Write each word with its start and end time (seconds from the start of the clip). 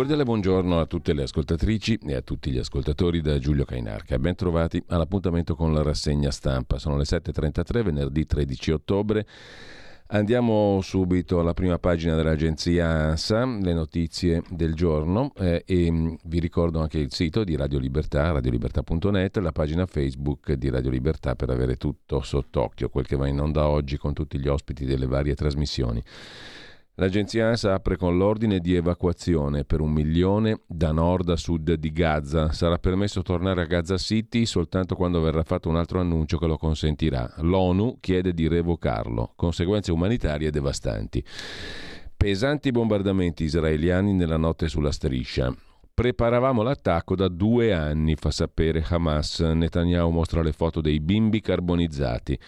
Cordiale 0.00 0.24
buongiorno 0.24 0.80
a 0.80 0.86
tutte 0.86 1.12
le 1.12 1.24
ascoltatrici 1.24 1.98
e 2.06 2.14
a 2.14 2.22
tutti 2.22 2.50
gli 2.50 2.56
ascoltatori 2.56 3.20
da 3.20 3.38
Giulio 3.38 3.66
Cainarca. 3.66 4.18
Ben 4.18 4.34
trovati 4.34 4.82
all'appuntamento 4.86 5.54
con 5.54 5.74
la 5.74 5.82
rassegna 5.82 6.30
stampa. 6.30 6.78
Sono 6.78 6.96
le 6.96 7.02
7.33, 7.02 7.82
venerdì 7.82 8.24
13 8.24 8.70
ottobre. 8.70 9.26
Andiamo 10.06 10.80
subito 10.80 11.38
alla 11.38 11.52
prima 11.52 11.78
pagina 11.78 12.16
dell'agenzia 12.16 12.88
ANSA, 12.88 13.44
le 13.44 13.74
notizie 13.74 14.42
del 14.48 14.72
giorno 14.72 15.34
eh, 15.36 15.64
e 15.66 15.90
mm, 15.90 16.14
vi 16.24 16.40
ricordo 16.40 16.80
anche 16.80 16.96
il 16.96 17.12
sito 17.12 17.44
di 17.44 17.54
Radio 17.54 17.78
Libertà, 17.78 18.32
radiolibertà.net, 18.32 19.36
la 19.36 19.52
pagina 19.52 19.84
Facebook 19.84 20.52
di 20.54 20.70
Radio 20.70 20.88
Libertà 20.88 21.34
per 21.34 21.50
avere 21.50 21.76
tutto 21.76 22.22
sott'occhio, 22.22 22.88
quel 22.88 23.06
che 23.06 23.16
va 23.16 23.28
in 23.28 23.38
onda 23.38 23.68
oggi 23.68 23.98
con 23.98 24.14
tutti 24.14 24.38
gli 24.38 24.48
ospiti 24.48 24.86
delle 24.86 25.06
varie 25.06 25.34
trasmissioni. 25.34 26.02
L'agenzia 27.00 27.48
ANSA 27.48 27.72
apre 27.72 27.96
con 27.96 28.18
l'ordine 28.18 28.58
di 28.58 28.74
evacuazione 28.74 29.64
per 29.64 29.80
un 29.80 29.90
milione 29.90 30.60
da 30.66 30.92
nord 30.92 31.30
a 31.30 31.36
sud 31.36 31.72
di 31.72 31.92
Gaza. 31.92 32.52
Sarà 32.52 32.76
permesso 32.76 33.22
tornare 33.22 33.62
a 33.62 33.64
Gaza 33.64 33.96
City 33.96 34.44
soltanto 34.44 34.96
quando 34.96 35.22
verrà 35.22 35.42
fatto 35.42 35.70
un 35.70 35.76
altro 35.76 35.98
annuncio 35.98 36.36
che 36.36 36.46
lo 36.46 36.58
consentirà. 36.58 37.36
L'ONU 37.38 37.96
chiede 38.00 38.34
di 38.34 38.46
revocarlo. 38.48 39.32
Conseguenze 39.34 39.92
umanitarie 39.92 40.50
devastanti. 40.50 41.24
Pesanti 42.14 42.70
bombardamenti 42.70 43.44
israeliani 43.44 44.12
nella 44.12 44.36
notte 44.36 44.68
sulla 44.68 44.92
striscia. 44.92 45.56
Preparavamo 45.94 46.60
l'attacco 46.60 47.16
da 47.16 47.28
due 47.28 47.72
anni, 47.72 48.14
fa 48.14 48.30
sapere 48.30 48.84
Hamas. 48.86 49.40
Netanyahu 49.40 50.10
mostra 50.10 50.42
le 50.42 50.52
foto 50.52 50.82
dei 50.82 51.00
bimbi 51.00 51.40
carbonizzati. 51.40 52.38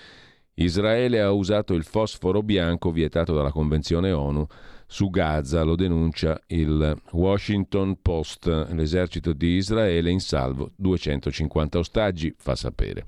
Israele 0.55 1.21
ha 1.21 1.31
usato 1.31 1.75
il 1.75 1.85
fosforo 1.85 2.43
bianco 2.43 2.91
vietato 2.91 3.35
dalla 3.35 3.51
Convenzione 3.51 4.13
ONU 4.13 4.47
su 4.87 5.09
Gaza, 5.09 5.63
lo 5.63 5.75
denuncia 5.75 6.39
il 6.49 7.01
Washington 7.13 7.97
Post. 8.03 8.47
L'esercito 8.73 9.33
di 9.33 9.57
Israele 9.57 10.11
in 10.11 10.21
salvo 10.21 10.73
250 10.77 11.79
ostaggi, 11.79 12.35
fa 12.37 12.55
sapere. 12.55 13.05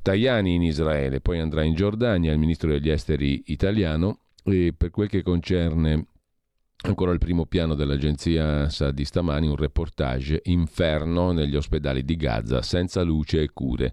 Tajani 0.00 0.54
in 0.54 0.62
Israele, 0.62 1.20
poi 1.20 1.40
andrà 1.40 1.62
in 1.62 1.74
Giordania 1.74 2.32
il 2.32 2.38
ministro 2.38 2.70
degli 2.70 2.88
esteri 2.88 3.42
italiano 3.46 4.20
e 4.44 4.72
per 4.74 4.90
quel 4.90 5.08
che 5.08 5.22
concerne 5.22 6.06
ancora 6.88 7.12
il 7.12 7.18
primo 7.18 7.46
piano 7.46 7.74
dell'agenzia 7.74 8.68
SA 8.68 8.90
di 8.90 9.04
stamani, 9.04 9.48
un 9.48 9.56
reportage 9.56 10.40
inferno 10.44 11.32
negli 11.32 11.56
ospedali 11.56 12.04
di 12.04 12.16
Gaza 12.16 12.62
senza 12.62 13.02
luce 13.02 13.42
e 13.42 13.50
cure. 13.52 13.92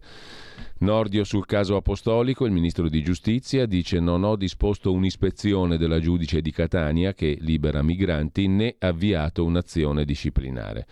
Nordio 0.79 1.23
sul 1.23 1.45
caso 1.45 1.75
apostolico, 1.75 2.45
il 2.45 2.51
ministro 2.51 2.89
di 2.89 3.01
giustizia 3.01 3.65
dice 3.65 3.99
non 3.99 4.23
ho 4.23 4.35
disposto 4.35 4.91
un'ispezione 4.91 5.77
della 5.77 5.99
giudice 5.99 6.41
di 6.41 6.51
Catania 6.51 7.13
che 7.13 7.37
libera 7.39 7.81
migranti 7.81 8.47
né 8.47 8.75
avviato 8.79 9.43
un'azione 9.43 10.05
disciplinare. 10.05 10.85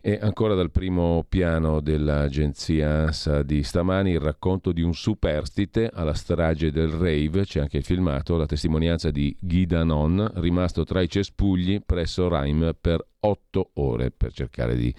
E 0.00 0.16
ancora 0.22 0.54
dal 0.54 0.70
primo 0.70 1.24
piano 1.28 1.80
dell'agenzia 1.80 2.88
ANSA 3.02 3.42
di 3.42 3.64
stamani 3.64 4.12
il 4.12 4.20
racconto 4.20 4.70
di 4.70 4.80
un 4.80 4.94
superstite 4.94 5.90
alla 5.92 6.14
strage 6.14 6.70
del 6.70 6.88
rave, 6.88 7.44
c'è 7.44 7.58
anche 7.58 7.78
il 7.78 7.84
filmato, 7.84 8.36
la 8.36 8.46
testimonianza 8.46 9.10
di 9.10 9.36
Guy 9.40 9.66
Danon, 9.66 10.30
rimasto 10.36 10.84
tra 10.84 11.00
i 11.02 11.08
cespugli 11.08 11.82
presso 11.84 12.28
Raim 12.28 12.76
per 12.80 13.04
otto 13.18 13.70
ore 13.74 14.12
per 14.12 14.32
cercare 14.32 14.76
di 14.76 14.94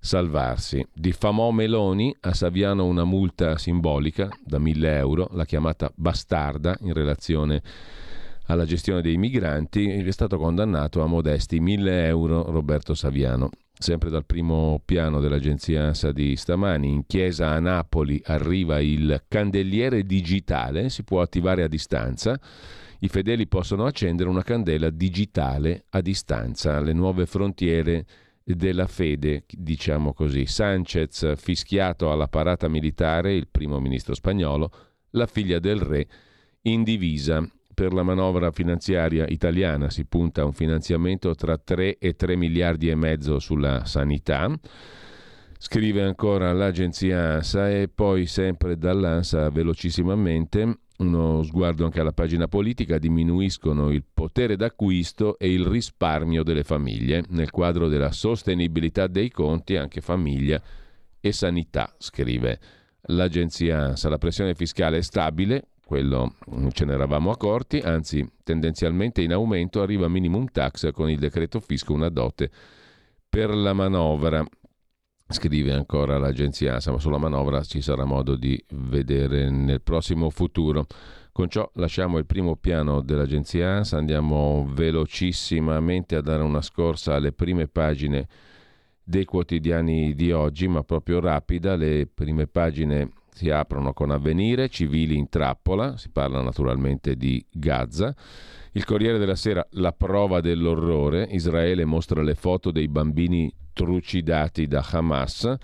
salvarsi. 0.00 0.84
Diffamò 0.92 1.52
Meloni, 1.52 2.14
a 2.22 2.34
Saviano 2.34 2.86
una 2.86 3.04
multa 3.04 3.56
simbolica 3.56 4.28
da 4.44 4.58
1000 4.58 4.96
euro, 4.96 5.28
la 5.32 5.44
chiamata 5.44 5.92
bastarda 5.94 6.76
in 6.80 6.92
relazione 6.92 7.62
alla 8.46 8.64
gestione 8.64 9.00
dei 9.00 9.16
migranti, 9.16 9.88
è 9.88 10.10
stato 10.10 10.38
condannato 10.38 11.02
a 11.02 11.06
modesti 11.06 11.60
1000 11.60 12.06
euro 12.06 12.50
Roberto 12.50 12.94
Saviano. 12.94 13.50
Sempre 13.84 14.08
dal 14.08 14.24
primo 14.24 14.80
piano 14.82 15.20
dell'agenzia 15.20 15.84
ANSA 15.84 16.10
di 16.10 16.36
stamani, 16.36 16.88
in 16.88 17.04
chiesa 17.04 17.50
a 17.50 17.60
Napoli 17.60 18.18
arriva 18.24 18.80
il 18.80 19.24
candeliere 19.28 20.04
digitale, 20.04 20.88
si 20.88 21.04
può 21.04 21.20
attivare 21.20 21.62
a 21.62 21.68
distanza. 21.68 22.40
I 23.00 23.08
fedeli 23.08 23.46
possono 23.46 23.84
accendere 23.84 24.30
una 24.30 24.42
candela 24.42 24.88
digitale 24.88 25.84
a 25.90 26.00
distanza. 26.00 26.80
Le 26.80 26.94
nuove 26.94 27.26
frontiere 27.26 28.06
della 28.42 28.86
fede, 28.86 29.44
diciamo 29.46 30.14
così. 30.14 30.46
Sanchez 30.46 31.34
fischiato 31.36 32.10
alla 32.10 32.28
parata 32.28 32.68
militare, 32.68 33.34
il 33.34 33.48
primo 33.50 33.80
ministro 33.80 34.14
spagnolo, 34.14 34.70
la 35.10 35.26
figlia 35.26 35.58
del 35.58 35.80
re 35.80 36.06
in 36.62 36.84
divisa. 36.84 37.46
Per 37.74 37.92
la 37.92 38.04
manovra 38.04 38.52
finanziaria 38.52 39.26
italiana 39.26 39.90
si 39.90 40.04
punta 40.04 40.42
a 40.42 40.44
un 40.44 40.52
finanziamento 40.52 41.34
tra 41.34 41.58
3 41.58 41.98
e 41.98 42.14
3 42.14 42.36
miliardi 42.36 42.88
e 42.88 42.94
mezzo 42.94 43.40
sulla 43.40 43.84
sanità. 43.84 44.48
Scrive 45.58 46.02
ancora 46.02 46.52
l'agenzia 46.52 47.34
ANSA 47.34 47.70
e 47.70 47.88
poi 47.88 48.26
sempre 48.26 48.78
dall'ANSA 48.78 49.50
velocissimamente 49.50 50.78
uno 50.98 51.42
sguardo 51.42 51.84
anche 51.84 51.98
alla 51.98 52.12
pagina 52.12 52.46
politica, 52.46 52.98
diminuiscono 52.98 53.90
il 53.90 54.04
potere 54.04 54.54
d'acquisto 54.54 55.36
e 55.38 55.52
il 55.52 55.66
risparmio 55.66 56.44
delle 56.44 56.62
famiglie. 56.62 57.24
Nel 57.30 57.50
quadro 57.50 57.88
della 57.88 58.12
sostenibilità 58.12 59.08
dei 59.08 59.30
conti, 59.30 59.76
anche 59.76 60.00
famiglia 60.00 60.62
e 61.18 61.32
sanità, 61.32 61.92
scrive 61.98 62.60
l'agenzia 63.06 63.86
ANSA. 63.86 64.08
La 64.08 64.18
pressione 64.18 64.54
fiscale 64.54 64.98
è 64.98 65.02
stabile, 65.02 65.70
quello 65.94 66.34
ce 66.72 66.84
ne 66.84 66.94
eravamo 66.94 67.30
accorti, 67.30 67.78
anzi 67.78 68.28
tendenzialmente 68.42 69.22
in 69.22 69.32
aumento 69.32 69.80
arriva 69.80 70.08
minimum 70.08 70.46
tax 70.50 70.90
con 70.90 71.08
il 71.08 71.20
decreto 71.20 71.60
fisco 71.60 71.92
una 71.92 72.08
dote 72.08 72.50
per 73.28 73.54
la 73.54 73.72
manovra. 73.74 74.44
Scrive 75.26 75.72
ancora 75.72 76.18
l'agenzia 76.18 76.74
ASA, 76.74 76.90
ma 76.90 76.98
sulla 76.98 77.18
manovra 77.18 77.62
ci 77.62 77.80
sarà 77.80 78.04
modo 78.04 78.34
di 78.34 78.60
vedere 78.70 79.48
nel 79.50 79.82
prossimo 79.82 80.30
futuro. 80.30 80.86
Con 81.30 81.48
ciò 81.48 81.70
lasciamo 81.74 82.18
il 82.18 82.26
primo 82.26 82.56
piano 82.56 83.00
dell'agenzia 83.00 83.76
ANSA, 83.76 83.96
andiamo 83.96 84.68
velocissimamente 84.68 86.16
a 86.16 86.22
dare 86.22 86.42
una 86.42 86.60
scorsa 86.60 87.14
alle 87.14 87.30
prime 87.30 87.68
pagine 87.68 88.26
dei 89.04 89.24
quotidiani 89.24 90.12
di 90.14 90.32
oggi, 90.32 90.66
ma 90.66 90.82
proprio 90.82 91.20
rapida. 91.20 91.76
Le 91.76 92.08
prime 92.12 92.48
pagine 92.48 93.10
si 93.34 93.50
aprono 93.50 93.92
con 93.92 94.12
avvenire, 94.12 94.68
civili 94.68 95.16
in 95.16 95.28
trappola, 95.28 95.96
si 95.96 96.08
parla 96.08 96.40
naturalmente 96.40 97.16
di 97.16 97.44
Gaza. 97.50 98.14
Il 98.72 98.84
Corriere 98.84 99.18
della 99.18 99.34
Sera, 99.34 99.66
la 99.72 99.92
prova 99.92 100.40
dell'orrore, 100.40 101.24
Israele 101.30 101.84
mostra 101.84 102.22
le 102.22 102.36
foto 102.36 102.70
dei 102.70 102.86
bambini 102.86 103.52
trucidati 103.72 104.68
da 104.68 104.86
Hamas 104.88 105.56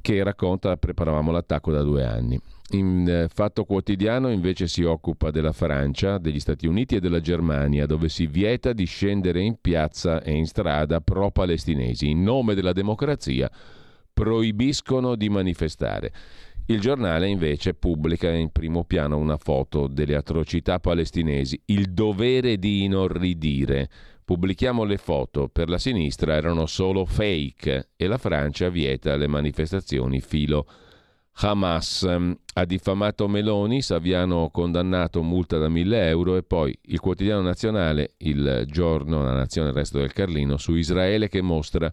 che 0.00 0.22
racconta 0.22 0.76
preparavamo 0.76 1.30
l'attacco 1.30 1.72
da 1.72 1.82
due 1.82 2.04
anni. 2.04 2.38
In 2.70 3.08
eh, 3.08 3.28
Fatto 3.28 3.64
Quotidiano 3.64 4.30
invece 4.30 4.66
si 4.66 4.82
occupa 4.82 5.30
della 5.30 5.52
Francia, 5.52 6.18
degli 6.18 6.40
Stati 6.40 6.66
Uniti 6.66 6.96
e 6.96 7.00
della 7.00 7.20
Germania, 7.20 7.86
dove 7.86 8.08
si 8.08 8.26
vieta 8.26 8.72
di 8.72 8.84
scendere 8.84 9.40
in 9.40 9.56
piazza 9.60 10.22
e 10.22 10.32
in 10.32 10.46
strada 10.46 11.00
pro-palestinesi. 11.00 12.10
In 12.10 12.22
nome 12.22 12.54
della 12.54 12.72
democrazia 12.72 13.50
proibiscono 14.12 15.14
di 15.14 15.28
manifestare. 15.28 16.12
Il 16.66 16.80
giornale 16.80 17.28
invece 17.28 17.74
pubblica 17.74 18.30
in 18.30 18.50
primo 18.50 18.84
piano 18.84 19.18
una 19.18 19.36
foto 19.36 19.88
delle 19.88 20.14
atrocità 20.14 20.78
palestinesi, 20.78 21.60
il 21.66 21.92
dovere 21.92 22.56
di 22.56 22.84
inorridire. 22.84 23.88
Pubblichiamo 24.24 24.84
le 24.84 24.96
foto, 24.96 25.48
per 25.48 25.68
la 25.68 25.78
sinistra 25.78 26.34
erano 26.34 26.66
solo 26.66 27.04
fake 27.04 27.90
e 27.96 28.06
la 28.06 28.16
Francia 28.16 28.68
vieta 28.68 29.16
le 29.16 29.26
manifestazioni 29.26 30.20
filo 30.20 30.66
Hamas. 31.34 32.04
Ha 32.54 32.64
diffamato 32.64 33.26
Meloni, 33.26 33.82
Saviano 33.82 34.50
condannato, 34.50 35.22
multa 35.22 35.58
da 35.58 35.68
1000 35.68 36.08
euro 36.08 36.36
e 36.36 36.42
poi 36.42 36.76
il 36.82 37.00
quotidiano 37.00 37.40
nazionale, 37.42 38.14
il 38.18 38.64
giorno, 38.66 39.24
la 39.24 39.32
nazione, 39.32 39.70
il 39.70 39.74
resto 39.74 39.98
del 39.98 40.12
Carlino, 40.12 40.56
su 40.58 40.74
Israele 40.74 41.28
che 41.28 41.40
mostra 41.40 41.92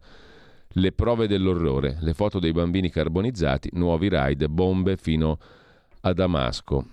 le 0.74 0.92
prove 0.92 1.27
dell'orrore, 1.27 1.98
le 2.01 2.13
foto 2.13 2.39
dei 2.39 2.51
bambini 2.51 2.89
carbonizzati, 2.89 3.69
nuovi 3.74 4.07
raid, 4.07 4.45
bombe 4.48 4.98
fino 4.98 5.38
a 6.01 6.13
Damasco. 6.13 6.86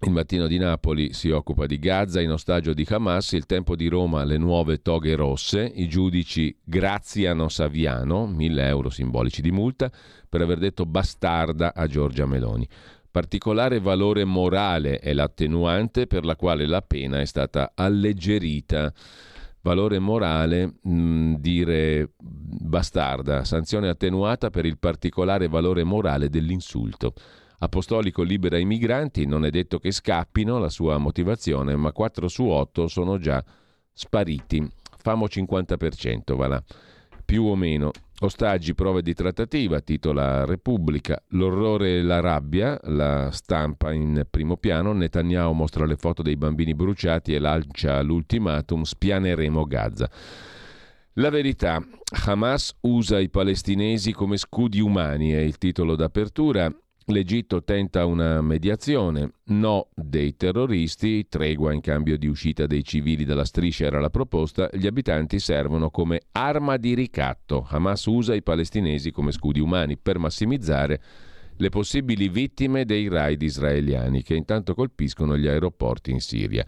Il 0.00 0.10
mattino 0.10 0.46
di 0.46 0.58
Napoli 0.58 1.12
si 1.12 1.30
occupa 1.30 1.66
di 1.66 1.78
Gaza 1.78 2.20
in 2.20 2.30
ostaggio 2.30 2.74
di 2.74 2.86
Hamas, 2.88 3.32
il 3.32 3.46
tempo 3.46 3.74
di 3.76 3.88
Roma 3.88 4.24
le 4.24 4.36
nuove 4.36 4.82
toghe 4.82 5.14
rosse, 5.14 5.64
i 5.74 5.88
giudici 5.88 6.54
graziano 6.62 7.48
Saviano, 7.48 8.26
1000 8.26 8.66
euro 8.66 8.90
simbolici 8.90 9.40
di 9.40 9.50
multa, 9.50 9.90
per 10.28 10.42
aver 10.42 10.58
detto 10.58 10.84
bastarda 10.84 11.74
a 11.74 11.86
Giorgia 11.86 12.26
Meloni. 12.26 12.68
Particolare 13.10 13.80
valore 13.80 14.24
morale 14.24 14.98
è 14.98 15.14
l'attenuante 15.14 16.06
per 16.06 16.26
la 16.26 16.36
quale 16.36 16.66
la 16.66 16.82
pena 16.82 17.20
è 17.20 17.24
stata 17.24 17.72
alleggerita 17.74 18.92
valore 19.66 19.98
morale 19.98 20.74
mh, 20.80 21.34
dire 21.38 22.12
bastarda, 22.16 23.42
sanzione 23.42 23.88
attenuata 23.88 24.48
per 24.48 24.64
il 24.64 24.78
particolare 24.78 25.48
valore 25.48 25.82
morale 25.82 26.28
dell'insulto. 26.28 27.14
Apostolico 27.58 28.22
libera 28.22 28.58
i 28.58 28.64
migranti, 28.64 29.26
non 29.26 29.44
è 29.44 29.50
detto 29.50 29.80
che 29.80 29.90
scappino, 29.90 30.58
la 30.58 30.68
sua 30.68 30.98
motivazione, 30.98 31.74
ma 31.74 31.90
4 31.90 32.28
su 32.28 32.44
8 32.44 32.86
sono 32.86 33.18
già 33.18 33.42
spariti. 33.92 34.70
Famo 34.98 35.24
50%, 35.24 36.36
va 36.36 36.46
là 36.46 36.62
più 37.26 37.44
o 37.44 37.56
meno. 37.56 37.90
Ostaggi, 38.20 38.74
prove 38.74 39.02
di 39.02 39.12
trattativa, 39.12 39.80
titola 39.80 40.46
Repubblica. 40.46 41.22
L'orrore 41.30 41.98
e 41.98 42.02
la 42.02 42.20
rabbia, 42.20 42.80
la 42.84 43.30
stampa 43.30 43.92
in 43.92 44.26
primo 44.30 44.56
piano. 44.56 44.94
Netanyahu 44.94 45.52
mostra 45.52 45.84
le 45.84 45.96
foto 45.96 46.22
dei 46.22 46.36
bambini 46.36 46.74
bruciati 46.74 47.34
e 47.34 47.38
lancia 47.38 48.00
l'ultimatum: 48.00 48.82
spianeremo 48.82 49.64
Gaza. 49.66 50.10
La 51.18 51.28
verità, 51.28 51.82
Hamas 52.24 52.74
usa 52.82 53.18
i 53.18 53.28
palestinesi 53.28 54.12
come 54.12 54.38
scudi 54.38 54.80
umani, 54.80 55.32
è 55.32 55.40
il 55.40 55.58
titolo 55.58 55.94
d'apertura. 55.96 56.70
L'Egitto 57.08 57.62
tenta 57.62 58.04
una 58.04 58.42
mediazione, 58.42 59.30
no 59.44 59.90
dei 59.94 60.34
terroristi, 60.34 61.28
tregua 61.28 61.72
in 61.72 61.80
cambio 61.80 62.18
di 62.18 62.26
uscita 62.26 62.66
dei 62.66 62.82
civili 62.82 63.24
dalla 63.24 63.44
striscia 63.44 63.84
era 63.84 64.00
la 64.00 64.10
proposta, 64.10 64.68
gli 64.72 64.88
abitanti 64.88 65.38
servono 65.38 65.90
come 65.90 66.22
arma 66.32 66.76
di 66.76 66.94
ricatto. 66.94 67.64
Hamas 67.70 68.06
usa 68.06 68.34
i 68.34 68.42
palestinesi 68.42 69.12
come 69.12 69.30
scudi 69.30 69.60
umani 69.60 69.96
per 69.96 70.18
massimizzare 70.18 71.00
le 71.58 71.68
possibili 71.68 72.28
vittime 72.28 72.84
dei 72.84 73.06
raid 73.06 73.40
israeliani 73.40 74.24
che 74.24 74.34
intanto 74.34 74.74
colpiscono 74.74 75.38
gli 75.38 75.46
aeroporti 75.46 76.10
in 76.10 76.20
Siria. 76.20 76.66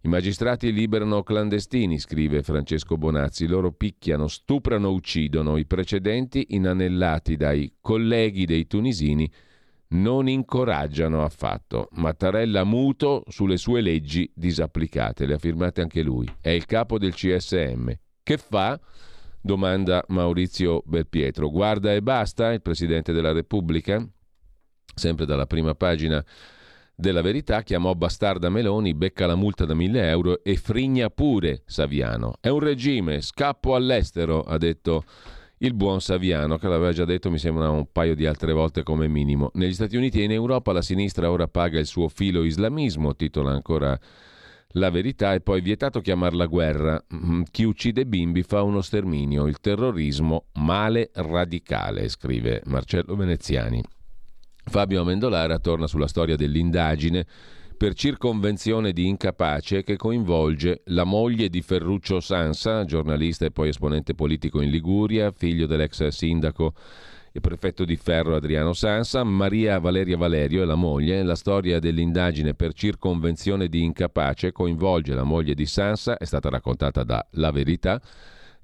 I 0.00 0.06
magistrati 0.06 0.72
liberano 0.72 1.24
clandestini, 1.24 1.98
scrive 1.98 2.44
Francesco 2.44 2.96
Bonazzi, 2.96 3.48
loro 3.48 3.72
picchiano, 3.72 4.28
stuprano, 4.28 4.92
uccidono. 4.92 5.56
I 5.56 5.66
precedenti 5.66 6.46
inanellati 6.50 7.36
dai 7.36 7.72
colleghi 7.80 8.44
dei 8.44 8.68
tunisini 8.68 9.28
non 9.88 10.28
incoraggiano 10.28 11.24
affatto. 11.24 11.88
Mattarella 11.92 12.64
muto 12.64 13.22
sulle 13.28 13.56
sue 13.56 13.80
leggi 13.80 14.30
disapplicate, 14.34 15.26
le 15.26 15.34
ha 15.34 15.38
firmate 15.38 15.80
anche 15.80 16.02
lui. 16.02 16.28
È 16.40 16.50
il 16.50 16.66
capo 16.66 16.98
del 16.98 17.14
CSM. 17.14 17.90
Che 18.22 18.36
fa? 18.38 18.80
domanda 19.40 20.04
Maurizio 20.08 20.82
Belpietro. 20.84 21.48
Guarda 21.50 21.94
e 21.94 22.02
basta 22.02 22.52
il 22.52 22.60
Presidente 22.60 23.12
della 23.12 23.32
Repubblica? 23.32 24.04
Sempre 24.94 25.24
dalla 25.24 25.46
prima 25.46 25.74
pagina 25.74 26.24
della 26.98 27.20
verità 27.20 27.62
chiamò 27.62 27.94
bastarda 27.94 28.48
Meloni, 28.48 28.94
becca 28.94 29.26
la 29.26 29.34
multa 29.34 29.64
da 29.66 29.74
mille 29.74 30.08
euro 30.08 30.42
e 30.42 30.56
frigna 30.56 31.10
pure 31.10 31.62
Saviano. 31.66 32.38
È 32.40 32.48
un 32.48 32.60
regime, 32.60 33.20
scappo 33.20 33.74
all'estero, 33.74 34.42
ha 34.42 34.56
detto 34.56 35.04
il 35.58 35.74
buon 35.74 36.00
Saviano, 36.00 36.58
che 36.58 36.68
l'aveva 36.68 36.92
già 36.92 37.04
detto 37.04 37.30
mi 37.30 37.38
sembra 37.38 37.70
un 37.70 37.86
paio 37.90 38.14
di 38.14 38.26
altre 38.26 38.52
volte 38.52 38.82
come 38.82 39.08
minimo. 39.08 39.50
Negli 39.54 39.72
Stati 39.72 39.96
Uniti 39.96 40.20
e 40.20 40.24
in 40.24 40.32
Europa 40.32 40.72
la 40.72 40.82
sinistra 40.82 41.30
ora 41.30 41.48
paga 41.48 41.78
il 41.78 41.86
suo 41.86 42.08
filo 42.08 42.44
islamismo, 42.44 43.14
titola 43.14 43.52
ancora 43.52 43.98
la 44.70 44.90
verità, 44.90 45.32
e 45.32 45.40
poi 45.40 45.62
vietato 45.62 46.00
chiamarla 46.00 46.46
guerra. 46.46 47.02
Mm, 47.14 47.42
chi 47.50 47.64
uccide 47.64 48.04
bimbi 48.04 48.42
fa 48.42 48.62
uno 48.62 48.82
sterminio, 48.82 49.46
il 49.46 49.58
terrorismo 49.60 50.46
male 50.54 51.10
radicale, 51.14 52.08
scrive 52.08 52.60
Marcello 52.66 53.16
Veneziani. 53.16 53.82
Fabio 54.68 55.00
Amendolara 55.00 55.58
torna 55.58 55.86
sulla 55.86 56.08
storia 56.08 56.36
dell'indagine 56.36 57.24
per 57.76 57.92
circonvenzione 57.92 58.92
di 58.92 59.06
incapace 59.06 59.82
che 59.82 59.96
coinvolge 59.96 60.80
la 60.86 61.04
moglie 61.04 61.50
di 61.50 61.60
Ferruccio 61.60 62.20
Sansa, 62.20 62.84
giornalista 62.84 63.44
e 63.44 63.50
poi 63.50 63.68
esponente 63.68 64.14
politico 64.14 64.62
in 64.62 64.70
Liguria, 64.70 65.30
figlio 65.30 65.66
dell'ex 65.66 66.06
sindaco 66.08 66.72
e 67.32 67.40
prefetto 67.40 67.84
di 67.84 67.96
Ferro 67.96 68.34
Adriano 68.34 68.72
Sansa, 68.72 69.22
Maria 69.24 69.78
Valeria 69.78 70.16
Valerio 70.16 70.62
e 70.62 70.64
la 70.64 70.74
moglie. 70.74 71.22
La 71.22 71.34
storia 71.34 71.78
dell'indagine 71.78 72.54
per 72.54 72.72
circonvenzione 72.72 73.68
di 73.68 73.82
incapace 73.82 74.52
coinvolge 74.52 75.14
la 75.14 75.24
moglie 75.24 75.54
di 75.54 75.66
Sansa, 75.66 76.16
è 76.16 76.24
stata 76.24 76.48
raccontata 76.48 77.04
da 77.04 77.26
La 77.32 77.50
Verità, 77.50 78.00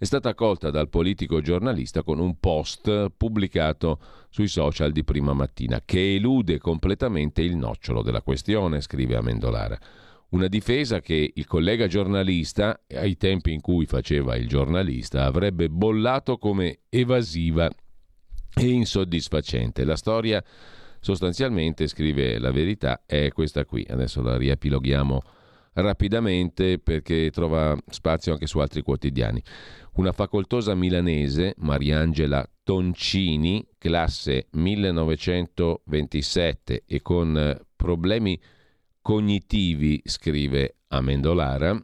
è 0.03 0.05
stata 0.05 0.31
accolta 0.31 0.71
dal 0.71 0.89
politico 0.89 1.41
giornalista 1.41 2.03
con 2.03 2.19
un 2.19 2.41
post 2.41 3.11
pubblicato 3.17 4.01
sui 4.31 4.49
social 4.49 4.91
di 4.91 5.05
prima 5.05 5.33
mattina 5.33 5.81
che 5.85 6.17
elude 6.17 6.59
completamente 6.59 7.41
il 7.41 7.55
nocciolo 7.55 8.03
della 8.03 8.21
questione, 8.21 8.81
scrive 8.81 9.15
Amendolara. 9.15 9.79
Una 10.31 10.49
difesa 10.49 11.01
che 11.01 11.31
il 11.33 11.47
collega 11.47 11.87
giornalista, 11.87 12.81
ai 12.89 13.17
tempi 13.17 13.53
in 13.53 13.61
cui 13.61 13.87
faceva 13.87 14.35
il 14.35 14.49
giornalista, 14.49 15.25
avrebbe 15.25 15.69
bollato 15.69 16.37
come 16.37 16.81
evasiva 16.89 17.71
e 18.57 18.67
insoddisfacente. 18.69 19.85
La 19.85 19.95
storia 19.95 20.43
sostanzialmente, 20.99 21.87
scrive 21.87 22.41
la 22.41 22.51
verità, 22.51 23.03
è 23.07 23.31
questa 23.31 23.65
qui. 23.65 23.87
Adesso 23.89 24.21
la 24.21 24.37
riepiloghiamo 24.37 25.23
rapidamente 25.75 26.79
perché 26.79 27.31
trova 27.31 27.77
spazio 27.89 28.33
anche 28.33 28.47
su 28.47 28.59
altri 28.59 28.83
quotidiani. 28.83 29.43
Una 29.95 30.13
facoltosa 30.13 30.75
milanese, 30.75 31.55
Mariangela 31.59 32.47
Toncini, 32.63 33.67
classe 33.79 34.49
1927 34.51 36.85
e 36.87 37.03
con 37.03 37.61
problemi 37.77 38.41
cognitivi, 39.01 40.01
scrive 40.05 40.77
Amendolara, 40.89 41.81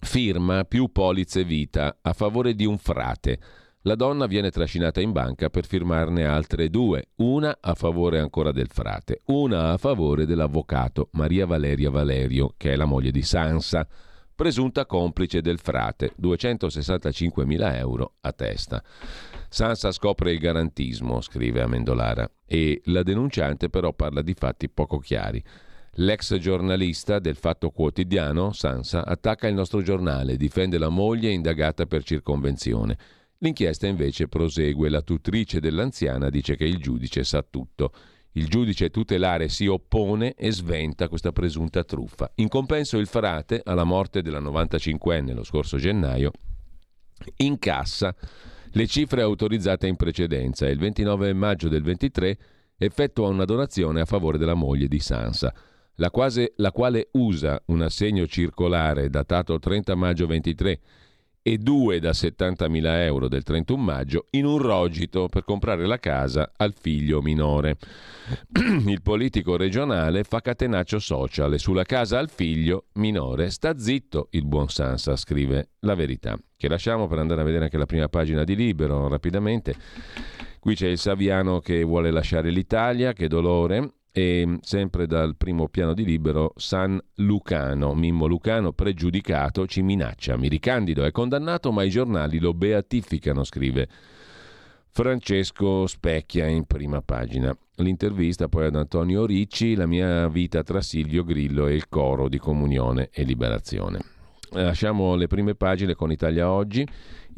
firma 0.00 0.64
più 0.64 0.90
polizze 0.92 1.44
vita 1.44 1.98
a 2.02 2.12
favore 2.12 2.54
di 2.54 2.64
un 2.64 2.78
frate. 2.78 3.38
La 3.86 3.94
donna 3.94 4.26
viene 4.26 4.50
trascinata 4.50 5.00
in 5.00 5.12
banca 5.12 5.48
per 5.48 5.64
firmarne 5.64 6.26
altre 6.26 6.70
due, 6.70 7.10
una 7.18 7.58
a 7.60 7.74
favore 7.74 8.18
ancora 8.18 8.50
del 8.50 8.66
frate, 8.66 9.20
una 9.26 9.70
a 9.70 9.76
favore 9.76 10.26
dell'avvocato 10.26 11.08
Maria 11.12 11.46
Valeria 11.46 11.88
Valerio, 11.88 12.54
che 12.56 12.72
è 12.72 12.76
la 12.76 12.84
moglie 12.84 13.12
di 13.12 13.22
Sansa 13.22 13.86
presunta 14.34 14.86
complice 14.86 15.40
del 15.40 15.60
frate, 15.60 16.14
265.000 16.20 17.76
euro 17.76 18.14
a 18.22 18.32
testa. 18.32 18.82
Sansa 19.48 19.92
scopre 19.92 20.32
il 20.32 20.40
garantismo, 20.40 21.20
scrive 21.20 21.62
Amendolara, 21.62 22.28
e 22.44 22.82
la 22.86 23.04
denunciante 23.04 23.70
però 23.70 23.92
parla 23.92 24.20
di 24.20 24.34
fatti 24.34 24.68
poco 24.68 24.98
chiari. 24.98 25.40
L'ex 25.98 26.36
giornalista 26.38 27.20
del 27.20 27.36
Fatto 27.36 27.70
Quotidiano, 27.70 28.50
Sansa, 28.50 29.06
attacca 29.06 29.46
il 29.46 29.54
nostro 29.54 29.80
giornale, 29.80 30.36
difende 30.36 30.76
la 30.76 30.88
moglie 30.88 31.30
indagata 31.30 31.86
per 31.86 32.02
circonvenzione. 32.02 32.98
L'inchiesta 33.38 33.86
invece 33.86 34.28
prosegue, 34.28 34.88
la 34.88 35.02
tutrice 35.02 35.60
dell'anziana 35.60 36.30
dice 36.30 36.56
che 36.56 36.64
il 36.64 36.78
giudice 36.78 37.22
sa 37.22 37.42
tutto. 37.42 37.92
Il 38.32 38.48
giudice 38.48 38.90
tutelare 38.90 39.48
si 39.48 39.66
oppone 39.66 40.34
e 40.34 40.50
sventa 40.52 41.08
questa 41.08 41.32
presunta 41.32 41.84
truffa. 41.84 42.30
In 42.36 42.48
compenso 42.48 42.98
il 42.98 43.06
frate, 43.06 43.60
alla 43.64 43.84
morte 43.84 44.22
della 44.22 44.40
95enne 44.40 45.34
lo 45.34 45.42
scorso 45.42 45.76
gennaio, 45.76 46.32
incassa 47.36 48.14
le 48.72 48.86
cifre 48.86 49.22
autorizzate 49.22 49.86
in 49.86 49.96
precedenza 49.96 50.66
e 50.66 50.70
il 50.70 50.78
29 50.78 51.32
maggio 51.32 51.68
del 51.68 51.82
23 51.82 52.38
effettua 52.78 53.28
una 53.28 53.46
donazione 53.46 54.02
a 54.02 54.04
favore 54.04 54.36
della 54.36 54.54
moglie 54.54 54.86
di 54.86 54.98
Sansa, 54.98 55.54
la, 55.94 56.10
quale 56.10 57.08
usa 57.12 57.62
un 57.66 57.80
assegno 57.80 58.26
circolare 58.26 59.08
datato 59.08 59.58
30 59.58 59.94
maggio 59.94 60.26
23 60.26 60.80
e 61.48 61.58
due 61.58 62.00
da 62.00 62.10
70.000 62.10 63.02
euro 63.02 63.28
del 63.28 63.44
31 63.44 63.80
maggio 63.80 64.26
in 64.30 64.46
un 64.46 64.58
rogito 64.58 65.28
per 65.28 65.44
comprare 65.44 65.86
la 65.86 66.00
casa 66.00 66.50
al 66.56 66.74
figlio 66.76 67.22
minore. 67.22 67.76
Il 68.84 69.00
politico 69.00 69.56
regionale 69.56 70.24
fa 70.24 70.40
catenaccio 70.40 70.98
social 70.98 71.54
e 71.54 71.58
sulla 71.58 71.84
casa 71.84 72.18
al 72.18 72.30
figlio 72.30 72.86
minore 72.94 73.50
sta 73.50 73.78
zitto 73.78 74.26
il 74.32 74.44
buon 74.44 74.68
Sansa, 74.68 75.14
scrive 75.14 75.74
la 75.82 75.94
verità, 75.94 76.36
che 76.56 76.66
lasciamo 76.66 77.06
per 77.06 77.20
andare 77.20 77.42
a 77.42 77.44
vedere 77.44 77.62
anche 77.62 77.78
la 77.78 77.86
prima 77.86 78.08
pagina 78.08 78.42
di 78.42 78.56
Libero 78.56 79.06
rapidamente. 79.06 79.76
Qui 80.58 80.74
c'è 80.74 80.88
il 80.88 80.98
Saviano 80.98 81.60
che 81.60 81.84
vuole 81.84 82.10
lasciare 82.10 82.50
l'Italia, 82.50 83.12
che 83.12 83.28
dolore, 83.28 83.95
e 84.18 84.60
sempre 84.62 85.06
dal 85.06 85.36
primo 85.36 85.68
piano 85.68 85.92
di 85.92 86.02
libero 86.02 86.54
San 86.56 86.98
Lucano, 87.16 87.94
Mimmo 87.94 88.24
Lucano 88.24 88.72
pregiudicato, 88.72 89.66
ci 89.66 89.82
minaccia, 89.82 90.38
mi 90.38 90.48
ricandido, 90.48 91.04
è 91.04 91.10
condannato 91.10 91.70
ma 91.70 91.82
i 91.82 91.90
giornali 91.90 92.38
lo 92.38 92.54
beatificano, 92.54 93.44
scrive 93.44 93.86
Francesco 94.88 95.86
Specchia 95.86 96.46
in 96.46 96.64
prima 96.64 97.02
pagina. 97.02 97.54
L'intervista 97.74 98.48
poi 98.48 98.64
ad 98.64 98.76
Antonio 98.76 99.26
Ricci, 99.26 99.74
la 99.74 99.84
mia 99.84 100.26
vita 100.28 100.62
tra 100.62 100.80
Silvio 100.80 101.22
Grillo 101.22 101.66
e 101.66 101.74
il 101.74 101.90
coro 101.90 102.30
di 102.30 102.38
comunione 102.38 103.10
e 103.12 103.22
liberazione. 103.22 104.00
Lasciamo 104.52 105.14
le 105.14 105.26
prime 105.26 105.54
pagine 105.54 105.94
con 105.94 106.10
Italia 106.10 106.50
Oggi. 106.50 106.86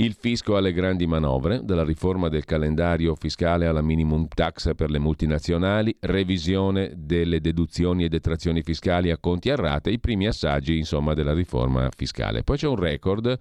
Il 0.01 0.15
fisco 0.15 0.57
alle 0.57 0.73
grandi 0.73 1.09
manovre, 1.09 1.65
dalla 1.65 1.83
riforma 1.83 2.29
del 2.29 2.45
calendario 2.45 3.17
fiscale 3.17 3.67
alla 3.67 3.83
minimum 3.83 4.29
tax 4.29 4.73
per 4.77 4.91
le 4.91 5.01
multinazionali, 5.01 5.97
revisione 5.99 6.93
delle 6.95 7.41
deduzioni 7.41 8.05
e 8.05 8.09
detrazioni 8.09 8.63
fiscali 8.63 9.11
a 9.11 9.19
conti 9.19 9.51
a 9.51 9.57
rate, 9.57 9.91
i 9.91 9.99
primi 9.99 10.29
assaggi 10.29 10.79
insomma 10.79 11.15
della 11.15 11.35
riforma 11.35 11.89
fiscale. 11.97 12.45
Poi 12.45 12.57
c'è 12.57 12.69
un 12.69 12.77
record 12.77 13.37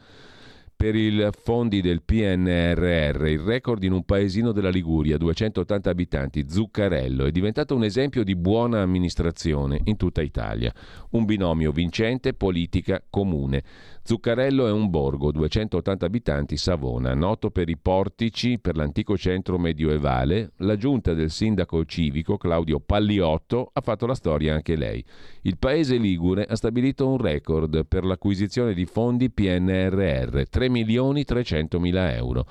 per 0.77 0.93
i 0.93 1.27
fondi 1.31 1.81
del 1.81 2.03
PNRR, 2.03 3.25
il 3.25 3.39
record 3.39 3.81
in 3.81 3.93
un 3.93 4.03
paesino 4.03 4.51
della 4.51 4.69
Liguria, 4.69 5.17
280 5.17 5.89
abitanti, 5.89 6.45
Zuccarello, 6.47 7.25
è 7.25 7.31
diventato 7.31 7.73
un 7.73 7.83
esempio 7.83 8.23
di 8.23 8.35
buona 8.35 8.83
amministrazione 8.83 9.81
in 9.85 9.97
tutta 9.97 10.21
Italia. 10.21 10.71
Un 11.11 11.25
binomio 11.25 11.71
vincente, 11.71 12.35
politica 12.35 13.03
comune. 13.09 13.63
Zuccarello 14.03 14.67
è 14.67 14.71
un 14.71 14.89
borgo, 14.91 15.31
280 15.31 16.05
abitanti, 16.05 16.57
Savona, 16.57 17.15
noto 17.15 17.49
per 17.49 17.69
i 17.69 17.77
portici, 17.77 18.59
per 18.59 18.77
l'antico 18.77 19.17
centro 19.17 19.57
medioevale. 19.57 20.51
La 20.57 20.77
giunta 20.77 21.13
del 21.13 21.31
sindaco 21.31 21.83
civico 21.85 22.37
Claudio 22.37 22.79
Palliotto 22.79 23.71
ha 23.73 23.81
fatto 23.81 24.05
la 24.05 24.15
storia 24.15 24.53
anche 24.53 24.75
lei. 24.75 25.03
Il 25.41 25.57
paese 25.57 25.97
ligure 25.97 26.45
ha 26.45 26.55
stabilito 26.55 27.07
un 27.07 27.17
record 27.17 27.83
per 27.85 28.05
l'acquisizione 28.05 28.73
di 28.75 28.85
fondi 28.85 29.31
PNRR, 29.31 30.43
3 30.47 30.66
milioni 30.69 31.23
300 31.23 31.79
mila 31.79 32.13
euro 32.15 32.45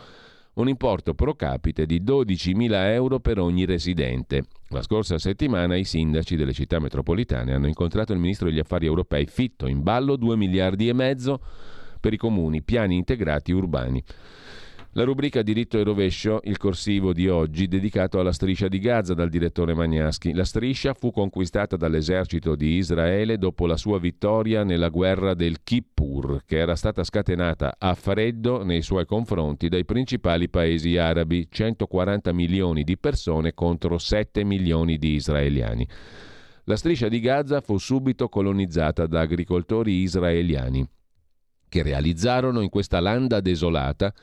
un 0.56 0.68
importo 0.68 1.14
pro 1.14 1.34
capite 1.34 1.84
di 1.84 2.02
12.000 2.02 2.92
euro 2.92 3.20
per 3.20 3.38
ogni 3.38 3.66
residente. 3.66 4.44
La 4.68 4.80
scorsa 4.80 5.18
settimana 5.18 5.76
i 5.76 5.84
sindaci 5.84 6.34
delle 6.34 6.54
città 6.54 6.78
metropolitane 6.78 7.52
hanno 7.52 7.66
incontrato 7.66 8.14
il 8.14 8.18
ministro 8.18 8.48
degli 8.48 8.58
affari 8.58 8.86
europei 8.86 9.26
Fitto, 9.26 9.66
in 9.66 9.82
ballo 9.82 10.16
2 10.16 10.36
miliardi 10.36 10.88
e 10.88 10.94
mezzo 10.94 11.40
per 12.00 12.14
i 12.14 12.16
comuni, 12.16 12.62
piani 12.62 12.96
integrati 12.96 13.52
urbani. 13.52 14.02
La 14.96 15.04
rubrica 15.04 15.42
Diritto 15.42 15.78
e 15.78 15.82
rovescio, 15.82 16.40
il 16.44 16.56
corsivo 16.56 17.12
di 17.12 17.28
oggi, 17.28 17.68
dedicato 17.68 18.18
alla 18.18 18.32
striscia 18.32 18.66
di 18.66 18.78
Gaza 18.78 19.12
dal 19.12 19.28
direttore 19.28 19.74
Magnaschi. 19.74 20.32
La 20.32 20.46
striscia 20.46 20.94
fu 20.94 21.10
conquistata 21.10 21.76
dall'esercito 21.76 22.56
di 22.56 22.76
Israele 22.76 23.36
dopo 23.36 23.66
la 23.66 23.76
sua 23.76 23.98
vittoria 23.98 24.64
nella 24.64 24.88
guerra 24.88 25.34
del 25.34 25.62
Kippur, 25.62 26.44
che 26.46 26.56
era 26.56 26.76
stata 26.76 27.04
scatenata 27.04 27.74
a 27.76 27.92
freddo 27.92 28.64
nei 28.64 28.80
suoi 28.80 29.04
confronti 29.04 29.68
dai 29.68 29.84
principali 29.84 30.48
paesi 30.48 30.96
arabi, 30.96 31.46
140 31.50 32.32
milioni 32.32 32.82
di 32.82 32.96
persone 32.96 33.52
contro 33.52 33.98
7 33.98 34.44
milioni 34.44 34.96
di 34.96 35.10
israeliani. 35.10 35.86
La 36.64 36.76
striscia 36.76 37.08
di 37.08 37.20
Gaza 37.20 37.60
fu 37.60 37.76
subito 37.76 38.30
colonizzata 38.30 39.06
da 39.06 39.20
agricoltori 39.20 40.00
israeliani, 40.00 40.88
che 41.68 41.82
realizzarono 41.82 42.62
in 42.62 42.70
questa 42.70 42.98
landa 42.98 43.40
desolata 43.40 44.14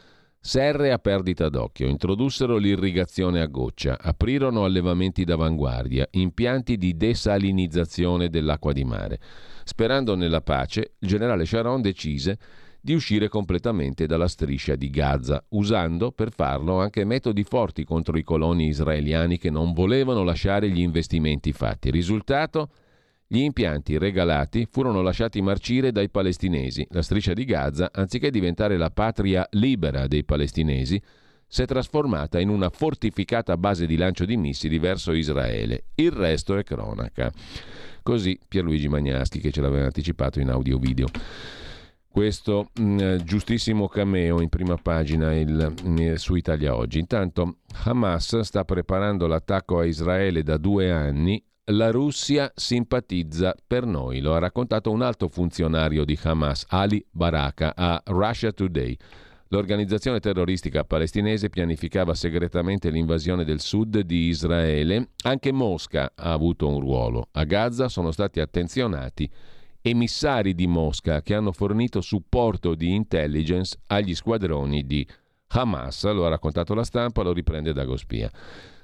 Serre 0.45 0.91
a 0.91 0.99
perdita 0.99 1.47
d'occhio, 1.47 1.87
introdussero 1.87 2.57
l'irrigazione 2.57 3.39
a 3.39 3.45
goccia, 3.45 3.97
aprirono 3.97 4.65
allevamenti 4.65 5.23
d'avanguardia, 5.23 6.05
impianti 6.11 6.75
di 6.75 6.97
desalinizzazione 6.97 8.27
dell'acqua 8.27 8.73
di 8.73 8.83
mare. 8.83 9.21
Sperando 9.63 10.15
nella 10.15 10.41
pace, 10.41 10.95
il 10.99 11.07
generale 11.07 11.45
Sharon 11.45 11.81
decise 11.81 12.37
di 12.81 12.93
uscire 12.93 13.29
completamente 13.29 14.05
dalla 14.05 14.27
striscia 14.27 14.75
di 14.75 14.89
Gaza, 14.89 15.41
usando 15.51 16.11
per 16.11 16.33
farlo 16.33 16.77
anche 16.77 17.05
metodi 17.05 17.45
forti 17.45 17.85
contro 17.85 18.17
i 18.17 18.23
coloni 18.23 18.67
israeliani 18.67 19.37
che 19.37 19.49
non 19.49 19.71
volevano 19.71 20.23
lasciare 20.23 20.69
gli 20.69 20.81
investimenti 20.81 21.53
fatti. 21.53 21.89
Risultato? 21.89 22.67
Gli 23.27 23.39
impianti 23.39 23.97
regalati 23.97 24.67
furono 24.69 25.01
lasciati 25.01 25.41
marcire 25.41 25.91
dai 25.91 26.09
palestinesi. 26.09 26.85
La 26.89 27.01
striscia 27.01 27.33
di 27.33 27.45
Gaza, 27.45 27.89
anziché 27.91 28.29
diventare 28.29 28.77
la 28.77 28.91
patria 28.91 29.47
libera 29.51 30.07
dei 30.07 30.23
palestinesi, 30.23 31.01
si 31.47 31.61
è 31.61 31.65
trasformata 31.65 32.39
in 32.39 32.49
una 32.49 32.69
fortificata 32.69 33.57
base 33.57 33.85
di 33.85 33.95
lancio 33.95 34.25
di 34.25 34.37
missili 34.37 34.79
verso 34.79 35.11
Israele. 35.13 35.85
Il 35.95 36.11
resto 36.11 36.57
è 36.57 36.63
cronaca. 36.63 37.31
Così 38.01 38.39
Pierluigi 38.47 38.87
Magnaschi 38.87 39.39
che 39.39 39.51
ce 39.51 39.61
l'aveva 39.61 39.85
anticipato 39.85 40.39
in 40.39 40.49
audio-video. 40.49 41.07
Questo 42.07 42.69
mh, 42.73 42.83
mm, 42.83 43.15
giustissimo 43.17 43.87
cameo 43.87 44.41
in 44.41 44.49
prima 44.49 44.77
pagina 44.77 45.33
il, 45.33 45.73
mh, 45.83 45.89
mm, 45.89 46.13
su 46.13 46.35
Italia 46.35 46.75
Oggi. 46.75 46.99
Intanto 46.99 47.57
Hamas 47.83 48.39
sta 48.39 48.63
preparando 48.65 49.25
l'attacco 49.25 49.79
a 49.79 49.85
Israele 49.85 50.43
da 50.43 50.57
due 50.57 50.91
anni 50.91 51.43
la 51.67 51.91
Russia 51.91 52.51
simpatizza 52.55 53.55
per 53.65 53.85
noi, 53.85 54.19
lo 54.19 54.33
ha 54.33 54.39
raccontato 54.39 54.91
un 54.91 55.01
alto 55.01 55.29
funzionario 55.29 56.03
di 56.03 56.17
Hamas, 56.21 56.65
Ali 56.67 57.05
Baraka, 57.09 57.73
a 57.75 58.01
Russia 58.07 58.51
Today. 58.51 58.97
L'organizzazione 59.47 60.19
terroristica 60.19 60.83
palestinese 60.83 61.49
pianificava 61.49 62.15
segretamente 62.15 62.89
l'invasione 62.89 63.45
del 63.45 63.61
sud 63.61 63.99
di 63.99 64.27
Israele. 64.27 65.11
Anche 65.23 65.51
Mosca 65.51 66.11
ha 66.15 66.33
avuto 66.33 66.67
un 66.67 66.79
ruolo. 66.79 67.29
A 67.31 67.43
Gaza 67.43 67.87
sono 67.87 68.11
stati 68.11 68.39
attenzionati 68.39 69.29
emissari 69.81 70.55
di 70.55 70.65
Mosca 70.65 71.21
che 71.21 71.35
hanno 71.35 71.51
fornito 71.51 72.01
supporto 72.01 72.73
di 72.73 72.93
intelligence 72.93 73.77
agli 73.87 74.15
squadroni 74.15 74.85
di 74.85 75.07
Hamas. 75.49 76.11
Lo 76.11 76.25
ha 76.25 76.29
raccontato 76.29 76.73
la 76.73 76.83
stampa, 76.83 77.21
lo 77.21 77.31
riprende 77.31 77.73
Dagospia 77.73 78.31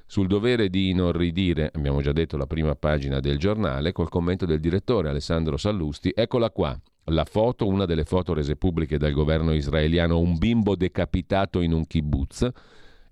sul 0.10 0.26
dovere 0.26 0.72
di 0.72 0.90
inorridire, 0.90 1.70
abbiamo 1.72 2.02
già 2.02 2.12
detto 2.12 2.36
la 2.36 2.48
prima 2.48 2.74
pagina 2.74 3.20
del 3.20 3.38
giornale, 3.38 3.92
col 3.92 4.10
commento 4.10 4.48
del 4.48 4.60
direttore 4.60 5.08
Alessandro 5.08 5.56
Sallusti, 5.56 6.12
eccola 6.16 6.50
qua. 6.50 6.76
La 7.12 7.26
foto, 7.26 7.68
una 7.68 7.86
delle 7.86 8.06
foto 8.06 8.34
rese 8.34 8.56
pubbliche 8.56 8.98
dal 8.98 9.12
governo 9.12 9.54
israeliano, 9.54 10.18
un 10.20 10.40
bimbo 10.40 10.76
decapitato 10.76 11.62
in 11.62 11.74
un 11.74 11.86
kibbutz. 11.86 12.50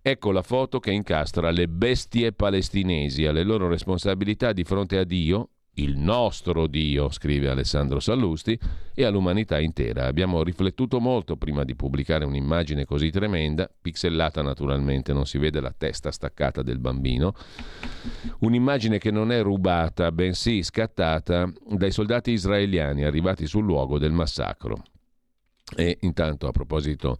Ecco 0.01 0.31
la 0.31 0.41
foto 0.41 0.79
che 0.79 0.89
incastra 0.89 1.51
le 1.51 1.67
bestie 1.67 2.31
palestinesi 2.31 3.27
alle 3.27 3.43
loro 3.43 3.67
responsabilità 3.67 4.51
di 4.51 4.63
fronte 4.63 4.97
a 4.97 5.03
Dio, 5.03 5.49
il 5.77 5.97
nostro 5.97 6.67
Dio, 6.67 7.09
scrive 7.09 7.49
Alessandro 7.49 7.99
Sallusti, 7.99 8.57
e 8.93 9.03
all'umanità 9.03 9.59
intera. 9.59 10.05
Abbiamo 10.05 10.43
riflettuto 10.43 10.99
molto 10.99 11.37
prima 11.37 11.63
di 11.63 11.75
pubblicare 11.75 12.25
un'immagine 12.25 12.85
così 12.85 13.09
tremenda, 13.09 13.69
pixellata 13.81 14.41
naturalmente, 14.41 15.13
non 15.13 15.25
si 15.25 15.37
vede 15.37 15.59
la 15.59 15.73
testa 15.75 16.11
staccata 16.11 16.61
del 16.63 16.79
bambino, 16.79 17.33
un'immagine 18.39 18.97
che 18.97 19.11
non 19.11 19.31
è 19.31 19.41
rubata, 19.41 20.11
bensì 20.11 20.63
scattata 20.63 21.51
dai 21.69 21.91
soldati 21.91 22.31
israeliani 22.31 23.03
arrivati 23.03 23.45
sul 23.45 23.65
luogo 23.65 23.99
del 23.99 24.11
massacro. 24.11 24.83
E 25.75 25.97
intanto 26.01 26.47
a 26.47 26.51
proposito 26.51 27.19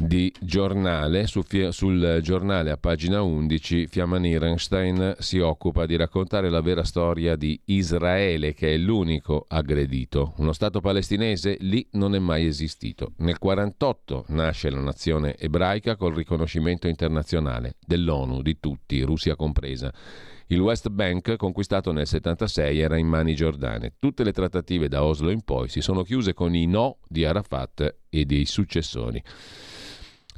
di 0.00 0.32
giornale, 0.40 1.26
su, 1.26 1.42
sul 1.70 2.20
giornale 2.22 2.70
a 2.70 2.76
pagina 2.78 3.20
11 3.20 3.86
Fiamma 3.86 4.16
Nierenstein 4.16 5.16
si 5.18 5.38
occupa 5.38 5.84
di 5.84 5.96
raccontare 5.96 6.48
la 6.48 6.62
vera 6.62 6.84
storia 6.84 7.36
di 7.36 7.60
Israele 7.66 8.54
che 8.54 8.74
è 8.74 8.76
l'unico 8.78 9.44
aggredito. 9.46 10.32
Uno 10.38 10.52
Stato 10.52 10.80
palestinese 10.80 11.56
lì 11.60 11.86
non 11.92 12.14
è 12.14 12.18
mai 12.18 12.46
esistito. 12.46 13.12
Nel 13.18 13.36
1948 13.40 14.24
nasce 14.28 14.70
la 14.70 14.80
nazione 14.80 15.36
ebraica 15.36 15.96
col 15.96 16.14
riconoscimento 16.14 16.88
internazionale 16.88 17.76
dell'ONU, 17.84 18.40
di 18.40 18.58
tutti, 18.58 19.02
Russia 19.02 19.36
compresa. 19.36 19.92
Il 20.52 20.58
West 20.58 20.88
Bank, 20.88 21.36
conquistato 21.36 21.92
nel 21.92 22.08
1976, 22.10 22.80
era 22.80 22.98
in 22.98 23.06
mani 23.06 23.36
giordane. 23.36 23.92
Tutte 24.00 24.24
le 24.24 24.32
trattative 24.32 24.88
da 24.88 25.04
Oslo 25.04 25.30
in 25.30 25.42
poi 25.42 25.68
si 25.68 25.80
sono 25.80 26.02
chiuse 26.02 26.34
con 26.34 26.56
i 26.56 26.66
no 26.66 26.98
di 27.06 27.24
Arafat 27.24 27.98
e 28.08 28.24
dei 28.24 28.46
successori. 28.46 29.22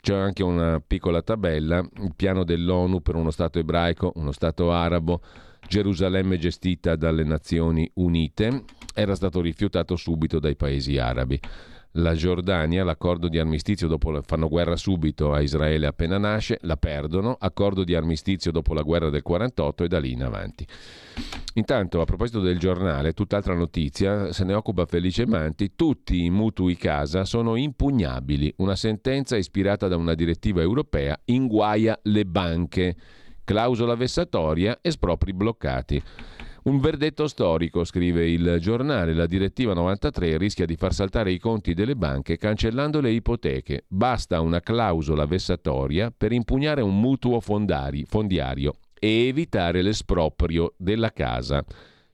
C'è 0.02 0.14
anche 0.14 0.42
una 0.42 0.82
piccola 0.86 1.22
tabella, 1.22 1.78
il 1.78 2.12
piano 2.14 2.44
dell'ONU 2.44 3.00
per 3.00 3.14
uno 3.14 3.30
Stato 3.30 3.58
ebraico, 3.58 4.12
uno 4.16 4.32
Stato 4.32 4.70
arabo, 4.70 5.22
Gerusalemme 5.66 6.36
gestita 6.36 6.94
dalle 6.94 7.24
Nazioni 7.24 7.90
Unite, 7.94 8.64
era 8.92 9.14
stato 9.14 9.40
rifiutato 9.40 9.96
subito 9.96 10.38
dai 10.38 10.56
paesi 10.56 10.98
arabi 10.98 11.40
la 11.96 12.14
Giordania, 12.14 12.84
l'accordo 12.84 13.28
di 13.28 13.38
armistizio 13.38 13.86
dopo 13.86 14.18
fanno 14.22 14.48
guerra 14.48 14.76
subito 14.76 15.32
a 15.32 15.42
Israele 15.42 15.86
appena 15.86 16.16
nasce, 16.16 16.58
la 16.62 16.76
perdono, 16.76 17.36
accordo 17.38 17.84
di 17.84 17.94
armistizio 17.94 18.50
dopo 18.50 18.72
la 18.72 18.82
guerra 18.82 19.10
del 19.10 19.22
48 19.22 19.84
e 19.84 19.88
da 19.88 19.98
lì 19.98 20.12
in 20.12 20.22
avanti. 20.22 20.66
Intanto, 21.54 22.00
a 22.00 22.04
proposito 22.04 22.40
del 22.40 22.58
giornale, 22.58 23.12
tutt'altra 23.12 23.54
notizia, 23.54 24.32
se 24.32 24.44
ne 24.44 24.54
occupa 24.54 24.86
Felice 24.86 25.26
Manti, 25.26 25.74
tutti 25.76 26.24
i 26.24 26.30
mutui 26.30 26.76
casa 26.76 27.26
sono 27.26 27.56
impugnabili. 27.56 28.54
Una 28.58 28.76
sentenza 28.76 29.36
ispirata 29.36 29.86
da 29.86 29.96
una 29.96 30.14
direttiva 30.14 30.62
europea 30.62 31.20
inguaia 31.26 31.98
le 32.04 32.24
banche. 32.24 32.96
Clausola 33.44 33.96
vessatoria, 33.96 34.78
espropri 34.80 35.34
bloccati. 35.34 36.02
Un 36.64 36.78
verdetto 36.78 37.26
storico, 37.26 37.82
scrive 37.82 38.30
il 38.30 38.58
giornale. 38.60 39.14
La 39.14 39.26
direttiva 39.26 39.74
93 39.74 40.36
rischia 40.36 40.64
di 40.64 40.76
far 40.76 40.94
saltare 40.94 41.32
i 41.32 41.40
conti 41.40 41.74
delle 41.74 41.96
banche 41.96 42.36
cancellando 42.36 43.00
le 43.00 43.10
ipoteche. 43.10 43.84
Basta 43.88 44.40
una 44.40 44.60
clausola 44.60 45.26
vessatoria 45.26 46.12
per 46.16 46.30
impugnare 46.30 46.80
un 46.80 47.00
mutuo 47.00 47.40
fondari, 47.40 48.04
fondiario 48.04 48.74
e 48.96 49.26
evitare 49.26 49.82
l'esproprio 49.82 50.74
della 50.76 51.10
casa. 51.10 51.64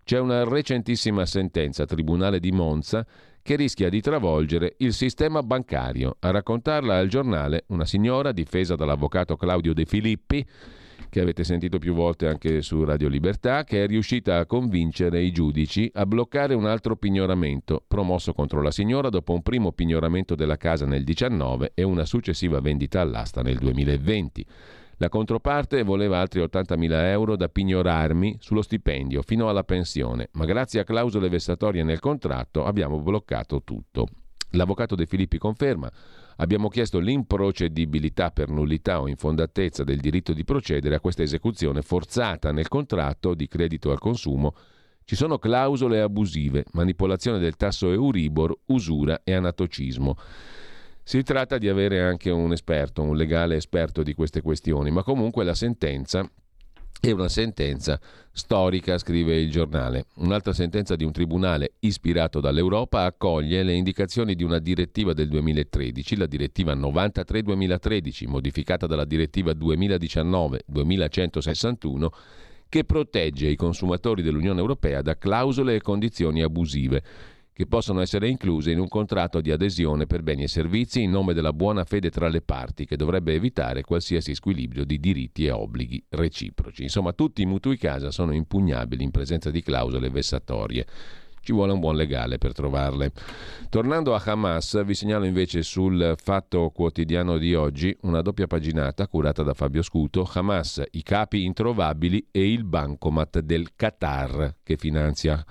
C'è 0.03 0.19
una 0.19 0.45
recentissima 0.45 1.27
sentenza 1.27 1.85
Tribunale 1.85 2.41
di 2.41 2.51
Monza 2.51 3.07
che 3.43 3.55
rischia 3.55 3.91
di 3.91 4.01
travolgere 4.01 4.77
il 4.79 4.95
sistema 4.95 5.43
bancario. 5.43 6.17
A 6.21 6.31
raccontarla 6.31 6.97
al 6.97 7.09
giornale 7.09 7.65
una 7.69 7.85
signora 7.85 8.33
difesa 8.33 8.77
dall'avvocato 8.77 9.37
Claudio 9.37 9.75
De 9.75 9.85
Filippi 9.85 10.47
che 11.11 11.21
avete 11.21 11.45
sentito 11.45 11.79
più 11.79 11.95
volte 11.95 12.27
anche 12.27 12.63
su 12.63 12.85
Radio 12.85 13.09
Libertà, 13.09 13.65
che 13.65 13.85
è 13.85 13.87
riuscita 13.87 14.39
a 14.39 14.47
convincere 14.47 15.21
i 15.21 15.33
giudici 15.33 15.91
a 15.95 16.07
bloccare 16.07 16.55
un 16.55 16.67
altro 16.67 16.97
pignoramento 16.97 17.83
promosso 17.87 18.33
contro 18.33 18.63
la 18.63 18.71
signora 18.71 19.09
dopo 19.09 19.33
un 19.33 19.43
primo 19.43 19.73
pignoramento 19.73 20.35
della 20.35 20.57
casa 20.57 20.85
nel 20.85 21.05
2019 21.05 21.73
e 21.75 21.83
una 21.83 22.05
successiva 22.05 22.61
vendita 22.61 23.01
all'asta 23.01 23.43
nel 23.43 23.59
2020. 23.59 24.47
La 25.01 25.09
controparte 25.09 25.85
voleva 25.85 26.19
altri 26.19 26.41
80.000 26.41 26.91
euro 27.11 27.37
da 27.37 27.49
pignorarmi 27.49 28.39
sullo 28.41 28.63
stipendio 28.63 29.23
fino 29.23 29.49
alla 29.49 29.63
pensione, 29.63 30.29
ma 30.33 30.45
grazie 30.45 30.81
a 30.81 30.85
clausole 30.85 31.29
vessatorie 31.29 31.85
nel 31.85 32.01
contratto 32.01 32.65
abbiamo 32.65 33.01
bloccato 33.01 33.63
tutto. 33.63 34.09
L'avvocato 34.53 34.95
De 34.95 35.07
Filippi 35.07 35.39
conferma 35.39 35.91
Abbiamo 36.41 36.69
chiesto 36.69 37.01
l'improcedibilità 37.01 38.31
per 38.31 38.49
nullità 38.49 39.01
o 39.01 39.09
infondatezza 39.09 39.83
del 39.83 39.99
diritto 39.99 40.33
di 40.33 40.45
procedere 40.45 40.95
a 40.95 41.01
questa 41.01 41.23
esecuzione 41.23 41.83
forzata 41.83 42.53
nel 42.53 42.69
contratto 42.69 43.35
di 43.35 43.49
credito 43.49 43.91
al 43.91 43.99
consumo. 43.99 44.55
Ci 45.05 45.17
sono 45.17 45.39
clausole 45.39 46.01
abusive, 46.01 46.65
manipolazione 46.73 47.41
del 47.41 47.57
tasso 47.57 47.91
Euribor, 47.91 48.57
usura 48.67 49.23
e 49.25 49.35
anatocismo. 49.35 50.17
Si 51.03 51.23
tratta 51.25 51.59
di 51.59 51.69
avere 51.69 52.03
anche 52.03 52.31
un 52.31 52.53
esperto, 52.53 53.03
un 53.03 53.17
legale 53.17 53.57
esperto 53.57 54.05
di 54.05 54.15
queste 54.15 54.41
questioni, 54.41 54.93
ma 54.93 55.03
comunque 55.03 55.43
la 55.43 55.55
sentenza 55.55 56.29
è 57.01 57.13
una 57.13 57.29
sentenza 57.29 58.01
storica, 58.33 58.99
scrive 58.99 59.37
il 59.37 59.49
giornale. 59.51 60.07
Un'altra 60.17 60.53
sentenza 60.53 60.97
di 60.97 61.05
un 61.05 61.13
tribunale 61.13 61.75
ispirato 61.81 62.41
dall'Europa 62.41 63.05
accoglie 63.05 63.63
le 63.63 63.75
indicazioni 63.75 64.35
di 64.35 64.43
una 64.43 64.59
direttiva 64.59 65.13
del 65.13 65.29
2013, 65.29 66.17
la 66.17 66.27
direttiva 66.27 66.75
93-2013, 66.75 68.29
modificata 68.29 68.87
dalla 68.87 69.05
direttiva 69.05 69.53
2019-2161, 69.53 72.07
che 72.69 72.85
protegge 72.85 73.47
i 73.47 73.57
consumatori 73.57 74.23
dell'Unione 74.23 74.61
Europea 74.61 75.01
da 75.01 75.17
clausole 75.17 75.77
e 75.77 75.81
condizioni 75.81 76.43
abusive 76.43 77.03
che 77.59 77.67
possono 77.67 78.01
essere 78.01 78.29
incluse 78.29 78.71
in 78.71 78.79
un 78.79 78.87
contratto 78.87 79.41
di 79.41 79.51
adesione 79.51 80.07
per 80.07 80.23
beni 80.23 80.45
e 80.45 80.47
servizi 80.47 81.03
in 81.03 81.11
nome 81.11 81.35
della 81.35 81.53
buona 81.53 81.83
fede 81.83 82.09
tra 82.09 82.29
le 82.29 82.41
parti, 82.41 82.87
che 82.87 82.95
dovrebbe 82.95 83.35
evitare 83.35 83.83
qualsiasi 83.83 84.33
squilibrio 84.33 84.85
di 84.85 85.01
diritti 85.01 85.45
e 85.45 85.51
obblighi 85.51 86.05
reciproci. 86.11 86.85
Insomma, 86.85 87.13
tutti 87.15 87.43
i 87.43 87.47
mutui 87.47 87.77
casa 87.77 88.13
sono 88.13 88.33
impugnabili 88.33 89.03
in 89.03 89.11
presenza 89.11 89.51
di 89.51 89.61
clausole 89.61 90.09
vessatorie. 90.09 90.87
Ci 91.41 91.51
vuole 91.53 91.73
un 91.73 91.81
buon 91.81 91.97
legale 91.97 92.39
per 92.39 92.53
trovarle. 92.53 93.11
Tornando 93.69 94.15
a 94.15 94.23
Hamas, 94.25 94.85
vi 94.85 94.95
segnalo 94.95 95.25
invece 95.25 95.65
sul 95.65 96.15
Fatto 96.17 96.71
Quotidiano 96.71 97.39
di 97.39 97.57
oggi 97.57 97.97
una 98.03 98.23
doppia 98.23 98.47
paginata 98.47 99.09
curata 99.09 99.43
da 99.43 99.55
Fabio 99.55 99.83
Scuto, 99.83 100.31
Hamas, 100.33 100.81
i 100.93 101.03
capi 101.03 101.43
introvabili 101.43 102.29
e 102.31 102.53
il 102.53 102.63
bancomat 102.63 103.41
del 103.41 103.75
Qatar 103.75 104.59
che 104.63 104.77
finanzia 104.77 105.45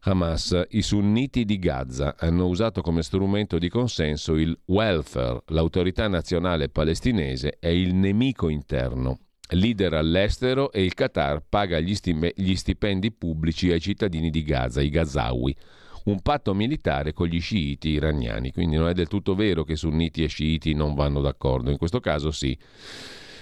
Hamas, 0.00 0.66
i 0.70 0.82
sunniti 0.82 1.44
di 1.44 1.58
Gaza 1.58 2.14
hanno 2.18 2.46
usato 2.46 2.82
come 2.82 3.02
strumento 3.02 3.58
di 3.58 3.68
consenso 3.68 4.36
il 4.36 4.56
welfare. 4.66 5.42
L'autorità 5.46 6.06
nazionale 6.06 6.68
palestinese 6.68 7.56
è 7.58 7.68
il 7.68 7.94
nemico 7.94 8.48
interno. 8.48 9.18
Leader 9.50 9.94
all'estero 9.94 10.70
e 10.70 10.84
il 10.84 10.94
Qatar 10.94 11.42
paga 11.48 11.80
gli, 11.80 11.94
stime, 11.94 12.32
gli 12.36 12.54
stipendi 12.54 13.10
pubblici 13.12 13.72
ai 13.72 13.80
cittadini 13.80 14.30
di 14.30 14.42
Gaza, 14.42 14.80
i 14.80 14.90
Gazawi. 14.90 15.56
Un 16.04 16.20
patto 16.20 16.54
militare 16.54 17.12
con 17.12 17.26
gli 17.26 17.40
sciiti 17.40 17.88
iraniani, 17.90 18.52
quindi 18.52 18.76
non 18.76 18.88
è 18.88 18.92
del 18.92 19.08
tutto 19.08 19.34
vero 19.34 19.64
che 19.64 19.76
sunniti 19.76 20.22
e 20.22 20.28
sciiti 20.28 20.74
non 20.74 20.94
vanno 20.94 21.20
d'accordo, 21.20 21.70
in 21.70 21.76
questo 21.76 22.00
caso 22.00 22.30
sì. 22.30 22.56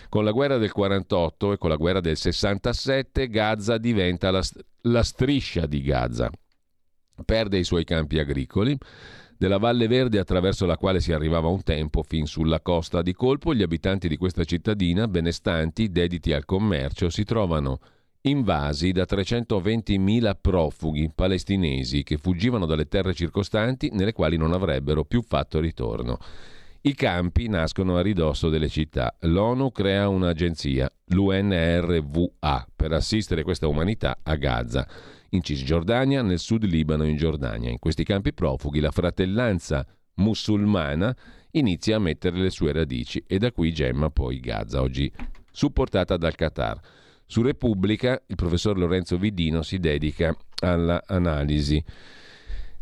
Con 0.08 0.24
la 0.24 0.30
guerra 0.30 0.56
del 0.56 0.72
48 0.72 1.52
e 1.52 1.58
con 1.58 1.68
la 1.68 1.76
guerra 1.76 2.00
del 2.00 2.16
67 2.16 3.28
Gaza 3.28 3.76
diventa 3.76 4.30
la, 4.30 4.42
la 4.82 5.02
striscia 5.02 5.66
di 5.66 5.82
Gaza, 5.82 6.30
perde 7.24 7.58
i 7.58 7.64
suoi 7.64 7.84
campi 7.84 8.18
agricoli, 8.18 8.76
della 9.38 9.58
Valle 9.58 9.86
Verde 9.86 10.18
attraverso 10.18 10.66
la 10.66 10.76
quale 10.76 11.00
si 11.00 11.12
arrivava 11.12 11.48
un 11.48 11.62
tempo 11.62 12.02
fin 12.02 12.26
sulla 12.26 12.60
costa. 12.60 13.02
Di 13.02 13.12
colpo 13.12 13.54
gli 13.54 13.62
abitanti 13.62 14.08
di 14.08 14.16
questa 14.16 14.44
cittadina, 14.44 15.08
benestanti, 15.08 15.90
dediti 15.90 16.32
al 16.32 16.44
commercio, 16.44 17.10
si 17.10 17.24
trovano 17.24 17.78
invasi 18.22 18.92
da 18.92 19.04
320.000 19.08 20.32
profughi 20.40 21.10
palestinesi 21.14 22.02
che 22.02 22.16
fuggivano 22.16 22.66
dalle 22.66 22.88
terre 22.88 23.14
circostanti 23.14 23.90
nelle 23.92 24.12
quali 24.12 24.36
non 24.36 24.52
avrebbero 24.52 25.04
più 25.04 25.22
fatto 25.22 25.60
ritorno. 25.60 26.18
I 26.80 26.94
campi 26.94 27.48
nascono 27.48 27.96
a 27.96 28.00
ridosso 28.00 28.48
delle 28.48 28.68
città. 28.68 29.16
L'ONU 29.20 29.72
crea 29.72 30.08
un'agenzia, 30.08 30.90
l'UNRWA, 31.06 32.66
per 32.74 32.92
assistere 32.92 33.42
questa 33.42 33.66
umanità 33.66 34.18
a 34.22 34.36
Gaza 34.36 34.86
in 35.30 35.42
Cisgiordania, 35.42 36.22
nel 36.22 36.38
sud 36.38 36.64
Libano 36.64 37.04
e 37.04 37.08
in 37.08 37.16
Giordania. 37.16 37.70
In 37.70 37.78
questi 37.78 38.04
campi 38.04 38.32
profughi 38.32 38.80
la 38.80 38.90
fratellanza 38.90 39.86
musulmana 40.16 41.14
inizia 41.52 41.96
a 41.96 42.00
mettere 42.00 42.38
le 42.38 42.50
sue 42.50 42.72
radici 42.72 43.22
e 43.26 43.38
da 43.38 43.52
qui 43.52 43.72
gemma 43.72 44.10
poi 44.10 44.40
Gaza, 44.40 44.80
oggi 44.80 45.10
supportata 45.50 46.16
dal 46.16 46.34
Qatar. 46.34 46.80
Su 47.24 47.42
Repubblica 47.42 48.22
il 48.26 48.36
professor 48.36 48.78
Lorenzo 48.78 49.18
Vidino 49.18 49.62
si 49.62 49.78
dedica 49.78 50.36
all'analisi 50.60 51.82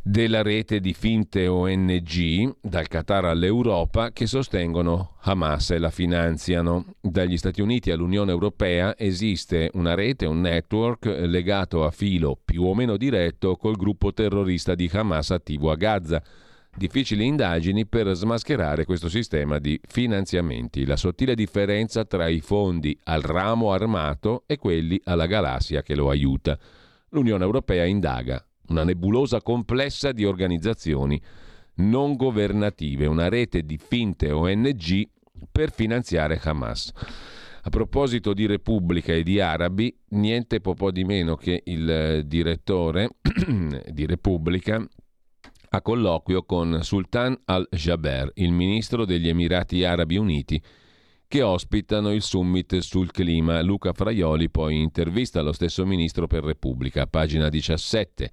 della 0.06 0.42
rete 0.42 0.80
di 0.80 0.92
finte 0.92 1.46
ONG, 1.46 2.56
dal 2.60 2.88
Qatar 2.88 3.24
all'Europa, 3.24 4.10
che 4.12 4.26
sostengono 4.26 5.16
Hamas 5.20 5.70
e 5.70 5.78
la 5.78 5.88
finanziano. 5.88 6.96
Dagli 7.00 7.38
Stati 7.38 7.62
Uniti 7.62 7.90
all'Unione 7.90 8.30
Europea 8.30 8.94
esiste 8.98 9.70
una 9.72 9.94
rete, 9.94 10.26
un 10.26 10.42
network 10.42 11.06
legato 11.06 11.86
a 11.86 11.90
filo 11.90 12.38
più 12.44 12.64
o 12.64 12.74
meno 12.74 12.98
diretto 12.98 13.56
col 13.56 13.76
gruppo 13.76 14.12
terrorista 14.12 14.74
di 14.74 14.90
Hamas 14.92 15.30
attivo 15.30 15.70
a 15.70 15.74
Gaza. 15.74 16.22
Difficili 16.76 17.24
indagini 17.24 17.86
per 17.86 18.12
smascherare 18.12 18.84
questo 18.84 19.08
sistema 19.08 19.58
di 19.58 19.80
finanziamenti, 19.86 20.84
la 20.84 20.96
sottile 20.96 21.34
differenza 21.34 22.04
tra 22.04 22.28
i 22.28 22.40
fondi 22.40 22.98
al 23.04 23.22
ramo 23.22 23.72
armato 23.72 24.42
e 24.46 24.58
quelli 24.58 25.00
alla 25.04 25.26
galassia 25.26 25.80
che 25.80 25.94
lo 25.94 26.10
aiuta. 26.10 26.58
L'Unione 27.08 27.44
Europea 27.44 27.84
indaga 27.84 28.44
una 28.68 28.84
nebulosa 28.84 29.40
complessa 29.40 30.12
di 30.12 30.24
organizzazioni 30.24 31.20
non 31.76 32.14
governative, 32.16 33.06
una 33.06 33.28
rete 33.28 33.62
di 33.62 33.78
finte 33.78 34.30
ONG 34.30 35.08
per 35.50 35.72
finanziare 35.72 36.40
Hamas. 36.42 36.92
A 37.66 37.70
proposito 37.70 38.34
di 38.34 38.46
Repubblica 38.46 39.12
e 39.12 39.22
di 39.22 39.40
arabi, 39.40 39.96
niente 40.10 40.60
po' 40.60 40.90
di 40.90 41.04
meno 41.04 41.34
che 41.34 41.62
il 41.64 42.22
direttore 42.26 43.08
di 43.90 44.04
Repubblica 44.04 44.86
a 45.70 45.82
colloquio 45.82 46.44
con 46.44 46.80
Sultan 46.82 47.36
al-Jaber, 47.46 48.30
il 48.34 48.52
ministro 48.52 49.04
degli 49.04 49.28
Emirati 49.28 49.82
Arabi 49.82 50.16
Uniti, 50.16 50.62
che 51.26 51.42
ospitano 51.42 52.12
il 52.12 52.22
summit 52.22 52.78
sul 52.78 53.10
clima. 53.10 53.60
Luca 53.62 53.92
Fraioli 53.92 54.50
poi 54.50 54.80
intervista 54.80 55.40
lo 55.40 55.52
stesso 55.52 55.84
ministro 55.84 56.26
per 56.28 56.44
Repubblica, 56.44 57.06
pagina 57.06 57.48
17. 57.48 58.30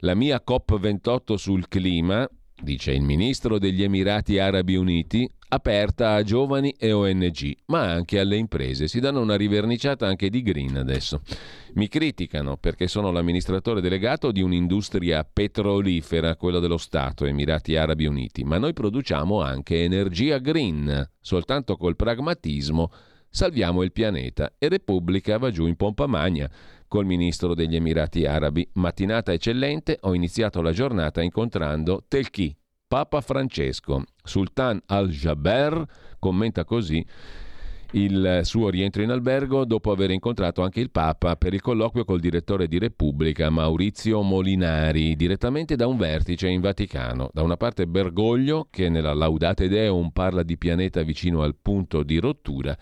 La 0.00 0.14
mia 0.14 0.42
COP28 0.46 1.36
sul 1.36 1.68
clima 1.68 2.28
dice 2.62 2.92
il 2.92 3.00
ministro 3.00 3.58
degli 3.58 3.82
Emirati 3.82 4.38
Arabi 4.38 4.76
Uniti, 4.76 5.26
aperta 5.48 6.12
a 6.12 6.22
giovani 6.22 6.74
e 6.78 6.92
ONG, 6.92 7.54
ma 7.66 7.92
anche 7.92 8.18
alle 8.18 8.36
imprese. 8.36 8.88
Si 8.88 9.00
danno 9.00 9.20
una 9.20 9.36
riverniciata 9.36 10.06
anche 10.06 10.28
di 10.28 10.42
green 10.42 10.76
adesso. 10.76 11.22
Mi 11.74 11.88
criticano 11.88 12.58
perché 12.58 12.88
sono 12.88 13.10
l'amministratore 13.10 13.80
delegato 13.80 14.32
di 14.32 14.42
un'industria 14.42 15.24
petrolifera, 15.24 16.36
quella 16.36 16.58
dello 16.58 16.76
Stato, 16.76 17.24
Emirati 17.24 17.74
Arabi 17.76 18.04
Uniti, 18.04 18.44
ma 18.44 18.58
noi 18.58 18.74
produciamo 18.74 19.40
anche 19.40 19.82
energia 19.82 20.36
green, 20.36 21.08
soltanto 21.20 21.78
col 21.78 21.96
pragmatismo 21.96 22.90
salviamo 23.36 23.82
il 23.82 23.92
pianeta 23.92 24.54
e 24.56 24.66
Repubblica 24.70 25.36
va 25.36 25.50
giù 25.50 25.66
in 25.66 25.76
pompa 25.76 26.06
magna 26.06 26.50
col 26.88 27.04
ministro 27.04 27.54
degli 27.54 27.76
Emirati 27.76 28.24
Arabi. 28.24 28.66
Mattinata 28.72 29.30
eccellente, 29.30 29.98
ho 30.00 30.14
iniziato 30.14 30.62
la 30.62 30.72
giornata 30.72 31.20
incontrando 31.20 32.02
Telchi, 32.08 32.56
Papa 32.88 33.20
Francesco. 33.20 34.04
Sultan 34.24 34.80
al-Jaber 34.86 35.84
commenta 36.18 36.64
così 36.64 37.04
il 37.92 38.40
suo 38.42 38.70
rientro 38.70 39.02
in 39.02 39.10
albergo 39.10 39.66
dopo 39.66 39.90
aver 39.90 40.12
incontrato 40.12 40.62
anche 40.62 40.80
il 40.80 40.90
Papa 40.90 41.36
per 41.36 41.52
il 41.52 41.60
colloquio 41.60 42.06
col 42.06 42.20
direttore 42.20 42.66
di 42.66 42.78
Repubblica 42.78 43.50
Maurizio 43.50 44.22
Molinari, 44.22 45.14
direttamente 45.14 45.76
da 45.76 45.86
un 45.86 45.98
vertice 45.98 46.48
in 46.48 46.62
Vaticano. 46.62 47.28
Da 47.34 47.42
una 47.42 47.58
parte 47.58 47.86
Bergoglio, 47.86 48.68
che 48.70 48.88
nella 48.88 49.12
Laudate 49.12 49.68
Deum 49.68 50.08
parla 50.08 50.42
di 50.42 50.56
pianeta 50.56 51.02
vicino 51.02 51.42
al 51.42 51.54
punto 51.60 52.02
di 52.02 52.16
rottura, 52.16 52.74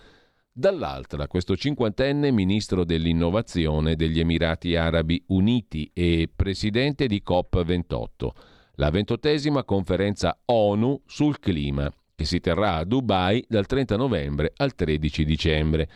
dall'altra 0.57 1.27
questo 1.27 1.57
cinquantenne 1.57 2.31
ministro 2.31 2.85
dell'innovazione 2.85 3.97
degli 3.97 4.21
Emirati 4.21 4.77
Arabi 4.77 5.21
Uniti 5.27 5.91
e 5.93 6.29
presidente 6.33 7.07
di 7.07 7.21
COP28 7.27 8.29
la 8.75 8.89
ventottesima 8.89 9.65
conferenza 9.65 10.37
ONU 10.45 11.01
sul 11.05 11.39
clima, 11.39 11.91
che 12.15 12.23
si 12.25 12.39
terrà 12.39 12.75
a 12.75 12.83
Dubai 12.85 13.43
dal 13.47 13.65
30 13.65 13.97
novembre 13.97 14.53
al 14.55 14.75
13 14.75 15.25
dicembre. 15.25 15.89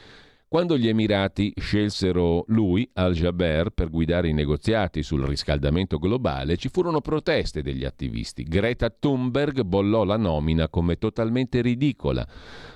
Quando 0.51 0.79
gli 0.79 0.87
Emirati 0.87 1.53
scelsero 1.55 2.43
lui, 2.47 2.89
Al-Jaber, 2.93 3.69
per 3.69 3.91
guidare 3.91 4.29
i 4.29 4.33
negoziati 4.33 5.03
sul 5.03 5.21
riscaldamento 5.21 5.99
globale, 5.99 6.57
ci 6.57 6.69
furono 6.69 7.01
proteste 7.01 7.61
degli 7.61 7.85
attivisti. 7.85 8.41
Greta 8.45 8.89
Thunberg 8.89 9.61
bollò 9.61 10.03
la 10.03 10.17
nomina 10.17 10.67
come 10.67 10.97
totalmente 10.97 11.61
ridicola. 11.61 12.27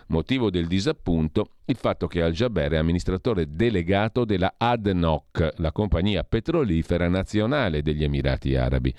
Motivo 0.10 0.52
del 0.52 0.68
disappunto 0.68 1.54
il 1.66 1.76
fatto 1.76 2.06
che 2.06 2.22
Al-Jaber 2.22 2.74
è 2.74 2.78
amministratore 2.78 3.50
delegato 3.50 4.24
della 4.24 4.54
ADNOC, 4.56 5.54
la 5.58 5.72
compagnia 5.72 6.24
petrolifera 6.24 7.08
nazionale 7.08 7.82
degli 7.82 8.04
Emirati 8.04 8.56
Arabi. 8.56 8.94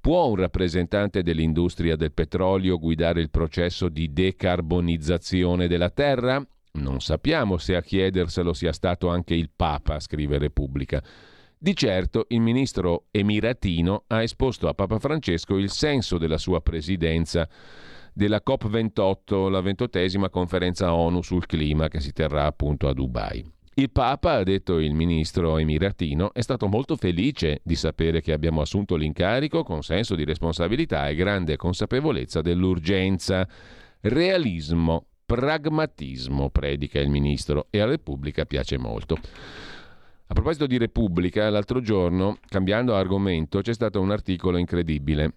Può 0.00 0.26
un 0.26 0.34
rappresentante 0.34 1.22
dell'industria 1.22 1.94
del 1.94 2.10
petrolio 2.10 2.80
guidare 2.80 3.20
il 3.20 3.30
processo 3.30 3.88
di 3.88 4.12
decarbonizzazione 4.12 5.68
della 5.68 5.90
Terra? 5.90 6.44
Non 6.78 7.00
sappiamo 7.00 7.58
se 7.58 7.76
a 7.76 7.82
chiederselo 7.82 8.54
sia 8.54 8.72
stato 8.72 9.08
anche 9.08 9.34
il 9.34 9.50
Papa, 9.54 10.00
scrive 10.00 10.38
Repubblica. 10.38 11.02
Di 11.58 11.76
certo 11.76 12.24
il 12.30 12.40
ministro 12.40 13.04
emiratino 13.10 14.04
ha 14.06 14.22
esposto 14.22 14.68
a 14.68 14.74
Papa 14.74 14.98
Francesco 14.98 15.58
il 15.58 15.70
senso 15.70 16.16
della 16.16 16.38
sua 16.38 16.62
presidenza 16.62 17.46
della 18.14 18.42
COP28, 18.44 19.50
la 19.50 19.60
ventottesima 19.60 20.30
conferenza 20.30 20.94
ONU 20.94 21.20
sul 21.22 21.44
clima 21.44 21.88
che 21.88 22.00
si 22.00 22.12
terrà 22.12 22.46
appunto 22.46 22.88
a 22.88 22.94
Dubai. 22.94 23.44
Il 23.74 23.90
Papa, 23.90 24.32
ha 24.32 24.42
detto 24.42 24.78
il 24.78 24.94
ministro 24.94 25.58
emiratino, 25.58 26.32
è 26.32 26.40
stato 26.40 26.68
molto 26.68 26.96
felice 26.96 27.60
di 27.62 27.74
sapere 27.74 28.22
che 28.22 28.32
abbiamo 28.32 28.62
assunto 28.62 28.96
l'incarico 28.96 29.62
con 29.62 29.82
senso 29.82 30.14
di 30.14 30.24
responsabilità 30.24 31.06
e 31.08 31.14
grande 31.14 31.56
consapevolezza 31.56 32.40
dell'urgenza. 32.40 33.46
Realismo, 34.00 35.06
pragmatismo, 35.32 36.50
predica 36.50 37.00
il 37.00 37.08
ministro, 37.08 37.68
e 37.70 37.80
alla 37.80 37.92
Repubblica 37.92 38.44
piace 38.44 38.76
molto. 38.76 39.16
A 40.26 40.34
proposito 40.34 40.66
di 40.66 40.76
Repubblica, 40.76 41.48
l'altro 41.48 41.80
giorno, 41.80 42.36
cambiando 42.48 42.94
argomento, 42.94 43.62
c'è 43.62 43.72
stato 43.72 43.98
un 43.98 44.10
articolo 44.10 44.58
incredibile, 44.58 45.36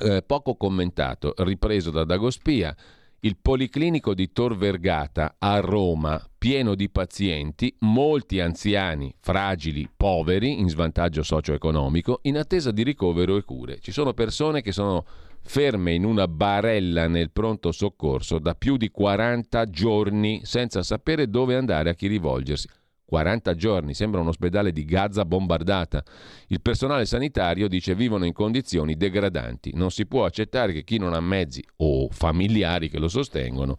eh, 0.00 0.24
poco 0.26 0.56
commentato, 0.56 1.32
ripreso 1.38 1.92
da 1.92 2.02
Dagospia 2.02 2.74
il 3.20 3.38
Policlinico 3.40 4.14
di 4.14 4.32
Tor 4.32 4.56
Vergata 4.56 5.36
a 5.38 5.58
Roma, 5.60 6.22
pieno 6.36 6.74
di 6.74 6.90
pazienti, 6.90 7.74
molti 7.80 8.40
anziani, 8.40 9.14
fragili, 9.20 9.88
poveri, 9.96 10.58
in 10.58 10.68
svantaggio 10.68 11.22
socio-economico, 11.22 12.18
in 12.22 12.36
attesa 12.36 12.70
di 12.70 12.82
ricovero 12.82 13.36
e 13.36 13.44
cure. 13.44 13.78
Ci 13.78 13.92
sono 13.92 14.12
persone 14.12 14.60
che 14.60 14.72
sono 14.72 15.06
ferme 15.44 15.92
in 15.92 16.04
una 16.04 16.26
barella 16.26 17.06
nel 17.06 17.30
pronto 17.30 17.70
soccorso 17.70 18.38
da 18.38 18.54
più 18.54 18.76
di 18.76 18.90
40 18.90 19.66
giorni 19.66 20.40
senza 20.44 20.82
sapere 20.82 21.28
dove 21.28 21.54
andare 21.54 21.90
a 21.90 21.94
chi 21.94 22.06
rivolgersi. 22.06 22.68
40 23.04 23.54
giorni, 23.54 23.94
sembra 23.94 24.20
un 24.20 24.28
ospedale 24.28 24.72
di 24.72 24.84
Gaza 24.84 25.24
bombardata. 25.24 26.02
Il 26.48 26.62
personale 26.62 27.04
sanitario 27.04 27.68
dice 27.68 27.94
vivono 27.94 28.24
in 28.24 28.32
condizioni 28.32 28.96
degradanti. 28.96 29.72
Non 29.74 29.90
si 29.90 30.06
può 30.06 30.24
accettare 30.24 30.72
che 30.72 30.82
chi 30.82 30.98
non 30.98 31.12
ha 31.12 31.20
mezzi 31.20 31.62
o 31.76 32.08
familiari 32.08 32.88
che 32.88 32.98
lo 32.98 33.08
sostengono 33.08 33.76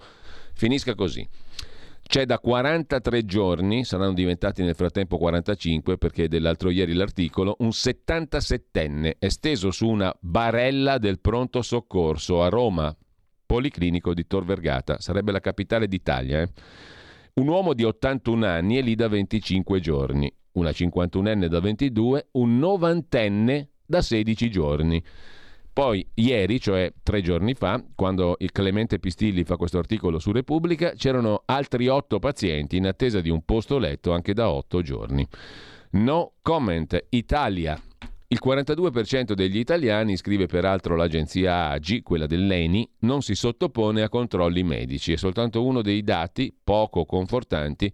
finisca 0.54 0.96
così. 0.96 1.28
C'è 2.08 2.26
da 2.26 2.40
43 2.40 3.26
giorni, 3.26 3.84
saranno 3.84 4.14
diventati 4.14 4.64
nel 4.64 4.76
frattempo 4.76 5.18
45 5.18 5.98
perché 5.98 6.28
dell'altro 6.28 6.70
ieri 6.70 6.94
l'articolo, 6.94 7.56
un 7.60 7.70
77enne 7.70 9.16
è 9.20 9.28
steso 9.28 9.72
su 9.72 9.88
una 9.88 10.16
barella 10.20 10.98
del 10.98 11.20
pronto 11.20 11.62
soccorso 11.62 12.42
a 12.42 12.50
Roma, 12.50 12.96
Policlinico 13.46 14.14
di 14.14 14.26
Tor 14.28 14.46
Vergata, 14.46 15.00
sarebbe 15.00 15.32
la 15.32 15.40
capitale 15.40 15.88
d'Italia. 15.88 16.42
Eh? 16.42 16.50
Un 17.34 17.48
uomo 17.48 17.74
di 17.74 17.84
81 17.84 18.46
anni 18.46 18.76
è 18.78 18.82
lì 18.82 18.96
da 18.96 19.10
25 19.10 19.80
giorni, 19.82 20.34
una 20.54 20.70
51enne 20.70 21.48
da 21.48 21.60
22, 21.60 22.28
un 22.34 22.60
novantenne 22.60 23.70
da 23.86 24.02
16 24.02 24.50
giorni. 24.50 25.04
Poi 25.76 26.08
ieri, 26.14 26.62
cioè 26.62 26.90
tre 27.04 27.22
giorni 27.22 27.54
fa, 27.54 27.84
quando 27.96 28.38
il 28.40 28.54
Clemente 28.54 28.98
Pistilli 28.98 29.44
fa 29.44 29.58
questo 29.58 29.78
articolo 29.78 30.20
su 30.20 30.32
Repubblica, 30.32 30.92
c'erano 30.92 31.42
altri 31.44 31.90
otto 31.90 32.18
pazienti 32.18 32.78
in 32.78 32.88
attesa 32.88 33.20
di 33.20 33.30
un 33.30 33.44
posto 33.44 33.78
letto 33.78 34.14
anche 34.14 34.34
da 34.34 34.50
otto 34.50 34.82
giorni. 34.82 35.28
No 35.92 36.32
comment. 36.42 37.08
Italia. 37.10 37.78
Il 38.28 38.40
42% 38.42 39.34
degli 39.34 39.58
italiani, 39.58 40.16
scrive 40.16 40.46
peraltro 40.46 40.96
l'agenzia 40.96 41.68
AGI, 41.72 42.04
quella 42.04 42.26
dell'ENI, 42.26 42.90
non 43.00 43.22
si 43.22 43.36
sottopone 43.36 44.02
a 44.02 44.08
controlli 44.08 44.64
medici. 44.64 45.12
È 45.12 45.18
soltanto 45.18 45.62
uno 45.66 45.82
dei 45.82 46.04
dati, 46.04 46.56
poco 46.64 47.04
confortanti, 47.04 47.94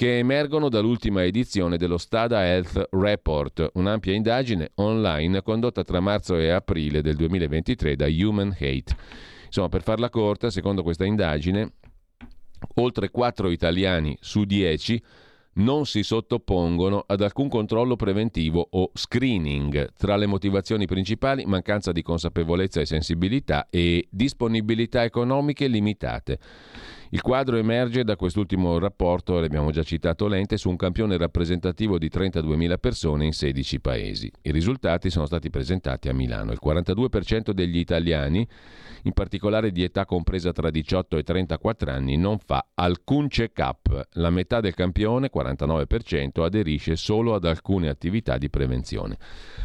che 0.00 0.16
emergono 0.16 0.70
dall'ultima 0.70 1.24
edizione 1.24 1.76
dello 1.76 1.98
Stada 1.98 2.42
Health 2.42 2.88
Report, 2.92 3.72
un'ampia 3.74 4.14
indagine 4.14 4.70
online 4.76 5.42
condotta 5.42 5.84
tra 5.84 6.00
marzo 6.00 6.38
e 6.38 6.48
aprile 6.48 7.02
del 7.02 7.16
2023 7.16 7.96
da 7.96 8.06
Human 8.06 8.48
Hate. 8.58 8.96
Insomma, 9.44 9.68
per 9.68 9.82
farla 9.82 10.08
corta, 10.08 10.48
secondo 10.48 10.82
questa 10.82 11.04
indagine, 11.04 11.72
oltre 12.76 13.10
4 13.10 13.50
italiani 13.50 14.16
su 14.22 14.44
10 14.44 15.02
non 15.52 15.84
si 15.84 16.02
sottopongono 16.02 17.04
ad 17.06 17.20
alcun 17.20 17.50
controllo 17.50 17.96
preventivo 17.96 18.68
o 18.70 18.92
screening. 18.94 19.92
Tra 19.98 20.16
le 20.16 20.24
motivazioni 20.24 20.86
principali 20.86 21.44
mancanza 21.44 21.92
di 21.92 22.00
consapevolezza 22.00 22.80
e 22.80 22.86
sensibilità 22.86 23.66
e 23.68 24.06
disponibilità 24.08 25.04
economiche 25.04 25.66
limitate. 25.66 26.38
Il 27.12 27.22
quadro 27.22 27.56
emerge 27.56 28.04
da 28.04 28.14
quest'ultimo 28.14 28.78
rapporto, 28.78 29.40
l'abbiamo 29.40 29.72
già 29.72 29.82
citato 29.82 30.28
l'ente, 30.28 30.56
su 30.56 30.68
un 30.68 30.76
campione 30.76 31.16
rappresentativo 31.16 31.98
di 31.98 32.08
32.000 32.08 32.78
persone 32.78 33.24
in 33.24 33.32
16 33.32 33.80
paesi. 33.80 34.30
I 34.42 34.52
risultati 34.52 35.10
sono 35.10 35.26
stati 35.26 35.50
presentati 35.50 36.08
a 36.08 36.14
Milano. 36.14 36.52
Il 36.52 36.60
42% 36.64 37.50
degli 37.50 37.78
italiani, 37.78 38.46
in 39.02 39.12
particolare 39.12 39.72
di 39.72 39.82
età 39.82 40.04
compresa 40.04 40.52
tra 40.52 40.70
18 40.70 41.16
e 41.16 41.22
34 41.24 41.90
anni, 41.90 42.16
non 42.16 42.38
fa 42.38 42.68
alcun 42.74 43.26
check-up. 43.26 44.08
La 44.12 44.30
metà 44.30 44.60
del 44.60 44.74
campione, 44.74 45.30
49%, 45.34 46.44
aderisce 46.44 46.94
solo 46.94 47.34
ad 47.34 47.44
alcune 47.44 47.88
attività 47.88 48.38
di 48.38 48.48
prevenzione. 48.48 49.18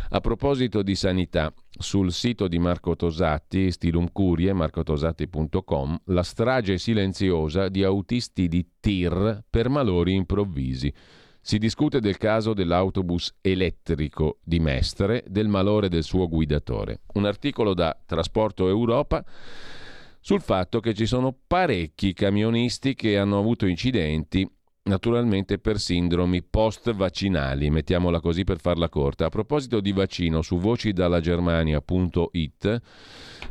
A 0.10 0.20
proposito 0.20 0.82
di 0.82 0.96
sanità, 0.96 1.54
sul 1.78 2.12
sito 2.12 2.48
di 2.48 2.60
Marco 2.60 2.96
Tosatti, 2.96 3.72
Stilum 3.72 4.12
Curie, 4.12 4.54
marcotosatti.com, 4.54 6.02
la 6.06 6.24
strage 6.24 6.78
silenziosa 6.78 7.70
di 7.70 7.84
autisti 7.84 8.48
di 8.48 8.66
tir 8.80 9.44
per 9.50 9.70
malori 9.70 10.14
improvvisi. 10.14 10.94
Si 11.42 11.58
discute 11.58 12.00
del 12.00 12.18
caso 12.18 12.54
dell'autobus 12.54 13.36
elettrico 13.42 14.40
di 14.44 14.60
Mestre, 14.60 15.24
del 15.28 15.48
malore 15.48 15.90
del 15.90 16.04
suo 16.04 16.28
guidatore. 16.28 17.02
Un 17.14 17.26
articolo 17.26 17.74
da 17.74 17.96
Trasporto 18.04 18.68
Europa 18.68 19.24
sul 20.20 20.42
fatto 20.42 20.80
che 20.80 20.96
ci 20.96 21.06
sono 21.06 21.38
parecchi 21.46 22.14
camionisti 22.14 22.96
che 22.96 23.18
hanno 23.18 23.38
avuto 23.38 23.68
incidenti 23.68 24.50
naturalmente 24.88 25.58
per 25.58 25.80
sindromi 25.80 26.44
post-vaccinali, 26.44 27.72
mettiamola 27.72 28.20
così 28.20 28.44
per 28.44 28.60
farla 28.60 28.90
corta. 28.90 29.26
A 29.26 29.30
proposito 29.30 29.80
di 29.80 29.92
vaccino, 29.92 30.44
su 30.44 30.58
vocidalagermania.it, 30.58 32.82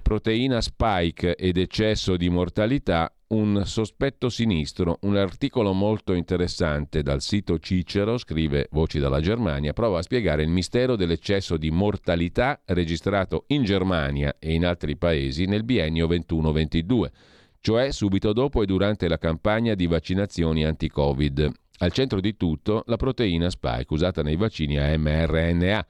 proteina 0.03 0.61
spike 0.61 1.35
ed 1.35 1.57
eccesso 1.57 2.17
di 2.17 2.29
mortalità, 2.29 3.13
un 3.29 3.63
sospetto 3.65 4.29
sinistro, 4.29 4.99
un 5.03 5.17
articolo 5.17 5.73
molto 5.73 6.13
interessante 6.13 7.03
dal 7.03 7.21
sito 7.21 7.59
Cicero, 7.59 8.17
scrive 8.17 8.69
Voci 8.71 9.01
dalla 9.01 9.21
Germania, 9.21 9.73
prova 9.73 9.99
a 9.99 10.03
spiegare 10.03 10.45
il 10.45 10.51
mistero 10.51 10.95
dell'eccesso 10.95 11.57
di 11.57 11.73
mortalità 11.73 12.61
registrato 12.67 13.43
in 13.49 13.65
Germania 13.65 14.37
e 14.39 14.53
in 14.53 14.65
altri 14.65 14.97
paesi 14.97 15.47
nel 15.47 15.65
biennio 15.65 16.07
21-22 16.07 17.33
cioè 17.65 17.93
subito 17.93 18.35
dopo 18.35 18.61
e 18.61 18.67
durante 18.67 19.09
la 19.09 19.17
campagna 19.17 19.75
di 19.75 19.87
vaccinazioni 19.87 20.67
anti-Covid. 20.67 21.51
Al 21.79 21.93
centro 21.93 22.21
di 22.21 22.37
tutto 22.37 22.83
la 22.89 22.97
proteina 22.97 23.49
spike 23.49 23.87
usata 23.89 24.23
nei 24.23 24.37
vaccini 24.37 24.77
a 24.77 24.95
mRNA. 24.99 25.87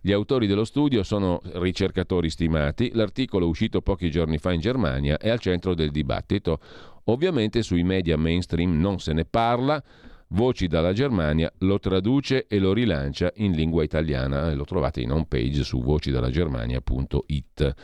Gli 0.00 0.12
autori 0.12 0.46
dello 0.46 0.64
studio 0.64 1.02
sono 1.02 1.40
ricercatori 1.54 2.30
stimati, 2.30 2.92
l'articolo 2.94 3.48
uscito 3.48 3.80
pochi 3.80 4.12
giorni 4.12 4.38
fa 4.38 4.52
in 4.52 4.60
Germania 4.60 5.18
è 5.18 5.28
al 5.28 5.40
centro 5.40 5.74
del 5.74 5.90
dibattito. 5.90 6.60
Ovviamente 7.06 7.64
sui 7.64 7.82
media 7.82 8.16
mainstream 8.16 8.78
non 8.78 9.00
se 9.00 9.12
ne 9.12 9.24
parla, 9.24 9.82
Voci 10.30 10.66
dalla 10.66 10.92
Germania 10.92 11.50
lo 11.60 11.78
traduce 11.78 12.46
e 12.48 12.58
lo 12.58 12.74
rilancia 12.74 13.32
in 13.36 13.52
lingua 13.52 13.82
italiana. 13.82 14.52
Lo 14.52 14.64
trovate 14.64 15.00
in 15.00 15.10
home 15.10 15.24
page 15.26 15.64
su 15.64 15.80
vocidallagermania.it. 15.80 17.74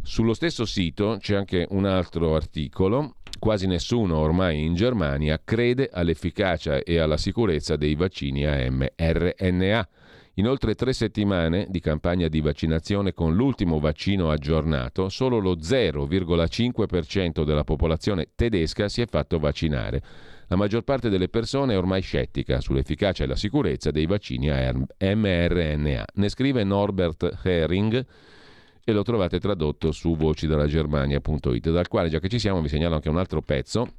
Sullo 0.00 0.32
stesso 0.32 0.64
sito 0.64 1.18
c'è 1.20 1.36
anche 1.36 1.66
un 1.68 1.84
altro 1.84 2.34
articolo. 2.34 3.16
Quasi 3.38 3.66
nessuno 3.66 4.16
ormai 4.16 4.64
in 4.64 4.74
Germania 4.74 5.38
crede 5.44 5.90
all'efficacia 5.92 6.78
e 6.78 6.98
alla 6.98 7.18
sicurezza 7.18 7.76
dei 7.76 7.94
vaccini 7.94 8.46
a 8.46 8.70
mRNA. 8.70 9.88
In 10.36 10.48
oltre 10.48 10.74
tre 10.74 10.94
settimane 10.94 11.66
di 11.68 11.80
campagna 11.80 12.28
di 12.28 12.40
vaccinazione 12.40 13.12
con 13.12 13.34
l'ultimo 13.34 13.78
vaccino 13.80 14.30
aggiornato, 14.30 15.10
solo 15.10 15.38
lo 15.38 15.56
0,5% 15.56 17.44
della 17.44 17.64
popolazione 17.64 18.28
tedesca 18.34 18.88
si 18.88 19.02
è 19.02 19.06
fatto 19.06 19.38
vaccinare 19.38 20.02
la 20.52 20.58
maggior 20.58 20.82
parte 20.82 21.08
delle 21.08 21.30
persone 21.30 21.72
è 21.72 21.78
ormai 21.78 22.02
scettica 22.02 22.60
sull'efficacia 22.60 23.24
e 23.24 23.26
la 23.26 23.36
sicurezza 23.36 23.90
dei 23.90 24.04
vaccini 24.04 24.50
a 24.50 24.74
mRNA. 24.74 26.04
Ne 26.16 26.28
scrive 26.28 26.62
Norbert 26.62 27.38
Hering 27.42 28.06
e 28.84 28.92
lo 28.92 29.02
trovate 29.02 29.40
tradotto 29.40 29.92
su 29.92 30.14
vocidalagermania.it, 30.14 31.70
dal 31.70 31.88
quale, 31.88 32.10
già 32.10 32.18
che 32.18 32.28
ci 32.28 32.38
siamo, 32.38 32.60
vi 32.60 32.68
segnalo 32.68 32.96
anche 32.96 33.08
un 33.08 33.16
altro 33.16 33.40
pezzo, 33.40 33.94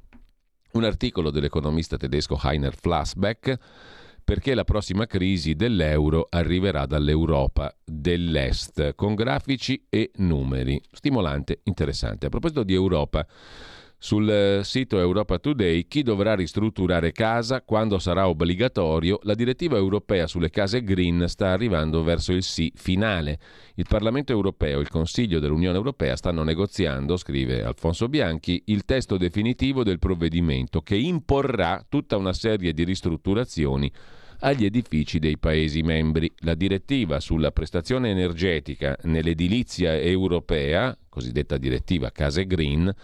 un 0.74 0.84
articolo 0.84 1.32
dell'economista 1.32 1.96
tedesco 1.96 2.38
Heiner 2.40 2.76
Flassbeck, 2.76 3.58
perché 4.22 4.54
la 4.54 4.62
prossima 4.62 5.06
crisi 5.06 5.56
dell'euro 5.56 6.28
arriverà 6.30 6.86
dall'Europa 6.86 7.76
dell'Est, 7.84 8.94
con 8.94 9.16
grafici 9.16 9.86
e 9.88 10.12
numeri. 10.18 10.80
Stimolante, 10.92 11.62
interessante. 11.64 12.26
A 12.26 12.28
proposito 12.28 12.62
di 12.62 12.74
Europa, 12.74 13.26
sul 14.04 14.28
eh, 14.28 14.60
sito 14.64 14.98
Europa 14.98 15.38
Today 15.38 15.86
chi 15.88 16.02
dovrà 16.02 16.34
ristrutturare 16.34 17.10
casa 17.10 17.62
quando 17.62 17.98
sarà 17.98 18.28
obbligatorio, 18.28 19.18
la 19.22 19.32
direttiva 19.32 19.78
europea 19.78 20.26
sulle 20.26 20.50
case 20.50 20.84
green 20.84 21.24
sta 21.26 21.52
arrivando 21.52 22.02
verso 22.02 22.32
il 22.32 22.42
sì 22.42 22.70
finale. 22.76 23.38
Il 23.76 23.86
Parlamento 23.88 24.30
europeo 24.30 24.76
e 24.76 24.82
il 24.82 24.90
Consiglio 24.90 25.40
dell'Unione 25.40 25.78
europea 25.78 26.16
stanno 26.16 26.42
negoziando, 26.42 27.16
scrive 27.16 27.64
Alfonso 27.64 28.10
Bianchi, 28.10 28.64
il 28.66 28.84
testo 28.84 29.16
definitivo 29.16 29.82
del 29.82 29.98
provvedimento 29.98 30.82
che 30.82 30.96
imporrà 30.96 31.82
tutta 31.88 32.18
una 32.18 32.34
serie 32.34 32.74
di 32.74 32.84
ristrutturazioni 32.84 33.90
agli 34.40 34.66
edifici 34.66 35.18
dei 35.18 35.38
Paesi 35.38 35.80
membri. 35.80 36.30
La 36.40 36.54
direttiva 36.54 37.20
sulla 37.20 37.52
prestazione 37.52 38.10
energetica 38.10 38.98
nell'edilizia 39.04 39.98
europea, 39.98 40.94
cosiddetta 41.08 41.56
direttiva 41.56 42.10
Case 42.10 42.44
Green, 42.46 42.94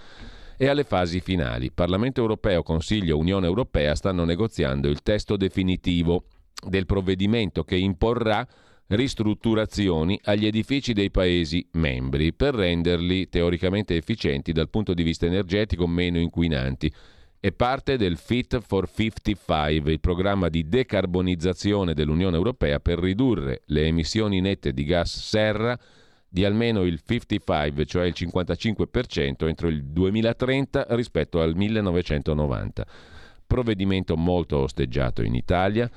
e 0.62 0.68
alle 0.68 0.85
fasi 0.85 1.20
finali. 1.20 1.70
Parlamento 1.73 2.20
europeo, 2.20 2.62
Consiglio, 2.62 3.16
Unione 3.16 3.46
europea 3.46 3.94
stanno 3.94 4.27
negoziando 4.27 4.88
il 4.88 5.01
testo 5.01 5.38
definitivo 5.38 6.25
del 6.68 6.85
provvedimento 6.85 7.64
che 7.64 7.77
imporrà 7.77 8.46
ristrutturazioni 8.88 10.20
agli 10.25 10.44
edifici 10.44 10.92
dei 10.92 11.11
Paesi 11.11 11.66
membri 11.73 12.35
per 12.35 12.55
renderli 12.55 13.31
teoricamente 13.31 13.96
efficienti 13.96 14.53
dal 14.53 14.68
punto 14.68 14.92
di 14.92 15.03
vista 15.03 15.25
energetico 15.25 15.87
meno 15.87 16.18
inquinanti. 16.18 16.92
È 17.40 17.53
parte 17.53 17.96
del 17.96 18.18
Fit 18.18 18.61
for 18.61 18.87
55, 18.87 19.90
il 19.90 20.01
programma 20.01 20.51
di 20.51 20.68
decarbonizzazione 20.68 21.94
dell'Unione 21.94 22.37
Europea 22.37 22.81
per 22.81 22.99
ridurre 22.99 23.62
le 23.68 23.87
emissioni 23.87 24.42
nette 24.42 24.75
di 24.75 24.85
gas 24.85 25.27
serra 25.27 25.79
di 26.30 26.44
almeno 26.44 26.84
il 26.84 27.00
55, 27.04 27.84
cioè 27.84 28.06
il 28.06 28.14
55% 28.16 29.48
entro 29.48 29.68
il 29.68 29.84
2030 29.84 30.86
rispetto 30.90 31.40
al 31.40 31.56
1990. 31.56 32.86
Provvedimento 33.48 34.16
molto 34.16 34.58
osteggiato 34.58 35.22
in 35.22 35.34
Italia. 35.34 35.90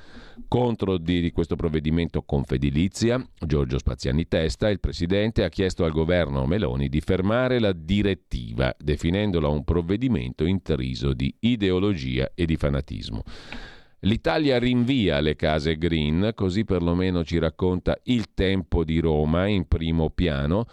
Contro 0.48 0.98
di 0.98 1.30
questo 1.30 1.54
provvedimento 1.54 2.22
Confedilizia, 2.22 3.24
Giorgio 3.38 3.78
Spaziani 3.78 4.26
Testa, 4.26 4.68
il 4.68 4.80
presidente, 4.80 5.44
ha 5.44 5.48
chiesto 5.48 5.84
al 5.84 5.92
governo 5.92 6.46
Meloni 6.46 6.88
di 6.88 7.00
fermare 7.00 7.60
la 7.60 7.72
direttiva, 7.72 8.74
definendola 8.76 9.46
un 9.46 9.62
provvedimento 9.62 10.44
intriso 10.44 11.12
di 11.12 11.32
ideologia 11.38 12.32
e 12.34 12.44
di 12.44 12.56
fanatismo. 12.56 13.22
L'Italia 14.04 14.58
rinvia 14.58 15.20
le 15.20 15.34
case 15.34 15.78
green, 15.78 16.32
così 16.34 16.66
perlomeno 16.66 17.24
ci 17.24 17.38
racconta 17.38 17.98
il 18.04 18.34
tempo 18.34 18.84
di 18.84 18.98
Roma 18.98 19.46
in 19.46 19.66
primo 19.66 20.10
piano. 20.10 20.66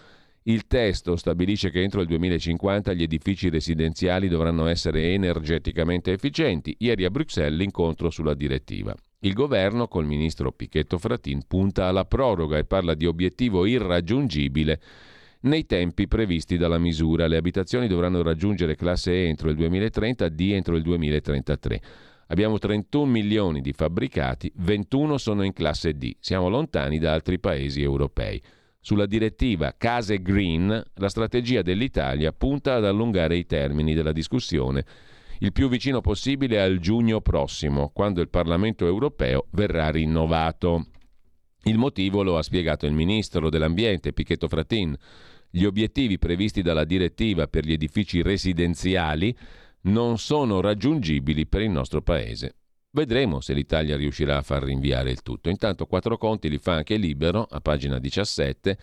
Il 0.43 0.67
testo 0.67 1.15
stabilisce 1.15 1.69
che 1.69 1.81
entro 1.81 2.01
il 2.01 2.07
2050 2.07 2.91
gli 2.91 3.03
edifici 3.03 3.47
residenziali 3.47 4.27
dovranno 4.27 4.65
essere 4.65 5.13
energeticamente 5.13 6.11
efficienti. 6.11 6.75
Ieri 6.79 7.05
a 7.05 7.09
Bruxelles 7.09 7.57
l'incontro 7.57 8.09
sulla 8.09 8.33
direttiva. 8.33 8.93
Il 9.19 9.31
governo, 9.31 9.87
col 9.87 10.05
ministro 10.05 10.51
Pichetto 10.51 10.97
Fratin, 10.97 11.43
punta 11.47 11.85
alla 11.85 12.03
proroga 12.03 12.57
e 12.57 12.65
parla 12.65 12.95
di 12.95 13.05
obiettivo 13.05 13.65
irraggiungibile 13.65 14.81
nei 15.41 15.65
tempi 15.65 16.05
previsti 16.09 16.57
dalla 16.57 16.77
misura. 16.77 17.27
Le 17.27 17.37
abitazioni 17.37 17.87
dovranno 17.87 18.21
raggiungere 18.23 18.75
classe 18.75 19.13
E 19.13 19.27
entro 19.27 19.49
il 19.49 19.55
2030, 19.55 20.27
D 20.27 20.39
entro 20.51 20.75
il 20.75 20.83
2033. 20.83 21.81
Abbiamo 22.31 22.59
31 22.59 23.11
milioni 23.11 23.59
di 23.59 23.73
fabbricati, 23.73 24.49
21 24.55 25.17
sono 25.17 25.43
in 25.43 25.51
classe 25.51 25.97
D. 25.97 26.15
Siamo 26.21 26.47
lontani 26.47 26.97
da 26.97 27.11
altri 27.11 27.39
paesi 27.39 27.81
europei. 27.81 28.41
Sulla 28.79 29.05
direttiva 29.05 29.75
Case 29.77 30.21
Green, 30.21 30.81
la 30.93 31.09
strategia 31.09 31.61
dell'Italia 31.61 32.31
punta 32.31 32.75
ad 32.75 32.85
allungare 32.85 33.35
i 33.35 33.45
termini 33.45 33.93
della 33.93 34.13
discussione 34.13 34.85
il 35.39 35.51
più 35.51 35.67
vicino 35.67 35.99
possibile 35.99 36.61
al 36.61 36.77
giugno 36.79 37.19
prossimo, 37.19 37.89
quando 37.89 38.21
il 38.21 38.29
Parlamento 38.29 38.85
europeo 38.85 39.47
verrà 39.51 39.89
rinnovato. 39.89 40.85
Il 41.63 41.77
motivo 41.77 42.23
lo 42.23 42.37
ha 42.37 42.43
spiegato 42.43 42.85
il 42.85 42.93
ministro 42.93 43.49
dell'Ambiente, 43.49 44.13
Pichetto 44.13 44.47
Fratin. 44.47 44.95
Gli 45.49 45.65
obiettivi 45.65 46.17
previsti 46.17 46.61
dalla 46.61 46.85
direttiva 46.85 47.47
per 47.47 47.65
gli 47.65 47.73
edifici 47.73 48.21
residenziali 48.21 49.35
non 49.83 50.17
sono 50.17 50.61
raggiungibili 50.61 51.47
per 51.47 51.61
il 51.61 51.69
nostro 51.69 52.01
paese. 52.01 52.55
Vedremo 52.91 53.39
se 53.39 53.53
l'Italia 53.53 53.95
riuscirà 53.95 54.37
a 54.37 54.41
far 54.41 54.63
rinviare 54.63 55.11
il 55.11 55.21
tutto. 55.21 55.49
Intanto 55.49 55.85
quattro 55.85 56.17
conti 56.17 56.49
li 56.49 56.57
fa 56.57 56.73
anche 56.73 56.97
Libero, 56.97 57.47
a 57.49 57.61
pagina 57.61 57.99
17. 57.99 58.77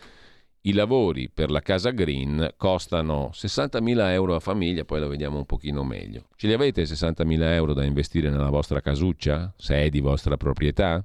I 0.62 0.72
lavori 0.72 1.30
per 1.32 1.50
la 1.50 1.60
casa 1.60 1.90
green 1.90 2.54
costano 2.56 3.30
60.000 3.32 4.10
euro 4.10 4.34
a 4.34 4.40
famiglia, 4.40 4.84
poi 4.84 5.00
lo 5.00 5.08
vediamo 5.08 5.36
un 5.36 5.46
pochino 5.46 5.84
meglio. 5.84 6.28
Ce 6.36 6.46
li 6.46 6.52
avete 6.52 6.82
60.000 6.82 7.42
euro 7.52 7.74
da 7.74 7.84
investire 7.84 8.30
nella 8.30 8.50
vostra 8.50 8.80
casuccia, 8.80 9.52
se 9.56 9.76
è 9.76 9.88
di 9.88 10.00
vostra 10.00 10.36
proprietà? 10.36 11.04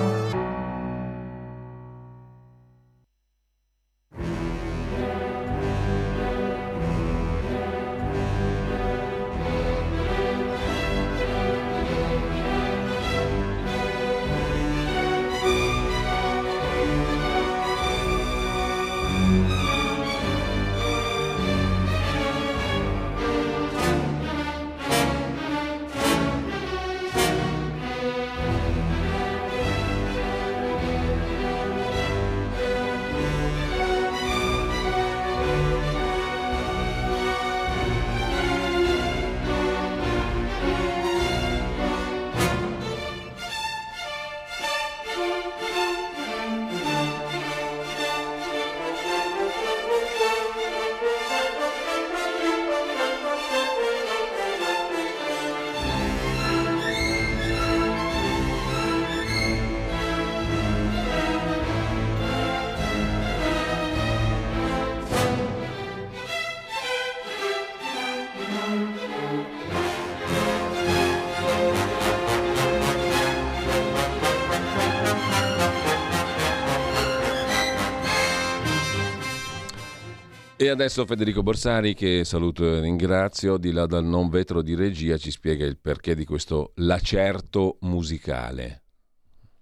E 80.61 80.69
adesso 80.69 81.07
Federico 81.07 81.41
Borsari, 81.41 81.95
che 81.95 82.23
saluto 82.23 82.63
e 82.63 82.81
ringrazio, 82.81 83.57
di 83.57 83.71
là 83.71 83.87
dal 83.87 84.05
non 84.05 84.29
vetro 84.29 84.61
di 84.61 84.75
regia, 84.75 85.17
ci 85.17 85.31
spiega 85.31 85.65
il 85.65 85.79
perché 85.79 86.13
di 86.13 86.23
questo 86.23 86.73
lacerto 86.75 87.77
musicale. 87.79 88.83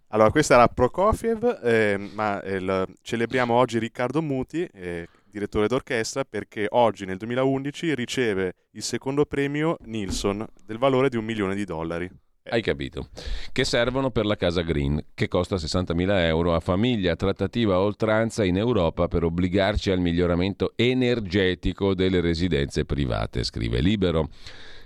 Allora, 0.09 0.29
questa 0.29 0.55
era 0.55 0.67
Prokofiev, 0.67 1.61
eh, 1.63 2.09
ma 2.15 2.43
il, 2.43 2.85
celebriamo 3.01 3.53
oggi 3.53 3.79
Riccardo 3.79 4.21
Muti, 4.21 4.67
eh, 4.73 5.07
direttore 5.23 5.67
d'orchestra, 5.67 6.25
perché 6.25 6.67
oggi 6.69 7.05
nel 7.05 7.15
2011 7.15 7.95
riceve 7.95 8.55
il 8.71 8.83
secondo 8.83 9.23
premio 9.23 9.77
Nilsson 9.85 10.45
del 10.65 10.79
valore 10.79 11.07
di 11.07 11.15
un 11.15 11.23
milione 11.23 11.55
di 11.55 11.63
dollari. 11.63 12.11
Hai 12.49 12.61
capito. 12.61 13.09
Che 13.51 13.63
servono 13.63 14.09
per 14.09 14.25
la 14.25 14.35
casa 14.35 14.61
Green, 14.61 14.99
che 15.13 15.27
costa 15.27 15.55
60.000 15.55 16.25
euro 16.25 16.55
a 16.55 16.59
famiglia, 16.59 17.15
trattativa 17.15 17.79
oltranza 17.79 18.43
in 18.43 18.57
Europa 18.57 19.07
per 19.07 19.23
obbligarci 19.23 19.91
al 19.91 19.99
miglioramento 19.99 20.73
energetico 20.75 21.93
delle 21.93 22.21
residenze 22.21 22.85
private, 22.85 23.43
scrive 23.43 23.81
Libero. 23.81 24.29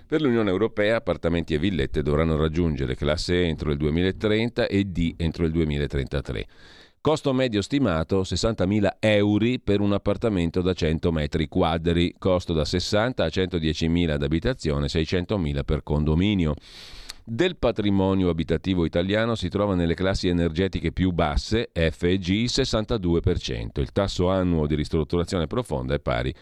Per 0.06 0.20
l'Unione 0.20 0.50
Europea 0.50 0.96
appartamenti 0.96 1.54
e 1.54 1.58
villette 1.58 2.02
dovranno 2.02 2.36
raggiungere 2.36 2.94
classe 2.94 3.34
E 3.36 3.46
entro 3.46 3.70
il 3.70 3.78
2030 3.78 4.66
e 4.66 4.84
D 4.84 5.14
entro 5.16 5.46
il 5.46 5.52
2033. 5.52 6.46
Costo 7.00 7.32
medio 7.32 7.62
stimato 7.62 8.20
60.000 8.22 8.96
euro 9.00 9.46
per 9.62 9.80
un 9.80 9.92
appartamento 9.92 10.60
da 10.60 10.74
100 10.74 11.12
metri 11.12 11.48
quadri, 11.48 12.14
costo 12.18 12.52
da 12.52 12.64
60 12.64 13.24
a 13.24 13.26
110.000 13.26 14.10
ad 14.10 14.22
abitazione, 14.22 14.86
600.000 14.86 15.64
per 15.64 15.82
condominio 15.82 16.54
del 17.26 17.56
patrimonio 17.56 18.28
abitativo 18.28 18.84
italiano 18.84 19.34
si 19.34 19.48
trova 19.48 19.74
nelle 19.74 19.94
classi 19.94 20.28
energetiche 20.28 20.92
più 20.92 21.10
basse, 21.10 21.70
F 21.72 22.02
e 22.02 22.18
G, 22.18 22.28
il 22.28 22.50
62%. 22.52 23.80
Il 23.80 23.92
tasso 23.92 24.28
annuo 24.28 24.66
di 24.66 24.74
ristrutturazione 24.74 25.46
profonda 25.46 25.94
è 25.94 26.00
pari 26.00 26.34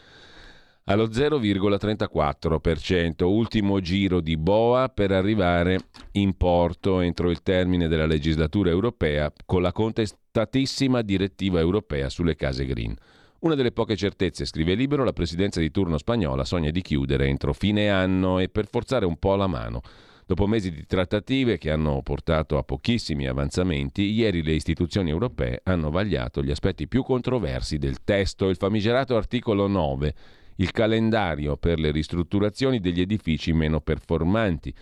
allo 0.86 1.06
0,34%, 1.06 3.22
ultimo 3.22 3.80
giro 3.80 4.20
di 4.20 4.36
boa 4.36 4.88
per 4.88 5.12
arrivare 5.12 5.78
in 6.12 6.36
porto 6.36 7.00
entro 7.00 7.30
il 7.30 7.42
termine 7.42 7.86
della 7.86 8.06
legislatura 8.06 8.70
europea 8.70 9.32
con 9.46 9.62
la 9.62 9.70
contestatissima 9.70 11.02
direttiva 11.02 11.60
europea 11.60 12.08
sulle 12.08 12.34
case 12.34 12.66
green. 12.66 12.96
Una 13.40 13.54
delle 13.54 13.70
poche 13.70 13.94
certezze, 13.94 14.44
scrive 14.44 14.74
Libero, 14.74 15.04
la 15.04 15.12
presidenza 15.12 15.60
di 15.60 15.70
turno 15.70 15.98
spagnola 15.98 16.44
sogna 16.44 16.70
di 16.70 16.82
chiudere 16.82 17.28
entro 17.28 17.52
fine 17.52 17.88
anno 17.88 18.40
e 18.40 18.48
per 18.48 18.66
forzare 18.66 19.06
un 19.06 19.18
po' 19.18 19.36
la 19.36 19.46
mano. 19.46 19.82
Dopo 20.24 20.46
mesi 20.46 20.70
di 20.70 20.86
trattative 20.86 21.58
che 21.58 21.70
hanno 21.70 22.00
portato 22.02 22.56
a 22.56 22.62
pochissimi 22.62 23.26
avanzamenti, 23.26 24.02
ieri 24.12 24.42
le 24.42 24.52
istituzioni 24.52 25.10
europee 25.10 25.60
hanno 25.64 25.90
vagliato 25.90 26.42
gli 26.42 26.50
aspetti 26.50 26.86
più 26.86 27.02
controversi 27.02 27.76
del 27.76 28.02
testo, 28.04 28.48
il 28.48 28.56
famigerato 28.56 29.16
articolo 29.16 29.66
9, 29.66 30.14
il 30.56 30.70
calendario 30.70 31.56
per 31.56 31.78
le 31.78 31.90
ristrutturazioni 31.90 32.78
degli 32.78 33.00
edifici 33.00 33.52
meno 33.52 33.80
performanti, 33.80 34.72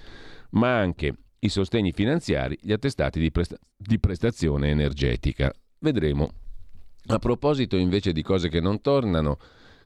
ma 0.50 0.76
anche 0.79 1.14
i 1.40 1.48
sostegni 1.48 1.92
finanziari, 1.92 2.59
gli 2.61 2.72
attestati 2.72 3.18
di, 3.18 3.31
presta- 3.31 3.59
di 3.76 3.98
prestazione 3.98 4.68
energetica. 4.68 5.50
Vedremo. 5.79 6.31
A 7.07 7.18
proposito 7.18 7.76
invece 7.76 8.12
di 8.12 8.22
cose 8.22 8.50
che 8.50 8.61
non 8.61 8.83
tornano, 8.83 9.38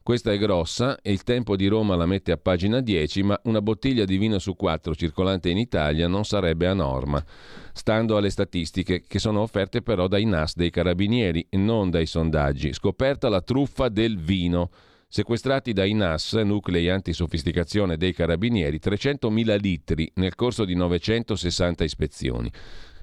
questa 0.05 0.31
è 0.31 0.37
grossa 0.37 1.01
e 1.01 1.11
il 1.11 1.23
tempo 1.23 1.55
di 1.55 1.65
Roma 1.65 1.95
la 1.95 2.05
mette 2.05 2.31
a 2.31 2.37
pagina 2.37 2.79
10, 2.79 3.23
ma 3.23 3.39
una 3.45 3.59
bottiglia 3.59 4.05
di 4.05 4.17
vino 4.17 4.37
su 4.37 4.55
quattro 4.55 4.93
circolante 4.93 5.49
in 5.49 5.57
Italia 5.57 6.07
non 6.07 6.25
sarebbe 6.25 6.67
a 6.67 6.75
norma, 6.75 7.25
stando 7.73 8.15
alle 8.15 8.29
statistiche 8.29 9.05
che 9.07 9.17
sono 9.17 9.41
offerte 9.41 9.81
però 9.81 10.07
dai 10.07 10.25
NAS 10.25 10.57
dei 10.57 10.69
carabinieri 10.69 11.47
e 11.49 11.57
non 11.57 11.89
dai 11.89 12.05
sondaggi. 12.05 12.71
Scoperta 12.71 13.29
la 13.29 13.41
truffa 13.41 13.89
del 13.89 14.19
vino. 14.19 14.69
Sequestrati 15.07 15.73
dai 15.73 15.93
NAS, 15.93 16.33
nuclei 16.33 16.87
antisofisticazione 16.87 17.97
dei 17.97 18.13
carabinieri, 18.13 18.79
300.000 18.79 19.59
litri 19.59 20.11
nel 20.17 20.35
corso 20.35 20.65
di 20.65 20.75
960 20.75 21.83
ispezioni. 21.83 22.51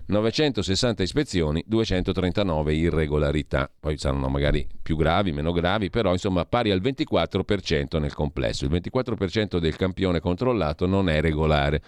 960 0.07 1.03
ispezioni, 1.03 1.65
239 1.67 2.75
irregolarità. 2.75 3.71
Poi 3.79 3.97
saranno 3.97 4.29
magari 4.29 4.67
più 4.83 4.97
gravi, 4.97 5.33
meno 5.33 5.53
gravi, 5.53 5.91
però 5.91 6.13
insomma 6.13 6.45
pari 6.45 6.71
al 6.71 6.81
24% 6.81 7.99
nel 7.99 8.13
complesso. 8.15 8.65
Il 8.65 8.71
24% 8.71 9.59
del 9.59 9.77
campione 9.77 10.21
controllato 10.21 10.87
non 10.87 11.09
è 11.09 11.21
regolare. 11.21 11.83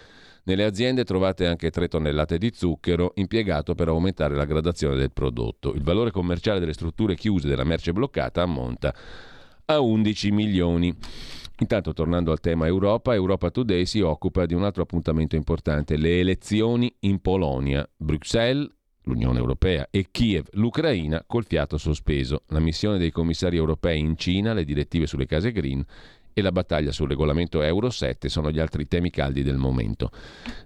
Nelle 0.45 0.63
aziende 0.63 1.03
trovate 1.03 1.47
anche 1.47 1.71
3 1.71 1.87
tonnellate 1.87 2.37
di 2.37 2.51
zucchero 2.53 3.13
impiegato 3.15 3.73
per 3.73 3.87
aumentare 3.87 4.35
la 4.35 4.45
gradazione 4.45 4.95
del 4.95 5.11
prodotto. 5.11 5.73
Il 5.73 5.81
valore 5.81 6.11
commerciale 6.11 6.59
delle 6.59 6.73
strutture 6.73 7.15
chiuse 7.15 7.47
della 7.47 7.63
merce 7.63 7.93
bloccata 7.93 8.43
ammonta 8.43 8.93
a 9.65 9.79
11 9.79 10.31
milioni. 10.31 10.95
Intanto, 11.59 11.93
tornando 11.93 12.31
al 12.31 12.41
tema 12.41 12.67
Europa, 12.67 13.13
Europa 13.13 13.49
Today 13.49 13.85
si 13.85 14.01
occupa 14.01 14.45
di 14.45 14.53
un 14.53 14.63
altro 14.63 14.83
appuntamento 14.83 15.35
importante, 15.37 15.95
le 15.95 16.19
elezioni 16.19 16.93
in 17.01 17.21
Polonia. 17.21 17.87
Bruxelles, 17.95 18.69
l'Unione 19.03 19.39
Europea 19.39 19.87
e 19.89 20.07
Kiev, 20.11 20.47
l'Ucraina, 20.53 21.23
col 21.25 21.45
fiato 21.45 21.77
sospeso. 21.77 22.43
La 22.47 22.59
missione 22.59 22.97
dei 22.97 23.11
commissari 23.11 23.55
europei 23.55 23.99
in 23.99 24.17
Cina, 24.17 24.53
le 24.53 24.65
direttive 24.65 25.07
sulle 25.07 25.25
case 25.25 25.53
green 25.53 25.83
e 26.37 26.41
la 26.41 26.51
battaglia 26.51 26.91
sul 26.91 27.07
regolamento 27.07 27.61
Euro 27.61 27.89
7 27.89 28.27
sono 28.27 28.51
gli 28.51 28.59
altri 28.59 28.89
temi 28.89 29.09
caldi 29.09 29.41
del 29.41 29.55
momento. 29.55 30.11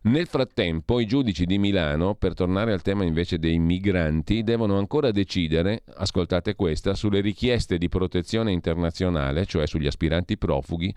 Nel 0.03 0.25
frattempo 0.25 0.99
i 0.99 1.05
giudici 1.05 1.45
di 1.45 1.59
Milano, 1.59 2.15
per 2.15 2.33
tornare 2.33 2.73
al 2.73 2.81
tema 2.81 3.03
invece 3.03 3.37
dei 3.37 3.59
migranti, 3.59 4.41
devono 4.41 4.79
ancora 4.79 5.11
decidere, 5.11 5.83
ascoltate 5.97 6.55
questa, 6.55 6.95
sulle 6.95 7.21
richieste 7.21 7.77
di 7.77 7.87
protezione 7.87 8.51
internazionale, 8.51 9.45
cioè 9.45 9.67
sugli 9.67 9.85
aspiranti 9.85 10.39
profughi, 10.39 10.91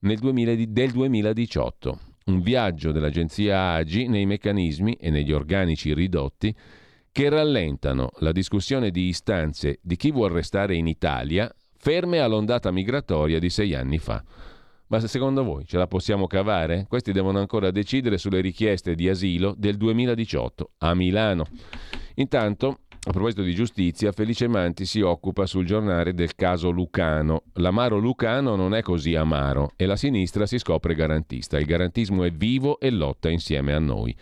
nel 0.00 0.18
2000, 0.18 0.66
del 0.68 0.90
2018. 0.90 1.98
Un 2.26 2.42
viaggio 2.42 2.92
dell'agenzia 2.92 3.72
AGI 3.72 4.08
nei 4.08 4.26
meccanismi 4.26 4.92
e 5.00 5.08
negli 5.08 5.32
organici 5.32 5.94
ridotti 5.94 6.54
che 7.10 7.30
rallentano 7.30 8.10
la 8.18 8.32
discussione 8.32 8.90
di 8.90 9.08
istanze 9.08 9.78
di 9.80 9.96
chi 9.96 10.12
vuol 10.12 10.32
restare 10.32 10.76
in 10.76 10.86
Italia 10.86 11.50
ferme 11.88 12.18
all'ondata 12.18 12.70
migratoria 12.70 13.38
di 13.38 13.48
sei 13.48 13.74
anni 13.74 13.96
fa. 13.96 14.22
Ma 14.88 15.00
secondo 15.00 15.42
voi 15.42 15.64
ce 15.64 15.78
la 15.78 15.86
possiamo 15.86 16.26
cavare? 16.26 16.84
Questi 16.86 17.12
devono 17.12 17.38
ancora 17.38 17.70
decidere 17.70 18.18
sulle 18.18 18.42
richieste 18.42 18.94
di 18.94 19.08
asilo 19.08 19.54
del 19.56 19.78
2018 19.78 20.72
a 20.80 20.94
Milano. 20.94 21.46
Intanto, 22.16 22.80
a 22.90 23.10
proposito 23.10 23.40
di 23.40 23.54
giustizia, 23.54 24.12
Felice 24.12 24.48
Manti 24.48 24.84
si 24.84 25.00
occupa 25.00 25.46
sul 25.46 25.64
giornale 25.64 26.12
del 26.12 26.34
caso 26.34 26.68
Lucano. 26.68 27.44
L'amaro 27.54 27.96
Lucano 27.96 28.54
non 28.54 28.74
è 28.74 28.82
così 28.82 29.14
amaro 29.14 29.70
e 29.74 29.86
la 29.86 29.96
sinistra 29.96 30.44
si 30.44 30.58
scopre 30.58 30.94
garantista. 30.94 31.58
Il 31.58 31.64
garantismo 31.64 32.22
è 32.22 32.30
vivo 32.30 32.80
e 32.80 32.90
lotta 32.90 33.30
insieme 33.30 33.72
a 33.72 33.78
noi. 33.78 34.14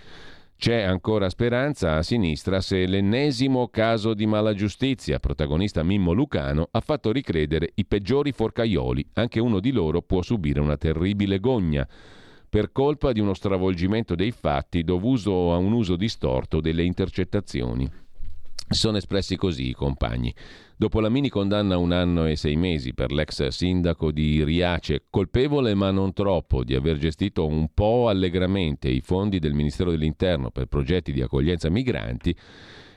C'è 0.59 0.81
ancora 0.81 1.29
speranza 1.29 1.97
a 1.97 2.03
sinistra 2.03 2.63
se 2.63 2.87
l'ennesimo 2.87 3.69
caso 3.69 4.15
di 4.15 4.25
mala 4.25 4.55
giustizia, 4.55 5.19
protagonista 5.19 5.83
Mimmo 5.83 6.13
Lucano, 6.13 6.69
ha 6.71 6.81
fatto 6.81 7.13
ricredere 7.13 7.73
i 7.75 7.85
peggiori 7.85 8.33
forcaioli. 8.33 9.11
Anche 9.15 9.39
uno 9.39 9.61
di 9.61 9.71
loro 9.71 10.01
può 10.01 10.23
subire 10.23 10.61
una 10.61 10.79
terribile 10.79 11.41
gogna 11.41 11.87
per 12.49 12.73
colpa 12.73 13.13
di 13.13 13.21
uno 13.21 13.35
stravolgimento 13.35 14.15
dei 14.15 14.31
fatti 14.31 14.83
dovuto 14.83 15.53
a 15.53 15.59
un 15.59 15.73
uso 15.73 15.95
distorto 15.95 16.61
delle 16.61 16.85
intercettazioni. 16.85 17.89
Sono 18.69 18.97
espressi 18.97 19.37
così 19.37 19.69
i 19.69 19.75
compagni. 19.75 20.35
Dopo 20.79 21.01
la 21.01 21.09
mini 21.09 21.31
condanna 21.31 21.79
un 21.79 21.91
anno 21.91 22.27
e 22.27 22.37
sei 22.37 22.55
mesi 22.55 22.93
per 22.93 23.11
l'ex 23.11 23.47
sindaco 23.47 24.13
di 24.13 24.45
Riace, 24.45 25.05
colpevole 25.09 25.73
ma 25.73 25.91
non 25.91 26.13
troppo 26.13 26.65
di 26.65 26.75
aver 26.75 26.99
gestito 26.99 27.47
un 27.47 27.69
po' 27.73 28.11
allegramente 28.11 28.91
i 28.91 29.01
fondi 29.01 29.39
del 29.39 29.55
Ministero 29.55 29.91
dell'Interno 29.91 30.51
per 30.51 30.67
progetti 30.67 31.13
di 31.13 31.23
accoglienza 31.23 31.71
migranti, 31.71 32.37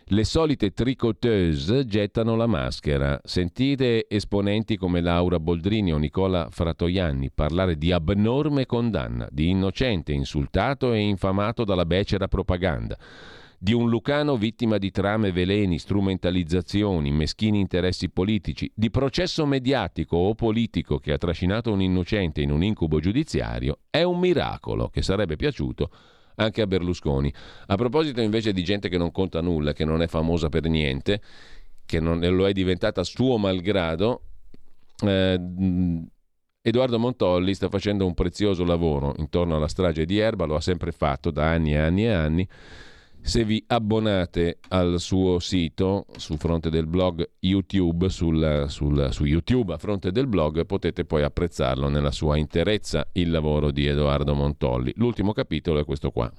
le 0.07 0.23
solite 0.25 0.71
tricoteuse 0.71 1.85
gettano 1.85 2.35
la 2.35 2.47
maschera. 2.47 3.17
Sentite 3.23 4.09
esponenti 4.09 4.75
come 4.75 4.99
Laura 4.99 5.39
Boldrini 5.39 5.93
o 5.93 5.97
Nicola 5.97 6.49
Fratoianni 6.51 7.31
parlare 7.31 7.77
di 7.77 7.93
abnorme 7.93 8.65
condanna, 8.65 9.25
di 9.31 9.51
innocente 9.51 10.11
insultato 10.11 10.91
e 10.91 10.99
infamato 10.99 11.63
dalla 11.63 11.85
becera 11.85 12.27
propaganda 12.27 12.97
di 13.61 13.73
un 13.73 13.89
Lucano 13.89 14.37
vittima 14.37 14.77
di 14.77 14.89
trame 14.89 15.33
veleni, 15.33 15.79
strumentalizzazioni, 15.79 17.11
meschini 17.11 17.59
interessi 17.59 18.09
politici, 18.09 18.71
di 18.73 18.89
processo 18.89 19.45
mediatico 19.45 20.15
o 20.15 20.33
politico 20.33 20.97
che 20.97 21.11
ha 21.11 21.17
trascinato 21.17 21.69
un 21.69 21.81
innocente 21.81 22.41
in 22.41 22.51
un 22.51 22.63
incubo 22.63 23.01
giudiziario, 23.01 23.79
è 23.89 24.01
un 24.01 24.17
miracolo 24.17 24.87
che 24.87 25.01
sarebbe 25.01 25.35
piaciuto 25.35 25.91
anche 26.35 26.61
a 26.61 26.67
Berlusconi. 26.67 27.31
A 27.67 27.75
proposito 27.75 28.21
invece 28.21 28.53
di 28.53 28.63
gente 28.63 28.87
che 28.87 28.97
non 28.97 29.11
conta 29.11 29.41
nulla, 29.41 29.73
che 29.73 29.83
non 29.83 30.01
è 30.01 30.07
famosa 30.07 30.47
per 30.47 30.63
niente, 30.69 31.21
che 31.85 31.99
non 31.99 32.21
lo 32.21 32.47
è 32.47 32.53
diventata 32.53 33.03
suo 33.03 33.37
malgrado, 33.37 34.21
eh, 35.05 35.37
Edoardo 36.61 36.97
Montolli 36.97 37.53
sta 37.53 37.67
facendo 37.67 38.05
un 38.05 38.13
prezioso 38.13 38.63
lavoro 38.63 39.15
intorno 39.17 39.57
alla 39.57 39.67
strage 39.67 40.05
di 40.05 40.17
Erba, 40.17 40.45
lo 40.45 40.55
ha 40.55 40.61
sempre 40.61 40.93
fatto 40.93 41.29
da 41.29 41.49
anni 41.49 41.73
e 41.73 41.77
anni 41.77 42.05
e 42.05 42.11
anni 42.11 42.47
Se 43.21 43.43
vi 43.43 43.63
abbonate 43.67 44.59
al 44.69 44.99
suo 44.99 45.39
sito 45.39 46.05
su 46.17 46.35
fronte 46.37 46.69
del 46.69 46.87
blog 46.87 47.29
YouTube, 47.39 48.09
sul, 48.09 48.65
sul, 48.67 49.09
su 49.11 49.25
YouTube 49.25 49.73
a 49.73 49.77
fronte 49.77 50.11
del 50.11 50.27
blog, 50.27 50.65
potete 50.65 51.05
poi 51.05 51.23
apprezzarlo 51.23 51.89
nella 51.89 52.11
sua 52.11 52.37
interezza 52.37 53.07
il 53.13 53.29
lavoro 53.29 53.71
di 53.71 53.85
Edoardo 53.85 54.33
Montolli. 54.33 54.93
L'ultimo 54.95 55.31
capitolo 55.33 55.79
è 55.79 55.85
questo 55.85 56.09
qua 56.11 56.31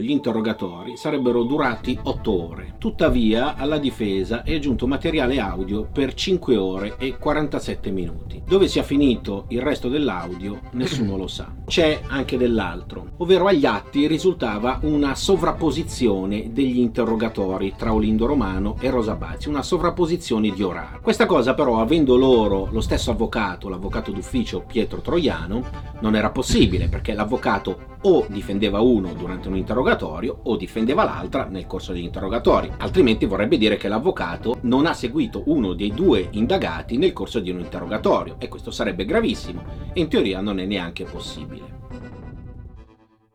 gli 0.00 0.10
interrogatori 0.10 0.96
sarebbero 0.96 1.42
durati 1.42 1.98
8 2.00 2.48
ore. 2.48 2.74
Tuttavia, 2.78 3.56
alla 3.56 3.78
difesa 3.78 4.42
è 4.42 4.58
giunto 4.58 4.86
materiale 4.86 5.40
audio 5.40 5.88
per 5.90 6.14
5 6.14 6.56
ore 6.56 6.94
e 6.98 7.16
47 7.16 7.90
minuti. 7.90 8.42
Dove 8.46 8.68
sia 8.68 8.82
finito 8.82 9.46
il 9.48 9.62
resto 9.62 9.88
dell'audio, 9.88 10.60
nessuno 10.72 11.16
lo 11.16 11.26
sa. 11.26 11.52
C'è 11.64 12.00
anche 12.08 12.36
dell'altro, 12.36 13.12
ovvero 13.16 13.46
agli 13.46 13.64
atti 13.64 14.06
risultava 14.06 14.78
una 14.82 15.14
sovrapposizione 15.14 16.52
degli 16.52 16.78
interrogatori 16.78 17.74
tra 17.76 17.92
Olindo 17.92 18.26
Romano 18.26 18.76
e 18.80 18.90
Rosa 18.90 19.14
Bazzi, 19.14 19.48
una 19.48 19.62
sovrapposizione 19.62 20.50
di 20.50 20.62
orari. 20.62 20.98
Questa 21.00 21.26
cosa 21.26 21.54
però, 21.54 21.80
avendo 21.80 22.16
loro 22.16 22.68
lo 22.70 22.80
stesso 22.80 23.10
avvocato, 23.10 23.68
l'avvocato 23.68 24.12
d'ufficio 24.12 24.64
Pietro 24.66 25.00
Troiano, 25.00 25.64
non 26.00 26.14
era 26.14 26.30
possibile 26.30 26.88
perché 26.88 27.14
l'avvocato 27.14 27.94
o 28.02 28.26
difendeva 28.28 28.80
uno 28.80 29.14
durante 29.14 29.48
un 29.48 29.56
interrogatorio 29.56 29.84
interrogatorio 29.86 30.40
o 30.44 30.56
difendeva 30.56 31.04
l'altra 31.04 31.44
nel 31.44 31.66
corso 31.66 31.92
degli 31.92 32.02
interrogatori, 32.02 32.70
altrimenti 32.78 33.24
vorrebbe 33.24 33.56
dire 33.56 33.76
che 33.76 33.86
l'avvocato 33.86 34.58
non 34.62 34.84
ha 34.84 34.92
seguito 34.92 35.44
uno 35.46 35.74
dei 35.74 35.92
due 35.94 36.26
indagati 36.32 36.96
nel 36.96 37.12
corso 37.12 37.38
di 37.38 37.50
un 37.50 37.60
interrogatorio 37.60 38.36
e 38.38 38.48
questo 38.48 38.72
sarebbe 38.72 39.04
gravissimo 39.04 39.62
e 39.92 40.00
in 40.00 40.08
teoria 40.08 40.40
non 40.40 40.58
è 40.58 40.64
neanche 40.64 41.04
possibile. 41.04 41.74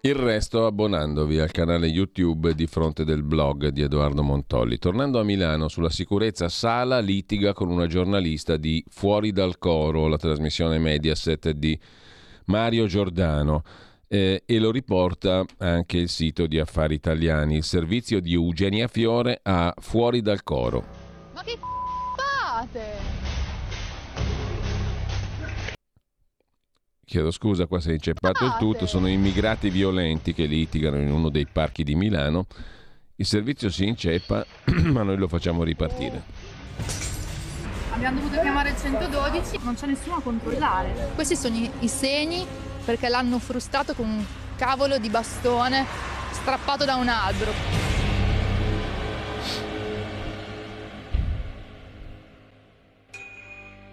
Il 0.04 0.16
resto 0.16 0.66
abbonandovi 0.66 1.40
al 1.40 1.52
canale 1.52 1.86
YouTube 1.86 2.56
di 2.56 2.66
fronte 2.66 3.06
del 3.06 3.22
blog 3.22 3.68
di 3.68 3.84
Edoardo 3.84 4.24
Montolli. 4.24 4.80
Tornando 4.80 5.20
a 5.20 5.24
Milano, 5.24 5.68
sulla 5.68 5.92
sicurezza, 5.92 6.50
Sala 6.50 6.98
litiga 6.98 7.54
con 7.54 7.70
una 7.70 7.86
giornalista 7.86 8.58
di 8.58 8.84
Fuori 8.90 9.32
dal 9.32 9.60
Coro, 9.60 10.08
la 10.08 10.18
trasmissione 10.18 10.80
Mediaset 10.80 11.52
di 11.52 11.80
Mario 12.46 12.88
Giordano 12.88 13.62
eh, 14.14 14.44
e 14.46 14.60
lo 14.60 14.72
riporta 14.72 15.46
anche 15.60 15.96
il 15.96 16.10
sito 16.10 16.46
di 16.46 16.60
Affari 16.60 16.96
Italiani, 16.96 17.56
il 17.56 17.64
servizio 17.64 18.20
di 18.20 18.34
Eugenia 18.34 18.90
Fiore 18.90 19.40
a 19.42 19.74
Fuori 19.80 20.22
dal 20.22 20.44
Coro. 20.44 20.84
Ma 21.34 21.42
che 21.44 21.58
fate? 22.18 22.82
Chiedo 27.06 27.32
scusa, 27.32 27.68
qua 27.68 27.80
si 27.80 27.92
è 27.92 27.94
inceppato 27.94 28.44
il 28.44 28.56
tutto, 28.60 28.86
sono 28.86 29.08
immigrati 29.08 29.70
violenti 29.70 30.34
che 30.34 30.46
litigano 30.46 30.98
in 30.98 31.10
uno 31.10 31.30
dei 31.30 31.48
parchi 31.50 31.86
di 31.86 31.96
Milano. 31.96 32.48
Il 33.16 33.26
servizio 33.26 33.70
si 33.70 33.88
inceppa, 33.88 34.46
ma 34.92 35.04
noi 35.04 35.16
lo 35.16 35.30
facciamo 35.30 35.64
ripartire. 35.64 36.22
Abbiamo 37.94 38.20
dovuto 38.20 38.42
chiamare 38.42 38.72
il 38.72 38.78
112, 38.78 39.60
non 39.64 39.76
c'è 39.76 39.86
nessuno 39.86 40.16
a 40.16 40.22
controllare. 40.22 41.12
Questi 41.16 41.38
sono 41.38 41.56
i 41.80 41.88
segni 41.88 42.46
perché 42.84 43.10
l'hanno 43.10 43.40
frustato 43.40 43.94
con 43.94 44.08
un 44.08 44.26
cavolo 44.56 44.98
di 44.98 45.10
bastone 45.10 45.86
strappato 46.32 46.86
da 46.86 46.96
un 46.96 47.08
albero. 47.08 47.52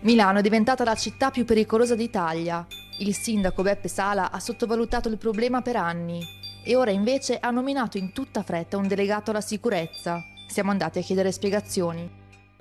Milano 0.01 0.39
è 0.39 0.43
diventata 0.43 0.84
la 0.84 0.95
città 0.95 1.30
più 1.30 1.45
pericolosa 1.45 1.95
d'Italia. 1.95 2.66
Il 3.01 3.14
sindaco 3.14 3.62
Beppe 3.62 3.89
Sala 3.89 4.30
ha 4.30 4.41
sottovalutato 4.41 5.09
il 5.09 5.18
problema 5.18 5.61
per 5.61 5.76
anni 5.76 6.24
e 6.64 6.76
ora 6.76 6.91
invece 6.91 7.39
ha 7.39 7.51
nominato 7.51 7.99
in 7.99 8.12
tutta 8.12 8.43
fretta 8.43 8.76
un 8.76 8.86
delegato 8.86 9.30
alla 9.30 9.41
sicurezza. 9.41 10.20
Siamo 10.47 10.70
andati 10.70 10.99
a 10.99 11.03
chiedere 11.03 11.32
spiegazioni. 11.32 12.09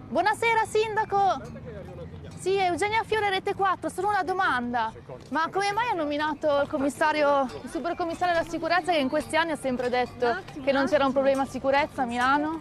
Buonasera 0.09 0.65
sindaco! 0.65 1.96
Sì, 2.39 2.55
Eugenia 2.55 3.03
Fiore 3.03 3.29
Rete 3.29 3.55
4, 3.55 3.89
solo 3.89 4.09
una 4.09 4.23
domanda. 4.23 4.93
Ma 5.29 5.49
come 5.51 5.71
mai 5.71 5.89
ha 5.89 5.95
nominato 5.95 6.61
il 6.61 6.69
commissario, 6.69 7.47
il 7.63 7.69
supercommissario 7.69 8.35
della 8.35 8.47
sicurezza 8.47 8.91
che 8.91 8.99
in 8.99 9.09
questi 9.09 9.35
anni 9.35 9.51
ha 9.51 9.55
sempre 9.55 9.89
detto 9.89 10.37
che 10.63 10.71
non 10.71 10.85
c'era 10.87 11.05
un 11.05 11.11
problema 11.11 11.45
sicurezza 11.45 12.03
a 12.03 12.05
Milano? 12.05 12.59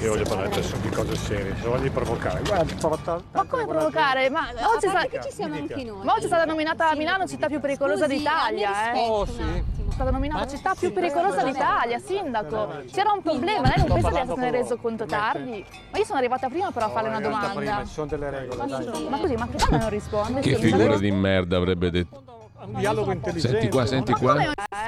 Io 0.00 0.10
voglio 0.10 0.24
parlare 0.24 0.48
adesso 0.48 0.76
di 0.76 0.88
cose 0.90 1.16
serie, 1.16 1.56
se 1.60 1.66
voglio 1.66 1.90
provocare. 1.90 2.42
Guarda, 2.42 3.22
ma 3.32 3.44
come 3.44 3.66
provocare? 3.66 4.30
Ma 4.30 4.48
oggi, 4.72 4.86
è 4.86 4.88
stata... 4.88 5.20
ci 5.20 5.32
siamo 5.32 5.54
anche 5.56 5.82
noi. 5.82 6.04
Ma 6.04 6.12
oggi 6.12 6.24
è 6.24 6.28
stata 6.28 6.44
nominata 6.44 6.88
a 6.88 6.94
Milano 6.94 7.26
città 7.26 7.48
più 7.48 7.60
pericolosa 7.60 8.06
d'Italia, 8.06 8.92
eh? 8.92 8.98
Oh 8.98 9.26
sì 9.26 9.77
stata 9.98 10.10
nominata 10.12 10.46
città 10.46 10.74
più 10.78 10.92
pericolosa 10.92 11.42
d'Italia, 11.42 11.98
sindaco. 11.98 12.82
C'era 12.90 13.10
un 13.12 13.22
problema, 13.22 13.62
lei 13.74 13.84
non 13.86 14.00
pensa 14.00 14.10
di 14.10 14.30
essere 14.30 14.50
reso 14.50 14.76
conto 14.76 15.04
tardi? 15.04 15.64
Ma 15.90 15.98
io 15.98 16.04
sono 16.04 16.18
arrivata 16.18 16.48
prima 16.48 16.70
però 16.70 16.86
a 16.86 16.90
farle 16.90 17.08
una 17.08 17.20
domanda. 17.20 17.84
Ci 17.84 17.92
sono 17.92 18.06
delle 18.06 18.30
regole, 18.30 18.66
Ma 19.08 19.18
così, 19.18 19.34
ma 19.34 19.46
perché 19.46 19.76
non 19.76 19.88
risponde? 19.88 20.40
Che 20.40 20.56
figura 20.56 20.96
di 20.98 21.10
merda 21.10 21.56
avrebbe 21.56 21.90
detto? 21.90 22.37
Un 22.68 22.78
dialogo 22.78 23.12
intelligente. 23.12 23.60
Senti 23.60 23.68
qua, 23.74 23.86
senti 23.86 24.12
qua. 24.12 24.36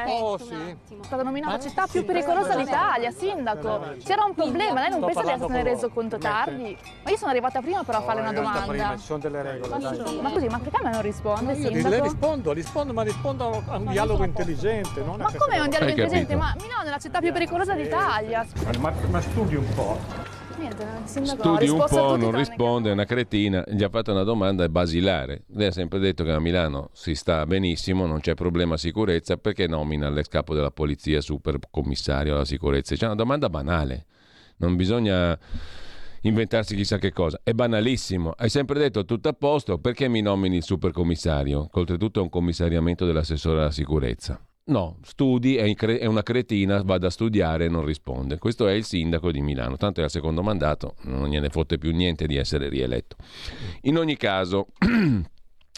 Oh, 0.06 0.38
sì. 0.38 0.54
È 0.54 1.04
stata 1.04 1.22
nominata 1.22 1.58
città 1.58 1.86
più 1.86 2.04
pericolosa 2.04 2.54
d'Italia, 2.54 3.10
sindaco. 3.10 3.94
C'era 4.04 4.24
un 4.24 4.34
problema, 4.34 4.80
lei 4.80 4.90
non 4.90 5.04
pensa 5.04 5.22
di 5.22 5.30
essere 5.30 5.62
reso 5.62 5.88
conto 5.88 6.18
tardi? 6.18 6.76
Ma 7.02 7.10
io 7.10 7.16
sono 7.16 7.30
arrivata 7.30 7.60
prima 7.60 7.82
però 7.82 7.98
a 7.98 8.02
farle 8.02 8.20
una 8.20 8.32
domanda. 8.32 8.96
Ci 8.96 9.04
sono 9.04 9.18
delle 9.18 9.42
regole. 9.42 9.78
Ma 10.20 10.30
così, 10.30 10.46
ma 10.46 10.58
perché 10.58 10.78
me 10.82 10.90
non 10.90 11.02
risponde, 11.02 11.54
sindaco? 11.54 11.88
Le 11.88 12.02
rispondo, 12.02 12.52
rispondo, 12.52 12.92
ma 12.92 13.02
rispondo 13.02 13.62
a 13.66 13.76
un 13.76 13.86
dialogo 13.86 14.24
intelligente. 14.24 15.02
Non 15.02 15.18
ma 15.18 15.32
come 15.36 15.60
un 15.60 15.68
dialogo 15.68 15.90
intelligente? 15.90 16.36
Ma 16.36 16.54
Milano 16.60 16.86
è 16.86 16.90
la 16.90 16.98
città 16.98 17.20
più 17.20 17.32
pericolosa 17.32 17.74
d'Italia. 17.74 18.46
Ma, 18.78 18.92
ma 19.08 19.20
studi 19.20 19.56
un 19.56 19.74
po'. 19.74 20.29
Niente, 20.60 20.86
sindaco, 21.04 21.42
Studi 21.42 21.68
un 21.70 21.86
po', 21.88 22.16
non 22.16 22.32
risponde, 22.32 22.90
è 22.90 22.92
una 22.92 23.06
cretina, 23.06 23.64
gli 23.66 23.82
ha 23.82 23.88
fatto 23.88 24.10
una 24.10 24.24
domanda 24.24 24.68
basilare. 24.68 25.44
Lei 25.54 25.68
ha 25.68 25.72
sempre 25.72 25.98
detto 25.98 26.22
che 26.22 26.32
a 26.32 26.38
Milano 26.38 26.90
si 26.92 27.14
sta 27.14 27.46
benissimo, 27.46 28.04
non 28.04 28.20
c'è 28.20 28.34
problema 28.34 28.76
sicurezza, 28.76 29.38
perché 29.38 29.66
nomina 29.66 30.10
l'ex 30.10 30.26
capo 30.26 30.52
della 30.54 30.70
polizia 30.70 31.22
super 31.22 31.58
commissario 31.70 32.34
alla 32.34 32.44
sicurezza? 32.44 32.94
C'è 32.94 33.06
una 33.06 33.14
domanda 33.14 33.48
banale, 33.48 34.04
non 34.58 34.76
bisogna 34.76 35.38
inventarsi 36.20 36.76
chissà 36.76 36.98
che 36.98 37.10
cosa. 37.10 37.40
È 37.42 37.52
banalissimo. 37.52 38.34
Hai 38.36 38.50
sempre 38.50 38.78
detto 38.78 39.06
tutto 39.06 39.30
a 39.30 39.32
posto, 39.32 39.78
perché 39.78 40.08
mi 40.08 40.20
nomini 40.20 40.56
il 40.56 40.62
supercommissario? 40.62 41.70
Oltretutto 41.72 42.20
è 42.20 42.22
un 42.22 42.28
commissariamento 42.28 43.06
dell'assessore 43.06 43.60
alla 43.60 43.70
sicurezza. 43.70 44.38
No, 44.70 44.98
studi, 45.02 45.56
è, 45.56 46.06
una 46.06 46.22
cretina, 46.22 46.80
va 46.82 46.94
a 46.94 47.10
studiare 47.10 47.64
e 47.64 47.68
non 47.68 47.84
risponde. 47.84 48.38
Questo 48.38 48.68
è 48.68 48.72
il 48.72 48.84
sindaco 48.84 49.32
di 49.32 49.40
Milano, 49.40 49.76
tanto 49.76 50.00
è 50.00 50.04
al 50.04 50.10
secondo 50.10 50.44
mandato, 50.44 50.94
non 51.02 51.28
gliene 51.28 51.50
fotte 51.50 51.76
più 51.76 51.90
niente 51.90 52.28
di 52.28 52.36
essere 52.36 52.68
rieletto. 52.68 53.16
In 53.82 53.98
ogni 53.98 54.16
caso, 54.16 54.68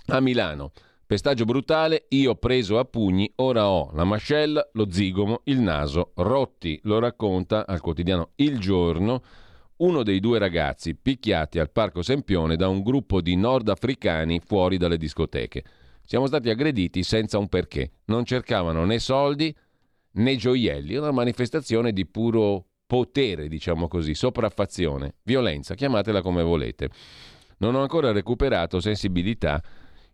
a 0.09 0.21
Milano, 0.21 0.73
pestaggio 1.07 1.47
brutale, 1.47 2.05
io 2.11 2.35
preso 2.35 2.79
a 2.79 2.85
pugni, 2.85 3.33
ora 3.37 3.67
ho 3.67 3.91
la 3.95 4.05
mascella, 4.05 4.69
lo 4.75 4.87
zigomo, 4.91 5.41
il 5.45 5.61
naso 5.61 6.13
rotti, 6.17 6.79
lo 6.83 6.99
racconta 6.99 7.65
al 7.67 7.81
quotidiano 7.81 8.33
Il 8.37 8.59
Giorno 8.59 9.23
uno 9.77 10.03
dei 10.03 10.21
due 10.21 10.39
ragazzi 10.39 10.95
picchiati 10.95 11.59
al 11.59 11.71
Parco 11.71 12.03
Sempione 12.03 12.57
da 12.57 12.69
un 12.69 12.83
gruppo 12.83 13.23
di 13.23 13.37
nordafricani 13.37 14.39
fuori 14.45 14.77
dalle 14.77 14.99
discoteche. 14.99 15.65
Siamo 16.13 16.27
stati 16.27 16.51
aggrediti 16.51 17.03
senza 17.05 17.39
un 17.39 17.49
perché. 17.49 17.93
Non 18.09 18.27
cercavano 18.27 18.85
né 18.85 18.99
soldi 18.99 19.57
né 20.11 20.37
gioielli, 20.37 20.97
una 20.97 21.11
manifestazione 21.11 21.91
di 21.91 22.05
puro 22.05 22.67
potere, 22.87 23.49
diciamo 23.49 23.89
così, 23.89 24.13
sopraffazione, 24.13 25.15
violenza, 25.23 25.75
chiamatela 25.75 26.21
come 26.21 26.43
volete. 26.43 26.91
Non 27.61 27.77
ho 27.77 27.81
ancora 27.81 28.13
recuperato 28.13 28.79
sensibilità 28.79 29.63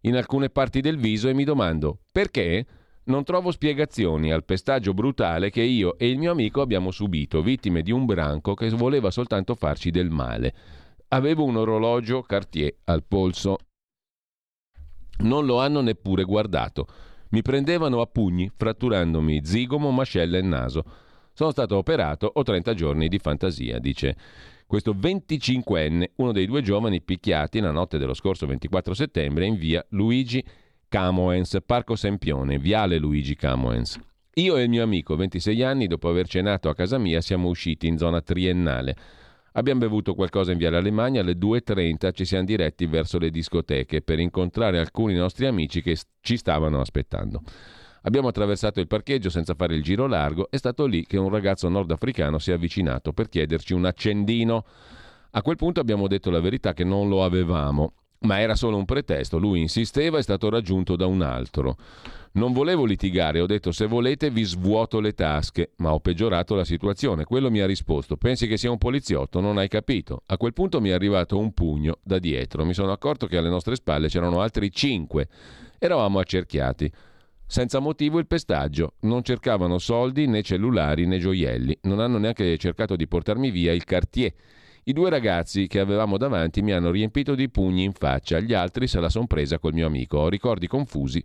in 0.03 0.15
alcune 0.15 0.51
parti 0.51 0.81
del 0.81 0.99
viso 0.99 1.29
e 1.29 1.35
mi 1.35 1.43
domando 1.43 2.03
perché 2.13 2.65
non 3.07 3.25
trovo 3.25 3.51
spiegazioni 3.51 4.31
al 4.31 4.45
pestaggio 4.45 4.95
brutale 4.95 5.51
che 5.51 5.63
io 5.63 5.99
e 5.99 6.09
il 6.09 6.19
mio 6.19 6.31
amico 6.31 6.61
abbiamo 6.61 6.93
subito, 6.93 7.43
vittime 7.43 7.83
di 7.83 7.91
un 7.91 8.05
branco 8.05 8.55
che 8.55 8.69
voleva 8.69 9.11
soltanto 9.11 9.57
farci 9.57 9.91
del 9.91 10.11
male. 10.11 10.55
Avevo 11.09 11.43
un 11.43 11.57
orologio 11.57 12.23
Cartier 12.23 12.73
al 12.85 13.03
polso 13.03 13.59
non 15.19 15.47
lo 15.47 15.61
hanno 15.61 15.81
neppure 15.81 16.25
guardato. 16.25 16.87
Mi 17.31 17.43
prendevano 17.43 18.01
a 18.01 18.07
pugni, 18.07 18.51
fratturandomi 18.55 19.45
zigomo, 19.45 19.91
mascella 19.91 20.39
e 20.39 20.43
naso. 20.43 20.85
Sono 21.33 21.51
stato 21.51 21.77
operato, 21.77 22.31
ho 22.33 22.43
30 22.43 22.75
giorni 22.75 23.09
di 23.09 23.19
fantasia, 23.19 23.79
dice 23.79 24.17
questo 24.67 24.93
25enne, 24.93 26.11
uno 26.17 26.33
dei 26.33 26.47
due 26.47 26.61
giovani 26.61 27.01
picchiati 27.01 27.61
la 27.61 27.71
notte 27.71 27.97
dello 27.97 28.13
scorso 28.13 28.47
24 28.47 28.93
settembre 28.93 29.47
in 29.47 29.57
via 29.57 29.85
Luigi 29.91 30.45
Camoens, 30.89 31.59
Parco 31.65 31.97
Sempione, 31.97 32.59
viale 32.59 32.99
Luigi 32.99 33.35
Camoens. 33.35 33.99
Io 34.35 34.57
e 34.57 34.63
il 34.63 34.69
mio 34.69 34.83
amico, 34.83 35.17
26 35.17 35.63
anni, 35.63 35.87
dopo 35.87 36.09
aver 36.09 36.29
cenato 36.29 36.69
a 36.69 36.75
casa 36.75 36.99
mia, 36.99 37.21
siamo 37.21 37.49
usciti 37.49 37.87
in 37.87 37.99
zona 37.99 38.21
triennale. 38.21 38.97
Abbiamo 39.59 39.81
bevuto 39.81 40.15
qualcosa 40.15 40.53
in 40.53 40.59
Via 40.59 40.69
Alemagna, 40.69 41.21
alle 41.21 41.33
2.30 41.33 42.13
ci 42.13 42.25
siamo 42.25 42.45
diretti 42.45 42.87
verso 42.87 43.19
le 43.19 43.29
discoteche 43.29 44.03
per 44.03 44.21
incontrare 44.21 44.79
alcuni 44.79 45.15
nostri 45.15 45.47
amici 45.47 45.83
che 45.83 45.99
ci 46.21 46.37
stavano 46.37 46.81
aspettando. 46.81 47.43
Abbiamo 48.03 48.29
attraversato 48.29 48.79
il 48.79 48.87
parcheggio 48.87 49.31
senza 49.31 49.55
fare 49.55 49.75
il 49.75 49.83
giro 49.83 50.07
largo. 50.07 50.49
È 50.49 50.57
stato 50.57 50.87
lì 50.87 51.05
che 51.05 51.17
un 51.17 51.29
ragazzo 51.29 51.69
nordafricano 51.69 52.39
si 52.39 52.53
è 52.53 52.55
avvicinato 52.55 53.13
per 53.13 53.29
chiederci 53.29 53.75
un 53.75 53.85
accendino. 53.85 54.65
A 55.33 55.43
quel 55.43 55.57
punto 55.57 55.81
abbiamo 55.81 56.07
detto 56.07 56.31
la 56.31 56.39
verità 56.39 56.73
che 56.73 56.85
non 56.85 57.09
lo 57.09 57.25
avevamo, 57.25 57.95
ma 58.21 58.39
era 58.39 58.55
solo 58.55 58.77
un 58.77 58.85
pretesto. 58.85 59.39
Lui 59.39 59.61
insisteva 59.61 60.19
e 60.19 60.21
è 60.21 60.23
stato 60.23 60.51
raggiunto 60.51 60.95
da 60.95 61.07
un 61.07 61.21
altro. 61.21 61.77
Non 62.33 62.53
volevo 62.53 62.85
litigare, 62.85 63.41
ho 63.41 63.47
detto 63.47 63.73
se 63.73 63.87
volete 63.87 64.31
vi 64.31 64.45
svuoto 64.45 65.01
le 65.01 65.15
tasche, 65.15 65.73
ma 65.77 65.93
ho 65.93 66.01
peggiorato 66.01 66.55
la 66.55 66.65
situazione. 66.65 67.25
Quello 67.25 67.51
mi 67.51 67.61
ha 67.61 67.67
risposto, 67.67 68.17
pensi 68.17 68.47
che 68.47 68.57
sia 68.57 68.71
un 68.71 68.79
poliziotto, 68.79 69.41
non 69.41 69.59
hai 69.59 69.69
capito. 69.69 70.23
A 70.27 70.37
quel 70.37 70.53
punto 70.53 70.81
mi 70.81 70.91
è 70.91 70.93
arrivato 70.93 71.39
un 71.39 71.53
pugno 71.53 71.99
da 72.03 72.19
dietro, 72.19 72.65
mi 72.65 72.75
sono 72.75 72.93
accorto 72.93 73.27
che 73.27 73.37
alle 73.37 73.49
nostre 73.49 73.75
spalle 73.77 74.09
c'erano 74.09 74.41
altri 74.41 74.71
cinque. 74.71 75.29
Eravamo 75.79 76.19
accerchiati. 76.19 76.91
Senza 77.47 77.79
motivo 77.79 78.19
il 78.19 78.27
pestaggio. 78.27 78.95
Non 79.01 79.23
cercavano 79.23 79.79
soldi 79.79 80.27
né 80.27 80.43
cellulari 80.43 81.07
né 81.07 81.19
gioielli. 81.19 81.79
Non 81.83 81.99
hanno 81.99 82.19
neanche 82.19 82.59
cercato 82.59 82.95
di 82.95 83.09
portarmi 83.09 83.51
via 83.51 83.73
il 83.73 83.87
quartier. 83.87 84.33
I 84.85 84.93
due 84.93 85.09
ragazzi 85.09 85.67
che 85.67 85.81
avevamo 85.81 86.19
davanti 86.19 86.61
mi 86.63 86.73
hanno 86.73 86.91
riempito 86.91 87.35
di 87.35 87.49
pugni 87.49 87.85
in 87.85 87.93
faccia, 87.93 88.41
gli 88.41 88.55
altri 88.55 88.87
se 88.87 89.01
la 89.01 89.09
son 89.09 89.27
presa 89.27 89.59
col 89.59 89.73
mio 89.73 89.87
amico. 89.87 90.19
Ho 90.19 90.29
ricordi 90.29 90.67
confusi. 90.67 91.23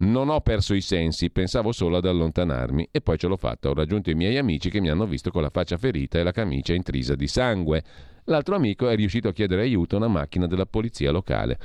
Non 0.00 0.28
ho 0.28 0.40
perso 0.42 0.74
i 0.74 0.80
sensi, 0.80 1.28
pensavo 1.28 1.72
solo 1.72 1.96
ad 1.96 2.04
allontanarmi 2.04 2.90
e 2.92 3.00
poi 3.00 3.18
ce 3.18 3.26
l'ho 3.26 3.36
fatta. 3.36 3.68
Ho 3.68 3.74
raggiunto 3.74 4.10
i 4.10 4.14
miei 4.14 4.38
amici 4.38 4.70
che 4.70 4.80
mi 4.80 4.90
hanno 4.90 5.06
visto 5.06 5.32
con 5.32 5.42
la 5.42 5.50
faccia 5.50 5.76
ferita 5.76 6.20
e 6.20 6.22
la 6.22 6.30
camicia 6.30 6.72
intrisa 6.72 7.16
di 7.16 7.26
sangue. 7.26 7.82
L'altro 8.26 8.54
amico 8.54 8.88
è 8.88 8.94
riuscito 8.94 9.26
a 9.26 9.32
chiedere 9.32 9.62
aiuto 9.62 9.96
a 9.96 9.98
una 9.98 10.06
macchina 10.06 10.46
della 10.46 10.66
polizia 10.66 11.10
locale. 11.10 11.58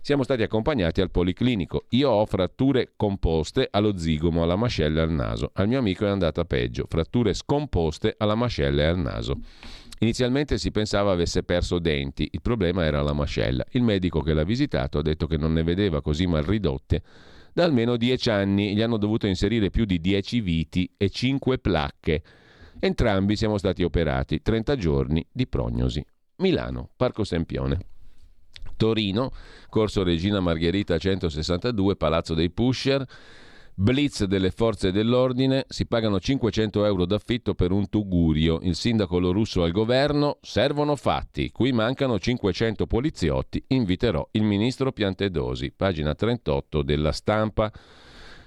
Siamo 0.00 0.22
stati 0.22 0.44
accompagnati 0.44 1.00
al 1.00 1.10
policlinico. 1.10 1.86
Io 1.90 2.08
ho 2.08 2.24
fratture 2.24 2.92
composte 2.94 3.66
allo 3.68 3.98
zigomo, 3.98 4.44
alla 4.44 4.54
mascella 4.54 5.00
e 5.00 5.02
al 5.02 5.10
naso. 5.10 5.50
Al 5.54 5.66
mio 5.66 5.80
amico 5.80 6.06
è 6.06 6.08
andata 6.08 6.44
peggio, 6.44 6.86
fratture 6.88 7.34
scomposte 7.34 8.14
alla 8.16 8.36
mascella 8.36 8.82
e 8.82 8.86
al 8.86 8.98
naso. 8.98 9.40
Inizialmente 9.98 10.56
si 10.56 10.70
pensava 10.70 11.10
avesse 11.10 11.42
perso 11.42 11.80
denti, 11.80 12.28
il 12.30 12.42
problema 12.42 12.84
era 12.84 13.02
la 13.02 13.12
mascella. 13.12 13.64
Il 13.70 13.82
medico 13.82 14.20
che 14.20 14.34
l'ha 14.34 14.44
visitato 14.44 14.98
ha 14.98 15.02
detto 15.02 15.26
che 15.26 15.36
non 15.36 15.52
ne 15.52 15.64
vedeva 15.64 16.00
così 16.00 16.26
mal 16.26 16.44
ridotte 16.44 17.02
da 17.52 17.64
almeno 17.64 17.96
dieci 17.96 18.30
anni. 18.30 18.74
Gli 18.74 18.82
hanno 18.82 18.96
dovuto 18.96 19.26
inserire 19.26 19.70
più 19.70 19.84
di 19.84 20.00
dieci 20.00 20.40
viti 20.40 20.90
e 20.96 21.10
cinque 21.10 21.58
placche. 21.58 22.22
Entrambi 22.78 23.36
siamo 23.36 23.58
stati 23.58 23.82
operati, 23.82 24.42
30 24.42 24.76
giorni 24.76 25.26
di 25.30 25.46
prognosi. 25.46 26.04
Milano, 26.36 26.90
Parco 26.96 27.24
Sempione. 27.24 27.78
Torino, 28.76 29.30
Corso 29.68 30.02
Regina 30.02 30.40
Margherita 30.40 30.98
162, 30.98 31.96
Palazzo 31.96 32.34
dei 32.34 32.50
Pusher. 32.50 33.06
Blitz 33.74 34.24
delle 34.24 34.50
forze 34.50 34.92
dell'ordine, 34.92 35.64
si 35.66 35.86
pagano 35.86 36.20
500 36.20 36.84
euro 36.84 37.06
d'affitto 37.06 37.54
per 37.54 37.72
un 37.72 37.88
tugurio. 37.88 38.58
Il 38.62 38.74
sindaco 38.74 39.18
lo 39.18 39.32
russo 39.32 39.62
al 39.62 39.72
governo, 39.72 40.36
servono 40.42 40.94
fatti. 40.94 41.50
Qui 41.50 41.72
mancano 41.72 42.18
500 42.18 42.86
poliziotti, 42.86 43.64
inviterò 43.68 44.28
il 44.32 44.42
ministro 44.42 44.92
Piantedosi. 44.92 45.72
Pagina 45.74 46.14
38 46.14 46.82
della 46.82 47.12
stampa 47.12 47.72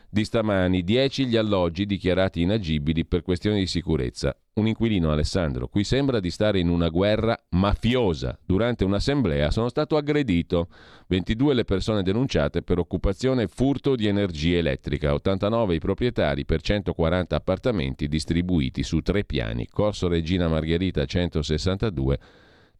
di 0.09 0.23
stamani 0.23 0.83
10 0.83 1.25
gli 1.25 1.35
alloggi 1.35 1.85
dichiarati 1.85 2.41
inagibili 2.41 3.05
per 3.05 3.21
questioni 3.21 3.59
di 3.59 3.67
sicurezza. 3.67 4.35
Un 4.53 4.67
inquilino 4.67 5.11
Alessandro, 5.11 5.67
qui 5.67 5.83
sembra 5.83 6.19
di 6.19 6.31
stare 6.31 6.59
in 6.59 6.69
una 6.69 6.87
guerra 6.87 7.37
mafiosa. 7.49 8.39
Durante 8.45 8.85
un'assemblea 8.85 9.51
sono 9.51 9.67
stato 9.67 9.97
aggredito. 9.97 10.69
22 11.07 11.53
le 11.53 11.65
persone 11.65 12.03
denunciate 12.03 12.61
per 12.61 12.79
occupazione 12.79 13.43
e 13.43 13.47
furto 13.47 13.95
di 13.95 14.07
energia 14.07 14.57
elettrica. 14.57 15.13
89 15.13 15.75
i 15.75 15.79
proprietari 15.79 16.45
per 16.45 16.61
140 16.61 17.35
appartamenti 17.35 18.07
distribuiti 18.07 18.83
su 18.83 19.01
tre 19.01 19.25
piani. 19.25 19.67
Corso 19.67 20.07
Regina 20.07 20.47
Margherita 20.47 21.05
162 21.05 22.19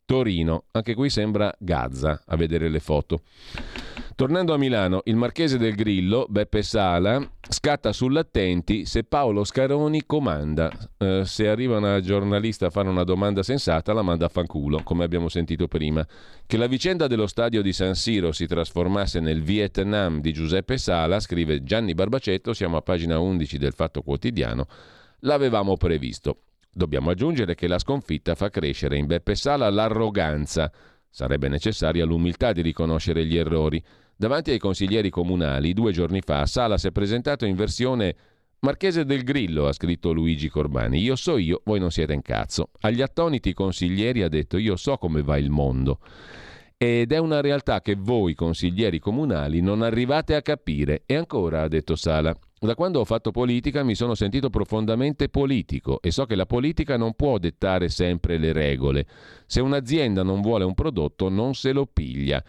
Torino. 0.06 0.66
Anche 0.72 0.94
qui 0.94 1.10
sembra 1.10 1.54
Gaza 1.60 2.22
a 2.26 2.36
vedere 2.38 2.70
le 2.70 2.80
foto. 2.80 3.22
Tornando 4.16 4.54
a 4.54 4.58
Milano, 4.58 5.02
il 5.08 5.18
marchese 5.18 5.58
del 5.58 5.76
Grillo, 5.76 6.26
Beppe 6.30 6.64
Sala, 6.64 7.20
scatta 7.50 7.92
sull'attenti 7.92 8.86
se 8.86 9.04
Paolo 9.04 9.44
Scaroni 9.44 10.06
comanda. 10.06 10.72
Eh, 10.98 11.24
se 11.26 11.50
arriva 11.50 11.80
una 11.80 12.00
giornalista 12.00 12.68
a 12.68 12.70
fare 12.70 12.88
una 12.88 13.04
domanda 13.04 13.44
sensata, 13.44 13.92
la 13.92 14.04
manda 14.04 14.28
a 14.28 14.30
fanculo, 14.30 14.84
come 14.84 15.04
abbiamo 15.04 15.28
sentito 15.28 15.68
prima. 15.68 16.08
Che 16.46 16.56
la 16.56 16.68
vicenda 16.68 17.08
dello 17.08 17.28
stadio 17.28 17.62
di 17.62 17.74
San 17.74 17.94
Siro 17.96 18.32
si 18.32 18.48
trasformasse 18.48 19.20
nel 19.20 19.44
Vietnam 19.44 20.22
di 20.22 20.32
Giuseppe 20.32 20.78
Sala, 20.78 21.20
scrive 21.20 21.66
Gianni 21.66 21.94
Barbacetto, 21.94 22.54
siamo 22.54 22.78
a 22.78 22.82
pagina 22.82 23.20
11 23.20 23.58
del 23.58 23.74
Fatto 23.74 24.02
Quotidiano, 24.02 24.68
l'avevamo 25.20 25.76
previsto. 25.76 26.44
Dobbiamo 26.72 27.10
aggiungere 27.10 27.54
che 27.54 27.68
la 27.68 27.80
sconfitta 27.80 28.34
fa 28.34 28.50
crescere 28.50 28.96
in 28.96 29.08
Beppe 29.08 29.36
Sala 29.36 29.70
l'arroganza. 29.70 30.72
Sarebbe 31.10 31.50
necessaria 31.50 32.06
l'umiltà 32.06 32.54
di 32.54 32.62
riconoscere 32.62 33.26
gli 33.26 33.36
errori. 33.36 33.84
Davanti 34.18 34.52
ai 34.52 34.60
consiglieri 34.60 35.10
comunali, 35.10 35.74
due 35.74 35.92
giorni 35.92 36.22
fa, 36.22 36.46
Sala 36.46 36.78
si 36.78 36.88
è 36.88 36.92
presentato 36.92 37.46
in 37.46 37.56
versione 37.56 38.16
Marchese 38.60 39.04
del 39.04 39.24
Grillo, 39.24 39.68
ha 39.68 39.74
scritto 39.74 40.14
Luigi 40.14 40.48
Corbani. 40.48 41.00
Io 41.00 41.18
so 41.18 41.38
io, 41.38 41.62
voi 41.66 41.80
non 41.80 41.92
siete 41.92 42.14
in 42.14 42.22
cazzo. 42.22 42.70
Agli 42.80 43.02
attoniti 43.02 43.54
consiglieri 43.54 44.24
ha 44.24 44.30
detto 44.30 44.58
io 44.58 44.78
so 44.78 44.98
come 44.98 45.22
va 45.22 45.38
il 45.38 45.50
mondo. 45.50 46.00
Ed 46.78 47.12
è 47.12 47.18
una 47.18 47.42
realtà 47.42 47.82
che 47.82 47.96
voi, 47.96 48.36
consiglieri 48.36 49.00
comunali, 49.00 49.60
non 49.60 49.82
arrivate 49.82 50.34
a 50.34 50.42
capire. 50.42 51.04
E 51.06 51.16
ancora, 51.16 51.64
ha 51.64 51.68
detto 51.68 51.96
Sala, 51.96 52.34
da 52.58 52.74
quando 52.74 53.02
ho 53.02 53.06
fatto 53.06 53.32
politica 53.32 53.84
mi 53.84 53.96
sono 53.96 54.16
sentito 54.16 54.50
profondamente 54.50 55.28
politico 55.30 56.02
e 56.02 56.10
so 56.12 56.26
che 56.26 56.36
la 56.36 56.46
politica 56.46 56.98
non 56.98 57.14
può 57.14 57.38
dettare 57.38 57.90
sempre 57.90 58.38
le 58.38 58.54
regole. 58.54 59.06
Se 59.46 59.60
un'azienda 59.62 60.24
non 60.24 60.42
vuole 60.42 60.64
un 60.64 60.74
prodotto 60.74 61.30
non 61.30 61.54
se 61.54 61.74
lo 61.74 61.86
piglia. 61.86 62.44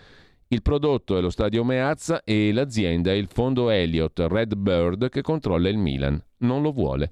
Il 0.49 0.63
prodotto 0.63 1.19
è 1.19 1.21
lo 1.21 1.31
stadio 1.31 1.65
Meazza 1.65 2.23
e 2.23 2.53
l'azienda 2.53 3.11
è 3.11 3.15
il 3.15 3.27
fondo 3.27 3.69
Elliott 3.69 4.17
Red 4.29 4.55
Bird 4.55 5.09
che 5.09 5.21
controlla 5.21 5.69
il 5.69 5.77
Milan. 5.77 6.23
Non 6.39 6.63
lo 6.63 6.71
vuole. 6.71 7.11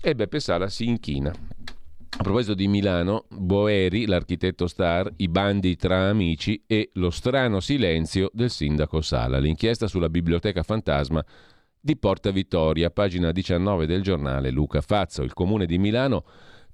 E 0.00 0.14
Beppe 0.14 0.40
Sala 0.40 0.68
si 0.68 0.86
inchina. 0.86 1.28
A 1.30 2.22
proposito 2.22 2.54
di 2.54 2.66
Milano, 2.66 3.26
Boeri, 3.28 4.06
l'architetto 4.06 4.66
star, 4.66 5.12
i 5.16 5.28
bandi 5.28 5.76
tra 5.76 6.08
amici 6.08 6.62
e 6.66 6.88
lo 6.94 7.10
strano 7.10 7.60
silenzio 7.60 8.30
del 8.32 8.48
sindaco 8.48 9.02
Sala. 9.02 9.38
L'inchiesta 9.38 9.86
sulla 9.86 10.08
biblioteca 10.08 10.62
fantasma 10.62 11.22
di 11.78 11.98
Porta 11.98 12.30
Vittoria, 12.30 12.88
pagina 12.88 13.30
19 13.30 13.84
del 13.84 14.00
giornale 14.00 14.50
Luca 14.50 14.80
Fazzo. 14.80 15.22
Il 15.22 15.34
comune 15.34 15.66
di 15.66 15.76
Milano 15.76 16.24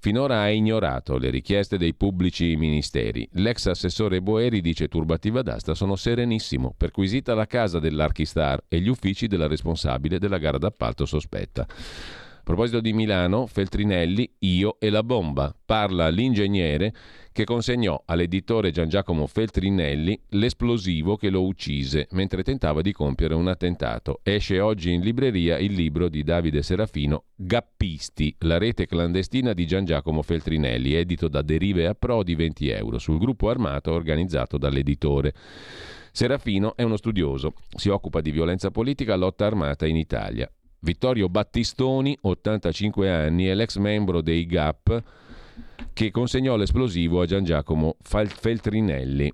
finora 0.01 0.41
ha 0.41 0.49
ignorato 0.49 1.19
le 1.19 1.29
richieste 1.29 1.77
dei 1.77 1.93
pubblici 1.93 2.55
ministeri. 2.55 3.29
L'ex 3.33 3.67
assessore 3.67 4.19
Boeri 4.19 4.59
dice 4.59 4.87
turbativa 4.87 5.43
d'asta 5.43 5.75
sono 5.75 5.95
serenissimo, 5.95 6.73
perquisita 6.75 7.35
la 7.35 7.45
casa 7.45 7.77
dell'Archistar 7.77 8.63
e 8.67 8.79
gli 8.79 8.87
uffici 8.87 9.27
della 9.27 9.45
responsabile 9.45 10.17
della 10.17 10.39
gara 10.39 10.57
d'appalto 10.57 11.05
sospetta. 11.05 11.67
Proposito 12.51 12.81
di 12.81 12.91
Milano, 12.91 13.47
Feltrinelli, 13.47 14.29
io 14.39 14.75
e 14.77 14.89
la 14.89 15.03
bomba. 15.03 15.55
Parla 15.65 16.09
l'ingegnere 16.09 16.93
che 17.31 17.45
consegnò 17.45 18.03
all'editore 18.05 18.71
Gian 18.71 18.89
Giacomo 18.89 19.25
Feltrinelli 19.25 20.21
l'esplosivo 20.31 21.15
che 21.15 21.29
lo 21.29 21.45
uccise 21.45 22.09
mentre 22.11 22.43
tentava 22.43 22.81
di 22.81 22.91
compiere 22.91 23.35
un 23.35 23.47
attentato. 23.47 24.19
Esce 24.21 24.59
oggi 24.59 24.91
in 24.91 24.99
libreria 24.99 25.59
il 25.59 25.71
libro 25.71 26.09
di 26.09 26.23
Davide 26.23 26.61
Serafino 26.61 27.23
Gappisti, 27.37 28.35
la 28.39 28.57
rete 28.57 28.85
clandestina 28.85 29.53
di 29.53 29.65
Gian 29.65 29.85
Giacomo 29.85 30.21
Feltrinelli, 30.21 30.93
edito 30.93 31.29
da 31.29 31.41
Derive 31.41 31.87
a 31.87 31.93
Pro 31.93 32.21
di 32.21 32.35
20 32.35 32.67
euro, 32.67 32.97
sul 32.97 33.17
gruppo 33.17 33.47
armato 33.47 33.93
organizzato 33.93 34.57
dall'editore. 34.57 35.33
Serafino 36.11 36.75
è 36.75 36.83
uno 36.83 36.97
studioso, 36.97 37.53
si 37.77 37.87
occupa 37.87 38.19
di 38.19 38.31
violenza 38.31 38.71
politica 38.71 39.13
e 39.13 39.17
lotta 39.17 39.45
armata 39.45 39.87
in 39.87 39.95
Italia. 39.95 40.51
Vittorio 40.83 41.29
Battistoni, 41.29 42.17
85 42.21 43.11
anni, 43.11 43.45
è 43.45 43.53
l'ex 43.53 43.77
membro 43.77 44.19
dei 44.21 44.47
GAP 44.47 45.03
che 45.93 46.09
consegnò 46.09 46.55
l'esplosivo 46.55 47.21
a 47.21 47.27
Gian 47.27 47.43
Giacomo 47.43 47.97
Feltrinelli. 48.01 49.31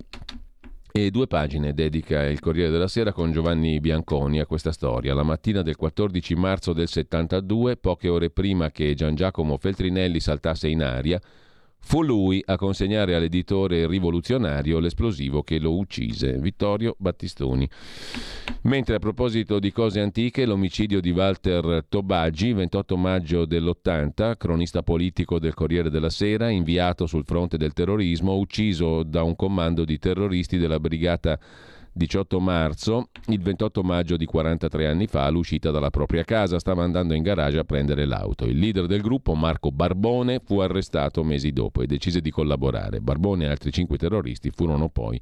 E 0.91 1.09
due 1.09 1.25
pagine 1.27 1.73
dedica 1.73 2.25
il 2.25 2.41
Corriere 2.41 2.69
della 2.69 2.89
Sera 2.89 3.13
con 3.13 3.31
Giovanni 3.31 3.79
Bianconi 3.79 4.41
a 4.41 4.45
questa 4.45 4.73
storia. 4.73 5.13
La 5.13 5.23
mattina 5.23 5.61
del 5.61 5.77
14 5.77 6.35
marzo 6.35 6.73
del 6.73 6.89
72, 6.89 7.77
poche 7.77 8.09
ore 8.09 8.29
prima 8.29 8.69
che 8.69 8.93
Gian 8.93 9.15
Giacomo 9.15 9.57
Feltrinelli 9.57 10.19
saltasse 10.19 10.67
in 10.67 10.83
aria, 10.83 11.17
Fu 11.87 12.03
lui 12.03 12.43
a 12.45 12.57
consegnare 12.57 13.15
all'editore 13.15 13.87
rivoluzionario 13.87 14.79
l'esplosivo 14.79 15.41
che 15.41 15.57
lo 15.57 15.77
uccise, 15.77 16.33
Vittorio 16.33 16.97
Battistoni. 16.99 17.65
Mentre 18.63 18.95
a 18.95 18.99
proposito 18.99 19.57
di 19.57 19.71
cose 19.71 20.01
antiche, 20.01 20.45
l'omicidio 20.45 20.99
di 20.99 21.11
Walter 21.11 21.85
Tobaggi, 21.87 22.51
28 22.51 22.97
maggio 22.97 23.45
dell'80, 23.45 24.35
cronista 24.35 24.83
politico 24.83 25.39
del 25.39 25.53
Corriere 25.53 25.89
della 25.89 26.09
Sera, 26.09 26.49
inviato 26.49 27.05
sul 27.05 27.23
fronte 27.23 27.55
del 27.55 27.71
terrorismo, 27.71 28.35
ucciso 28.35 29.03
da 29.03 29.23
un 29.23 29.37
comando 29.37 29.85
di 29.85 29.97
terroristi 29.97 30.57
della 30.57 30.81
brigata 30.81 31.39
18 31.97 32.39
marzo, 32.39 33.09
il 33.27 33.41
28 33.41 33.83
maggio 33.83 34.17
di 34.17 34.25
43 34.25 34.87
anni 34.87 35.07
fa, 35.07 35.25
all'uscita 35.25 35.71
dalla 35.71 35.89
propria 35.89 36.23
casa, 36.23 36.59
stava 36.59 36.83
andando 36.83 37.15
in 37.15 37.23
garage 37.23 37.57
a 37.57 37.63
prendere 37.63 38.05
l'auto. 38.05 38.45
Il 38.45 38.59
leader 38.59 38.85
del 38.85 39.01
gruppo, 39.01 39.33
Marco 39.33 39.71
Barbone, 39.71 40.39
fu 40.39 40.59
arrestato 40.59 41.23
mesi 41.23 41.51
dopo 41.51 41.81
e 41.81 41.87
decise 41.87 42.21
di 42.21 42.29
collaborare. 42.29 43.01
Barbone 43.01 43.45
e 43.45 43.47
altri 43.49 43.71
cinque 43.71 43.97
terroristi 43.97 44.51
furono 44.51 44.89
poi 44.89 45.19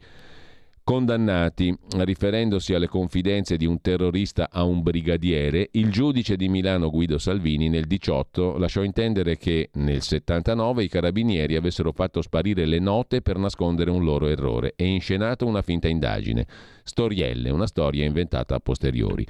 condannati. 0.86 1.76
Riferendosi 1.98 2.74
alle 2.76 2.88
confidenze 2.88 3.58
di 3.58 3.66
un 3.66 3.82
terrorista 3.82 4.50
a 4.52 4.64
un 4.64 4.84
brigadiere, 4.84 5.70
il 5.72 5.90
giudice 5.90 6.38
di 6.38 6.48
Milano 6.48 6.92
Guido 6.92 7.18
Salvini 7.18 7.68
nel 7.68 7.88
18 7.88 8.58
lasciò 8.58 8.84
intendere 8.84 9.36
che 9.36 9.72
nel 9.74 10.02
79 10.02 10.84
i 10.84 10.88
carabinieri 10.88 11.56
avessero 11.56 11.92
fatto 11.92 12.22
sparire 12.22 12.66
le 12.66 12.80
note 12.80 13.22
per 13.22 13.38
nascondere 13.38 13.90
un 13.90 14.04
loro 14.04 14.28
errore 14.28 14.74
e 14.76 14.86
inscenato 14.86 15.48
una 15.48 15.64
finta 15.64 15.88
indagine. 15.88 16.46
Storielle, 16.88 17.50
una 17.50 17.66
storia 17.66 18.06
inventata 18.06 18.54
a 18.54 18.60
posteriori. 18.60 19.26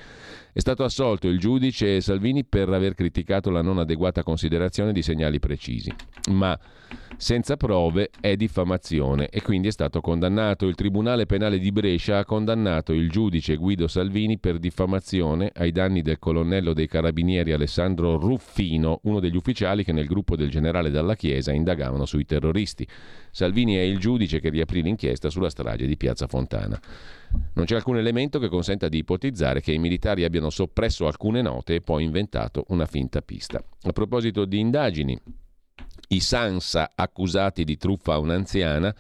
È 0.52 0.60
stato 0.60 0.84
assolto 0.84 1.30
il 1.30 1.40
giudice 1.40 2.02
Salvini 2.02 2.44
per 2.44 2.68
aver 2.68 2.96
criticato 2.96 3.50
la 3.50 3.62
non 3.62 3.78
adeguata 3.78 4.24
considerazione 4.24 4.92
di 4.92 5.02
segnali 5.02 5.40
precisi. 5.40 5.90
Ma 6.32 6.60
senza 7.18 7.56
prove 7.56 8.10
è 8.20 8.36
diffamazione 8.36 9.30
e 9.30 9.42
quindi 9.42 9.70
è 9.70 9.72
stato 9.72 10.02
condannato. 10.02 10.68
Il 10.68 10.76
Tribunale 10.76 11.26
Penale 11.26 11.58
di 11.58 11.72
Brescia 11.72 12.18
ha 12.18 12.26
condannato 12.26 12.92
il 12.92 13.10
giudice 13.10 13.56
Guido 13.56 13.88
Salvini 13.88 14.38
per 14.38 14.60
diffamazione 14.60 15.50
ai 15.56 15.72
danni 15.72 16.02
del 16.02 16.20
colonnello 16.20 16.74
dei 16.74 16.88
carabinieri 16.88 17.54
Alessandro 17.54 18.18
Ruffino, 18.18 19.00
uno 19.04 19.22
degli 19.22 19.38
ufficiali 19.38 19.86
che 19.86 19.94
nel 19.94 20.08
gruppo 20.08 20.36
del 20.36 20.50
generale 20.50 20.90
Dalla 20.90 21.16
Chiesa 21.16 21.54
indagavano 21.54 22.06
sui 22.06 22.26
terroristi. 22.26 22.86
Salvini 23.36 23.76
è 23.76 23.82
il 23.82 24.00
giudice 24.00 24.40
che 24.40 24.50
riaprì 24.50 24.82
l'inchiesta 24.82 25.30
sulla 25.30 25.50
strage 25.50 25.86
di 25.88 25.98
Piazza 25.98 26.26
Fontana. 26.26 26.80
Non 27.56 27.66
c'è 27.66 27.76
alcun 27.76 27.98
elemento 27.98 28.40
che 28.40 28.48
consenta 28.48 28.88
di 28.88 29.00
ipotizzare 29.00 29.60
che 29.60 29.74
i 29.74 29.78
militari 29.78 30.24
abbiano 30.24 30.50
soppresso 30.50 31.06
alcune 31.06 31.42
note 31.42 31.76
e 31.76 31.82
poi 31.82 32.06
inventato 32.06 32.64
una 32.70 32.86
finta 32.86 33.22
pista. 33.22 33.62
A 33.82 33.92
proposito 33.92 34.46
di 34.46 34.58
indagini, 34.62 35.20
i 36.08 36.22
Sansa 36.22 36.94
accusati 36.96 37.66
di 37.66 37.76
truffa 37.76 38.14
a 38.14 38.20
un'anziana, 38.20 38.96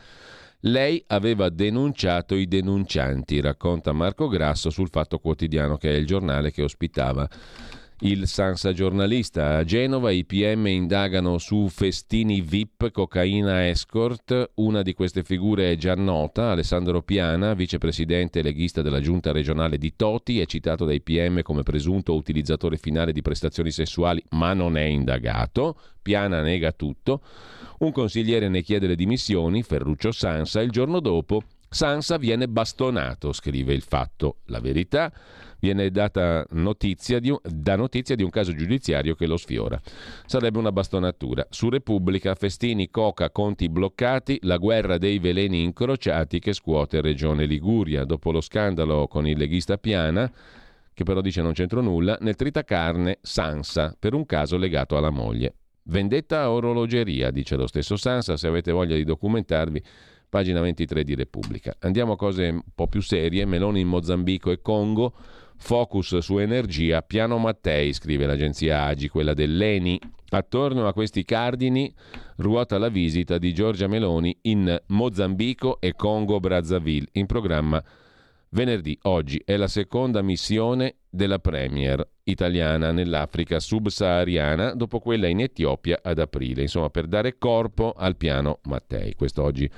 lei 0.60 1.02
aveva 1.08 1.48
denunciato 1.48 2.36
i 2.36 2.46
denuncianti, 2.46 3.40
racconta 3.40 3.94
Marco 3.94 4.28
Grasso 4.28 4.70
sul 4.70 4.90
Fatto 4.90 5.18
Quotidiano, 5.20 5.78
che 5.78 5.92
è 5.92 5.96
il 5.96 6.06
giornale 6.06 6.52
che 6.52 6.62
ospitava 6.62 7.26
il 8.00 8.28
Sansa 8.28 8.74
giornalista. 8.74 9.58
A 9.58 9.64
Genova 9.64 10.12
i 10.12 10.26
PM 10.26 10.68
indagano 10.68 11.38
su 11.38 11.68
festini 11.70 12.42
VIP, 12.42 12.92
cocaina 12.92 13.68
escort. 13.70 14.52
Una 14.56 14.82
di 14.82 14.94
queste 14.94 15.24
figure 15.24 15.72
è 15.72 15.76
già 15.78 15.96
nota, 15.96 16.52
Alessandro 16.52 17.02
Piana, 17.02 17.54
vicepresidente 17.54 18.42
leghista 18.42 18.82
della 18.82 19.00
giunta 19.00 19.32
regionale 19.32 19.78
di 19.78 19.96
Toti, 19.96 20.42
è 20.42 20.46
citato 20.46 20.84
dai 20.84 21.02
PM 21.02 21.42
come 21.42 21.64
presunto 21.64 22.16
utilizzatore 22.16 22.78
finale 22.78 23.14
di 23.14 23.22
prestazioni 23.22 23.72
sessuali, 23.72 24.22
ma 24.32 24.54
non 24.54 24.78
è 24.78 24.84
indagato. 24.84 25.80
Piana 26.02 26.42
nega 26.42 26.72
tutto. 26.74 27.22
Un 27.80 27.92
consigliere 27.92 28.50
ne 28.50 28.62
chiede 28.62 28.88
le 28.88 28.96
dimissioni, 28.96 29.64
Ferruccio 29.64 30.12
Sansa, 30.12 30.62
il 30.62 30.70
giorno 30.70 31.00
dopo 31.00 31.44
Sansa 31.76 32.18
viene 32.18 32.48
bastonato, 32.48 33.34
scrive 33.34 33.74
il 33.74 33.82
fatto. 33.82 34.38
La 34.46 34.62
verità 34.62 35.12
viene 35.66 35.90
data 35.90 36.46
notizia 36.52 37.20
un, 37.24 37.40
da 37.42 37.76
notizia 37.76 38.16
di 38.16 38.22
un 38.22 38.30
caso 38.30 38.54
giudiziario 38.54 39.16
che 39.16 39.26
lo 39.26 39.36
sfiora. 39.36 39.82
Sarebbe 40.28 40.60
una 40.60 40.72
bastonatura. 40.72 41.48
Su 41.50 41.70
Repubblica, 41.70 42.36
festini, 42.36 42.92
coca, 42.92 43.32
conti 43.32 43.68
bloccati, 43.68 44.38
la 44.44 44.58
guerra 44.58 45.00
dei 45.00 45.18
veleni 45.18 45.64
incrociati 45.64 46.38
che 46.38 46.54
scuote 46.54 47.02
Regione 47.02 47.46
Liguria. 47.46 48.06
Dopo 48.06 48.32
lo 48.32 48.42
scandalo 48.42 49.08
con 49.08 49.26
il 49.26 49.40
leghista 49.40 49.80
Piana, 49.80 50.32
che 50.94 51.04
però 51.04 51.22
dice 51.22 51.42
non 51.42 51.54
c'entro 51.54 51.82
nulla, 51.82 52.16
nel 52.22 52.36
tritacarne 52.36 53.18
Sansa 53.22 53.96
per 53.98 54.14
un 54.14 54.28
caso 54.28 54.58
legato 54.58 54.96
alla 54.98 55.10
moglie. 55.10 55.56
Vendetta 55.88 56.42
a 56.42 56.52
orologeria, 56.52 57.32
dice 57.32 57.56
lo 57.56 57.66
stesso 57.66 57.96
Sansa, 57.96 58.38
se 58.38 58.48
avete 58.48 58.72
voglia 58.72 58.96
di 58.96 59.04
documentarvi 59.04 59.82
pagina 60.30 60.62
23 60.62 61.04
di 61.04 61.16
Repubblica. 61.16 61.76
Andiamo 61.80 62.14
a 62.14 62.18
cose 62.18 62.50
un 62.50 62.62
po' 62.74 62.88
più 62.88 63.02
serie, 63.02 63.46
Meloni 63.46 63.80
in 63.80 63.88
Mozambico 63.88 64.52
e 64.52 64.62
Congo, 64.62 65.14
Focus 65.58 66.18
su 66.20 66.38
energia, 66.38 67.02
piano 67.02 67.38
Mattei, 67.38 67.94
scrive 67.94 68.26
l'agenzia 68.26 68.84
Agi, 68.84 69.08
quella 69.08 69.34
dell'ENI. 69.34 70.00
Attorno 70.30 70.88
a 70.88 70.94
questi 70.94 71.24
cardini 71.24 71.94
ruota 72.38 72.78
la 72.78 72.90
visita 72.90 73.38
di 73.38 73.54
Giorgia 73.54 73.88
Meloni 73.88 74.38
in 74.44 74.82
Mozambico 74.88 75.80
e 75.80 75.94
Congo 75.94 76.40
Brazzaville, 76.40 77.08
in 77.14 77.26
programma 77.26 77.84
venerdì. 78.50 78.98
Oggi 79.04 79.42
è 79.46 79.56
la 79.58 79.68
seconda 79.68 80.22
missione 80.22 80.96
della 81.10 81.40
Premier 81.40 82.06
italiana 82.24 82.92
nell'Africa 82.92 83.60
subsahariana, 83.60 84.74
dopo 84.74 85.00
quella 85.00 85.28
in 85.28 85.42
Etiopia 85.42 86.00
ad 86.02 86.20
aprile, 86.20 86.64
insomma 86.64 86.90
per 86.90 87.08
dare 87.08 87.38
corpo 87.38 87.94
al 87.96 88.18
piano 88.18 88.60
Mattei. 88.64 89.14
Questo 89.16 89.44
oggi 89.44 89.70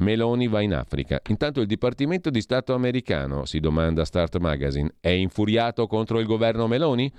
Meloni 0.00 0.48
va 0.48 0.60
in 0.62 0.74
Africa. 0.74 1.20
Intanto 1.28 1.60
il 1.60 1.66
Dipartimento 1.66 2.30
di 2.30 2.40
Stato 2.40 2.72
americano, 2.74 3.44
si 3.44 3.60
domanda 3.60 4.04
Start 4.04 4.38
Magazine, 4.38 4.94
è 4.98 5.10
infuriato 5.10 5.86
contro 5.86 6.20
il 6.20 6.26
governo 6.26 6.66
Meloni? 6.66 7.12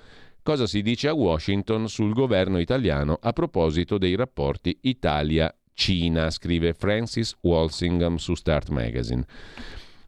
Cosa 0.43 0.65
si 0.65 0.82
dice 0.82 1.07
a 1.07 1.13
Washington 1.13 1.88
sul 1.88 2.13
governo 2.13 2.59
italiano 2.59 3.19
a 3.21 3.32
proposito 3.34 3.99
dei 3.99 4.15
rapporti 4.15 4.75
Italia-Cina, 4.82 6.32
scrive 6.32 6.73
Francis 6.73 7.36
Walsingham 7.41 8.15
su 8.15 8.34
Start 8.34 8.69
Magazine. 8.69 9.23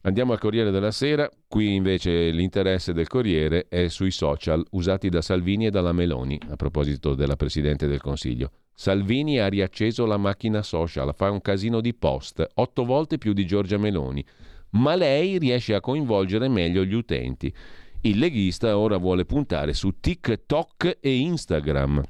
Andiamo 0.02 0.34
al 0.34 0.40
Corriere 0.40 0.72
della 0.72 0.92
Sera, 0.92 1.30
qui 1.48 1.76
invece 1.76 2.32
l'interesse 2.32 2.92
del 2.92 3.08
Corriere 3.08 3.68
è 3.70 3.88
sui 3.88 4.12
social 4.12 4.66
usati 4.72 5.10
da 5.10 5.22
Salvini 5.22 5.68
e 5.68 5.70
dalla 5.70 5.94
Meloni, 5.94 6.40
a 6.50 6.56
proposito 6.56 7.14
della 7.14 7.36
Presidente 7.36 7.88
del 7.88 8.02
Consiglio. 8.02 8.52
Salvini 8.74 9.38
ha 9.38 9.48
riacceso 9.48 10.06
la 10.06 10.18
macchina 10.18 10.64
social, 10.64 11.14
fa 11.16 11.30
un 11.30 11.42
casino 11.42 11.80
di 11.80 11.94
post, 11.94 12.46
otto 12.56 12.84
volte 12.84 13.18
più 13.18 13.34
di 13.34 13.46
Giorgia 13.46 13.78
Meloni, 13.78 14.26
ma 14.72 14.96
lei 14.96 15.38
riesce 15.38 15.76
a 15.76 15.80
coinvolgere 15.80 16.48
meglio 16.48 16.84
gli 16.84 16.96
utenti. 16.96 17.54
Il 18.02 18.18
leghista 18.18 18.78
ora 18.78 18.98
vuole 18.98 19.26
puntare 19.26 19.74
su 19.74 20.00
TikTok 20.00 20.98
e 21.00 21.16
Instagram. 21.18 22.02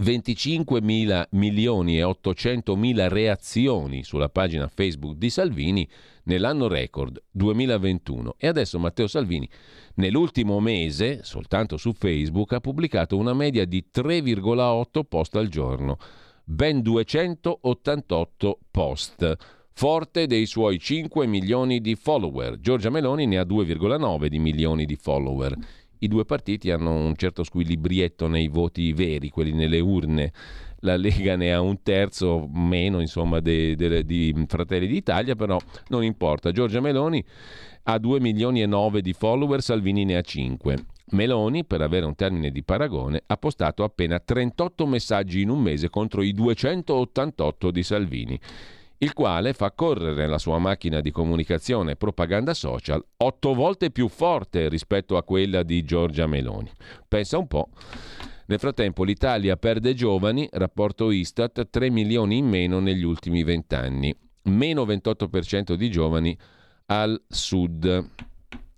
25 0.00 0.82
mila 0.82 1.24
milioni 1.32 1.98
e 1.98 2.02
800 2.02 2.74
mila 2.74 3.06
reazioni 3.06 4.02
sulla 4.02 4.28
pagina 4.28 4.66
Facebook 4.66 5.16
di 5.16 5.30
Salvini 5.30 5.88
nell'anno 6.24 6.68
record 6.68 7.22
2021 7.30 8.34
e 8.38 8.46
adesso 8.46 8.78
Matteo 8.78 9.06
Salvini 9.06 9.48
nell'ultimo 9.94 10.60
mese 10.60 11.20
soltanto 11.22 11.76
su 11.76 11.92
Facebook 11.92 12.52
ha 12.52 12.60
pubblicato 12.60 13.16
una 13.16 13.34
media 13.34 13.64
di 13.64 13.84
3,8 13.92 15.04
post 15.08 15.36
al 15.36 15.48
giorno, 15.48 15.98
ben 16.44 16.82
288 16.82 18.58
post. 18.70 19.36
Forte 19.76 20.28
dei 20.28 20.46
suoi 20.46 20.78
5 20.78 21.26
milioni 21.26 21.80
di 21.80 21.96
follower. 21.96 22.60
Giorgia 22.60 22.90
Meloni 22.90 23.26
ne 23.26 23.38
ha 23.38 23.42
2,9 23.42 24.26
di 24.26 24.38
milioni 24.38 24.84
di 24.84 24.94
follower 24.94 25.56
i 26.04 26.08
due 26.08 26.24
partiti 26.24 26.70
hanno 26.70 26.92
un 26.92 27.16
certo 27.16 27.42
squilibrietto 27.42 28.28
nei 28.28 28.48
voti 28.48 28.92
veri, 28.92 29.30
quelli 29.30 29.52
nelle 29.52 29.80
urne. 29.80 30.32
La 30.84 30.96
Lega 30.96 31.34
ne 31.34 31.52
ha 31.52 31.60
un 31.60 31.82
terzo 31.82 32.46
meno, 32.52 33.00
insomma, 33.00 33.40
de, 33.40 33.74
de, 33.74 34.04
di 34.04 34.34
Fratelli 34.46 34.86
d'Italia, 34.86 35.34
però 35.34 35.58
non 35.88 36.04
importa. 36.04 36.52
Giorgia 36.52 36.80
Meloni 36.80 37.24
ha 37.84 37.98
2 37.98 38.20
milioni 38.20 38.60
e 38.62 38.66
9 38.66 39.00
di 39.00 39.14
follower, 39.14 39.62
Salvini 39.62 40.04
ne 40.04 40.16
ha 40.16 40.20
5. 40.20 40.76
Meloni, 41.12 41.64
per 41.64 41.80
avere 41.80 42.04
un 42.04 42.14
termine 42.14 42.50
di 42.50 42.62
paragone, 42.62 43.22
ha 43.26 43.36
postato 43.36 43.82
appena 43.82 44.20
38 44.20 44.86
messaggi 44.86 45.40
in 45.40 45.48
un 45.48 45.60
mese 45.60 45.88
contro 45.88 46.22
i 46.22 46.32
288 46.32 47.70
di 47.70 47.82
Salvini 47.82 48.40
il 48.98 49.12
quale 49.12 49.52
fa 49.52 49.70
correre 49.72 50.26
la 50.26 50.38
sua 50.38 50.58
macchina 50.58 51.00
di 51.00 51.10
comunicazione 51.10 51.92
e 51.92 51.96
propaganda 51.96 52.54
social 52.54 53.04
otto 53.18 53.52
volte 53.52 53.90
più 53.90 54.08
forte 54.08 54.68
rispetto 54.68 55.18
a 55.18 55.24
quella 55.24 55.62
di 55.62 55.84
Giorgia 55.84 56.26
Meloni. 56.26 56.70
Pensa 57.06 57.36
un 57.36 57.46
po'. 57.46 57.68
Nel 58.46 58.58
frattempo 58.58 59.04
l'Italia 59.04 59.56
perde 59.56 59.94
giovani, 59.94 60.46
rapporto 60.52 61.10
Istat, 61.10 61.68
3 61.70 61.90
milioni 61.90 62.38
in 62.38 62.46
meno 62.46 62.78
negli 62.78 63.02
ultimi 63.02 63.42
vent'anni, 63.42 64.14
meno 64.44 64.84
28% 64.84 65.74
di 65.74 65.90
giovani 65.90 66.36
al 66.86 67.22
sud. 67.26 68.10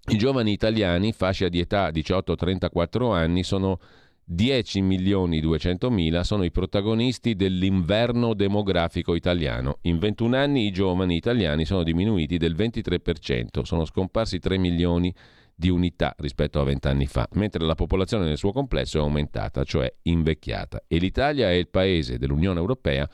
I 0.08 0.16
giovani 0.16 0.52
italiani, 0.52 1.12
fascia 1.12 1.48
di 1.48 1.58
età 1.58 1.88
18-34 1.88 3.12
anni, 3.12 3.42
sono 3.42 3.80
10 4.28 4.82
milioni 4.82 5.40
200 5.40 5.88
mila 5.88 6.24
sono 6.24 6.42
i 6.42 6.50
protagonisti 6.50 7.36
dell'inverno 7.36 8.34
demografico 8.34 9.14
italiano. 9.14 9.78
In 9.82 9.98
21 9.98 10.36
anni 10.36 10.66
i 10.66 10.72
giovani 10.72 11.14
italiani 11.16 11.64
sono 11.64 11.84
diminuiti 11.84 12.36
del 12.36 12.54
23%, 12.56 13.62
sono 13.62 13.84
scomparsi 13.84 14.40
3 14.40 14.58
milioni 14.58 15.14
di 15.59 15.70
unità 15.70 16.14
rispetto 16.18 16.61
a 16.61 16.64
20 16.64 16.86
anni 16.86 17.07
fa, 17.07 17.26
mentre 17.32 17.64
la 17.64 17.74
popolazione 17.74 18.26
nel 18.26 18.36
suo 18.36 18.52
complesso 18.52 18.98
è 18.98 19.00
aumentata, 19.00 19.64
cioè 19.64 19.92
invecchiata. 20.02 20.84
E 20.86 20.98
l'Italia 20.98 21.48
è 21.48 21.54
il 21.54 21.68
paese 21.68 22.18
dell'Unione 22.18 22.61
Europea 22.61 23.09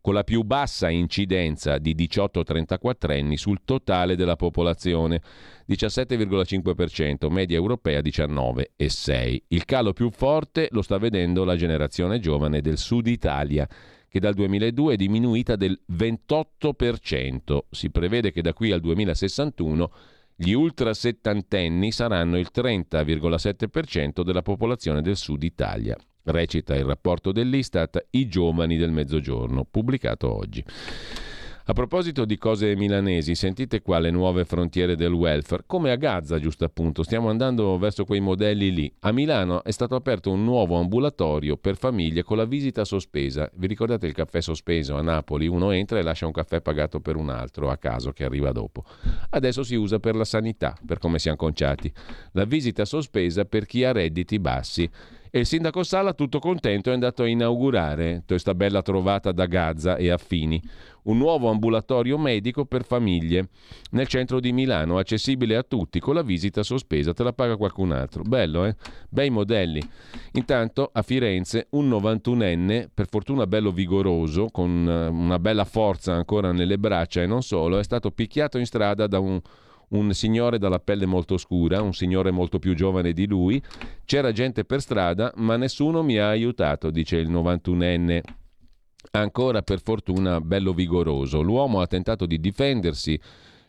con 0.00 0.14
la 0.14 0.24
più 0.24 0.42
bassa 0.42 0.88
incidenza 0.88 1.78
di 1.78 1.94
18-34 1.94 3.18
anni 3.18 3.36
sul 3.36 3.62
totale 3.64 4.16
della 4.16 4.36
popolazione, 4.36 5.20
17,5%, 5.68 7.30
media 7.30 7.56
europea 7.56 8.00
19,6%. 8.00 9.42
Il 9.48 9.64
calo 9.64 9.92
più 9.92 10.10
forte 10.10 10.68
lo 10.70 10.82
sta 10.82 10.96
vedendo 10.96 11.44
la 11.44 11.56
generazione 11.56 12.20
giovane 12.20 12.60
del 12.62 12.78
sud 12.78 13.08
Italia, 13.08 13.68
che 14.08 14.20
dal 14.20 14.34
2002 14.34 14.94
è 14.94 14.96
diminuita 14.96 15.56
del 15.56 15.78
28%. 15.92 17.58
Si 17.70 17.90
prevede 17.90 18.32
che 18.32 18.42
da 18.42 18.54
qui 18.54 18.72
al 18.72 18.80
2061 18.80 19.92
gli 20.42 20.52
ultra 20.52 20.94
settantenni 20.94 21.92
saranno 21.92 22.38
il 22.38 22.48
30,7% 22.50 24.22
della 24.22 24.40
popolazione 24.40 25.02
del 25.02 25.18
sud 25.18 25.42
Italia. 25.42 25.94
Recita 26.22 26.74
il 26.74 26.84
rapporto 26.84 27.30
dell'Istat 27.30 28.06
I 28.08 28.26
giovani 28.26 28.78
del 28.78 28.90
mezzogiorno, 28.90 29.66
pubblicato 29.70 30.34
oggi. 30.34 30.64
A 31.64 31.72
proposito 31.74 32.24
di 32.24 32.38
cose 32.38 32.74
milanesi, 32.74 33.34
sentite 33.34 33.82
qua 33.82 33.98
le 33.98 34.10
nuove 34.10 34.44
frontiere 34.44 34.96
del 34.96 35.12
welfare, 35.12 35.64
come 35.66 35.90
a 35.90 35.96
Gaza 35.96 36.38
giusto 36.40 36.64
appunto, 36.64 37.02
stiamo 37.02 37.28
andando 37.28 37.76
verso 37.78 38.04
quei 38.04 38.20
modelli 38.20 38.72
lì. 38.72 38.92
A 39.00 39.12
Milano 39.12 39.62
è 39.62 39.70
stato 39.70 39.94
aperto 39.94 40.32
un 40.32 40.42
nuovo 40.42 40.78
ambulatorio 40.78 41.58
per 41.58 41.76
famiglie 41.76 42.22
con 42.22 42.38
la 42.38 42.46
visita 42.46 42.84
sospesa. 42.84 43.48
Vi 43.54 43.66
ricordate 43.66 44.06
il 44.06 44.14
caffè 44.14 44.40
sospeso 44.40 44.96
a 44.96 45.02
Napoli? 45.02 45.46
Uno 45.46 45.70
entra 45.70 45.98
e 45.98 46.02
lascia 46.02 46.26
un 46.26 46.32
caffè 46.32 46.62
pagato 46.62 47.00
per 47.00 47.16
un 47.16 47.28
altro 47.28 47.68
a 47.68 47.76
caso 47.76 48.10
che 48.12 48.24
arriva 48.24 48.52
dopo. 48.52 48.84
Adesso 49.28 49.62
si 49.62 49.74
usa 49.74 49.98
per 49.98 50.16
la 50.16 50.24
sanità, 50.24 50.74
per 50.84 50.98
come 50.98 51.18
siamo 51.18 51.36
conciati. 51.36 51.92
La 52.32 52.46
visita 52.46 52.86
sospesa 52.86 53.44
per 53.44 53.66
chi 53.66 53.84
ha 53.84 53.92
redditi 53.92 54.38
bassi. 54.38 54.90
E 55.30 55.38
il 55.38 55.46
sindaco 55.46 55.82
Sala, 55.84 56.12
tutto 56.12 56.40
contento, 56.40 56.90
è 56.90 56.92
andato 56.92 57.22
a 57.22 57.28
inaugurare 57.28 58.24
questa 58.26 58.54
bella 58.54 58.82
trovata 58.82 59.30
da 59.32 59.46
Gaza 59.46 59.96
e 59.96 60.10
affini 60.10 60.60
un 61.02 61.16
nuovo 61.16 61.48
ambulatorio 61.48 62.18
medico 62.18 62.64
per 62.64 62.84
famiglie 62.84 63.48
nel 63.92 64.06
centro 64.06 64.40
di 64.40 64.52
Milano, 64.52 64.98
accessibile 64.98 65.56
a 65.56 65.62
tutti, 65.62 66.00
con 66.00 66.14
la 66.14 66.22
visita 66.22 66.62
sospesa, 66.62 67.14
te 67.14 67.22
la 67.22 67.32
paga 67.32 67.56
qualcun 67.56 67.92
altro. 67.92 68.22
Bello, 68.22 68.64
eh? 68.64 68.74
Bei 69.08 69.30
modelli. 69.30 69.80
Intanto 70.32 70.90
a 70.92 71.02
Firenze 71.02 71.68
un 71.70 71.88
91enne, 71.88 72.88
per 72.92 73.08
fortuna 73.08 73.46
bello 73.46 73.70
vigoroso, 73.70 74.48
con 74.50 74.86
eh, 74.88 75.06
una 75.08 75.38
bella 75.38 75.64
forza 75.64 76.14
ancora 76.14 76.52
nelle 76.52 76.78
braccia 76.78 77.22
e 77.22 77.26
non 77.26 77.42
solo, 77.42 77.78
è 77.78 77.84
stato 77.84 78.10
picchiato 78.10 78.58
in 78.58 78.66
strada 78.66 79.06
da 79.06 79.18
un 79.18 79.40
un 79.90 80.12
signore 80.12 80.58
dalla 80.58 80.78
pelle 80.78 81.06
molto 81.06 81.36
scura, 81.36 81.82
un 81.82 81.94
signore 81.94 82.30
molto 82.30 82.58
più 82.58 82.74
giovane 82.74 83.12
di 83.12 83.26
lui. 83.26 83.62
C'era 84.04 84.32
gente 84.32 84.64
per 84.64 84.80
strada, 84.80 85.32
ma 85.36 85.56
nessuno 85.56 86.02
mi 86.02 86.18
ha 86.18 86.28
aiutato, 86.28 86.90
dice 86.90 87.16
il 87.16 87.30
91enne 87.30 88.20
ancora 89.12 89.62
per 89.62 89.80
fortuna 89.82 90.40
bello 90.40 90.72
vigoroso. 90.72 91.40
L'uomo 91.40 91.80
ha 91.80 91.86
tentato 91.86 92.26
di 92.26 92.38
difendersi 92.38 93.18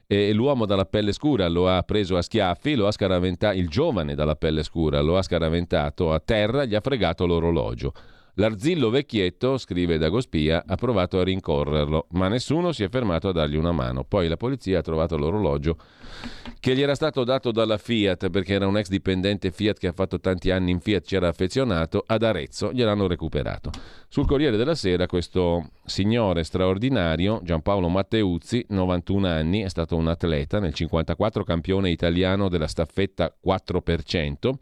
e 0.05 0.33
l'uomo 0.33 0.65
dalla 0.65 0.85
pelle 0.85 1.13
scura 1.13 1.47
lo 1.47 1.69
ha 1.69 1.81
preso 1.83 2.17
a 2.17 2.21
schiaffi, 2.21 2.75
lo 2.75 2.85
ha 2.85 2.91
scaraventato, 2.91 3.57
il 3.57 3.69
giovane 3.69 4.13
dalla 4.13 4.35
pelle 4.35 4.63
scura 4.63 4.99
lo 4.99 5.17
ha 5.17 5.21
scaraventato 5.21 6.11
a 6.11 6.19
terra, 6.19 6.65
gli 6.65 6.75
ha 6.75 6.81
fregato 6.81 7.25
l'orologio. 7.25 7.93
L'arzillo 8.35 8.89
vecchietto, 8.89 9.57
scrive 9.57 9.97
Dagospia, 9.97 10.63
ha 10.65 10.75
provato 10.75 11.19
a 11.19 11.23
rincorrerlo, 11.23 12.07
ma 12.11 12.29
nessuno 12.29 12.71
si 12.71 12.83
è 12.83 12.89
fermato 12.89 13.27
a 13.27 13.33
dargli 13.33 13.57
una 13.57 13.73
mano. 13.73 14.05
Poi 14.05 14.29
la 14.29 14.37
polizia 14.37 14.79
ha 14.79 14.81
trovato 14.81 15.17
l'orologio 15.17 15.75
che 16.59 16.73
gli 16.73 16.81
era 16.81 16.95
stato 16.95 17.23
dato 17.23 17.51
dalla 17.51 17.77
Fiat 17.77 18.29
perché 18.29 18.53
era 18.53 18.67
un 18.67 18.77
ex 18.77 18.87
dipendente 18.87 19.51
Fiat 19.51 19.77
che 19.77 19.87
ha 19.87 19.91
fatto 19.91 20.19
tanti 20.19 20.49
anni 20.49 20.71
in 20.71 20.79
Fiat, 20.79 21.05
c'era 21.05 21.27
affezionato, 21.27 22.03
ad 22.05 22.23
Arezzo 22.23 22.71
gliel'hanno 22.71 23.07
recuperato. 23.07 23.71
Sul 24.07 24.25
Corriere 24.25 24.55
della 24.55 24.75
Sera 24.75 25.07
questo 25.07 25.71
signore 25.83 26.43
straordinario, 26.43 27.41
Giampaolo 27.43 27.89
Matteuzzi, 27.89 28.65
91 28.69 29.27
anni, 29.27 29.61
è 29.61 29.69
stato 29.69 29.97
un 29.97 30.07
atleta, 30.07 30.59
nel 30.59 30.73
54 30.73 31.43
campione 31.43 31.89
italiano 31.89 32.47
della 32.47 32.67
staffetta 32.67 33.33
4%, 33.45 34.53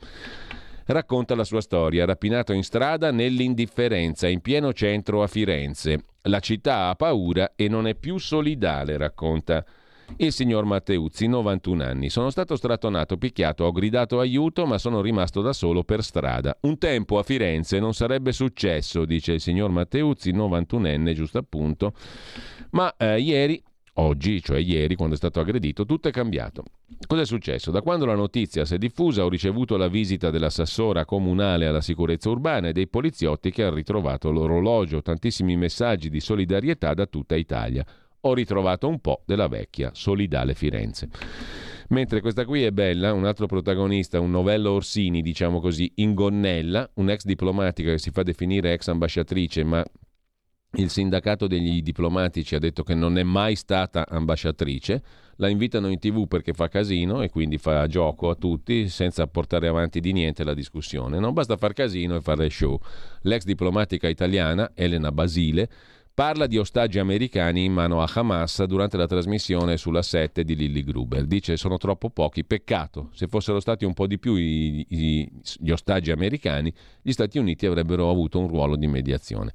racconta 0.92 1.36
la 1.36 1.44
sua 1.44 1.62
storia, 1.62 2.06
rapinato 2.06 2.54
in 2.54 2.64
strada 2.64 3.12
nell'indifferenza, 3.12 4.28
in 4.28 4.42
pieno 4.42 4.74
centro 4.74 5.22
a 5.24 5.28
Firenze. 5.28 6.06
La 6.24 6.40
città 6.40 6.90
ha 6.90 6.96
paura 6.96 7.54
e 7.56 7.68
non 7.68 7.88
è 7.88 7.96
più 7.96 8.18
solidale, 8.18 8.98
racconta 8.98 9.64
il 10.18 10.32
signor 10.32 10.66
Matteuzzi, 10.66 11.28
91 11.28 11.84
anni. 11.84 12.10
Sono 12.10 12.30
stato 12.30 12.56
strattonato, 12.56 13.18
picchiato, 13.18 13.66
ho 13.66 13.72
gridato 13.72 14.20
aiuto, 14.20 14.66
ma 14.66 14.78
sono 14.78 15.02
rimasto 15.02 15.42
da 15.42 15.54
solo 15.54 15.84
per 15.84 16.04
strada. 16.04 16.58
Un 16.62 16.78
tempo 16.78 17.20
a 17.20 17.24
Firenze 17.24 17.80
non 17.80 17.94
sarebbe 17.94 18.32
successo, 18.32 19.06
dice 19.06 19.34
il 19.34 19.42
signor 19.42 19.70
Matteuzzi, 19.70 20.32
91enne, 20.34 21.14
giusto 21.14 21.38
appunto. 21.38 21.94
Ma 22.72 22.94
eh, 22.98 23.20
ieri 23.20 23.62
Oggi, 23.94 24.42
cioè 24.42 24.60
ieri, 24.60 24.96
quando 24.96 25.16
è 25.16 25.18
stato 25.18 25.40
aggredito, 25.40 25.86
tutto 25.86 26.08
è 26.08 26.12
cambiato. 26.12 26.64
Cosa 27.08 27.22
è 27.22 27.26
successo? 27.26 27.72
Da 27.72 27.82
quando 27.82 28.06
la 28.06 28.16
notizia 28.16 28.66
si 28.66 28.76
è 28.76 28.78
diffusa 28.78 29.26
ho 29.26 29.30
ricevuto 29.30 29.78
la 29.78 29.88
visita 29.88 30.30
dell'assessora 30.30 31.06
comunale 31.06 31.66
alla 31.66 31.82
sicurezza 31.82 32.30
urbana 32.30 32.70
e 32.70 32.74
dei 32.74 32.88
poliziotti 32.88 33.52
che 33.52 33.64
hanno 33.64 33.76
ritrovato 33.76 34.32
l'orologio, 34.32 35.02
tantissimi 35.02 35.56
messaggi 35.56 36.10
di 36.10 36.20
solidarietà 36.20 36.94
da 36.94 37.06
tutta 37.06 37.36
Italia. 37.36 37.86
Ho 38.22 38.34
ritrovato 38.34 38.88
un 38.88 39.00
po' 39.00 39.22
della 39.26 39.48
vecchia 39.48 39.92
solidale 39.94 40.54
Firenze. 40.54 41.10
Mentre 41.90 42.22
questa 42.22 42.46
qui 42.46 42.64
è 42.64 42.72
bella, 42.72 43.14
un 43.14 43.26
altro 43.26 43.48
protagonista, 43.48 44.20
un 44.20 44.30
novello 44.30 44.72
Orsini, 44.72 45.22
diciamo 45.22 45.60
così, 45.60 45.92
in 45.96 46.14
gonnella, 46.14 46.88
un'ex 46.96 47.24
diplomatica 47.24 47.92
che 47.92 47.98
si 47.98 48.12
fa 48.12 48.22
definire 48.22 48.74
ex 48.74 48.90
ambasciatrice, 48.90 49.64
ma 49.64 49.84
il 50.74 50.89
sindacato 50.89 51.47
degli 51.47 51.82
diplomatici 51.82 52.53
ha 52.53 52.59
detto 52.59 52.84
che 52.84 52.93
non 52.93 53.17
è 53.17 53.24
mai 53.24 53.55
stata 53.55 54.05
ambasciatrice, 54.07 55.01
la 55.38 55.47
invitano 55.49 55.88
in 55.88 55.97
tv 55.97 56.28
perché 56.28 56.53
fa 56.53 56.67
casino 56.67 57.22
e 57.22 57.30
quindi 57.30 57.57
fa 57.57 57.88
gioco 57.88 58.30
a 58.30 58.36
tutti 58.36 58.88
senza 58.88 59.26
portare 59.28 59.67
avanti 59.67 59.99
di 59.99 60.11
niente 60.11 60.43
la 60.43 60.53
discussione. 60.53 61.17
Non 61.17 61.34
basta 61.34 61.57
far 61.57 61.74
casino 61.74 62.15
e 62.15 62.22
fare 62.22 62.49
show. 62.49 62.80
L'ex 63.22 63.45
diplomatica 63.45 64.07
italiana, 64.07 64.72
Elena 64.76 65.11
Basile, 65.11 65.70
parla 66.13 66.45
di 66.45 66.57
ostaggi 66.57 66.99
americani 66.99 67.63
in 67.63 67.72
mano 67.72 68.01
a 68.01 68.09
Hamas 68.13 68.61
durante 68.65 68.97
la 68.97 69.07
trasmissione 69.07 69.78
sulla 69.78 70.01
7 70.01 70.43
di 70.43 70.55
Lilly 70.55 70.84
Gruber. 70.84 71.26
Dice 71.26 71.55
sono 71.55 71.78
troppo 71.78 72.09
pochi, 72.09 72.43
peccato. 72.43 73.09
Se 73.13 73.28
fossero 73.28 73.61
stati 73.61 73.86
un 73.86 73.93
po' 73.93 74.05
di 74.05 74.20
più 74.20 74.36
i, 74.36 74.86
i, 74.89 75.32
gli 75.59 75.72
ostaggi 75.72 76.11
americani, 76.11 76.72
gli 77.01 77.11
Stati 77.11 77.39
Uniti 77.39 77.65
avrebbero 77.65 78.09
avuto 78.11 78.38
un 78.38 78.49
ruolo 78.49 78.76
di 78.76 78.88
mediazione. 78.88 79.53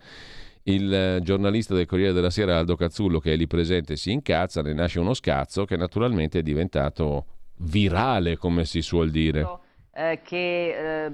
Il 0.66 0.92
eh, 0.92 1.20
giornalista 1.22 1.74
del 1.74 1.86
Corriere 1.86 2.12
della 2.12 2.30
Sera 2.30 2.58
Aldo 2.58 2.74
Cazzullo, 2.74 3.18
che 3.20 3.32
è 3.32 3.36
lì 3.36 3.46
presente, 3.46 3.96
si 3.96 4.10
incazza, 4.12 4.62
ne 4.62 4.72
nasce 4.72 4.98
uno 4.98 5.12
scazzo 5.12 5.64
che 5.64 5.76
naturalmente 5.76 6.38
è 6.38 6.42
diventato 6.42 7.26
virale, 7.56 8.36
come 8.36 8.64
si 8.64 8.80
suol 8.80 9.10
dire. 9.10 9.46
Eh, 9.96 10.20
che 10.24 11.06
eh, 11.06 11.12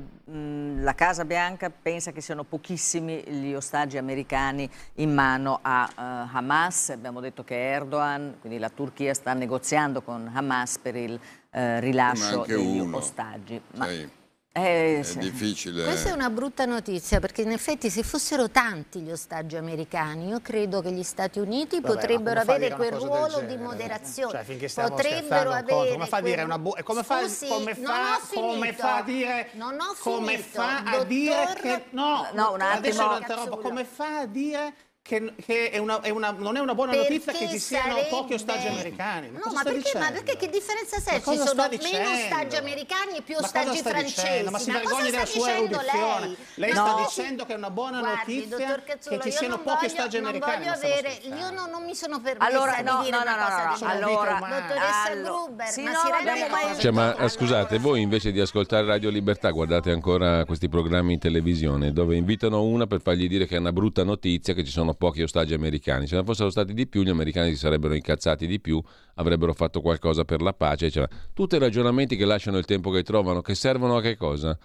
la 0.81 0.95
Casa 0.95 1.27
Bianca 1.27 1.69
pensa 1.69 2.13
che 2.13 2.23
siano 2.23 2.45
pochissimi 2.45 3.23
gli 3.27 3.53
ostaggi 3.53 3.99
americani 3.99 4.71
in 4.95 5.13
mano 5.13 5.59
a 5.61 5.91
uh, 5.95 6.37
Hamas. 6.37 6.91
Abbiamo 6.91 7.21
detto 7.21 7.45
che 7.45 7.57
Erdogan, 7.57 8.37
quindi 8.41 8.59
la 8.59 8.71
Turchia, 8.71 9.13
sta 9.13 9.35
negoziando 9.35 10.01
con 10.01 10.31
Hamas 10.33 10.79
per 10.79 10.97
il 10.97 11.13
uh, 11.13 11.79
rilascio 11.81 12.45
degli 12.47 12.79
uno. 12.79 12.97
ostaggi. 12.97 13.61
Ma, 13.75 13.87
sì. 13.89 14.09
Eh, 14.53 14.99
è 14.99 15.03
sì. 15.05 15.19
difficile. 15.19 15.85
Questa 15.85 16.09
è 16.09 16.13
una 16.13 16.29
brutta 16.29 16.65
notizia 16.65 17.21
perché 17.21 17.43
in 17.43 17.53
effetti 17.53 17.89
se 17.89 18.03
fossero 18.03 18.51
tanti 18.51 19.01
gli 19.01 19.13
ostaggi 19.13 19.57
americani 19.57 20.27
io 20.27 20.41
credo 20.41 20.81
che 20.81 20.91
gli 20.91 21.05
Stati 21.05 21.39
Uniti 21.39 21.81
Vabbè, 21.81 21.95
potrebbero 21.95 22.41
avere 22.41 22.71
quel 22.75 22.91
ruolo 22.91 23.43
di 23.43 23.57
moderazione. 23.57 24.45
Cioè, 24.45 24.89
potrebbero 24.89 25.53
avere 25.53 25.93
come 25.93 26.07
fa 26.07 26.17
a 26.17 26.21
dire 26.21 26.43
una 26.43 26.59
bu- 26.59 26.75
come 26.83 27.05
fa, 27.05 27.21
come 27.49 27.75
fa, 27.77 28.21
come 28.35 28.73
fa 28.73 28.97
a 28.97 29.03
dire 29.03 29.51
non 29.53 29.79
ho 29.79 29.95
come 30.01 30.39
finito. 30.39 30.61
fa 30.61 30.79
a 30.79 30.83
Dottor... 30.83 31.07
dire 31.07 31.59
che 31.61 31.85
no, 31.91 32.27
no 32.33 32.53
un 32.53 32.61
attimo 32.61 33.59
come 33.59 33.85
fa 33.85 34.19
a 34.19 34.27
dire 34.27 34.75
che, 35.03 35.33
che 35.45 35.71
è 35.71 35.79
una, 35.79 36.01
è 36.01 36.11
una, 36.11 36.31
non 36.31 36.57
è 36.57 36.61
una 36.61 36.75
buona 36.75 36.93
perché 36.93 37.09
notizia 37.09 37.33
che 37.33 37.49
ci 37.49 37.59
siano 37.59 37.95
sarebbe... 37.95 38.09
pochi 38.09 38.35
ostaggi 38.35 38.67
americani. 38.69 39.31
Ma 39.31 39.39
no, 39.39 39.53
ma 39.53 39.63
perché, 39.63 39.99
ma 39.99 40.11
perché, 40.11 40.37
che 40.37 40.49
differenza 40.49 41.01
c'è? 41.01 41.17
Ci 41.17 41.37
sono 41.37 41.69
meno 41.69 42.11
ostaggi 42.11 42.57
americani 42.57 43.17
e 43.17 43.23
più 43.23 43.37
ostaggi 43.37 43.79
francesi. 43.79 44.51
Ma 44.51 44.59
si 44.59 44.71
vergogni 44.71 45.11
della 45.11 45.27
sua 45.27 45.51
erudizione. 45.53 46.27
Lei, 46.27 46.37
lei 46.55 46.73
no. 46.73 46.87
sta 46.87 47.23
dicendo 47.23 47.45
che 47.47 47.55
è 47.55 47.57
una 47.57 47.71
buona 47.71 48.01
Guardi, 48.01 48.47
notizia 48.49 48.83
Cazzullo, 48.83 49.19
che 49.19 49.31
ci 49.31 49.37
siano 49.37 49.57
pochi 49.57 49.75
voglio, 49.75 49.87
ostaggi 49.87 50.17
americani. 50.19 50.65
Non 50.65 50.75
voglio 50.79 50.89
avere, 50.89 51.19
io 51.23 51.51
non, 51.51 51.71
non, 51.71 51.85
mi 51.85 51.95
sono 51.95 52.21
permessa 52.21 52.47
allora, 52.47 52.77
di 52.77 52.83
no, 52.83 53.03
dire 53.03 53.17
no, 53.17 53.25
no, 53.25 53.37
no, 53.37 53.89
allora, 53.89 54.39
Dottoressa 54.39 55.15
Gruber, 55.23 55.67
sì, 55.67 55.83
ma 55.83 55.93
si 55.95 56.49
mai... 56.51 56.79
Cioè, 56.79 56.93
ma 56.93 57.29
scusate, 57.29 57.79
voi 57.79 58.01
invece 58.03 58.31
di 58.33 58.41
ascoltare 58.41 58.87
Radio 58.87 59.11
Libertà 59.11 59.51
guardate 59.51 59.91
ancora 59.91 60.45
questi 60.45 60.69
programmi 60.69 61.15
in 61.15 61.19
televisione 61.19 61.93
dove 61.93 62.17
invitano 62.17 62.63
una 62.63 62.87
per 62.87 63.01
fargli 63.01 63.27
dire 63.27 63.47
che 63.47 63.57
è 63.57 63.59
una 63.59 63.73
brutta 63.73 64.05
notizia 64.05 64.55
che 64.55 64.63
ci 64.65 64.71
sono 64.71 64.90
pochi 64.95 65.23
ostaggi 65.23 65.55
americani. 65.55 66.07
Se 66.07 66.17
ne 66.17 66.25
fossero 66.25 66.51
stati 66.51 66.73
di 66.75 66.87
più, 66.87 67.03
gli 67.03 67.11
americani 67.11 67.51
si 67.51 67.57
sarebbero 67.57 67.95
incazzati 67.95 68.47
di 68.47 68.61
più, 68.61 68.83
avrebbero 69.15 69.53
fatto 69.53 69.81
qualcosa 69.81 70.25
per 70.25 70.43
la 70.43 70.53
pace. 70.53 70.91
Cioè, 70.91 71.07
tutti 71.33 71.57
i 71.57 71.59
ragionamenti 71.59 72.17
che 72.17 72.25
lasciano 72.25 72.59
il 72.59 72.65
tempo 72.65 72.91
che 72.91 73.03
trovano, 73.03 73.41
che 73.41 73.55
servono 73.55 73.97
a 73.97 74.01
che 74.01 74.17
cosa? 74.17 74.59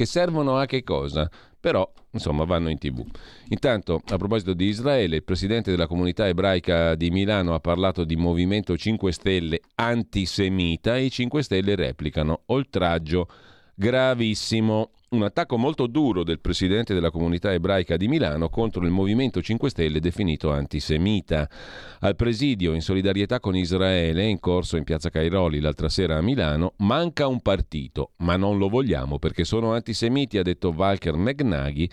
che 0.00 0.06
servono 0.06 0.56
a 0.56 0.64
che 0.64 0.82
cosa? 0.82 1.28
Però, 1.60 1.86
insomma, 2.12 2.44
vanno 2.44 2.70
in 2.70 2.78
tv. 2.78 3.04
Intanto, 3.48 4.00
a 4.08 4.16
proposito 4.16 4.54
di 4.54 4.64
Israele, 4.64 5.16
il 5.16 5.24
presidente 5.24 5.70
della 5.70 5.86
comunità 5.86 6.26
ebraica 6.26 6.94
di 6.94 7.10
Milano 7.10 7.52
ha 7.52 7.60
parlato 7.60 8.04
di 8.04 8.16
movimento 8.16 8.78
5 8.78 9.12
Stelle 9.12 9.60
antisemita 9.74 10.96
e 10.96 11.04
i 11.04 11.10
5 11.10 11.42
Stelle 11.42 11.74
replicano 11.74 12.42
oltraggio 12.46 13.28
gravissimo. 13.74 14.92
Un 15.12 15.24
attacco 15.24 15.58
molto 15.58 15.88
duro 15.88 16.22
del 16.22 16.38
presidente 16.38 16.94
della 16.94 17.10
comunità 17.10 17.52
ebraica 17.52 17.96
di 17.96 18.06
Milano 18.06 18.48
contro 18.48 18.84
il 18.84 18.92
Movimento 18.92 19.42
5 19.42 19.68
Stelle 19.68 19.98
definito 19.98 20.52
antisemita. 20.52 21.50
Al 21.98 22.14
presidio 22.14 22.74
in 22.74 22.80
solidarietà 22.80 23.40
con 23.40 23.56
Israele, 23.56 24.24
in 24.24 24.38
corso 24.38 24.76
in 24.76 24.84
piazza 24.84 25.10
Cairoli 25.10 25.58
l'altra 25.58 25.88
sera 25.88 26.16
a 26.16 26.22
Milano, 26.22 26.74
manca 26.76 27.26
un 27.26 27.40
partito, 27.40 28.12
ma 28.18 28.36
non 28.36 28.56
lo 28.56 28.68
vogliamo 28.68 29.18
perché 29.18 29.42
sono 29.42 29.72
antisemiti, 29.72 30.38
ha 30.38 30.44
detto 30.44 30.68
Walker 30.68 31.16
Megnaghi, 31.16 31.90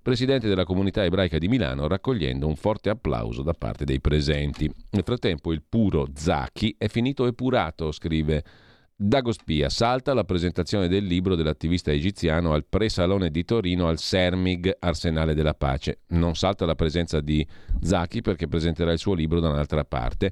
presidente 0.00 0.46
della 0.46 0.64
comunità 0.64 1.02
ebraica 1.02 1.38
di 1.38 1.48
Milano, 1.48 1.88
raccogliendo 1.88 2.46
un 2.46 2.54
forte 2.54 2.88
applauso 2.88 3.42
da 3.42 3.52
parte 3.52 3.84
dei 3.84 4.00
presenti. 4.00 4.72
Nel 4.90 5.02
frattempo 5.02 5.50
il 5.50 5.64
puro 5.68 6.06
Zacchi 6.14 6.76
è 6.78 6.86
finito 6.86 7.26
epurato, 7.26 7.90
scrive 7.90 8.44
Dagospia 9.02 9.70
salta 9.70 10.12
la 10.12 10.24
presentazione 10.24 10.86
del 10.86 11.06
libro 11.06 11.34
dell'attivista 11.34 11.90
egiziano 11.90 12.52
al 12.52 12.66
pre-salone 12.68 13.30
di 13.30 13.46
Torino 13.46 13.88
al 13.88 13.98
Sermig 13.98 14.76
Arsenale 14.78 15.32
della 15.32 15.54
Pace. 15.54 16.00
Non 16.08 16.34
salta 16.34 16.66
la 16.66 16.74
presenza 16.74 17.22
di 17.22 17.44
Zaki 17.80 18.20
perché 18.20 18.46
presenterà 18.46 18.92
il 18.92 18.98
suo 18.98 19.14
libro 19.14 19.40
da 19.40 19.48
un'altra 19.48 19.84
parte. 19.84 20.30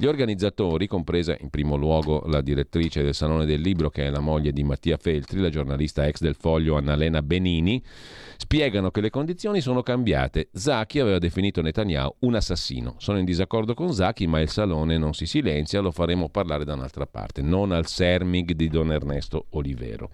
Gli 0.00 0.06
organizzatori, 0.06 0.86
compresa 0.86 1.36
in 1.40 1.50
primo 1.50 1.74
luogo 1.74 2.22
la 2.26 2.40
direttrice 2.40 3.02
del 3.02 3.16
Salone 3.16 3.46
del 3.46 3.60
Libro, 3.60 3.90
che 3.90 4.06
è 4.06 4.10
la 4.10 4.20
moglie 4.20 4.52
di 4.52 4.62
Mattia 4.62 4.96
Feltri, 4.96 5.40
la 5.40 5.48
giornalista 5.48 6.06
ex 6.06 6.20
del 6.20 6.36
Foglio 6.36 6.76
Annalena 6.76 7.20
Benini, 7.20 7.82
spiegano 8.36 8.92
che 8.92 9.00
le 9.00 9.10
condizioni 9.10 9.60
sono 9.60 9.82
cambiate. 9.82 10.50
Zaki 10.52 11.00
aveva 11.00 11.18
definito 11.18 11.62
Netanyahu 11.62 12.14
un 12.20 12.36
assassino. 12.36 12.94
Sono 12.98 13.18
in 13.18 13.24
disaccordo 13.24 13.74
con 13.74 13.92
Zaki, 13.92 14.28
ma 14.28 14.38
il 14.38 14.50
Salone 14.50 14.98
non 14.98 15.14
si 15.14 15.26
silenzia, 15.26 15.80
lo 15.80 15.90
faremo 15.90 16.28
parlare 16.28 16.64
da 16.64 16.74
un'altra 16.74 17.06
parte, 17.06 17.42
non 17.42 17.72
al 17.72 17.88
Sermig 17.88 18.52
di 18.52 18.68
Don 18.68 18.92
Ernesto 18.92 19.46
Olivero. 19.50 20.10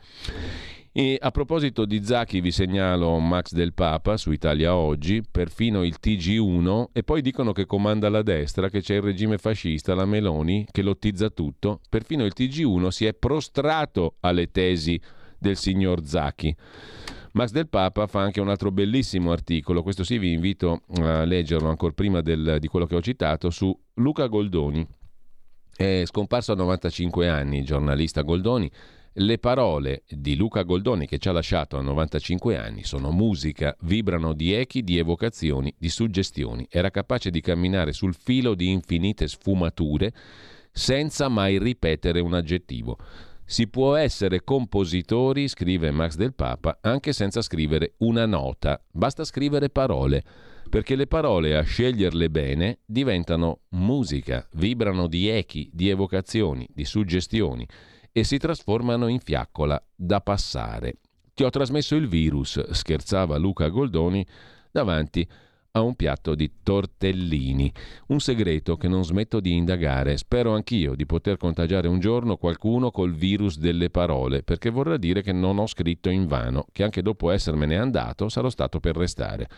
E 0.97 1.19
a 1.21 1.33
proposito 1.33 1.87
di 1.87 2.05
Zacchi 2.05 2.41
vi 2.41 2.53
segnalo 2.53 3.19
Max 3.19 3.51
del 3.51 3.73
Papa 3.75 4.17
su 4.17 4.31
Italia 4.31 4.77
Oggi, 4.77 5.25
perfino 5.29 5.83
il 5.83 5.97
TG1 6.01 6.91
e 6.93 7.03
poi 7.03 7.21
dicono 7.21 7.51
che 7.51 7.67
comanda 7.67 8.09
la 8.09 8.23
destra, 8.23 8.69
che 8.69 8.81
c'è 8.81 8.95
il 8.95 9.03
regime 9.03 9.37
fascista, 9.39 9.97
la 9.97 10.05
Meloni, 10.05 10.69
che 10.71 10.83
lottizza 10.83 11.31
tutto. 11.31 11.81
Perfino 11.89 12.25
il 12.25 12.33
TG1 12.33 12.89
si 12.91 13.07
è 13.07 13.13
prostrato 13.13 14.19
alle 14.21 14.53
tesi 14.53 15.01
del 15.37 15.57
signor 15.57 16.07
Zacchi. 16.07 16.55
Max 17.33 17.51
del 17.51 17.69
Papa 17.69 18.07
fa 18.07 18.21
anche 18.21 18.41
un 18.41 18.49
altro 18.49 18.71
bellissimo 18.71 19.33
articolo, 19.33 19.83
questo 19.83 20.05
sì 20.05 20.19
vi 20.19 20.31
invito 20.31 20.83
a 21.01 21.25
leggerlo 21.25 21.71
ancora 21.71 21.93
prima 21.93 22.21
del, 22.21 22.59
di 22.61 22.69
quello 22.69 22.87
che 22.87 22.95
ho 22.95 23.03
citato, 23.03 23.51
su 23.51 23.77
Luca 23.95 24.29
Goldoni. 24.29 24.87
È 25.77 26.05
scomparso 26.07 26.53
a 26.53 26.55
95 26.55 27.29
anni, 27.29 27.65
giornalista 27.65 28.23
Goldoni, 28.23 28.71
le 29.19 29.39
parole 29.39 30.03
di 30.09 30.35
Luca 30.35 30.63
Goldoni, 30.63 31.07
che 31.07 31.19
ci 31.19 31.29
ha 31.29 31.33
lasciato 31.33 31.77
a 31.77 31.83
95 31.83 32.57
anni, 32.57 32.83
sono 32.83 33.13
musica, 33.13 33.77
vibrano 33.83 34.33
di 34.33 34.53
echi, 34.53 34.83
di 34.83 34.99
evocazioni, 34.99 35.73
di 35.79 35.89
suggestioni. 35.89 36.67
Era 36.69 36.91
capace 36.91 37.31
di 37.31 37.41
camminare 37.41 37.93
sul 37.93 38.15
filo 38.15 38.55
di 38.55 38.71
infinite 38.71 39.29
sfumature 39.29 40.13
senza 40.73 41.29
mai 41.29 41.61
ripetere 41.61 42.19
un 42.19 42.35
aggettivo. 42.35 42.99
Si 43.45 43.69
può 43.69 43.95
essere 43.95 44.43
compositori, 44.43 45.47
scrive 45.47 45.93
Max 45.93 46.17
del 46.17 46.35
Papa, 46.35 46.79
anche 46.81 47.13
senza 47.13 47.41
scrivere 47.41 47.95
una 47.99 48.27
nota, 48.27 48.83
basta 48.91 49.23
scrivere 49.23 49.69
parole, 49.71 50.25
perché 50.69 50.97
le 50.97 51.07
parole, 51.07 51.57
a 51.57 51.63
sceglierle 51.63 52.31
bene, 52.31 52.79
diventano 52.85 53.61
musica, 53.71 54.45
vibrano 54.55 55.07
di 55.07 55.29
echi, 55.29 55.71
di 55.73 55.89
evocazioni, 55.89 56.67
di 56.73 56.85
suggestioni 56.85 57.65
e 58.17 58.23
si 58.23 58.39
trasformano 58.39 59.09
in 59.09 59.19
fiaccola 59.19 59.83
da 59.93 60.21
passare. 60.21 60.99
Ti 61.35 61.43
ho 61.43 61.51
trasmesso 61.51 61.97
il 61.97 62.07
virus, 62.07 62.71
scherzava 62.71 63.37
Luca 63.39 63.67
Goldoni 63.67 64.25
davanti 64.71 65.29
a 65.73 65.81
un 65.81 65.97
piatto 65.97 66.37
di 66.37 66.49
tortellini. 66.63 67.73
Un 68.07 68.21
segreto 68.21 68.77
che 68.77 68.87
non 68.87 69.05
smetto 69.05 69.41
di 69.41 69.57
indagare. 69.57 70.17
Spero 70.17 70.55
anch'io 70.55 70.95
di 70.95 71.07
poter 71.07 71.39
contagiare 71.39 71.89
un 71.89 71.99
giorno 71.99 72.37
qualcuno 72.37 72.93
col 72.93 73.13
virus 73.13 73.59
delle 73.59 73.91
parole, 73.91 74.45
perché 74.45 74.71
vorrà 74.71 74.97
dire 74.97 75.21
che 75.21 75.33
non 75.33 75.59
ho 75.59 75.67
scritto 75.67 76.09
in 76.09 76.29
vano, 76.29 76.67
che 76.71 76.85
anche 76.85 77.03
dopo 77.03 77.33
essermene 77.33 77.77
andato 77.77 78.29
sarò 78.29 78.49
stato 78.49 78.79
per 78.79 78.97
restare. 78.97 79.49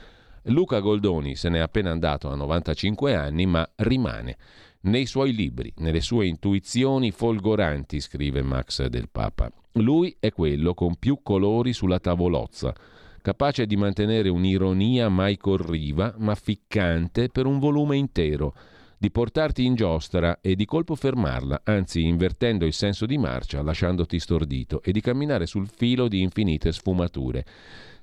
Luca 0.44 0.78
Goldoni 0.78 1.36
se 1.36 1.50
n'è 1.50 1.58
appena 1.58 1.90
andato 1.90 2.30
a 2.30 2.34
95 2.36 3.14
anni, 3.14 3.44
ma 3.44 3.68
rimane 3.76 4.38
nei 4.86 5.06
suoi 5.06 5.34
libri, 5.34 5.72
nelle 5.78 6.00
sue 6.00 6.26
intuizioni 6.26 7.10
folgoranti, 7.10 8.00
scrive 8.00 8.42
Max 8.42 8.84
del 8.86 9.08
Papa. 9.10 9.50
Lui 9.72 10.16
è 10.18 10.32
quello 10.32 10.74
con 10.74 10.96
più 10.96 11.20
colori 11.22 11.72
sulla 11.72 11.98
tavolozza, 11.98 12.74
capace 13.20 13.66
di 13.66 13.76
mantenere 13.76 14.28
un'ironia 14.28 15.08
mai 15.08 15.36
corriva, 15.36 16.14
ma 16.18 16.34
ficcante 16.34 17.28
per 17.28 17.46
un 17.46 17.58
volume 17.58 17.96
intero, 17.96 18.54
di 18.98 19.10
portarti 19.10 19.64
in 19.64 19.74
giostra 19.74 20.40
e 20.40 20.54
di 20.54 20.64
colpo 20.64 20.94
fermarla, 20.94 21.62
anzi 21.64 22.04
invertendo 22.06 22.64
il 22.64 22.72
senso 22.72 23.04
di 23.04 23.18
marcia, 23.18 23.62
lasciandoti 23.62 24.18
stordito, 24.18 24.80
e 24.82 24.92
di 24.92 25.00
camminare 25.00 25.46
sul 25.46 25.68
filo 25.68 26.08
di 26.08 26.22
infinite 26.22 26.72
sfumature 26.72 27.44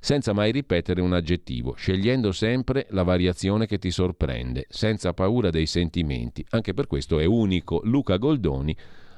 senza 0.04 0.34
mai 0.34 0.52
ripetere 0.52 1.00
un 1.00 1.14
aggettivo, 1.14 1.76
scegliendo 1.78 2.34
sempre 2.34 2.88
la 2.90 3.04
variazione 3.04 3.66
che 3.66 3.80
ti 3.80 3.90
sorprende, 3.90 4.66
senza 4.68 5.14
paura 5.14 5.50
dei 5.50 5.66
sentimenti. 5.66 6.46
Anche 6.50 6.74
per 6.74 6.88
questo 6.88 7.20
è 7.20 7.26
unico. 7.26 7.80
Luca 7.86 8.18
Goldoni 8.18 8.76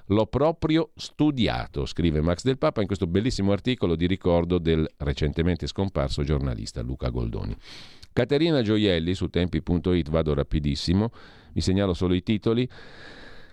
L'ho 0.09 0.27
proprio 0.27 0.91
studiato, 0.95 1.87
scrive 1.87 2.21
Max 2.21 2.43
del 2.43 2.59
Papa 2.59 2.81
in 2.81 2.85
questo 2.85 3.07
bellissimo 3.07 3.51
articolo 3.51 3.95
di 3.95 4.05
ricordo 4.05 4.59
del 4.59 4.87
recentemente 4.97 5.65
scomparso 5.65 6.21
giornalista 6.21 6.83
Luca 6.83 7.09
Goldoni. 7.09 7.55
Caterina 8.13 8.61
Gioielli 8.61 9.15
su 9.15 9.29
tempi.it, 9.29 10.09
vado 10.11 10.35
rapidissimo, 10.35 11.09
vi 11.53 11.61
segnalo 11.61 11.95
solo 11.95 12.13
i 12.13 12.21
titoli 12.21 12.69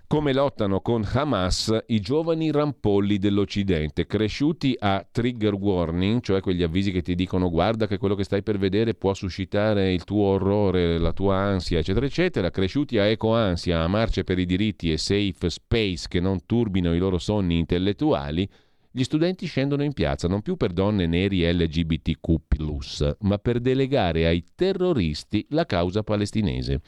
come 0.07 0.33
lottano 0.33 0.81
con 0.81 1.03
Hamas 1.11 1.75
i 1.87 1.99
giovani 1.99 2.51
rampolli 2.51 3.17
dell'Occidente, 3.17 4.05
cresciuti 4.05 4.75
a 4.77 5.05
trigger 5.09 5.53
warning, 5.53 6.21
cioè 6.21 6.41
quegli 6.41 6.61
avvisi 6.61 6.91
che 6.91 7.01
ti 7.01 7.15
dicono 7.15 7.49
guarda 7.49 7.87
che 7.87 7.97
quello 7.97 8.15
che 8.15 8.23
stai 8.23 8.43
per 8.43 8.57
vedere 8.57 8.93
può 8.93 9.13
suscitare 9.13 9.91
il 9.91 10.03
tuo 10.03 10.25
orrore, 10.25 10.99
la 10.99 11.13
tua 11.13 11.37
ansia, 11.37 11.79
eccetera, 11.79 12.05
eccetera, 12.05 12.51
cresciuti 12.51 12.97
a 12.99 13.05
ecoansia, 13.05 13.81
a 13.81 13.87
marce 13.87 14.23
per 14.23 14.37
i 14.37 14.45
diritti 14.45 14.91
e 14.91 14.97
safe 14.97 15.49
space 15.49 16.07
che 16.07 16.19
non 16.19 16.45
turbino 16.45 16.93
i 16.93 16.99
loro 16.99 17.17
sonni 17.17 17.57
intellettuali, 17.57 18.47
gli 18.95 19.03
studenti 19.03 19.47
scendono 19.47 19.81
in 19.83 19.93
piazza 19.93 20.27
non 20.27 20.43
più 20.43 20.55
per 20.55 20.71
donne 20.71 21.07
neri 21.07 21.51
LGBTQ, 21.51 23.15
ma 23.21 23.39
per 23.39 23.59
delegare 23.59 24.27
ai 24.27 24.43
terroristi 24.53 25.43
la 25.49 25.65
causa 25.65 26.03
palestinese. 26.03 26.81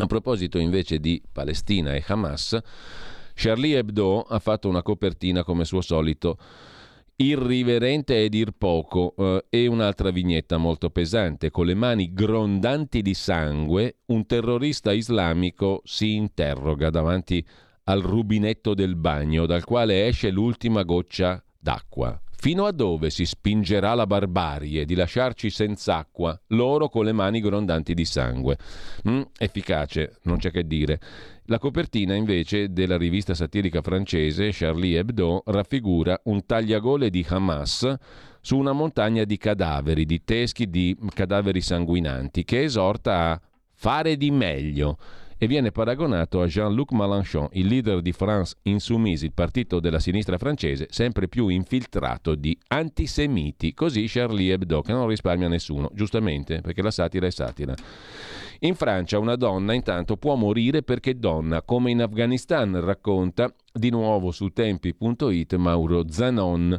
A 0.00 0.06
proposito 0.06 0.58
invece 0.58 0.98
di 0.98 1.22
Palestina 1.30 1.94
e 1.94 2.02
Hamas, 2.06 2.58
Charlie 3.34 3.76
Hebdo 3.76 4.22
ha 4.22 4.38
fatto 4.38 4.66
una 4.66 4.82
copertina 4.82 5.44
come 5.44 5.66
suo 5.66 5.82
solito 5.82 6.38
irriverente 7.16 8.24
e 8.24 8.30
dir 8.30 8.52
poco 8.56 9.14
eh, 9.18 9.44
e 9.50 9.66
un'altra 9.66 10.10
vignetta 10.10 10.56
molto 10.56 10.88
pesante 10.88 11.50
con 11.50 11.66
le 11.66 11.74
mani 11.74 12.14
grondanti 12.14 13.02
di 13.02 13.12
sangue 13.12 13.98
un 14.06 14.24
terrorista 14.24 14.90
islamico 14.92 15.82
si 15.84 16.14
interroga 16.14 16.88
davanti 16.88 17.46
al 17.84 18.00
rubinetto 18.00 18.72
del 18.72 18.96
bagno 18.96 19.44
dal 19.44 19.64
quale 19.64 20.06
esce 20.06 20.30
l'ultima 20.30 20.82
goccia 20.82 21.44
d'acqua 21.58 22.18
Fino 22.42 22.64
a 22.64 22.72
dove 22.72 23.10
si 23.10 23.26
spingerà 23.26 23.92
la 23.92 24.06
barbarie 24.06 24.86
di 24.86 24.94
lasciarci 24.94 25.50
senza 25.50 25.98
acqua, 25.98 26.40
loro 26.46 26.88
con 26.88 27.04
le 27.04 27.12
mani 27.12 27.38
grondanti 27.38 27.92
di 27.92 28.06
sangue? 28.06 28.56
Mm, 29.06 29.20
efficace, 29.36 30.16
non 30.22 30.38
c'è 30.38 30.50
che 30.50 30.66
dire. 30.66 30.98
La 31.44 31.58
copertina 31.58 32.14
invece 32.14 32.72
della 32.72 32.96
rivista 32.96 33.34
satirica 33.34 33.82
francese 33.82 34.52
Charlie 34.52 34.98
Hebdo 34.98 35.42
raffigura 35.44 36.18
un 36.24 36.46
tagliagole 36.46 37.10
di 37.10 37.26
Hamas 37.28 37.94
su 38.40 38.56
una 38.56 38.72
montagna 38.72 39.24
di 39.24 39.36
cadaveri, 39.36 40.06
di 40.06 40.24
teschi 40.24 40.70
di 40.70 40.96
cadaveri 41.12 41.60
sanguinanti, 41.60 42.44
che 42.44 42.62
esorta 42.62 43.32
a 43.32 43.40
fare 43.74 44.16
di 44.16 44.30
meglio 44.30 44.96
e 45.42 45.46
viene 45.46 45.72
paragonato 45.72 46.42
a 46.42 46.46
Jean-Luc 46.46 46.92
Mélenchon, 46.92 47.48
il 47.52 47.66
leader 47.66 48.02
di 48.02 48.12
France 48.12 48.56
Insoumise, 48.64 49.24
il 49.24 49.32
partito 49.32 49.80
della 49.80 49.98
sinistra 49.98 50.36
francese, 50.36 50.88
sempre 50.90 51.28
più 51.28 51.48
infiltrato 51.48 52.34
di 52.34 52.54
antisemiti. 52.68 53.72
Così 53.72 54.04
Charlie 54.06 54.52
Hebdo, 54.52 54.82
che 54.82 54.92
non 54.92 55.06
risparmia 55.06 55.48
nessuno, 55.48 55.90
giustamente, 55.94 56.60
perché 56.60 56.82
la 56.82 56.90
satira 56.90 57.26
è 57.26 57.30
satira. 57.30 57.74
In 58.58 58.74
Francia 58.74 59.18
una 59.18 59.36
donna 59.36 59.72
intanto 59.72 60.18
può 60.18 60.34
morire 60.34 60.82
perché 60.82 61.18
donna, 61.18 61.62
come 61.62 61.90
in 61.90 62.02
Afghanistan, 62.02 62.78
racconta 62.78 63.50
di 63.72 63.88
nuovo 63.88 64.32
su 64.32 64.50
tempi.it 64.50 65.54
Mauro 65.54 66.04
Zanon 66.10 66.78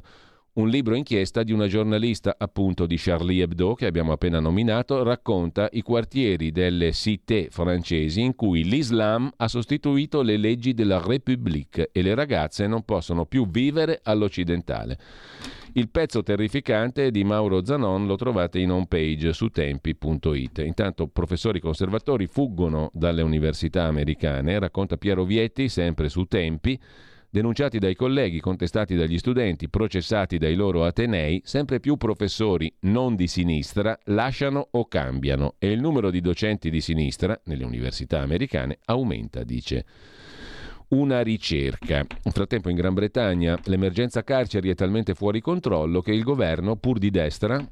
Un 0.54 0.68
libro 0.68 0.95
inchiesta 0.95 1.43
di 1.43 1.54
una 1.54 1.68
giornalista 1.68 2.36
appunto 2.38 2.86
di 2.86 2.97
Charlie 2.97 3.41
Hebdo 3.41 3.74
che 3.74 3.86
abbiamo 3.86 4.12
appena 4.12 4.41
nominato 4.41 5.02
racconta 5.02 5.70
i 5.72 5.82
quartieri 5.82 6.52
delle 6.52 6.91
cité 6.91 7.47
francesi 7.49 8.20
in 8.20 8.36
cui 8.36 8.66
l'Islam 8.66 9.32
ha 9.38 9.47
sostituito 9.47 10.22
le 10.22 10.36
leggi 10.36 10.74
della 10.74 11.02
République 11.02 11.91
e 11.93 12.02
le 12.02 12.14
ragazze 12.16 12.68
non 12.68 12.84
possono 12.84 13.26
più 13.26 13.49
vivere 13.49 14.02
all'occidentale. 14.04 14.97
Il 15.72 15.88
pezzo 15.88 16.22
terrificante 16.22 17.12
di 17.12 17.24
Mauro 17.24 17.64
Zanon 17.64 18.06
lo 18.06 18.18
trovate 18.18 18.60
in 18.60 18.72
home 18.72 18.88
page 18.89 19.32
su 19.32 19.47
tempi.it. 19.47 20.58
Intanto 20.58 21.08
professori 21.08 21.62
conservatori 21.62 22.28
fuggono 22.28 22.91
dalle 22.93 23.22
università 23.22 23.86
americane, 23.86 24.60
racconta 24.60 24.97
Piero 24.97 25.24
Vietti 25.24 25.70
sempre 25.70 26.10
su 26.10 26.26
Tempi 26.26 26.78
denunciati 27.32 27.80
dai 27.80 27.96
colleghi, 27.96 28.42
contestati 28.42 28.96
dagli 28.96 29.18
studenti, 29.18 29.70
processati 29.70 30.38
dai 30.38 30.54
loro 30.54 30.84
atenei, 30.84 31.42
sempre 31.46 31.80
più 31.80 31.96
professori 31.96 32.72
non 32.82 33.16
di 33.16 33.28
sinistra 33.28 33.98
lasciano 34.06 34.68
o 34.72 34.88
cambiano 34.88 35.56
e 35.58 35.72
il 35.72 35.80
numero 35.80 36.12
di 36.12 36.20
docenti 36.20 36.70
di 36.70 36.82
sinistra 36.82 37.40
nelle 37.46 37.64
università 37.64 38.20
americane 38.20 38.80
aumenta, 38.86 39.44
dice 39.44 39.86
una 40.90 41.22
ricerca. 41.22 41.98
Nel 41.98 42.34
frattempo 42.34 42.70
in 42.70 42.76
Gran 42.76 42.94
Bretagna 42.94 43.58
l'emergenza 43.64 44.24
carceri 44.24 44.70
è 44.70 44.76
talmente 44.76 45.14
fuori 45.14 45.40
controllo 45.40 46.02
che 46.02 46.12
il 46.12 46.24
governo, 46.24 46.76
pur 46.76 46.98
di 46.98 47.10
destra, 47.10 47.66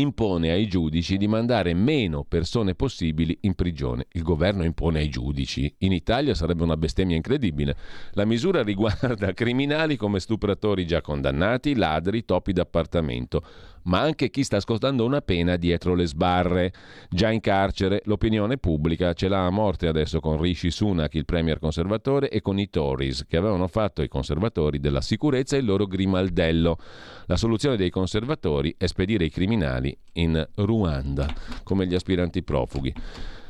impone 0.00 0.50
ai 0.50 0.66
giudici 0.68 1.16
di 1.16 1.26
mandare 1.26 1.72
meno 1.74 2.24
persone 2.24 2.74
possibili 2.74 3.36
in 3.42 3.54
prigione. 3.54 4.06
Il 4.12 4.22
governo 4.22 4.64
impone 4.64 4.98
ai 5.00 5.08
giudici. 5.08 5.74
In 5.78 5.92
Italia 5.92 6.34
sarebbe 6.34 6.62
una 6.62 6.76
bestemmia 6.76 7.16
incredibile. 7.16 7.76
La 8.12 8.24
misura 8.24 8.62
riguarda 8.62 9.32
criminali 9.34 9.96
come 9.96 10.20
stupratori 10.20 10.86
già 10.86 11.00
condannati, 11.00 11.74
ladri, 11.74 12.24
topi 12.24 12.52
d'appartamento 12.52 13.42
ma 13.86 14.00
anche 14.00 14.30
chi 14.30 14.44
sta 14.44 14.56
ascoltando 14.56 15.04
una 15.04 15.20
pena 15.20 15.56
dietro 15.56 15.94
le 15.94 16.06
sbarre. 16.06 16.72
Già 17.08 17.30
in 17.30 17.40
carcere 17.40 18.02
l'opinione 18.04 18.58
pubblica 18.58 19.12
ce 19.12 19.28
l'ha 19.28 19.46
a 19.46 19.50
morte 19.50 19.88
adesso 19.88 20.20
con 20.20 20.40
Rishi 20.40 20.70
Sunak, 20.70 21.14
il 21.14 21.24
premier 21.24 21.58
conservatore, 21.58 22.28
e 22.28 22.40
con 22.40 22.58
i 22.58 22.68
Tories, 22.68 23.24
che 23.26 23.36
avevano 23.36 23.66
fatto 23.68 24.02
i 24.02 24.08
conservatori 24.08 24.78
della 24.78 25.00
sicurezza 25.00 25.56
il 25.56 25.64
loro 25.64 25.86
grimaldello. 25.86 26.78
La 27.26 27.36
soluzione 27.36 27.76
dei 27.76 27.90
conservatori 27.90 28.74
è 28.76 28.86
spedire 28.86 29.24
i 29.24 29.30
criminali 29.30 29.96
in 30.14 30.46
Ruanda, 30.54 31.32
come 31.62 31.86
gli 31.86 31.94
aspiranti 31.94 32.42
profughi. 32.42 32.92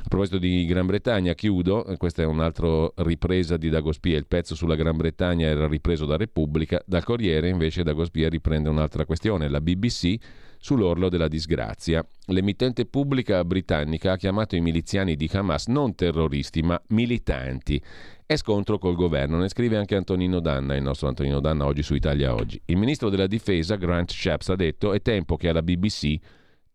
A 0.07 0.09
proposito 0.09 0.39
di 0.39 0.67
Gran 0.67 0.87
Bretagna, 0.87 1.35
chiudo, 1.35 1.85
questa 1.97 2.23
è 2.23 2.27
un'altra 2.27 2.89
ripresa 2.99 3.57
di 3.57 3.69
Dagospia, 3.69 4.17
il 4.17 4.29
pezzo 4.29 4.55
sulla 4.55 4.77
Gran 4.77 4.97
Bretagna 4.97 5.49
era 5.49 5.67
ripreso 5.67 6.07
da 6.07 6.17
Repubblica, 6.17 6.81
dal 6.87 7.03
Corriere 7.03 7.49
invece 7.49 7.83
Dagospia 7.83 8.29
riprende 8.29 8.69
un'altra 8.69 9.05
questione, 9.05 9.49
la 9.49 9.61
BBC 9.61 10.15
sull'orlo 10.59 11.09
della 11.09 11.27
disgrazia. 11.27 12.07
L'emittente 12.27 12.87
pubblica 12.87 13.45
britannica 13.45 14.13
ha 14.13 14.17
chiamato 14.17 14.55
i 14.55 14.61
miliziani 14.61 15.17
di 15.17 15.29
Hamas 15.33 15.67
non 15.67 15.97
terroristi 15.97 16.63
ma 16.63 16.81
militanti. 16.91 17.83
È 18.25 18.37
scontro 18.37 18.79
col 18.79 18.95
governo, 18.95 19.39
ne 19.39 19.49
scrive 19.49 19.77
anche 19.77 19.97
Antonino 19.97 20.39
Danna, 20.39 20.77
il 20.77 20.83
nostro 20.85 21.09
Antonino 21.09 21.41
Danna 21.41 21.65
oggi 21.65 21.83
su 21.83 21.95
Italia 21.95 22.33
Oggi. 22.33 22.63
Il 22.67 22.77
ministro 22.77 23.09
della 23.09 23.27
difesa 23.27 23.75
Grant 23.75 24.13
Shapps 24.13 24.51
ha 24.51 24.55
detto 24.55 24.93
è 24.93 25.03
tempo 25.03 25.37
che 25.37 25.49
alla 25.49 25.63
BBC 25.63 26.17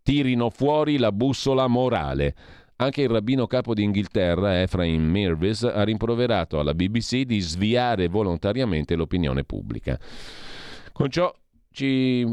tirino 0.04 0.50
fuori 0.50 0.98
la 0.98 1.12
bussola 1.12 1.68
morale. 1.68 2.36
Anche 2.82 3.04
il 3.04 3.10
rabbino 3.10 3.46
capo 3.46 3.76
d'Inghilterra, 3.76 4.60
Ephraim 4.60 5.04
Mirvis, 5.04 5.62
ha 5.64 5.84
rimproverato 5.84 6.60
alla 6.60 6.74
BBC 6.74 7.22
di 7.22 7.40
sviare 7.40 8.08
volontariamente 8.08 8.96
l'opinione 8.96 9.44
pubblica. 9.44 10.00
Con 10.92 11.12
ciò 11.12 11.32
ci 11.72 12.26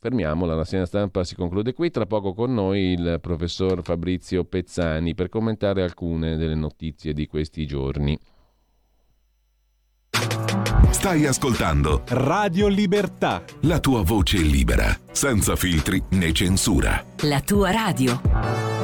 fermiamo, 0.00 0.46
la 0.46 0.54
rassegna 0.54 0.86
stampa 0.86 1.22
si 1.22 1.34
conclude 1.34 1.74
qui. 1.74 1.90
Tra 1.90 2.06
poco 2.06 2.32
con 2.32 2.54
noi 2.54 2.92
il 2.92 3.18
professor 3.20 3.82
Fabrizio 3.82 4.44
Pezzani 4.44 5.14
per 5.14 5.28
commentare 5.28 5.82
alcune 5.82 6.36
delle 6.36 6.54
notizie 6.54 7.12
di 7.12 7.26
questi 7.26 7.66
giorni. 7.66 8.18
Stai 10.92 11.26
ascoltando 11.26 12.04
Radio 12.08 12.68
Libertà. 12.68 13.44
La 13.62 13.80
tua 13.80 14.02
voce 14.02 14.38
libera, 14.38 14.86
senza 15.12 15.56
filtri 15.56 16.02
né 16.12 16.32
censura. 16.32 17.04
La 17.24 17.42
tua 17.42 17.70
radio. 17.70 18.83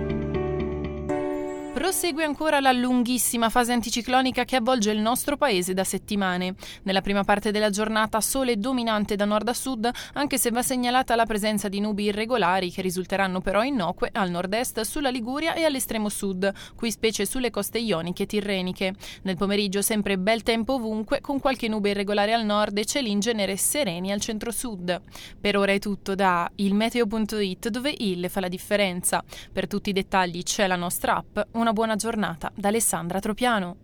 Prosegue 1.81 2.23
ancora 2.23 2.59
la 2.59 2.71
lunghissima 2.73 3.49
fase 3.49 3.71
anticiclonica 3.71 4.45
che 4.45 4.55
avvolge 4.55 4.91
il 4.91 4.99
nostro 4.99 5.35
paese 5.35 5.73
da 5.73 5.83
settimane. 5.83 6.53
Nella 6.83 7.01
prima 7.01 7.23
parte 7.23 7.49
della 7.49 7.71
giornata 7.71 8.21
sole 8.21 8.57
dominante 8.57 9.15
da 9.15 9.25
nord 9.25 9.47
a 9.47 9.53
sud, 9.55 9.89
anche 10.13 10.37
se 10.37 10.51
va 10.51 10.61
segnalata 10.61 11.15
la 11.15 11.25
presenza 11.25 11.69
di 11.69 11.79
nubi 11.79 12.03
irregolari 12.03 12.69
che 12.69 12.83
risulteranno 12.83 13.41
però 13.41 13.63
innocue 13.63 14.11
al 14.13 14.29
nord-est, 14.29 14.81
sulla 14.81 15.09
Liguria 15.09 15.55
e 15.55 15.63
all'estremo 15.63 16.07
sud, 16.07 16.53
qui 16.75 16.91
specie 16.91 17.25
sulle 17.25 17.49
coste 17.49 17.79
ioniche 17.79 18.23
e 18.23 18.27
tirreniche. 18.27 18.93
Nel 19.23 19.37
pomeriggio 19.37 19.81
sempre 19.81 20.19
bel 20.19 20.43
tempo 20.43 20.75
ovunque, 20.75 21.19
con 21.19 21.39
qualche 21.39 21.67
nube 21.67 21.89
irregolare 21.89 22.33
al 22.33 22.45
nord 22.45 22.77
e 22.77 22.85
cieli 22.85 23.09
in 23.09 23.21
genere 23.21 23.57
sereni 23.57 24.11
al 24.11 24.21
centro-sud. 24.21 25.01
Per 25.41 25.57
ora 25.57 25.71
è 25.71 25.79
tutto 25.79 26.13
da 26.13 26.47
ilmeteo.it 26.53 27.69
dove 27.69 27.91
il 27.97 28.29
fa 28.29 28.39
la 28.39 28.47
differenza. 28.47 29.23
Per 29.51 29.65
tutti 29.65 29.89
i 29.89 29.93
dettagli 29.93 30.43
c'è 30.43 30.67
la 30.67 30.75
nostra 30.75 31.15
app, 31.15 31.39
una 31.53 31.69
una 31.71 31.73
buona 31.73 31.95
giornata 31.95 32.51
da 32.53 32.67
Alessandra 32.67 33.19
Tropiano. 33.19 33.77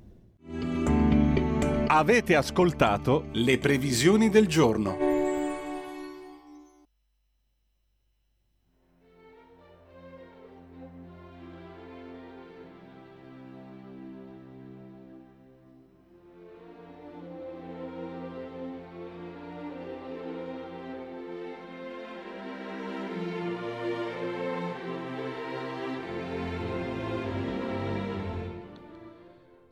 Avete 1.87 2.35
ascoltato 2.35 3.27
le 3.31 3.57
previsioni 3.59 4.29
del 4.29 4.47
giorno. 4.47 5.06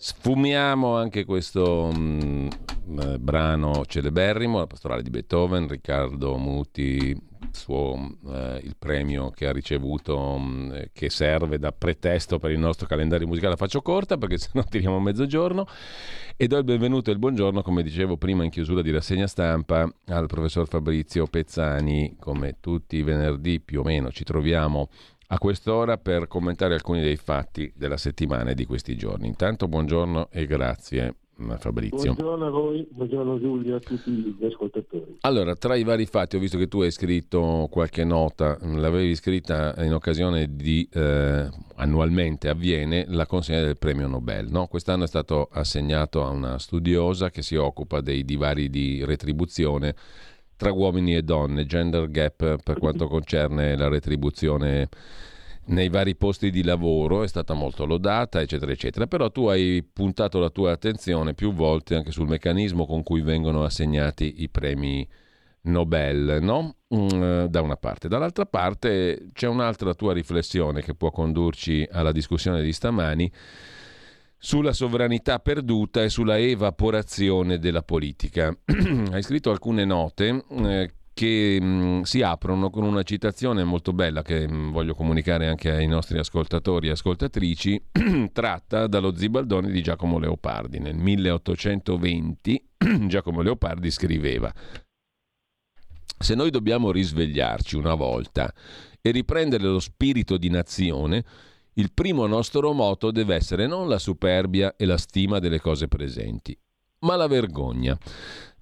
Sfumiamo 0.08 0.96
anche 0.96 1.26
questo 1.26 1.92
mh, 1.92 1.98
mm, 1.98 3.00
eh, 3.00 3.18
brano 3.18 3.86
celeberrimo, 3.88 4.60
la 4.60 4.68
pastorale 4.68 5.02
di 5.02 5.10
Beethoven, 5.10 5.68
Riccardo 5.68 6.38
Muti, 6.38 7.20
suo, 7.50 8.16
eh, 8.28 8.62
il 8.62 8.76
premio 8.78 9.32
che 9.32 9.48
ha 9.48 9.52
ricevuto, 9.52 10.38
mh, 10.38 10.44
mm, 10.44 10.82
che 10.94 11.10
serve 11.10 11.58
da 11.58 11.72
pretesto 11.72 12.38
per 12.38 12.52
il 12.52 12.60
nostro 12.60 12.86
calendario 12.86 13.26
musicale. 13.26 13.54
La 13.54 13.58
faccio 13.58 13.82
corta 13.82 14.16
perché 14.20 14.38
sennò 14.38 14.64
tiriamo 14.64 15.00
mezzogiorno. 15.00 15.66
E 16.38 16.46
do 16.46 16.58
il 16.58 16.66
benvenuto 16.66 17.10
e 17.10 17.14
il 17.14 17.20
buongiorno, 17.20 17.64
come 17.64 17.82
dicevo 17.82 18.16
prima 18.16 18.44
in 18.44 18.52
chiusura 18.52 18.84
di 18.84 18.92
rassegna 18.92 19.26
stampa, 19.26 19.92
al 20.10 20.28
professor 20.28 20.68
Fabrizio 20.68 21.26
Pezzani. 21.26 22.16
Come 22.20 22.58
tutti 22.60 22.98
i 22.98 23.02
venerdì 23.02 23.60
più 23.60 23.80
o 23.80 23.84
meno 23.84 24.12
ci 24.12 24.24
troviamo 24.24 24.90
a 25.28 25.38
quest'ora 25.38 25.98
per 25.98 26.28
commentare 26.28 26.74
alcuni 26.74 27.02
dei 27.02 27.16
fatti 27.16 27.72
della 27.76 27.98
settimana 27.98 28.52
e 28.52 28.56
di 28.56 28.66
questi 28.66 28.96
giorni. 28.96 29.28
Intanto 29.28 29.68
buongiorno 29.68 30.30
e 30.32 30.46
grazie. 30.46 31.16
Fabrizio. 31.58 32.14
Buongiorno 32.14 32.46
a 32.46 32.50
voi, 32.50 32.88
buongiorno 32.90 33.38
Giulio, 33.40 33.76
a 33.76 33.80
tutti 33.80 34.10
gli 34.10 34.46
ascoltatori. 34.46 35.18
Allora, 35.22 35.54
tra 35.56 35.76
i 35.76 35.84
vari 35.84 36.06
fatti, 36.06 36.38
ho 36.38 36.40
visto 36.40 36.58
che 36.58 36.70
tu 36.70 36.80
hai 36.80 36.92
scritto 36.92 37.68
qualche 37.70 38.06
nota, 38.06 38.58
l'avevi 38.62 39.14
scritta 39.16 39.74
in 39.84 39.94
occasione 39.94 40.56
di 40.56 40.88
eh, 40.94 41.50
annualmente 41.76 42.48
avviene 42.48 43.04
la 43.10 43.26
consegna 43.26 43.62
del 43.62 43.78
premio 43.78 44.08
Nobel. 44.08 44.50
No? 44.50 44.68
Quest'anno 44.68 45.04
è 45.04 45.08
stato 45.08 45.50
assegnato 45.52 46.24
a 46.24 46.30
una 46.30 46.58
studiosa 46.58 47.30
che 47.30 47.42
si 47.42 47.56
occupa 47.56 48.00
dei 48.00 48.24
divari 48.24 48.70
di 48.70 49.04
retribuzione 49.04 49.94
tra 50.56 50.72
uomini 50.72 51.16
e 51.16 51.22
donne, 51.22 51.66
gender 51.66 52.10
gap 52.10 52.62
per 52.64 52.80
quanto 52.80 53.08
concerne 53.08 53.76
la 53.76 53.88
retribuzione 53.88 54.90
nei 55.68 55.90
vari 55.90 56.16
posti 56.16 56.52
di 56.52 56.64
lavoro, 56.64 57.24
è 57.24 57.28
stata 57.28 57.54
molto 57.54 57.86
lodata, 57.86 58.42
eccetera, 58.42 58.72
eccetera. 58.72 59.08
Però 59.08 59.32
tu 59.32 59.48
hai 59.48 59.84
puntato 59.84 60.40
la 60.40 60.50
tua 60.50 60.72
attenzione 60.72 61.34
più 61.34 61.54
volte 61.54 61.96
anche 61.96 62.12
sul 62.12 62.28
meccanismo 62.28 62.86
con 62.86 63.04
cui 63.04 63.22
vengono 63.22 63.64
assegnati 63.64 64.44
i 64.44 64.50
premi 64.50 65.08
Nobel, 65.62 66.40
no? 66.42 66.76
Mm, 66.96 67.46
da 67.46 67.62
una 67.62 67.78
parte. 67.78 68.08
Dall'altra 68.08 68.46
parte 68.46 69.30
c'è 69.34 69.48
un'altra 69.48 69.94
tua 69.96 70.14
riflessione 70.14 70.82
che 70.82 70.94
può 70.94 71.10
condurci 71.10 71.88
alla 71.92 72.12
discussione 72.12 72.62
di 72.62 72.72
stamani 72.72 73.32
sulla 74.46 74.74
sovranità 74.74 75.40
perduta 75.40 76.04
e 76.04 76.10
sulla 76.10 76.38
evaporazione 76.38 77.58
della 77.58 77.82
politica. 77.82 78.56
Hai 79.12 79.24
scritto 79.24 79.50
alcune 79.50 79.86
note 79.86 80.46
eh, 80.48 80.94
che 81.16 81.58
mh, 81.60 81.66
mm, 81.66 82.02
si 82.02 82.22
aprono 82.22 82.70
con 82.70 82.84
una 82.84 83.02
citazione 83.02 83.64
molto 83.64 83.92
bella 83.92 84.22
che 84.22 84.48
mh, 84.48 84.54
mm, 84.56 84.72
voglio 84.72 84.94
comunicare 84.94 85.48
anche 85.48 85.72
ai 85.72 85.88
nostri 85.88 86.20
ascoltatori 86.20 86.90
e 86.90 86.92
ascoltatrici, 86.92 87.86
tratta 88.32 88.86
dallo 88.86 89.16
Zibaldone 89.16 89.72
di 89.72 89.82
Giacomo 89.82 90.20
Leopardi. 90.20 90.78
Nel 90.78 90.96
1820 90.96 92.68
Giacomo 93.08 93.42
Leopardi 93.42 93.90
scriveva 93.90 94.54
Se 96.20 96.36
noi 96.36 96.52
dobbiamo 96.52 96.92
risvegliarci 96.92 97.78
una 97.78 97.96
volta 97.96 98.54
e 99.02 99.10
riprendere 99.10 99.64
lo 99.64 99.80
spirito 99.80 100.38
di 100.38 100.50
nazione, 100.50 101.24
il 101.78 101.92
primo 101.94 102.26
nostro 102.26 102.72
moto 102.74 103.12
deve 103.12 103.36
essere 103.36 103.68
non 103.68 103.88
la 103.88 104.00
superbia 104.00 104.76
e 104.78 104.86
la 104.86 104.98
stima 104.98 105.40
delle 105.40 105.60
cose 105.60 105.88
presenti, 105.88 106.58
ma 107.00 107.16
la 107.16 107.28
vergogna. 107.28 107.98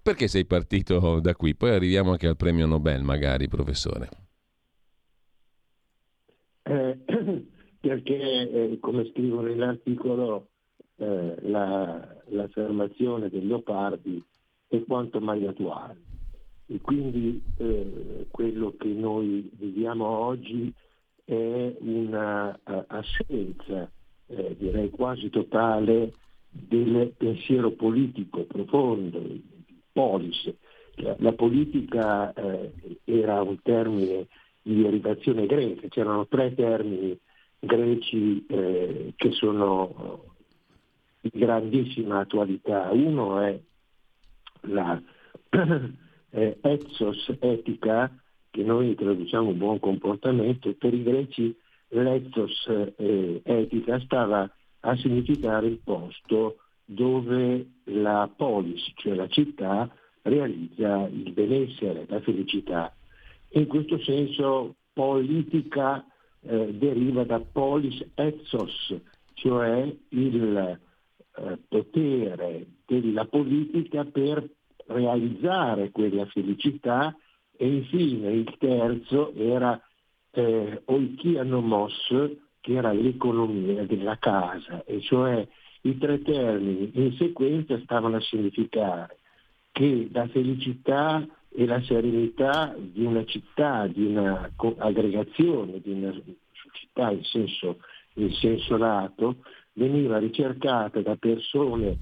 Perché 0.02 0.28
sei 0.28 0.46
partito 0.46 1.20
da 1.20 1.36
qui? 1.36 1.56
Poi 1.56 1.70
arriviamo 1.70 2.12
anche 2.12 2.28
al 2.28 2.36
premio 2.36 2.66
Nobel, 2.66 3.04
magari, 3.04 3.48
professore. 3.48 4.10
Eh, 6.64 6.98
perché, 7.80 8.16
eh, 8.16 8.78
come 8.80 9.08
scrivo 9.12 9.42
nell'articolo, 9.42 10.48
eh, 10.98 11.36
la, 11.42 12.16
l'affermazione 12.30 13.30
del 13.30 13.46
Leopardi 13.46 14.24
è 14.68 14.84
quanto 14.88 15.20
mai 15.20 15.46
attuale. 15.46 16.02
E 16.66 16.82
quindi 16.82 17.42
eh, 17.58 18.28
quello 18.32 18.74
che 18.78 18.88
noi 18.88 19.50
viviamo 19.54 20.06
oggi 20.06 20.74
è 21.26 21.76
una 21.80 22.60
assenza, 22.88 23.90
eh, 24.28 24.56
direi 24.58 24.90
quasi 24.90 25.30
totale, 25.30 26.14
del 26.50 27.14
pensiero 27.18 27.72
politico 27.72 28.44
profondo, 28.44 29.22
polis. 29.92 30.54
La, 30.96 31.16
la 31.20 31.34
politica 31.34 32.32
eh, 32.34 32.72
era 33.06 33.42
un 33.42 33.60
termine 33.62 34.28
di 34.62 34.82
derivazione 34.82 35.46
greca, 35.48 35.88
c'erano 35.88 36.28
tre 36.28 36.54
termini 36.54 37.18
greci 37.60 38.46
eh, 38.48 39.14
che 39.16 39.32
sono 39.32 40.36
di 41.22 41.32
grandissima 41.34 42.20
attualità. 42.20 42.90
Uno 42.92 43.40
è 43.40 43.60
la 44.68 45.02
eh, 46.30 46.58
ethos 46.62 47.34
etica, 47.40 48.12
che 48.54 48.62
noi 48.62 48.94
traduciamo 48.94 49.52
buon 49.54 49.80
comportamento, 49.80 50.72
per 50.76 50.94
i 50.94 51.02
greci 51.02 51.58
l'ethos 51.88 52.68
eh, 52.98 53.42
etica 53.44 54.00
stava 54.02 54.48
a 54.82 54.96
significare 54.98 55.66
il 55.66 55.80
posto 55.84 56.58
dove 56.86 57.66
la 57.86 58.30
polis, 58.36 58.92
cioè 58.94 59.16
la 59.16 59.28
città, 59.28 59.90
realizza 60.22 61.08
il 61.08 61.32
benessere, 61.32 62.06
la 62.08 62.22
felicità. 62.22 62.96
In 63.54 63.66
questo 63.66 63.98
senso 64.04 64.76
politica 64.94 66.06
eh, 66.42 66.76
deriva 66.76 67.24
da 67.24 67.40
polis 67.40 68.06
ethos, 68.14 68.96
cioè 69.34 69.92
il 70.10 70.58
eh, 70.58 71.58
potere 71.68 72.68
della 72.86 73.26
politica 73.26 74.06
per 74.06 74.48
realizzare 74.86 75.90
quella 75.90 76.28
felicità 76.28 77.18
e 77.56 77.68
infine 77.68 78.32
il 78.32 78.56
terzo 78.58 79.34
era 79.36 79.80
eh, 80.32 80.82
oikianomos, 80.86 82.32
che 82.60 82.74
era 82.74 82.92
l'economia 82.92 83.84
della 83.84 84.18
casa, 84.18 84.84
e 84.86 85.02
cioè 85.02 85.46
i 85.82 85.98
tre 85.98 86.22
termini 86.22 86.92
in 86.94 87.14
sequenza 87.18 87.78
stavano 87.84 88.16
a 88.16 88.22
significare 88.22 89.18
che 89.72 90.08
la 90.12 90.28
felicità 90.28 91.28
e 91.50 91.66
la 91.66 91.82
serenità 91.82 92.76
di 92.78 93.04
una 93.04 93.26
città, 93.26 93.88
di 93.88 94.06
un'aggregazione, 94.06 95.82
di 95.82 95.92
una 95.92 96.14
città 96.72 97.12
in 97.12 97.24
senso, 97.24 97.80
in 98.14 98.32
senso 98.34 98.78
lato, 98.78 99.38
veniva 99.74 100.20
ricercata 100.20 101.02
da 101.02 101.16
persone 101.16 101.98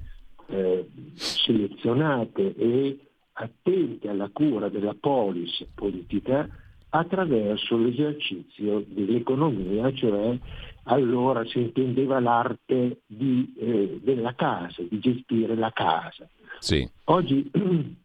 eh, 0.47 0.87
selezionate 1.15 2.55
e 2.55 2.99
attente 3.33 4.09
alla 4.09 4.29
cura 4.31 4.69
della 4.69 4.95
polis 4.99 5.65
politica 5.73 6.47
attraverso 6.89 7.77
l'esercizio 7.77 8.83
dell'economia, 8.87 9.93
cioè 9.93 10.37
allora 10.83 11.45
si 11.45 11.59
intendeva 11.59 12.19
l'arte 12.19 13.01
di, 13.05 13.53
eh, 13.57 13.99
della 14.03 14.33
casa, 14.35 14.81
di 14.87 14.99
gestire 14.99 15.55
la 15.55 15.71
casa. 15.71 16.27
Sì. 16.59 16.87
Oggi 17.05 17.49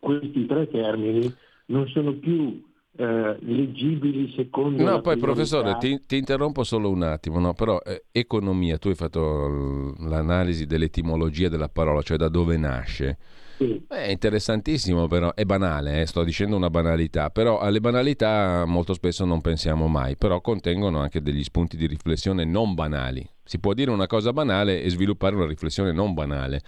questi 0.00 0.46
tre 0.46 0.68
termini 0.68 1.32
non 1.66 1.86
sono 1.88 2.12
più 2.14 2.62
eh, 2.96 3.36
leggibili 3.40 4.32
secondo... 4.34 4.82
No, 4.82 5.00
poi 5.00 5.18
professore, 5.18 5.76
ti, 5.78 6.02
ti, 6.06 6.16
interrompo 6.16 6.64
solo 6.64 6.90
un 6.90 7.02
attimo, 7.02 7.38
no? 7.38 7.54
però 7.54 7.78
eh, 7.84 8.04
economia, 8.12 8.78
tu 8.78 8.88
hai 8.88 8.94
fatto 8.94 9.94
l'analisi 9.98 10.66
dell'etimologia 10.66 11.48
della 11.48 11.68
parola, 11.68 12.02
cioè 12.02 12.16
da 12.16 12.28
dove 12.28 12.56
nasce. 12.56 13.18
Sì. 13.60 13.84
È 13.88 14.08
interessantissimo, 14.08 15.06
però 15.06 15.34
è 15.34 15.44
banale, 15.44 16.00
eh? 16.00 16.06
sto 16.06 16.24
dicendo 16.24 16.56
una 16.56 16.70
banalità, 16.70 17.28
però 17.28 17.58
alle 17.58 17.78
banalità 17.78 18.64
molto 18.64 18.94
spesso 18.94 19.26
non 19.26 19.42
pensiamo 19.42 19.86
mai, 19.86 20.16
però 20.16 20.40
contengono 20.40 21.00
anche 21.00 21.20
degli 21.20 21.44
spunti 21.44 21.76
di 21.76 21.86
riflessione 21.86 22.46
non 22.46 22.72
banali. 22.72 23.28
Si 23.44 23.58
può 23.58 23.74
dire 23.74 23.90
una 23.90 24.06
cosa 24.06 24.32
banale 24.32 24.82
e 24.82 24.88
sviluppare 24.88 25.36
una 25.36 25.46
riflessione 25.46 25.92
non 25.92 26.14
banale. 26.14 26.62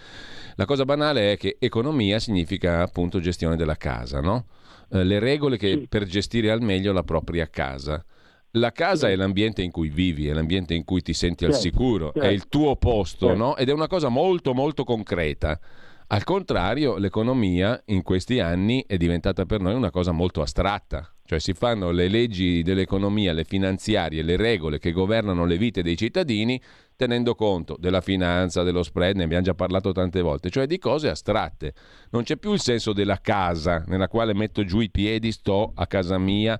La 0.53 0.65
cosa 0.65 0.85
banale 0.85 1.31
è 1.31 1.37
che 1.37 1.55
economia 1.57 2.19
significa 2.19 2.83
appunto 2.83 3.19
gestione 3.19 3.55
della 3.55 3.75
casa, 3.75 4.19
no? 4.21 4.45
eh, 4.91 5.03
le 5.03 5.17
regole 5.17 5.57
che, 5.57 5.69
sì. 5.71 5.87
per 5.89 6.05
gestire 6.05 6.51
al 6.51 6.61
meglio 6.61 6.93
la 6.93 7.03
propria 7.03 7.49
casa. 7.49 8.05
La 8.51 8.71
casa 8.71 9.09
è 9.09 9.15
l'ambiente 9.15 9.63
in 9.63 9.71
cui 9.71 9.89
vivi, 9.89 10.27
è 10.27 10.33
l'ambiente 10.33 10.75
in 10.75 10.83
cui 10.83 11.01
ti 11.01 11.13
senti 11.13 11.43
al 11.43 11.55
sicuro, 11.55 12.11
sì. 12.13 12.19
è 12.19 12.27
il 12.27 12.47
tuo 12.49 12.75
posto, 12.75 13.33
no? 13.33 13.57
Ed 13.57 13.69
è 13.69 13.73
una 13.73 13.87
cosa 13.87 14.09
molto 14.09 14.53
molto 14.53 14.83
concreta. 14.83 15.59
Al 16.07 16.23
contrario, 16.23 16.97
l'economia 16.97 17.81
in 17.85 18.03
questi 18.03 18.39
anni 18.39 18.83
è 18.85 18.97
diventata 18.97 19.45
per 19.45 19.61
noi 19.61 19.73
una 19.73 19.89
cosa 19.89 20.11
molto 20.11 20.41
astratta, 20.41 21.11
cioè 21.25 21.39
si 21.39 21.53
fanno 21.53 21.91
le 21.91 22.07
leggi 22.07 22.61
dell'economia, 22.61 23.33
le 23.33 23.45
finanziarie, 23.45 24.21
le 24.21 24.35
regole 24.35 24.79
che 24.79 24.91
governano 24.91 25.45
le 25.45 25.57
vite 25.57 25.81
dei 25.81 25.97
cittadini 25.97 26.61
tenendo 26.95 27.33
conto 27.35 27.75
della 27.79 28.01
finanza, 28.01 28.63
dello 28.63 28.83
spread, 28.83 29.15
ne 29.15 29.23
abbiamo 29.23 29.43
già 29.43 29.53
parlato 29.55 29.91
tante 29.91 30.21
volte, 30.21 30.49
cioè 30.49 30.67
di 30.67 30.77
cose 30.77 31.09
astratte. 31.09 31.73
Non 32.11 32.23
c'è 32.23 32.37
più 32.37 32.53
il 32.53 32.59
senso 32.59 32.93
della 32.93 33.19
casa 33.19 33.83
nella 33.87 34.07
quale 34.07 34.33
metto 34.33 34.63
giù 34.63 34.79
i 34.79 34.91
piedi, 34.91 35.31
sto 35.31 35.71
a 35.73 35.87
casa 35.87 36.17
mia 36.17 36.59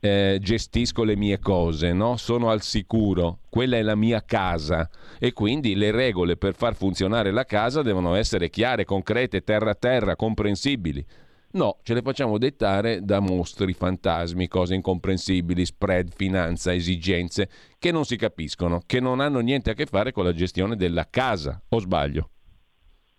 eh, 0.00 0.38
gestisco 0.40 1.04
le 1.04 1.14
mie 1.14 1.38
cose, 1.38 1.92
no? 1.92 2.16
sono 2.16 2.50
al 2.50 2.62
sicuro, 2.62 3.40
quella 3.48 3.76
è 3.76 3.82
la 3.82 3.94
mia 3.94 4.24
casa 4.24 4.88
e 5.18 5.32
quindi 5.32 5.74
le 5.74 5.90
regole 5.90 6.36
per 6.36 6.54
far 6.54 6.74
funzionare 6.74 7.30
la 7.30 7.44
casa 7.44 7.82
devono 7.82 8.14
essere 8.14 8.48
chiare, 8.48 8.84
concrete, 8.84 9.42
terra 9.42 9.70
a 9.70 9.74
terra, 9.74 10.16
comprensibili. 10.16 11.04
No, 11.52 11.78
ce 11.82 11.94
le 11.94 12.02
facciamo 12.02 12.38
dettare 12.38 13.00
da 13.02 13.18
mostri, 13.18 13.72
fantasmi, 13.72 14.46
cose 14.46 14.76
incomprensibili, 14.76 15.66
spread, 15.66 16.10
finanza, 16.14 16.72
esigenze 16.72 17.48
che 17.76 17.90
non 17.90 18.04
si 18.04 18.16
capiscono, 18.16 18.80
che 18.86 19.00
non 19.00 19.18
hanno 19.18 19.40
niente 19.40 19.70
a 19.70 19.74
che 19.74 19.86
fare 19.86 20.12
con 20.12 20.24
la 20.24 20.32
gestione 20.32 20.76
della 20.76 21.08
casa, 21.10 21.60
o 21.68 21.80
sbaglio? 21.80 22.30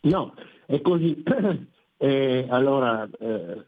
No, 0.01 0.33
è 0.65 0.79
così. 0.79 1.21
eh, 1.97 2.45
allora, 2.49 3.07
eh, 3.19 3.65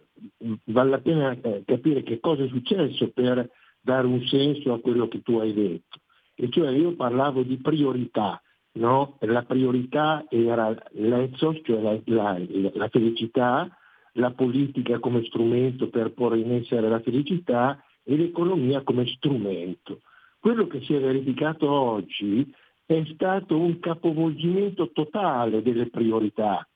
vale 0.66 0.90
la 0.90 1.00
pena 1.00 1.32
eh, 1.40 1.64
capire 1.66 2.04
che 2.04 2.20
cosa 2.20 2.44
è 2.44 2.48
successo 2.48 3.10
per 3.12 3.50
dare 3.82 4.08
un 4.08 4.26
senso 4.26 4.74
a 4.74 4.80
quello 4.80 5.08
che 5.08 5.22
tu 5.22 5.38
hai 5.38 5.54
detto. 5.54 6.00
E 6.36 6.50
cioè 6.50 6.72
io 6.72 6.96
parlavo 6.96 7.44
di 7.44 7.58
priorità, 7.58 8.42
no? 8.74 9.18
la 9.22 9.44
priorità 9.44 10.26
era 10.30 10.76
l'ethos, 10.92 11.60
cioè 11.64 11.82
la, 11.82 12.00
la, 12.06 12.42
la 12.74 12.88
felicità, 12.88 13.70
la 14.14 14.32
politica 14.32 15.00
come 15.00 15.24
strumento 15.26 15.90
per 15.90 16.14
porre 16.14 16.40
in 16.40 16.54
essere 16.54 16.90
la 16.90 17.00
felicità 17.02 17.84
e 18.04 18.16
l'economia 18.16 18.82
come 18.82 19.06
strumento. 19.06 20.02
Quello 20.40 20.68
che 20.68 20.82
si 20.82 20.94
è 20.94 21.00
verificato 21.00 21.70
oggi 21.70 22.52
è 22.86 23.04
stato 23.14 23.58
un 23.58 23.80
capovolgimento 23.80 24.92
totale 24.92 25.62
delle 25.62 25.90
priorità, 25.90 26.68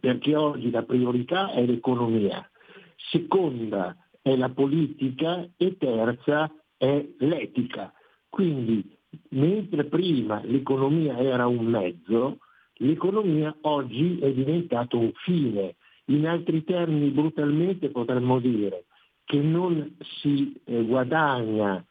perché 0.00 0.34
oggi 0.34 0.70
la 0.70 0.82
priorità 0.82 1.52
è 1.52 1.64
l'economia, 1.66 2.48
seconda 2.96 3.96
è 4.20 4.34
la 4.36 4.48
politica 4.48 5.48
e 5.56 5.76
terza 5.76 6.50
è 6.76 7.06
l'etica. 7.18 7.92
Quindi 8.28 8.96
mentre 9.30 9.84
prima 9.84 10.40
l'economia 10.44 11.16
era 11.18 11.46
un 11.46 11.64
mezzo, 11.64 12.38
l'economia 12.74 13.56
oggi 13.62 14.18
è 14.18 14.32
diventato 14.32 14.98
un 14.98 15.12
fine. 15.14 15.76
In 16.06 16.26
altri 16.26 16.62
termini, 16.64 17.10
brutalmente 17.10 17.90
potremmo 17.90 18.38
dire 18.38 18.84
che 19.24 19.40
non 19.40 19.96
si 20.20 20.54
eh, 20.64 20.84
guadagna 20.84 21.84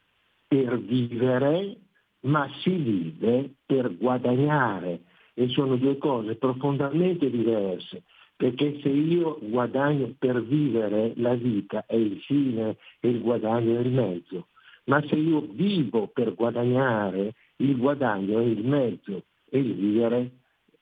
per 0.47 0.79
vivere, 0.79 1.77
ma 2.21 2.49
si 2.61 2.71
vive 2.71 3.55
per 3.65 3.97
guadagnare 3.97 5.01
e 5.33 5.49
sono 5.49 5.75
due 5.75 5.97
cose 5.97 6.35
profondamente 6.35 7.29
diverse, 7.29 8.03
perché 8.35 8.79
se 8.81 8.89
io 8.89 9.37
guadagno 9.41 10.13
per 10.17 10.43
vivere 10.43 11.13
la 11.15 11.35
vita 11.35 11.85
è 11.85 11.95
il 11.95 12.19
fine 12.21 12.77
e 12.99 13.09
il 13.09 13.21
guadagno 13.21 13.77
è 13.77 13.81
il 13.81 13.91
mezzo, 13.91 14.47
ma 14.85 15.01
se 15.07 15.15
io 15.15 15.47
vivo 15.51 16.07
per 16.07 16.33
guadagnare, 16.35 17.33
il 17.57 17.77
guadagno 17.77 18.39
è 18.39 18.43
il 18.43 18.65
mezzo 18.65 19.23
e 19.49 19.59
il 19.59 19.73
vivere 19.73 20.31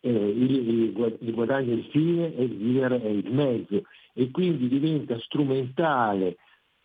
il 0.05 0.91
guadagno 0.91 1.71
è 1.71 1.75
il 1.75 1.85
fine 1.85 2.35
e 2.35 2.43
il 2.43 2.55
vivere 2.57 3.01
è 3.01 3.07
il 3.07 3.31
mezzo 3.31 3.83
e 4.13 4.31
quindi 4.31 4.67
diventa 4.67 5.17
strumentale 5.19 6.35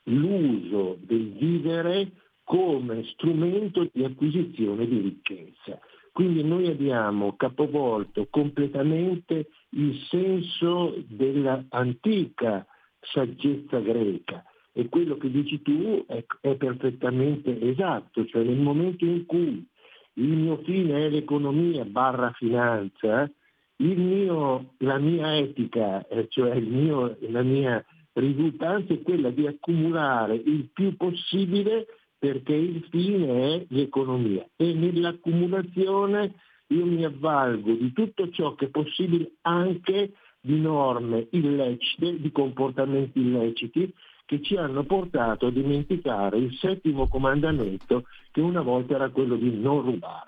l'uso 0.04 0.98
del 1.00 1.32
vivere 1.32 2.12
come 2.44 3.04
strumento 3.12 3.88
di 3.92 4.04
acquisizione 4.04 4.86
di 4.86 5.00
ricchezza. 5.00 5.80
Quindi 6.12 6.42
noi 6.42 6.68
abbiamo 6.68 7.36
capovolto 7.36 8.26
completamente 8.30 9.48
il 9.70 9.98
senso 10.08 10.94
dell'antica 11.08 12.66
saggezza 13.00 13.78
greca. 13.80 14.44
E 14.72 14.88
quello 14.88 15.16
che 15.16 15.30
dici 15.30 15.60
tu 15.62 16.04
è, 16.06 16.24
è 16.40 16.54
perfettamente 16.54 17.60
esatto, 17.60 18.24
cioè 18.26 18.44
nel 18.44 18.58
momento 18.58 19.04
in 19.04 19.26
cui 19.26 19.66
il 20.14 20.28
mio 20.28 20.58
fine 20.58 21.06
è 21.06 21.08
l'economia 21.08 21.84
barra 21.84 22.32
finanza, 22.32 23.30
mio, 23.76 24.74
la 24.78 24.98
mia 24.98 25.36
etica, 25.36 26.06
eh, 26.08 26.26
cioè 26.28 26.58
mio, 26.60 27.16
la 27.28 27.42
mia 27.42 27.84
risultanza 28.14 28.92
è 28.92 29.02
quella 29.02 29.30
di 29.30 29.46
accumulare 29.46 30.34
il 30.34 30.68
più 30.72 30.96
possibile 30.96 31.86
perché 32.18 32.54
il 32.54 32.84
fine 32.90 33.54
è 33.54 33.66
l'economia. 33.68 34.44
E 34.56 34.74
nell'accumulazione 34.74 36.34
io 36.68 36.84
mi 36.84 37.04
avvalgo 37.04 37.72
di 37.72 37.92
tutto 37.92 38.28
ciò 38.30 38.54
che 38.54 38.66
è 38.66 38.68
possibile 38.68 39.32
anche 39.42 40.12
di 40.40 40.60
norme 40.60 41.28
illecite, 41.30 42.20
di 42.20 42.30
comportamenti 42.30 43.20
illeciti 43.20 43.92
che 44.24 44.42
ci 44.42 44.56
hanno 44.56 44.84
portato 44.84 45.46
a 45.46 45.50
dimenticare 45.50 46.38
il 46.38 46.54
settimo 46.58 47.08
comandamento 47.08 48.04
che 48.30 48.40
una 48.40 48.60
volta 48.60 48.94
era 48.94 49.08
quello 49.08 49.36
di 49.36 49.50
non 49.58 49.82
rubare. 49.82 50.27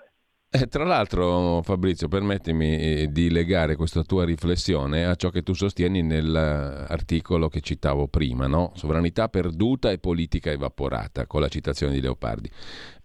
Eh, 0.53 0.67
tra 0.67 0.83
l'altro, 0.83 1.61
Fabrizio, 1.63 2.09
permettimi 2.09 2.77
eh, 2.77 3.07
di 3.09 3.29
legare 3.29 3.77
questa 3.77 4.03
tua 4.03 4.25
riflessione 4.25 5.05
a 5.05 5.15
ciò 5.15 5.29
che 5.29 5.43
tu 5.43 5.53
sostieni 5.53 6.01
nell'articolo 6.01 7.47
che 7.47 7.61
citavo 7.61 8.09
prima, 8.09 8.47
no? 8.47 8.73
Sovranità 8.75 9.29
perduta 9.29 9.91
e 9.91 9.97
politica 9.97 10.51
evaporata, 10.51 11.25
con 11.25 11.39
la 11.39 11.47
citazione 11.47 11.93
di 11.93 12.01
Leopardi. 12.01 12.51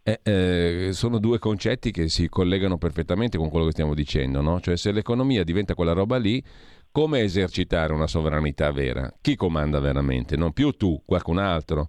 Eh, 0.02 0.20
eh, 0.24 0.88
sono 0.90 1.18
due 1.18 1.38
concetti 1.38 1.92
che 1.92 2.08
si 2.08 2.28
collegano 2.28 2.78
perfettamente 2.78 3.38
con 3.38 3.48
quello 3.48 3.66
che 3.66 3.72
stiamo 3.72 3.94
dicendo, 3.94 4.40
no? 4.40 4.60
Cioè, 4.60 4.76
se 4.76 4.90
l'economia 4.90 5.44
diventa 5.44 5.76
quella 5.76 5.92
roba 5.92 6.16
lì, 6.16 6.42
come 6.90 7.20
esercitare 7.20 7.92
una 7.92 8.08
sovranità 8.08 8.72
vera? 8.72 9.08
Chi 9.20 9.36
comanda 9.36 9.78
veramente? 9.78 10.36
Non 10.36 10.52
più 10.52 10.72
tu, 10.72 11.00
qualcun 11.06 11.38
altro 11.38 11.86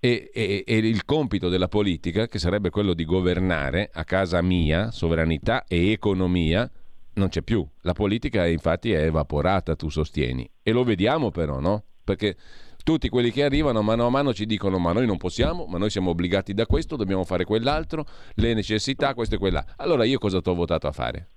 e, 0.00 0.30
e, 0.32 0.64
e, 0.66 0.76
il 0.76 1.04
compito 1.04 1.48
della 1.48 1.68
politica, 1.68 2.26
che 2.26 2.38
sarebbe 2.38 2.70
quello 2.70 2.94
di 2.94 3.04
governare 3.04 3.90
a 3.92 4.04
casa 4.04 4.40
mia, 4.42 4.90
sovranità 4.90 5.64
e 5.66 5.90
economia, 5.90 6.70
non 7.14 7.28
c'è 7.28 7.42
più. 7.42 7.66
La 7.82 7.92
politica 7.92 8.46
infatti 8.46 8.92
è 8.92 9.04
evaporata, 9.04 9.74
tu 9.74 9.88
sostieni. 9.88 10.48
E 10.62 10.72
lo 10.72 10.84
vediamo 10.84 11.30
però, 11.30 11.58
no? 11.58 11.84
Perché 12.04 12.36
tutti 12.84 13.08
quelli 13.08 13.30
che 13.30 13.42
arrivano 13.44 13.82
mano 13.82 14.06
a 14.06 14.10
mano 14.10 14.32
ci 14.32 14.46
dicono 14.46 14.78
ma 14.78 14.92
noi 14.92 15.04
non 15.04 15.18
possiamo, 15.18 15.66
ma 15.66 15.78
noi 15.78 15.90
siamo 15.90 16.10
obbligati 16.10 16.54
da 16.54 16.64
questo, 16.64 16.96
dobbiamo 16.96 17.24
fare 17.24 17.44
quell'altro, 17.44 18.06
le 18.36 18.54
necessità, 18.54 19.14
questo 19.14 19.34
e 19.34 19.38
quella. 19.38 19.64
Allora 19.76 20.04
io 20.04 20.18
cosa 20.18 20.40
ti 20.40 20.48
ho 20.48 20.54
votato 20.54 20.86
a 20.86 20.92
fare? 20.92 21.30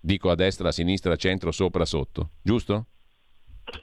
Dico 0.00 0.28
a 0.28 0.34
destra, 0.34 0.68
a 0.68 0.72
sinistra, 0.72 1.12
a 1.12 1.16
centro, 1.16 1.50
sopra, 1.50 1.84
sotto, 1.84 2.32
giusto? 2.42 2.86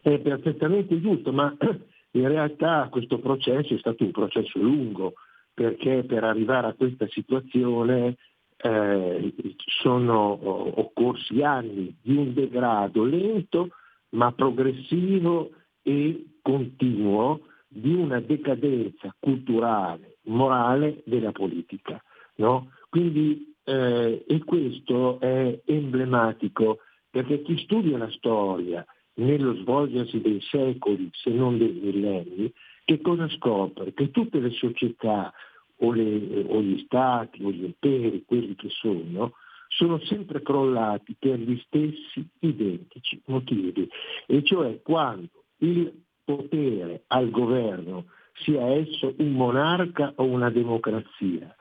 È 0.02 0.20
perfettamente 0.20 1.00
giusto, 1.00 1.32
ma 1.32 1.56
in 2.16 2.28
realtà 2.28 2.88
questo 2.90 3.20
processo 3.20 3.74
è 3.74 3.78
stato 3.78 4.04
un 4.04 4.12
processo 4.12 4.60
lungo 4.60 5.14
perché 5.54 6.04
per 6.04 6.24
arrivare 6.24 6.68
a 6.68 6.74
questa 6.74 7.08
situazione 7.10 8.16
eh, 8.58 9.34
sono 9.82 10.38
occorsi 10.80 11.42
anni 11.42 11.96
di 12.02 12.16
un 12.16 12.34
degrado 12.34 13.04
lento 13.04 13.70
ma 14.10 14.32
progressivo 14.32 15.52
e 15.82 16.26
continuo 16.42 17.42
di 17.68 17.94
una 17.94 18.22
decadenza 18.22 19.14
culturale, 19.20 20.18
morale 20.24 21.02
della 21.06 21.32
politica. 21.32 22.02
No? 22.36 22.72
Quindi, 22.90 23.54
eh, 23.64 24.24
e 24.26 24.44
questo 24.44 25.20
è 25.20 25.60
emblematico 25.66 26.80
perché 27.10 27.42
chi 27.42 27.58
studia 27.58 27.98
la 27.98 28.10
storia 28.12 28.86
nello 29.16 29.56
svolgersi 29.56 30.20
dei 30.22 30.42
secoli, 30.42 31.10
se 31.14 31.30
non 31.32 31.58
dei 31.58 31.72
millenni, 31.72 32.52
che 32.84 33.02
cosa 33.02 33.28
scopre? 33.30 33.94
Che 33.94 34.12
tutte 34.12 34.40
le 34.40 34.52
società 34.52 35.34
o, 35.78 35.92
le, 35.92 36.46
o 36.48 36.62
gli 36.62 36.80
stati 36.86 37.44
o 37.44 37.52
gli 37.52 37.64
imperi, 37.64 38.24
quelli 38.26 38.56
che 38.56 38.70
sono, 38.70 39.34
sono 39.68 40.00
sempre 40.06 40.42
crollati 40.42 41.16
per 41.18 41.40
gli 41.40 41.60
stessi 41.66 42.26
identici 42.40 43.22
motivi, 43.26 43.90
e 44.28 44.44
cioè 44.44 44.82
quando 44.82 45.30
il 45.58 45.92
potere 46.24 47.04
al 47.08 47.30
governo, 47.30 48.06
sia 48.44 48.66
esso 48.68 49.14
un 49.18 49.32
monarca 49.32 50.14
o 50.16 50.26
una 50.26 50.50
democrazia, 50.50 51.56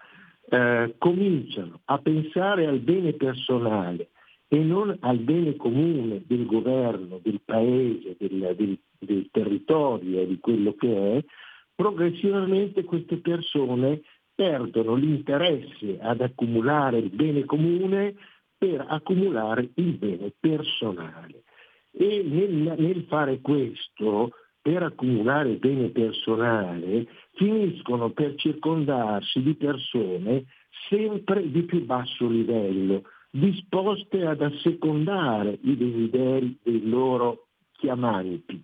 eh, 0.48 0.94
cominciano 0.98 1.80
a 1.84 1.98
pensare 1.98 2.66
al 2.66 2.80
bene 2.80 3.12
personale 3.12 4.10
e 4.48 4.58
non 4.58 4.96
al 5.00 5.18
bene 5.18 5.56
comune 5.56 6.22
del 6.26 6.46
governo, 6.46 7.20
del 7.22 7.40
paese, 7.44 8.16
del, 8.18 8.54
del, 8.56 8.78
del 8.98 9.28
territorio 9.30 10.24
di 10.26 10.38
quello 10.38 10.74
che 10.74 11.16
è, 11.16 11.24
progressivamente 11.74 12.84
queste 12.84 13.16
persone 13.16 14.02
perdono 14.34 14.94
l'interesse 14.94 15.98
ad 16.00 16.20
accumulare 16.20 16.98
il 16.98 17.10
bene 17.10 17.44
comune 17.44 18.14
per 18.56 18.84
accumulare 18.88 19.70
il 19.74 19.92
bene 19.96 20.32
personale. 20.38 21.42
E 21.92 22.22
nel, 22.24 22.74
nel 22.78 23.04
fare 23.08 23.40
questo, 23.40 24.32
per 24.60 24.82
accumulare 24.82 25.50
il 25.50 25.58
bene 25.58 25.90
personale, 25.90 27.06
finiscono 27.34 28.10
per 28.10 28.34
circondarsi 28.36 29.42
di 29.42 29.54
persone 29.54 30.44
sempre 30.88 31.50
di 31.50 31.62
più 31.62 31.84
basso 31.84 32.26
livello, 32.26 33.02
disposte 33.36 34.24
ad 34.24 34.42
assecondare 34.42 35.58
i 35.62 35.76
desideri 35.76 36.56
dei 36.62 36.88
loro 36.88 37.48
chiamanti. 37.72 38.62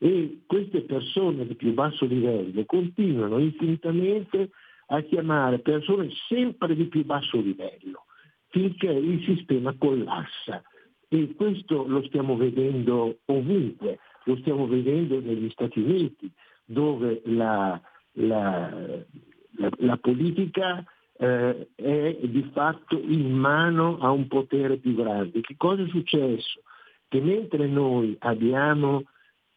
E 0.00 0.40
queste 0.46 0.82
persone 0.82 1.46
di 1.46 1.54
più 1.54 1.72
basso 1.72 2.04
livello 2.04 2.64
continuano 2.66 3.38
infinitamente 3.38 4.50
a 4.86 5.00
chiamare 5.02 5.60
persone 5.60 6.10
sempre 6.28 6.74
di 6.74 6.86
più 6.86 7.04
basso 7.04 7.40
livello, 7.40 8.06
finché 8.48 8.88
il 8.88 9.22
sistema 9.24 9.74
collassa. 9.78 10.62
E 11.08 11.34
questo 11.36 11.86
lo 11.86 12.02
stiamo 12.06 12.36
vedendo 12.36 13.18
ovunque, 13.26 14.00
lo 14.24 14.36
stiamo 14.38 14.66
vedendo 14.66 15.20
negli 15.20 15.48
Stati 15.50 15.80
Uniti, 15.80 16.30
dove 16.64 17.22
la, 17.24 17.80
la, 18.14 19.04
la, 19.52 19.70
la 19.78 19.96
politica 19.96 20.84
eh, 21.18 21.68
è 21.74 22.16
di 22.22 22.48
fatto 22.52 22.98
in 22.98 23.32
mano 23.32 23.98
a 23.98 24.10
un 24.10 24.28
potere 24.28 24.78
più 24.78 24.94
grande. 24.94 25.40
Che 25.40 25.54
cosa 25.56 25.82
è 25.82 25.88
successo? 25.88 26.62
Che 27.08 27.20
mentre 27.20 27.66
noi 27.66 28.16
abbiamo 28.20 29.02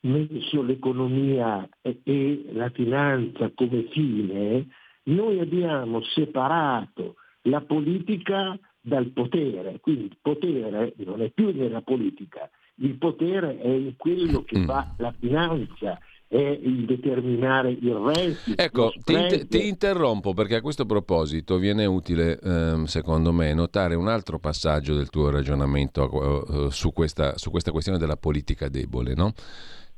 messo 0.02 0.64
l'economia 0.64 1.68
e, 1.82 2.46
la 2.54 2.70
finanza 2.70 3.52
come 3.54 3.84
fine, 3.92 4.68
noi 5.04 5.40
abbiamo 5.40 6.02
separato 6.04 7.16
la 7.44 7.62
politica 7.62 8.58
dal 8.80 9.08
potere, 9.08 9.80
quindi 9.80 10.06
il 10.06 10.18
potere 10.22 10.94
non 10.98 11.22
è 11.22 11.30
più 11.30 11.52
nella 11.54 11.82
politica, 11.82 12.50
il 12.76 12.98
potere 12.98 13.60
è 13.60 13.68
in 13.68 13.96
quello 13.96 14.44
che 14.44 14.60
mm. 14.60 14.66
fa 14.66 14.96
la 14.98 15.14
finanza, 15.20 16.00
è 16.32 16.38
il 16.38 16.86
determinare 16.86 17.72
il 17.72 17.94
reddito. 17.94 18.54
Ecco, 18.56 18.94
ti, 19.04 19.48
ti, 19.50 19.68
interrompo 19.68 20.34
perché 20.34 20.56
a 20.56 20.62
questo 20.62 20.86
proposito 20.86 21.58
viene 21.58 21.86
utile, 21.86 22.40
ehm, 22.40 22.86
secondo 22.86 23.34
me, 23.34 23.54
notare 23.54 23.96
un 23.96 24.08
altro 24.08 24.40
passaggio 24.40 24.96
del 24.96 25.10
tuo 25.10 25.30
ragionamento 25.30 26.68
eh, 26.68 26.72
su, 26.72 26.94
questa, 26.94 27.38
su, 27.38 27.52
questa, 27.52 27.72
questione 27.72 27.98
della 27.98 28.16
politica 28.16 28.70
debole. 28.70 29.14
No? 29.14 29.34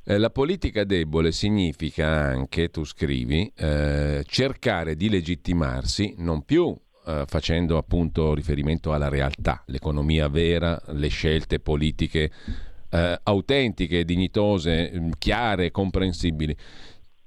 Eh, 0.04 0.18
la 0.18 0.32
politica 0.32 0.84
debole 0.86 1.32
significa 1.32 2.08
anche, 2.08 2.70
tu 2.70 2.84
scrivi, 2.84 3.52
eh, 3.56 4.24
cercare 4.26 4.96
di 4.96 5.10
legittimarsi 5.10 6.16
non 6.18 6.44
più 6.46 6.76
eh, 7.06 7.26
facendo 7.28 7.78
appunto 7.78 8.34
riferimento 8.34 8.92
alla 8.92 9.10
realtà, 9.10 9.62
l'economia 9.68 10.28
vera, 10.30 10.82
le 10.94 11.10
scelte 11.10 11.60
politiche 11.60 12.32
eh, 12.94 13.20
autentiche, 13.24 14.06
dignitose, 14.06 14.92
mm, 14.94 15.12
chiare, 15.18 15.72
comprensibili. 15.72 16.56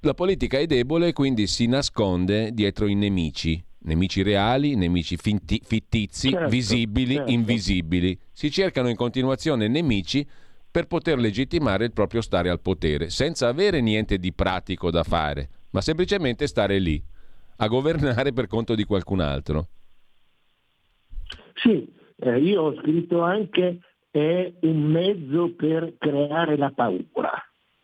La 0.01 0.15
politica 0.15 0.59
è 0.59 0.67
debole 0.67 1.13
quindi 1.13 1.49
si 1.49 1.67
nasconde 1.67 2.53
dietro 2.53 2.87
i 2.87 2.95
nemici, 2.95 3.63
nemici 3.81 4.23
reali, 4.23 4.77
nemici 4.77 5.17
finti, 5.17 5.61
fittizi, 5.65 6.31
certo, 6.31 6.49
visibili, 6.49 7.15
certo. 7.15 7.31
invisibili. 7.33 8.17
Si 8.31 8.51
cercano 8.51 8.89
in 8.89 8.97
continuazione 8.97 9.67
nemici 9.67 10.25
per 10.71 10.87
poter 10.87 11.19
legittimare 11.19 11.87
il 11.87 11.93
proprio 11.93 12.21
stare 12.21 12.49
al 12.49 12.61
potere, 12.61 13.11
senza 13.11 13.49
avere 13.49 13.81
niente 13.81 14.19
di 14.19 14.33
pratico 14.33 14.91
da 14.91 15.03
fare, 15.03 15.49
ma 15.71 15.81
semplicemente 15.81 16.47
stare 16.47 16.79
lì, 16.79 17.03
a 17.57 17.67
governare 17.67 18.33
per 18.33 18.47
conto 18.47 18.75
di 18.77 18.85
qualcun 18.85 19.21
altro. 19.21 19.69
Sì, 21.55 21.91
eh, 22.19 22.39
io 22.39 22.63
ho 22.63 22.77
scritto 22.77 23.23
anche 23.23 23.81
è 24.17 24.51
un 24.63 24.83
mezzo 24.83 25.55
per 25.55 25.97
creare 25.99 26.57
la 26.57 26.71
paura, 26.71 27.33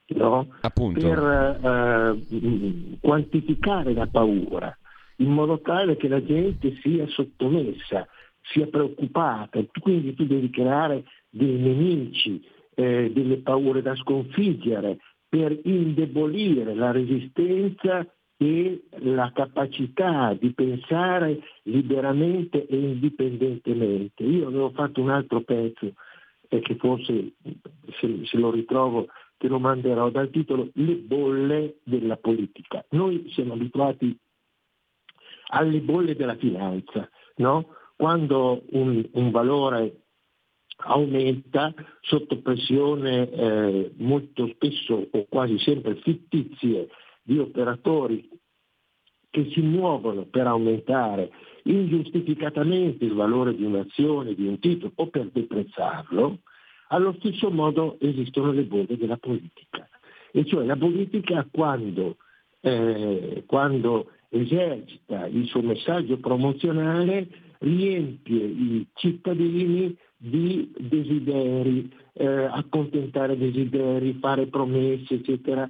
no? 0.07 0.49
per 0.95 2.17
uh, 2.19 2.99
quantificare 3.01 3.93
la 3.93 4.07
paura, 4.07 4.75
in 5.17 5.29
modo 5.29 5.61
tale 5.61 5.99
che 5.99 6.09
la 6.09 6.25
gente 6.25 6.75
sia 6.81 7.07
sottomessa, 7.09 8.09
sia 8.41 8.67
preoccupata. 8.67 9.63
Quindi 9.79 10.15
tu 10.15 10.25
devi 10.25 10.49
creare 10.49 11.05
dei 11.29 11.59
nemici, 11.59 12.43
eh, 12.77 13.11
delle 13.13 13.37
paure 13.43 13.83
da 13.83 13.95
sconfiggere 13.97 15.01
per 15.29 15.55
indebolire 15.65 16.75
la 16.75 16.93
resistenza 16.93 18.07
e 18.39 18.85
la 19.01 19.31
capacità 19.35 20.33
di 20.33 20.51
pensare 20.55 21.41
liberamente 21.65 22.67
e 22.67 22.77
indipendentemente. 22.77 24.25
Io 24.25 24.49
avevo 24.49 24.71
fatto 24.71 25.03
un 25.03 25.11
altro 25.11 25.43
pezzo 25.43 25.93
e 26.53 26.61
che 26.61 26.77
forse 26.77 27.33
se, 27.99 28.27
se 28.27 28.37
lo 28.37 28.51
ritrovo 28.51 29.07
te 29.39 29.49
lo 29.49 29.59
manderò 29.59 30.11
dal 30.11 30.29
titolo 30.29 30.69
Le 30.75 30.97
bolle 30.97 31.79
della 31.83 32.17
politica. 32.17 32.85
Noi 32.91 33.31
siamo 33.33 33.55
abituati 33.55 34.15
alle 35.49 35.81
bolle 35.81 36.15
della 36.15 36.37
finanza, 36.37 37.09
no? 37.37 37.75
quando 37.97 38.65
un, 38.71 39.03
un, 39.15 39.31
valore 39.31 40.03
aumenta 40.85 41.73
sotto 42.03 42.41
pressione 42.41 43.31
eh, 43.31 43.93
molto 43.97 44.47
spesso 44.49 45.09
o 45.11 45.27
quasi 45.29 45.59
sempre 45.59 45.97
fittizie 45.97 46.89
di 47.23 47.39
operatori 47.39 48.29
che 49.31 49.51
si 49.53 49.61
muovono 49.61 50.27
per 50.27 50.47
aumentare 50.47 51.31
ingiustificatamente 51.65 53.05
il 53.05 53.15
valore 53.15 53.55
di 53.55 53.65
un'azione, 53.65 54.35
di 54.35 54.47
un 54.47 54.59
titolo 54.59 54.93
o 54.95 55.07
per 55.09 55.31
deprezzarlo, 55.33 56.39
allo 56.89 57.15
stesso 57.19 57.51
modo 57.51 57.97
esistono 58.01 58.53
le 58.53 58.65
bolle 58.65 58.97
della 58.97 59.17
politica. 59.17 59.89
E 60.31 60.45
cioè 60.45 60.65
la 60.65 60.77
politica 60.77 61.47
quando, 61.51 62.17
eh, 62.61 63.45
quando 63.47 64.11
esercita 64.29 65.27
il 65.27 65.47
suo 65.47 65.63
messaggio 65.63 66.19
promozionale 66.19 67.29
riempie 67.59 68.45
i 68.45 68.87
cittadini 68.95 69.97
di 70.17 70.73
desideri, 70.79 71.91
eh, 72.15 72.27
accontentare 72.27 73.37
desideri, 73.37 74.19
fare 74.21 74.47
promesse, 74.47 75.15
eccetera, 75.15 75.69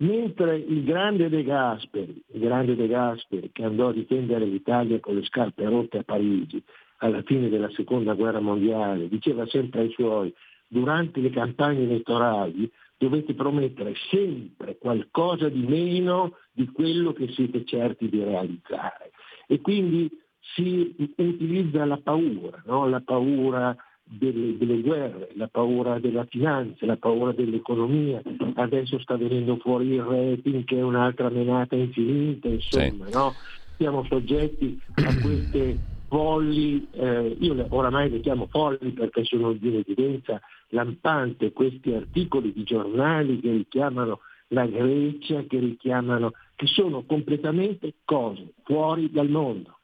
Mentre 0.00 0.58
il 0.58 0.84
grande 0.84 1.28
De 1.28 1.42
Gasperi, 1.42 2.22
il 2.32 2.40
grande 2.40 2.76
De 2.76 2.86
Gasperi 2.86 3.50
che 3.52 3.64
andò 3.64 3.88
a 3.88 3.92
difendere 3.92 4.44
l'Italia 4.44 5.00
con 5.00 5.16
le 5.16 5.24
scarpe 5.24 5.64
rotte 5.64 5.98
a 5.98 6.02
Parigi 6.04 6.62
alla 6.98 7.22
fine 7.22 7.48
della 7.48 7.70
seconda 7.70 8.14
guerra 8.14 8.40
mondiale, 8.40 9.08
diceva 9.08 9.46
sempre 9.46 9.80
ai 9.80 9.90
suoi, 9.90 10.32
durante 10.68 11.20
le 11.20 11.30
campagne 11.30 11.82
elettorali 11.82 12.70
dovete 12.96 13.34
promettere 13.34 13.94
sempre 14.10 14.76
qualcosa 14.78 15.48
di 15.48 15.64
meno 15.66 16.36
di 16.52 16.66
quello 16.70 17.12
che 17.12 17.28
siete 17.32 17.64
certi 17.64 18.08
di 18.08 18.22
realizzare. 18.22 19.12
E 19.46 19.60
quindi 19.60 20.10
si 20.54 20.94
utilizza 21.16 21.84
la 21.84 21.98
paura, 21.98 22.62
no? 22.66 22.88
la 22.88 23.00
paura 23.00 23.76
delle, 24.08 24.56
delle, 24.56 24.80
guerre, 24.80 25.30
la 25.34 25.48
paura 25.48 25.98
della 25.98 26.24
finanza, 26.24 26.86
la 26.86 26.96
paura 26.96 27.32
dell'economia, 27.32 28.22
adesso 28.54 28.98
sta 29.00 29.16
venendo 29.16 29.56
fuori 29.56 29.88
il 29.94 30.02
rating 30.02 30.64
che 30.64 30.78
è 30.78 30.82
un'altra 30.82 31.28
menata 31.28 31.76
infinita, 31.76 32.48
insomma, 32.48 33.06
sì. 33.06 33.12
no? 33.12 33.34
siamo 33.76 34.04
soggetti 34.08 34.80
a 34.94 35.14
queste 35.20 35.78
folli, 36.08 36.88
eh, 36.92 37.36
io 37.38 37.54
le, 37.54 37.66
oramai 37.68 38.10
le 38.10 38.20
chiamo 38.20 38.48
folli 38.50 38.90
perché 38.92 39.24
sono 39.24 39.52
di 39.52 39.76
evidenza 39.76 40.40
lampante 40.70 41.52
questi 41.52 41.92
articoli 41.92 42.52
di 42.52 42.64
giornali 42.64 43.38
che 43.40 43.52
richiamano 43.52 44.20
la 44.48 44.66
Grecia, 44.66 45.44
che 45.46 45.58
richiamano, 45.58 46.32
che 46.56 46.66
sono 46.66 47.04
completamente 47.04 47.94
cose 48.04 48.54
fuori 48.64 49.10
dal 49.10 49.28
mondo. 49.28 49.77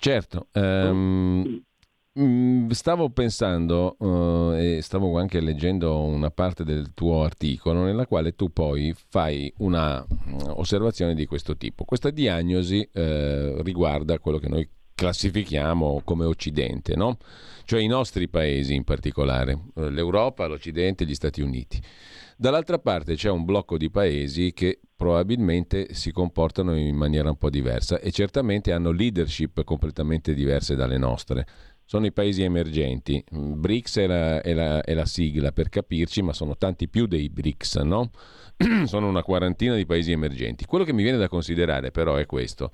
Certo, 0.00 0.46
ehm, 0.52 1.60
mm, 2.20 2.70
stavo 2.70 3.10
pensando 3.10 3.96
uh, 3.98 4.52
e 4.54 4.78
stavo 4.80 5.18
anche 5.18 5.40
leggendo 5.40 6.02
una 6.04 6.30
parte 6.30 6.62
del 6.62 6.94
tuo 6.94 7.24
articolo 7.24 7.82
nella 7.82 8.06
quale 8.06 8.36
tu 8.36 8.52
poi 8.52 8.94
fai 9.08 9.52
una 9.58 10.00
mm, 10.06 10.38
osservazione 10.54 11.16
di 11.16 11.26
questo 11.26 11.56
tipo. 11.56 11.84
Questa 11.84 12.10
diagnosi 12.10 12.88
eh, 12.92 13.60
riguarda 13.62 14.20
quello 14.20 14.38
che 14.38 14.48
noi 14.48 14.68
classifichiamo 14.94 16.02
come 16.04 16.24
Occidente, 16.24 16.94
no? 16.94 17.18
cioè 17.64 17.80
i 17.80 17.86
nostri 17.88 18.28
paesi 18.28 18.74
in 18.74 18.84
particolare, 18.84 19.58
eh, 19.74 19.90
l'Europa, 19.90 20.46
l'Occidente 20.46 21.04
gli 21.04 21.14
Stati 21.14 21.40
Uniti. 21.40 21.82
Dall'altra 22.36 22.78
parte 22.78 23.16
c'è 23.16 23.30
un 23.30 23.44
blocco 23.44 23.76
di 23.76 23.90
paesi 23.90 24.52
che 24.52 24.80
probabilmente 24.98 25.94
si 25.94 26.10
comportano 26.10 26.76
in 26.76 26.96
maniera 26.96 27.28
un 27.28 27.36
po' 27.36 27.50
diversa 27.50 28.00
e 28.00 28.10
certamente 28.10 28.72
hanno 28.72 28.90
leadership 28.90 29.62
completamente 29.62 30.34
diverse 30.34 30.74
dalle 30.74 30.98
nostre. 30.98 31.46
Sono 31.84 32.04
i 32.04 32.12
paesi 32.12 32.42
emergenti. 32.42 33.24
BRICS 33.30 33.98
è 33.98 34.06
la, 34.08 34.40
è 34.42 34.52
la, 34.52 34.82
è 34.82 34.94
la 34.94 35.06
sigla 35.06 35.52
per 35.52 35.68
capirci, 35.68 36.20
ma 36.20 36.32
sono 36.32 36.56
tanti 36.56 36.88
più 36.88 37.06
dei 37.06 37.30
BRICS, 37.30 37.76
no? 37.76 38.10
sono 38.86 39.06
una 39.08 39.22
quarantina 39.22 39.76
di 39.76 39.86
paesi 39.86 40.10
emergenti. 40.10 40.64
Quello 40.64 40.84
che 40.84 40.92
mi 40.92 41.04
viene 41.04 41.16
da 41.16 41.28
considerare 41.28 41.92
però 41.92 42.16
è 42.16 42.26
questo. 42.26 42.72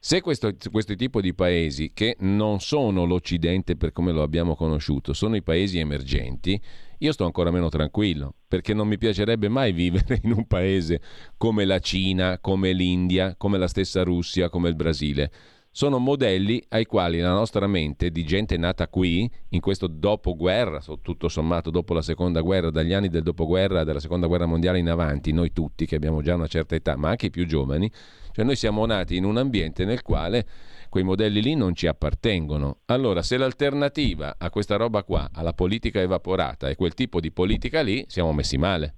Se 0.00 0.20
questo, 0.22 0.52
questo, 0.72 0.96
tipo 0.96 1.20
di 1.20 1.34
paesi, 1.34 1.92
che 1.94 2.16
non 2.20 2.58
sono 2.58 3.04
l'Occidente 3.04 3.76
per 3.76 3.92
come 3.92 4.10
lo 4.10 4.22
abbiamo 4.22 4.56
conosciuto, 4.56 5.12
sono 5.12 5.36
i 5.36 5.42
paesi 5.42 5.78
emergenti, 5.78 6.60
io 7.02 7.12
sto 7.12 7.24
ancora 7.24 7.50
meno 7.50 7.68
tranquillo, 7.68 8.34
perché 8.46 8.74
non 8.74 8.86
mi 8.86 8.98
piacerebbe 8.98 9.48
mai 9.48 9.72
vivere 9.72 10.20
in 10.22 10.32
un 10.32 10.46
paese 10.46 11.00
come 11.36 11.64
la 11.64 11.78
Cina, 11.78 12.38
come 12.40 12.72
l'India, 12.72 13.34
come 13.36 13.56
la 13.58 13.68
stessa 13.68 14.02
Russia, 14.02 14.50
come 14.50 14.68
il 14.68 14.74
Brasile. 14.74 15.30
Sono 15.72 15.98
modelli 15.98 16.62
ai 16.70 16.84
quali 16.84 17.20
la 17.20 17.32
nostra 17.32 17.66
mente 17.68 18.10
di 18.10 18.24
gente 18.24 18.56
nata 18.56 18.88
qui, 18.88 19.30
in 19.50 19.60
questo 19.60 19.86
dopoguerra, 19.86 20.82
tutto 21.00 21.28
sommato 21.28 21.70
dopo 21.70 21.94
la 21.94 22.02
seconda 22.02 22.40
guerra, 22.40 22.70
dagli 22.70 22.92
anni 22.92 23.08
del 23.08 23.22
dopoguerra, 23.22 23.84
della 23.84 24.00
seconda 24.00 24.26
guerra 24.26 24.46
mondiale 24.46 24.78
in 24.78 24.90
avanti, 24.90 25.32
noi 25.32 25.52
tutti 25.52 25.86
che 25.86 25.94
abbiamo 25.94 26.22
già 26.22 26.34
una 26.34 26.48
certa 26.48 26.74
età, 26.74 26.96
ma 26.96 27.10
anche 27.10 27.26
i 27.26 27.30
più 27.30 27.46
giovani, 27.46 27.90
cioè 28.32 28.44
noi 28.44 28.56
siamo 28.56 28.84
nati 28.84 29.16
in 29.16 29.24
un 29.24 29.36
ambiente 29.36 29.84
nel 29.84 30.02
quale 30.02 30.46
quei 30.90 31.04
modelli 31.04 31.40
lì 31.40 31.54
non 31.54 31.74
ci 31.74 31.86
appartengono. 31.86 32.80
Allora, 32.86 33.22
se 33.22 33.38
l'alternativa 33.38 34.34
a 34.36 34.50
questa 34.50 34.76
roba 34.76 35.02
qua, 35.04 35.30
alla 35.32 35.54
politica 35.54 36.00
evaporata, 36.00 36.68
è 36.68 36.76
quel 36.76 36.92
tipo 36.92 37.20
di 37.20 37.32
politica 37.32 37.80
lì, 37.80 38.04
siamo 38.08 38.34
messi 38.34 38.58
male. 38.58 38.96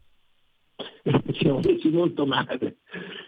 siamo 1.39 1.61
messi 1.63 1.91
molto 1.91 2.27
male, 2.27 2.79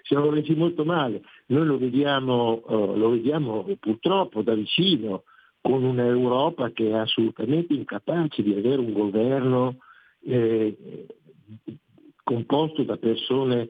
siamo 0.02 0.30
messi 0.30 0.54
molto 0.54 0.84
male. 0.84 1.22
Noi 1.46 1.66
lo 1.66 1.78
vediamo, 1.78 2.62
uh, 2.66 2.96
lo 2.96 3.10
vediamo 3.10 3.64
purtroppo 3.78 4.42
da 4.42 4.54
vicino 4.54 5.24
con 5.60 5.82
un'Europa 5.84 6.70
che 6.72 6.88
è 6.88 6.94
assolutamente 6.94 7.74
incapace 7.74 8.42
di 8.42 8.52
avere 8.52 8.80
un 8.80 8.92
governo 8.92 9.76
eh, 10.20 11.06
composto 12.22 12.82
da 12.82 12.96
persone 12.96 13.68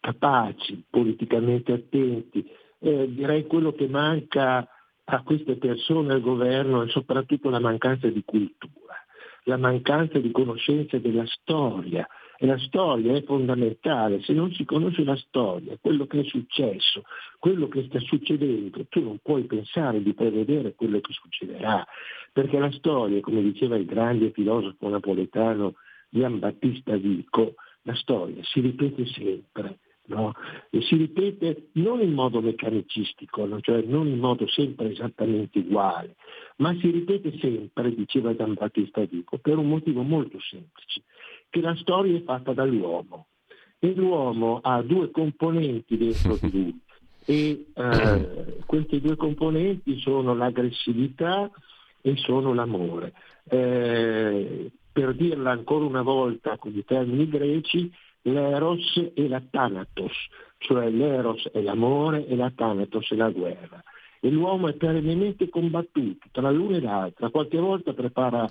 capaci, 0.00 0.84
politicamente 0.88 1.72
attenti, 1.72 2.45
eh, 2.86 3.12
direi 3.12 3.46
quello 3.46 3.72
che 3.72 3.88
manca 3.88 4.68
a 5.08 5.22
queste 5.22 5.56
persone 5.56 6.12
al 6.12 6.20
governo 6.20 6.82
è 6.82 6.88
soprattutto 6.88 7.50
la 7.50 7.58
mancanza 7.58 8.08
di 8.08 8.22
cultura, 8.24 8.94
la 9.44 9.56
mancanza 9.56 10.20
di 10.20 10.30
conoscenza 10.30 10.96
della 10.98 11.26
storia. 11.26 12.06
E 12.38 12.44
la 12.44 12.58
storia 12.58 13.16
è 13.16 13.24
fondamentale, 13.24 14.20
se 14.20 14.34
non 14.34 14.52
si 14.52 14.66
conosce 14.66 15.04
la 15.04 15.16
storia, 15.16 15.78
quello 15.80 16.06
che 16.06 16.20
è 16.20 16.24
successo, 16.24 17.04
quello 17.38 17.66
che 17.66 17.86
sta 17.88 17.98
succedendo, 18.00 18.84
tu 18.90 19.02
non 19.02 19.18
puoi 19.22 19.44
pensare 19.44 20.02
di 20.02 20.12
prevedere 20.12 20.74
quello 20.74 21.00
che 21.00 21.14
succederà, 21.14 21.82
perché 22.34 22.58
la 22.58 22.70
storia, 22.72 23.20
come 23.20 23.40
diceva 23.40 23.76
il 23.76 23.86
grande 23.86 24.32
filosofo 24.32 24.86
napoletano 24.86 25.76
Gian 26.10 26.38
Battista 26.38 26.94
Vico, 26.96 27.54
la 27.84 27.94
storia 27.94 28.42
si 28.44 28.60
ripete 28.60 29.06
sempre 29.06 29.78
No? 30.08 30.32
E 30.70 30.82
si 30.82 30.96
ripete 30.96 31.70
non 31.72 32.00
in 32.00 32.12
modo 32.12 32.40
meccanicistico, 32.40 33.60
cioè 33.60 33.82
non 33.82 34.06
in 34.06 34.18
modo 34.18 34.46
sempre 34.48 34.92
esattamente 34.92 35.58
uguale, 35.58 36.14
ma 36.58 36.76
si 36.78 36.90
ripete 36.90 37.36
sempre, 37.38 37.94
diceva 37.94 38.34
Gian 38.34 38.54
Battista 38.54 39.04
Vico, 39.04 39.38
per 39.38 39.58
un 39.58 39.68
motivo 39.68 40.02
molto 40.02 40.38
semplice, 40.40 41.02
che 41.50 41.60
la 41.60 41.74
storia 41.76 42.16
è 42.16 42.22
fatta 42.22 42.52
dall'uomo 42.52 43.26
e 43.78 43.94
l'uomo 43.94 44.60
ha 44.62 44.80
due 44.82 45.10
componenti 45.10 45.96
dentro 45.96 46.38
di 46.40 46.50
lui 46.50 46.80
e 47.26 47.66
eh, 47.74 48.58
queste 48.64 49.00
due 49.00 49.16
componenti 49.16 49.98
sono 49.98 50.34
l'aggressività 50.34 51.50
e 52.00 52.16
sono 52.16 52.54
l'amore. 52.54 53.12
Eh, 53.48 54.70
per 54.92 55.14
dirla 55.14 55.50
ancora 55.50 55.84
una 55.84 56.02
volta 56.02 56.56
con 56.56 56.72
i 56.74 56.84
termini 56.84 57.28
greci, 57.28 57.92
l'eros 58.26 59.10
e 59.14 59.28
la 59.28 59.40
thanatos, 59.40 60.12
cioè 60.58 60.90
l'eros 60.90 61.48
è 61.50 61.60
l'amore 61.60 62.26
e 62.26 62.36
la 62.36 62.50
thanatos 62.54 63.10
è 63.10 63.14
la 63.14 63.30
guerra. 63.30 63.82
E 64.20 64.30
l'uomo 64.30 64.68
è 64.68 64.74
perennemente 64.74 65.48
combattuto 65.48 66.26
tra 66.32 66.50
l'una 66.50 66.76
e 66.76 66.80
l'altra, 66.80 67.30
qualche 67.30 67.58
volta 67.58 67.92
prepara, 67.92 68.50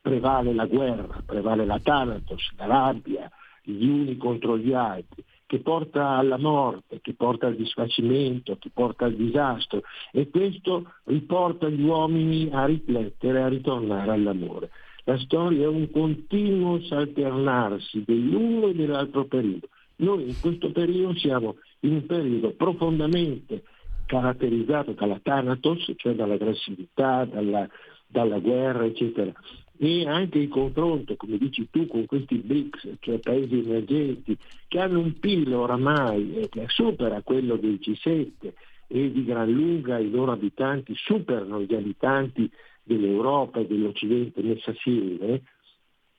prevale 0.00 0.52
la 0.52 0.66
guerra, 0.66 1.22
prevale 1.24 1.64
la 1.64 1.80
thanatos, 1.82 2.52
la 2.56 2.66
rabbia, 2.66 3.30
gli 3.62 3.86
uni 3.86 4.16
contro 4.16 4.56
gli 4.58 4.72
altri, 4.72 5.24
che 5.46 5.60
porta 5.60 6.10
alla 6.10 6.38
morte, 6.38 7.00
che 7.00 7.14
porta 7.14 7.46
al 7.46 7.56
disfacimento, 7.56 8.56
che 8.58 8.70
porta 8.72 9.04
al 9.04 9.14
disastro 9.14 9.82
e 10.12 10.30
questo 10.30 10.92
riporta 11.04 11.68
gli 11.68 11.82
uomini 11.82 12.48
a 12.52 12.64
riflettere, 12.64 13.42
a 13.42 13.48
ritornare 13.48 14.12
all'amore. 14.12 14.70
La 15.04 15.18
storia 15.18 15.64
è 15.64 15.68
un 15.68 15.90
continuo 15.90 16.80
alternarsi 16.90 18.04
dell'uno 18.06 18.68
e 18.68 18.74
dell'altro 18.74 19.24
periodo. 19.24 19.68
Noi 19.96 20.28
in 20.28 20.40
questo 20.40 20.70
periodo 20.70 21.18
siamo 21.18 21.56
in 21.80 21.92
un 21.92 22.06
periodo 22.06 22.52
profondamente 22.52 23.64
caratterizzato 24.06 24.92
dalla 24.92 25.18
Thanatos, 25.22 25.92
cioè 25.96 26.14
dall'aggressività, 26.14 27.24
dalla, 27.24 27.68
dalla 28.06 28.38
guerra, 28.38 28.84
eccetera, 28.84 29.32
e 29.78 30.06
anche 30.06 30.38
il 30.38 30.48
confronto, 30.48 31.16
come 31.16 31.38
dici 31.38 31.66
tu, 31.70 31.86
con 31.88 32.06
questi 32.06 32.36
BRICS, 32.36 32.96
cioè 33.00 33.18
paesi 33.18 33.58
emergenti, 33.58 34.36
che 34.68 34.78
hanno 34.78 35.00
un 35.00 35.18
PIL 35.18 35.52
oramai 35.52 36.36
eh, 36.36 36.48
che 36.48 36.66
supera 36.68 37.22
quello 37.22 37.56
del 37.56 37.80
G7 37.82 38.52
e 38.86 39.10
di 39.10 39.24
gran 39.24 39.50
lunga 39.50 39.98
i 39.98 40.10
loro 40.10 40.32
abitanti 40.32 40.92
superano 40.94 41.62
gli 41.62 41.74
abitanti 41.74 42.48
dell'Europa 42.82 43.60
e 43.60 43.66
dell'Occidente 43.66 44.42
messa 44.42 44.70
assieme, 44.70 45.42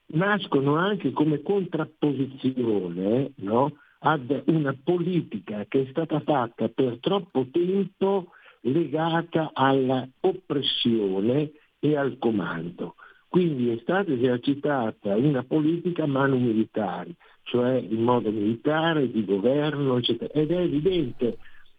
nascono 0.08 0.76
anche 0.76 1.12
come 1.12 1.42
contrapposizione 1.42 3.32
no, 3.38 3.74
ad 4.00 4.44
una 4.48 4.76
politica 4.84 5.66
che 5.68 5.84
è 5.84 5.88
stata 5.90 6.20
fatta 6.20 6.68
per 6.70 7.00
troppo 7.00 7.48
tempo 7.52 8.32
legata 8.62 9.52
alla 9.54 10.08
oppressione 10.22 11.52
e 11.80 11.98
al 11.98 12.18
comando. 12.18 12.96
Quindi 13.28 13.70
è 13.70 13.80
stata 13.82 14.12
esercitata 14.12 15.16
una 15.16 15.44
politica 15.44 16.06
manu 16.06 16.38
militari, 16.38 17.16
cioè 17.44 17.76
in 17.78 18.04
modo 18.04 18.32
militare, 18.32 19.10
di 19.10 19.26
governo, 19.26 19.98
eccetera. 19.98 20.32
Ed 20.34 20.52
è 20.52 20.60
evidente 20.60 21.38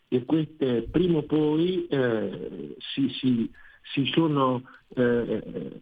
che 0.09 0.25
queste 0.25 0.89
prima 0.91 1.19
o 1.19 1.23
poi 1.23 1.87
eh, 1.87 2.75
si, 2.79 3.09
si, 3.11 3.51
si 3.93 4.07
sono 4.07 4.63
eh, 4.95 5.81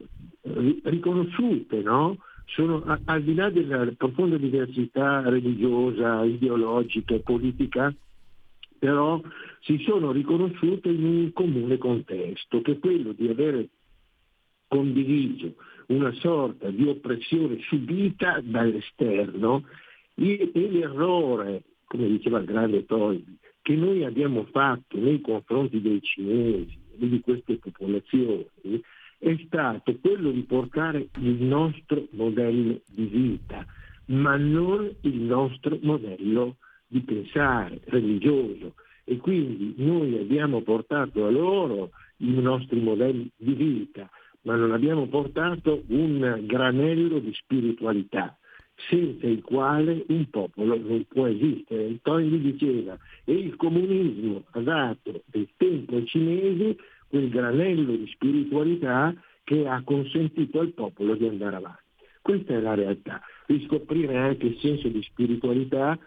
riconosciute, 0.85 1.83
no? 1.83 2.17
sono, 2.47 2.83
al 3.05 3.23
di 3.23 3.35
là 3.35 3.51
della 3.51 3.87
profonda 3.97 4.37
diversità 4.37 5.29
religiosa, 5.29 6.25
ideologica 6.25 7.15
e 7.15 7.21
politica, 7.21 7.95
però 8.79 9.21
si 9.61 9.79
sono 9.87 10.13
riconosciute 10.13 10.89
in 10.89 11.05
un 11.05 11.33
comune 11.33 11.79
contesto, 11.79 12.61
che 12.61 12.73
è 12.73 12.79
quello 12.79 13.13
di 13.13 13.29
avere 13.29 13.69
condiviso 14.67 15.55
una 15.87 16.13
sorta 16.13 16.71
di 16.71 16.87
oppressione 16.87 17.59
subita 17.69 18.41
dall'esterno 18.43 19.65
e, 20.15 20.51
e 20.53 20.71
l'errore, 20.71 21.63
come 21.85 22.09
diceva 22.09 22.39
il 22.39 22.47
grande 22.47 22.85
Toynbee, 22.85 23.37
che 23.61 23.77
noi 23.77 24.05
abbiamo 24.05 24.45
fatto 24.51 24.99
nei 24.99 25.21
confronti 25.21 25.81
dei 25.81 26.03
cinesi, 26.03 26.77
di 27.09 27.21
queste 27.21 27.57
popolazioni 27.57 28.47
è 29.19 29.37
stato 29.47 29.97
quello 30.01 30.33
di 30.33 30.43
portare 30.43 31.09
il 31.21 31.43
nostro 31.45 32.09
modello 32.11 32.81
di 32.87 33.05
vita, 33.05 33.65
ma 34.07 34.37
non 34.37 34.93
il 35.03 35.21
nostro 35.21 35.79
modello 35.83 36.57
di 36.89 37.01
pensare 37.03 37.81
religioso. 37.85 38.75
E 39.05 39.19
quindi 39.19 39.75
noi 39.77 40.19
abbiamo 40.19 40.63
portato 40.63 41.25
a 41.25 41.31
loro 41.31 41.91
i 42.17 42.41
nostri 42.41 42.81
modelli 42.81 43.31
di 43.37 43.53
vita, 43.53 44.11
ma 44.43 44.57
non 44.57 44.73
abbiamo 44.73 45.07
portato 45.07 45.85
un 45.87 46.43
granello 46.45 47.21
di 47.21 47.33
spiritualità 47.33 48.37
senza 48.89 49.27
il 49.27 49.43
quale 49.43 50.05
un 50.09 50.29
popolo 50.31 50.77
non 50.77 51.05
può 51.07 51.27
esistere. 51.27 51.99
Toynbee 52.03 52.41
diceva, 52.41 52.99
e 53.25 53.35
il 53.35 53.55
comunismo 53.55 54.45
ha 54.51 54.61
dato 54.61 55.23
del 55.27 55.49
tempo 55.57 55.97
ai 55.97 56.07
cinesi 56.07 56.77
quel 57.13 57.29
granello 57.29 57.95
di 57.95 58.07
spiritualità 58.07 59.15
che 59.45 59.69
ha 59.69 59.83
consentito 59.85 60.61
al 60.61 60.73
popolo 60.73 61.15
di 61.15 61.27
andare 61.27 61.57
avanti. 61.57 61.83
Questa 62.23 62.55
è 62.55 62.61
la 62.61 62.73
realtà, 62.73 63.21
riscoprire 63.49 64.17
anche 64.17 64.47
il 64.47 64.59
senso 64.61 64.89
di 64.89 65.03
spiritualità 65.03 65.99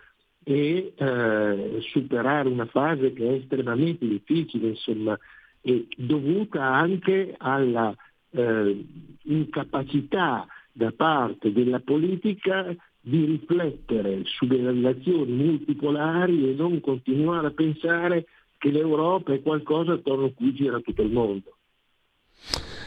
e 0.43 0.93
eh, 0.95 1.77
superare 1.91 2.49
una 2.49 2.65
fase 2.65 3.13
che 3.13 3.23
è 3.23 3.33
estremamente 3.33 4.07
difficile, 4.07 4.69
insomma, 4.69 5.15
e 5.61 5.85
dovuta 5.95 6.63
anche 6.63 7.35
alla 7.37 7.93
eh, 8.31 8.85
incapacità 9.25 10.47
da 10.71 10.91
parte 10.91 11.51
della 11.51 11.81
politica 11.81 12.75
di 12.99 13.25
riflettere 13.25 14.21
sulle 14.23 14.57
relazioni 14.57 15.33
multipolari 15.33 16.49
e 16.49 16.55
non 16.55 16.79
continuare 16.79 17.45
a 17.45 17.51
pensare 17.51 18.25
che 18.57 18.69
l'Europa 18.69 19.33
è 19.33 19.41
qualcosa 19.41 19.93
attorno 19.93 20.25
a 20.25 20.33
cui 20.33 20.53
gira 20.53 20.79
tutto 20.79 21.01
il 21.01 21.11
mondo. 21.11 21.57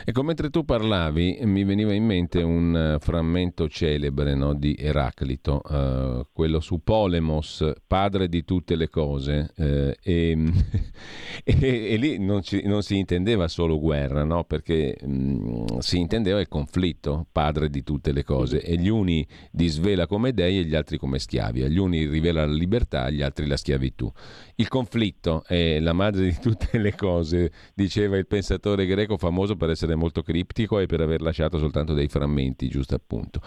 Ecco, 0.09 0.23
mentre 0.23 0.49
tu 0.49 0.65
parlavi 0.65 1.41
mi 1.43 1.65
veniva 1.65 1.93
in 1.93 2.03
mente 2.03 2.41
un 2.41 2.95
uh, 2.95 2.99
frammento 2.99 3.69
celebre 3.69 4.35
no, 4.35 4.55
di 4.55 4.75
Eraclito, 4.75 5.61
uh, 5.63 6.27
quello 6.33 6.61
su 6.61 6.83
Polemos, 6.83 7.73
padre 7.87 8.31
di 8.31 8.43
tutte 8.43 8.75
le 8.75 8.89
cose, 8.89 9.53
uh, 9.55 9.63
e, 9.63 9.95
e, 11.45 11.93
e, 11.93 11.97
lì 11.99 12.19
non, 12.19 12.41
ci, 12.41 12.63
non, 12.65 12.83
si 12.83 12.97
intendeva 12.97 13.49
solo 13.49 13.79
guerra, 13.79 14.25
no, 14.25 14.45
perché 14.45 14.97
mh, 14.99 15.11
mm, 15.13 15.67
si 15.81 15.99
intendeva 15.99 16.41
il 16.41 16.49
conflitto, 16.49 17.27
padre 17.31 17.69
di 17.69 17.83
tutte 17.83 18.13
le 18.13 18.25
cose, 18.25 18.63
e 18.63 18.79
gli 18.79 18.89
uni 18.89 19.27
disvela 19.51 20.07
come 20.07 20.33
dei 20.33 20.61
e 20.61 20.65
gli 20.65 20.75
altri 20.75 20.97
come 20.97 21.19
schiavi, 21.19 21.65
agli 21.65 21.77
uni 21.77 22.07
rivela 22.07 22.47
la 22.47 22.55
libertà, 22.55 23.03
agli 23.03 23.21
altri 23.21 23.47
la 23.47 23.59
schiavitù. 23.59 24.11
Il 24.55 24.69
conflitto 24.69 25.45
è 25.47 25.79
la 25.81 25.93
madre 25.93 26.25
di 26.25 26.37
tutte 26.41 26.79
le 26.79 26.95
cose, 26.95 27.53
diceva 27.75 28.17
il 28.17 28.27
pensatore 28.27 28.87
greco 28.87 29.19
famoso 29.19 29.55
per 29.55 29.69
essere 29.69 29.97
molto 29.99 30.23
criptico 30.23 30.79
e 30.79 30.87
per 30.87 31.03
aver 31.03 31.21
lasciato 31.21 31.59
soltanto 31.59 31.93
dei 31.93 32.09
frammenti, 32.09 32.69
giusto 32.69 32.95
appunto. 32.95 33.41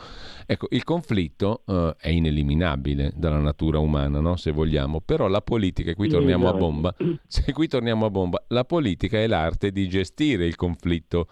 Ecco, 0.46 0.68
il 0.70 0.84
conflitto 0.84 1.64
uh, 1.66 1.94
è 1.98 2.10
ineliminabile 2.10 3.12
dalla 3.16 3.40
natura 3.40 3.80
umana, 3.80 4.20
no? 4.20 4.36
se 4.36 4.52
vogliamo, 4.52 5.02
però 5.02 5.28
la 5.28 5.42
politica, 5.42 5.92
e 5.92 5.96
qui 5.96 6.08
torniamo 6.08 6.48
a 6.48 6.54
bomba, 6.54 6.94
se 7.26 7.52
qui 7.54 7.68
torniamo 7.68 8.06
a 8.06 8.10
bomba, 8.10 8.44
la 8.50 8.66
politica 8.66 9.18
è 9.18 9.26
l'arte 9.26 9.72
di 9.72 9.88
gestire 9.90 10.46
il 10.46 10.56
conflitto 10.56 11.28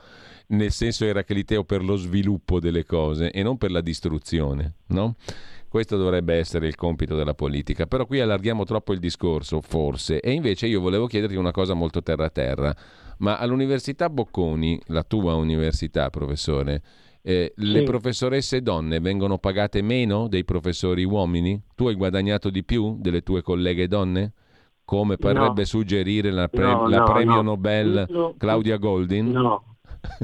nel 0.50 0.72
senso 0.72 1.06
eracliteo 1.06 1.64
per 1.64 1.84
lo 1.84 1.96
sviluppo 1.96 2.60
delle 2.60 2.84
cose 2.84 3.32
e 3.32 3.44
non 3.44 3.58
per 3.58 3.72
la 3.72 3.82
distruzione, 3.82 4.76
no? 4.88 5.16
Questo 5.68 5.98
dovrebbe 5.98 6.34
essere 6.34 6.66
il 6.66 6.74
compito 6.74 7.16
della 7.16 7.36
politica, 7.36 7.86
però 7.86 8.08
qui 8.08 8.20
allarghiamo 8.20 8.64
troppo 8.64 8.91
il 8.91 9.00
discorso, 9.00 9.62
forse, 9.62 10.20
e 10.20 10.32
invece 10.32 10.66
io 10.66 10.82
volevo 10.82 11.06
chiederti 11.06 11.36
una 11.36 11.52
cosa 11.52 11.76
molto 11.76 12.02
terra 12.02 12.30
terra. 12.30 12.76
Ma 13.20 13.38
all'Università 13.38 14.10
Bocconi, 14.10 14.80
la 14.88 15.04
tua 15.04 15.36
università, 15.36 16.10
professore, 16.10 16.82
eh, 17.22 17.54
sì. 17.56 17.72
le 17.72 17.84
professoresse 17.84 18.62
donne 18.62 19.00
vengono 19.00 19.38
pagate 19.38 19.82
meno 19.82 20.28
dei 20.28 20.44
professori 20.46 21.04
uomini? 21.04 21.62
Tu 21.76 21.88
hai 21.88 21.96
guadagnato 21.96 22.50
di 22.50 22.64
più 22.64 22.98
delle 23.00 23.22
tue 23.22 23.41
colleghe 23.41 23.88
donne? 23.88 24.34
come 24.90 25.18
parrebbe 25.18 25.60
no, 25.60 25.66
suggerire 25.66 26.32
la, 26.32 26.48
pre- 26.48 26.64
no, 26.64 26.88
la 26.88 26.98
no, 26.98 27.04
premio 27.04 27.36
no. 27.36 27.41
Nobel 27.44 28.34
Claudia 28.40 28.78
Goldin? 28.78 29.30
No, 29.30 29.78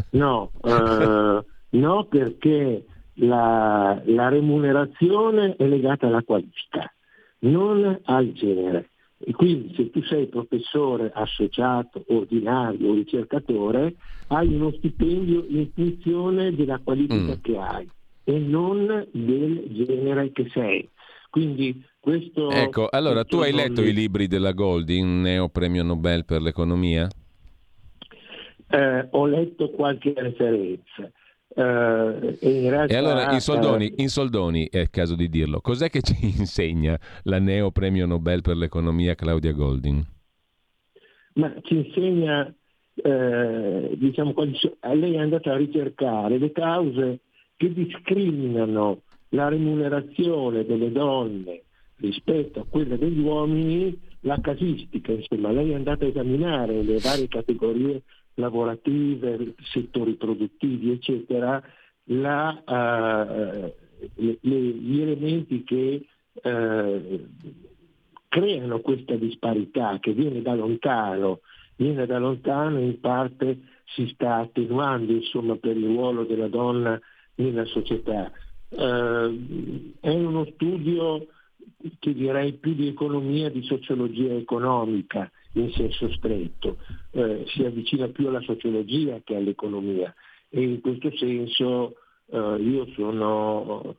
no, 0.09 0.51
eh, 0.63 1.45
no 1.69 2.05
perché 2.05 2.83
la, 3.13 4.01
la 4.03 4.27
remunerazione 4.29 5.55
è 5.55 5.67
legata 5.67 6.07
alla 6.07 6.23
qualifica, 6.23 6.91
non 7.41 7.99
al 8.05 8.31
genere. 8.31 8.89
E 9.27 9.31
quindi 9.33 9.73
se 9.75 9.89
tu 9.89 10.03
sei 10.03 10.27
professore 10.27 11.11
associato, 11.11 12.03
ordinario 12.09 12.93
ricercatore, 12.93 13.95
hai 14.27 14.53
uno 14.53 14.71
stipendio 14.73 15.43
in 15.47 15.71
funzione 15.73 16.53
della 16.53 16.77
qualifica 16.77 17.33
Mm. 17.33 17.41
che 17.41 17.57
hai 17.57 17.89
e 18.23 18.37
non 18.37 19.07
del 19.11 19.63
genere 19.71 20.31
che 20.31 20.47
sei. 20.53 20.87
Quindi 21.31 21.83
questo... 21.99 22.51
Ecco, 22.51 22.87
allora 22.87 23.23
tu 23.23 23.37
hai 23.37 23.51
letto 23.51 23.81
non- 23.81 23.89
i 23.89 23.93
libri 23.93 24.27
della 24.27 24.51
Goldin, 24.51 25.21
neo 25.21 25.49
premio 25.49 25.81
Nobel 25.81 26.23
per 26.23 26.43
l'economia? 26.43 27.07
Eh, 28.67 29.07
ho 29.09 29.25
letto 29.25 29.71
qualche 29.71 30.13
referenza. 30.15 31.11
In 31.57 32.69
realtà, 32.69 32.93
E 32.93 32.97
allora, 32.97 33.31
in 33.31 33.39
soldoni, 33.39 33.93
in 33.97 34.09
soldoni, 34.09 34.67
è 34.69 34.79
il 34.79 34.89
caso 34.89 35.15
di 35.15 35.29
dirlo, 35.29 35.61
cos'è 35.61 35.89
che 35.89 36.01
ci 36.03 36.15
insegna 36.37 36.99
la 37.23 37.39
neo 37.39 37.71
premio 37.71 38.05
Nobel 38.05 38.41
per 38.41 38.57
l'economia 38.57 39.15
Claudia 39.15 39.53
Goldin? 39.53 40.05
ma 41.35 41.53
ci 41.63 41.75
insegna, 41.75 42.53
eh, 42.93 43.95
diciamo, 43.97 44.33
lei 44.93 45.13
è 45.13 45.17
andata 45.17 45.53
a 45.53 45.57
ricercare 45.57 46.37
le 46.37 46.51
cause 46.51 47.19
che 47.57 47.73
discriminano 47.73 49.01
la 49.29 49.47
remunerazione 49.47 50.65
delle 50.65 50.91
donne 50.91 51.63
rispetto 51.97 52.61
a 52.61 52.65
quella 52.69 52.97
degli 52.97 53.19
uomini, 53.19 53.97
la 54.21 54.39
casistica, 54.41 55.11
insomma, 55.11 55.51
lei 55.51 55.71
è 55.71 55.75
andata 55.75 56.05
a 56.05 56.09
esaminare 56.09 56.83
le 56.83 56.99
varie 56.99 57.27
categorie 57.27 58.01
lavorative, 58.35 59.55
settori 59.63 60.13
produttivi, 60.13 60.91
eccetera, 60.91 61.61
la, 62.05 62.63
eh, 62.63 63.75
le- 64.15 64.37
gli 64.41 65.01
elementi 65.01 65.63
che 65.63 66.05
eh, 66.41 67.25
creano 68.27 68.79
questa 68.79 69.15
disparità 69.15 69.97
che 69.99 70.11
viene 70.13 70.41
da 70.41 70.53
lontano, 70.53 71.39
viene 71.77 72.05
da 72.05 72.17
lontano 72.17 72.79
e 72.79 72.85
in 72.85 72.99
parte 72.99 73.59
si 73.85 74.07
sta 74.13 74.35
attenuando 74.37 75.13
insomma, 75.13 75.55
per 75.55 75.77
il 75.77 75.85
ruolo 75.85 76.23
della 76.23 76.47
donna 76.47 76.99
nella 77.35 77.65
società. 77.65 78.31
Eh, 78.69 79.93
è 80.01 80.13
uno 80.13 80.45
studio 80.53 81.27
che 81.99 82.13
direi 82.13 82.53
più 82.53 82.73
di 82.73 82.87
economia, 82.87 83.49
di 83.49 83.63
sociologia 83.63 84.33
economica 84.33 85.31
in 85.55 85.71
senso 85.71 86.11
stretto, 86.13 86.77
Eh, 87.11 87.45
si 87.47 87.63
avvicina 87.63 88.07
più 88.09 88.27
alla 88.27 88.41
sociologia 88.41 89.21
che 89.23 89.35
all'economia 89.37 90.13
e 90.49 90.61
in 90.61 90.81
questo 90.81 91.15
senso 91.15 91.95
eh, 92.27 92.57
io 92.59 92.85
sono, 92.93 93.95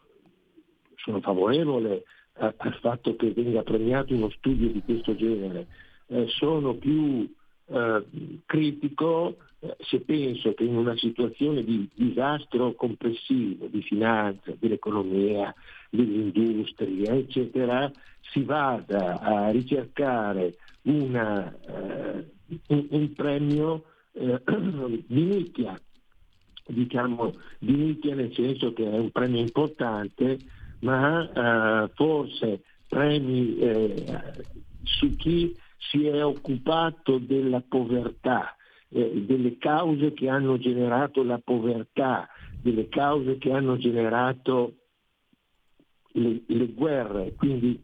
sono 0.96 1.20
favorevole 1.20 2.04
a- 2.34 2.52
al 2.56 2.74
fatto 2.80 3.16
che 3.16 3.30
venga 3.30 3.62
premiato 3.62 4.12
uno 4.12 4.28
studio 4.30 4.68
di 4.68 4.82
questo 4.82 5.14
genere. 5.16 5.66
Eh, 6.08 6.26
sono 6.28 6.74
più 6.74 7.26
eh, 7.68 8.04
critico 8.44 9.36
eh, 9.60 9.76
se 9.80 10.00
penso 10.00 10.52
che 10.54 10.64
in 10.64 10.76
una 10.76 10.96
situazione 10.96 11.64
di 11.64 11.88
disastro 11.94 12.74
complessivo 12.74 13.66
di 13.66 13.82
finanza, 13.82 14.52
dell'economia, 14.58 15.54
dell'industria, 15.90 17.14
eccetera, 17.14 17.90
si 18.20 18.42
vada 18.42 19.18
a 19.20 19.50
ricercare 19.50 20.56
una, 20.86 21.54
eh, 21.66 22.30
un, 22.68 22.86
un 22.90 23.12
premio 23.12 23.84
eh, 24.12 24.42
di 25.06 25.24
nicchia, 25.24 25.78
diciamo 26.66 27.32
di 27.58 27.74
nicchia 27.74 28.14
nel 28.14 28.32
senso 28.34 28.72
che 28.72 28.90
è 28.90 28.98
un 28.98 29.10
premio 29.10 29.40
importante, 29.40 30.38
ma 30.80 31.84
eh, 31.84 31.90
forse 31.94 32.62
premi 32.88 33.58
eh, 33.58 34.04
su 34.82 35.16
chi 35.16 35.54
si 35.90 36.06
è 36.06 36.24
occupato 36.24 37.18
della 37.18 37.62
povertà, 37.66 38.56
eh, 38.88 39.24
delle 39.26 39.58
cause 39.58 40.12
che 40.12 40.28
hanno 40.28 40.58
generato 40.58 41.22
la 41.22 41.38
povertà, 41.38 42.28
delle 42.60 42.88
cause 42.88 43.38
che 43.38 43.52
hanno 43.52 43.76
generato 43.76 44.74
le, 46.12 46.42
le 46.46 46.66
guerre, 46.68 47.34
quindi 47.34 47.82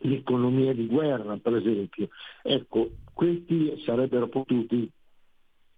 l'economia 0.00 0.72
di 0.72 0.86
guerra 0.86 1.36
per 1.36 1.56
esempio. 1.56 2.08
Ecco, 2.42 2.90
questi 3.12 3.80
sarebbero 3.84 4.28
potuti 4.28 4.90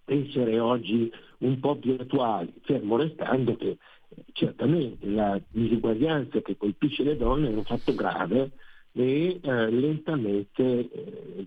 essere 0.05 0.59
oggi 0.59 1.11
un 1.39 1.61
po' 1.61 1.77
più 1.77 1.97
attuali, 1.99 2.53
fermo 2.63 2.97
restando 2.97 3.57
che 3.57 3.69
eh, 3.69 4.25
certamente 4.33 5.07
la 5.07 5.41
disuguaglianza 5.49 6.41
che 6.41 6.57
colpisce 6.57 7.05
le 7.05 7.17
donne 7.17 7.49
è 7.49 7.55
un 7.55 7.65
fatto 7.65 7.95
grave 7.95 8.51
e 8.93 9.39
eh, 9.41 9.71
lentamente 9.71 10.63
eh, 10.63 11.47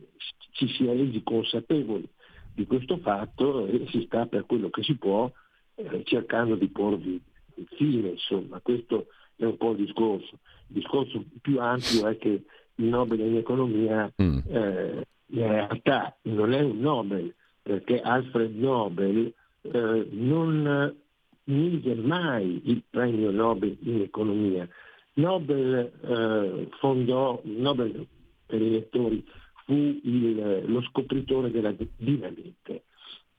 ci 0.51 0.67
si 0.69 0.85
è 0.85 0.95
resi 0.95 1.21
consapevoli 1.23 2.07
di 2.53 2.65
questo 2.65 2.97
fatto 2.97 3.65
e 3.67 3.85
si 3.89 4.03
sta 4.05 4.27
per 4.27 4.45
quello 4.45 4.69
che 4.69 4.83
si 4.83 4.95
può 4.95 5.29
eh, 5.75 6.03
cercando 6.05 6.55
di 6.55 6.67
porvi 6.69 7.21
fine, 7.75 8.09
insomma, 8.09 8.59
questo 8.61 9.07
è 9.35 9.45
un 9.45 9.57
po' 9.57 9.71
il 9.71 9.85
discorso. 9.85 10.39
Il 10.67 10.79
discorso 10.79 11.23
più 11.41 11.59
ampio 11.59 12.07
è 12.07 12.17
che 12.17 12.43
Nobel 12.75 13.19
in 13.19 13.37
economia 13.37 14.11
Mm. 14.21 14.37
eh, 14.47 15.05
in 15.27 15.47
realtà 15.47 16.15
non 16.23 16.53
è 16.53 16.61
un 16.61 16.79
Nobel, 16.79 17.33
perché 17.61 17.99
Alfred 18.01 18.55
Nobel 18.55 19.33
eh, 19.61 20.07
non 20.11 20.93
mise 21.45 21.95
mai 21.95 22.61
il 22.65 22.83
premio 22.89 23.31
Nobel 23.31 23.77
in 23.81 24.01
economia. 24.01 24.67
Nobel 25.15 25.91
eh, 26.01 26.67
fondò, 26.79 27.39
Nobel 27.45 28.05
per 28.45 28.61
i 28.61 28.69
lettori 28.71 29.23
fu 29.65 29.73
il- 29.73 30.63
lo 30.65 30.81
scopritore 30.83 31.49
della 31.51 31.73
dinamite 31.97 32.83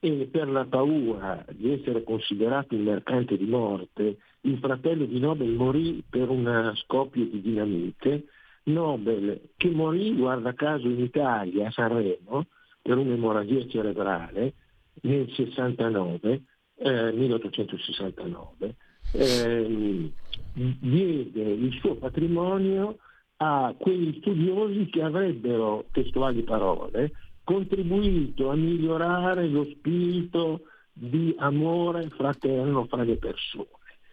e 0.01 0.29
per 0.31 0.49
la 0.49 0.65
paura 0.65 1.45
di 1.53 1.73
essere 1.73 2.03
considerato 2.03 2.75
un 2.75 2.83
mercante 2.83 3.37
di 3.37 3.47
morte, 3.47 4.17
il 4.43 4.59
fratello 4.59 5.05
di 5.05 5.19
Nobel 5.19 5.51
morì 5.51 6.03
per 6.09 6.29
un 6.31 6.73
scoppio 6.77 7.25
di 7.25 7.41
dinamite. 7.41 8.25
Nobel, 8.65 9.51
che 9.57 9.71
morì, 9.71 10.15
guarda 10.15 10.55
caso, 10.55 10.89
in 10.89 11.01
Italia, 11.01 11.69
a 11.69 11.71
Sanremo, 11.71 12.47
per 12.81 12.99
un'emorragia 12.99 13.67
cerebrale 13.69 14.55
nel 15.03 15.31
69, 15.33 16.43
eh, 16.77 17.13
1869, 17.13 18.77
ehm, 19.13 20.13
diede 20.53 21.43
il 21.43 21.73
suo 21.81 21.97
patrimonio 21.97 22.99
a 23.37 23.75
quegli 23.79 24.19
studiosi 24.21 24.87
che 24.87 25.03
avrebbero, 25.03 25.87
testuali 25.91 26.43
parole, 26.43 27.13
contribuito 27.43 28.51
a 28.51 28.55
migliorare 28.55 29.47
lo 29.49 29.65
spirito 29.65 30.63
di 30.93 31.35
amore 31.39 32.09
fraterno 32.11 32.87
fra 32.87 33.03
le 33.03 33.17
persone. 33.17 33.69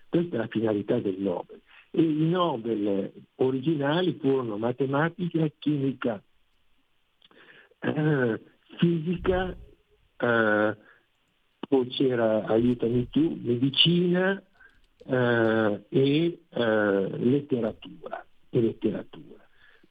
Questa 0.10 0.36
è 0.36 0.40
la 0.40 0.48
finalità 0.48 1.00
del 1.00 1.20
Nobel. 1.20 1.62
E 1.92 2.02
i 2.02 2.30
Nobel 2.30 3.12
originali 3.36 4.18
furono 4.20 4.58
matematica, 4.58 5.46
chimica, 5.60 6.22
eh, 7.80 8.42
fisica, 8.78 9.58
eh, 10.18 10.78
poi 11.68 11.88
c'era, 11.88 12.46
aiutami 12.46 13.10
tu, 13.10 13.38
medicina 13.42 14.42
eh, 15.06 15.86
e 15.90 16.40
eh, 16.50 17.18
letteratura, 17.18 18.26
e 18.50 18.62
letteratura. 18.62 19.46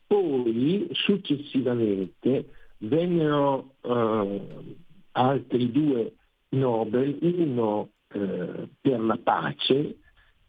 Poi 0.07 0.89
successivamente 0.93 2.47
vennero 2.79 3.75
eh, 3.83 4.75
altri 5.13 5.71
due 5.71 6.15
Nobel, 6.51 7.19
uno 7.21 7.91
eh, 8.09 8.69
per 8.81 9.01
la 9.01 9.19
pace 9.23 10.00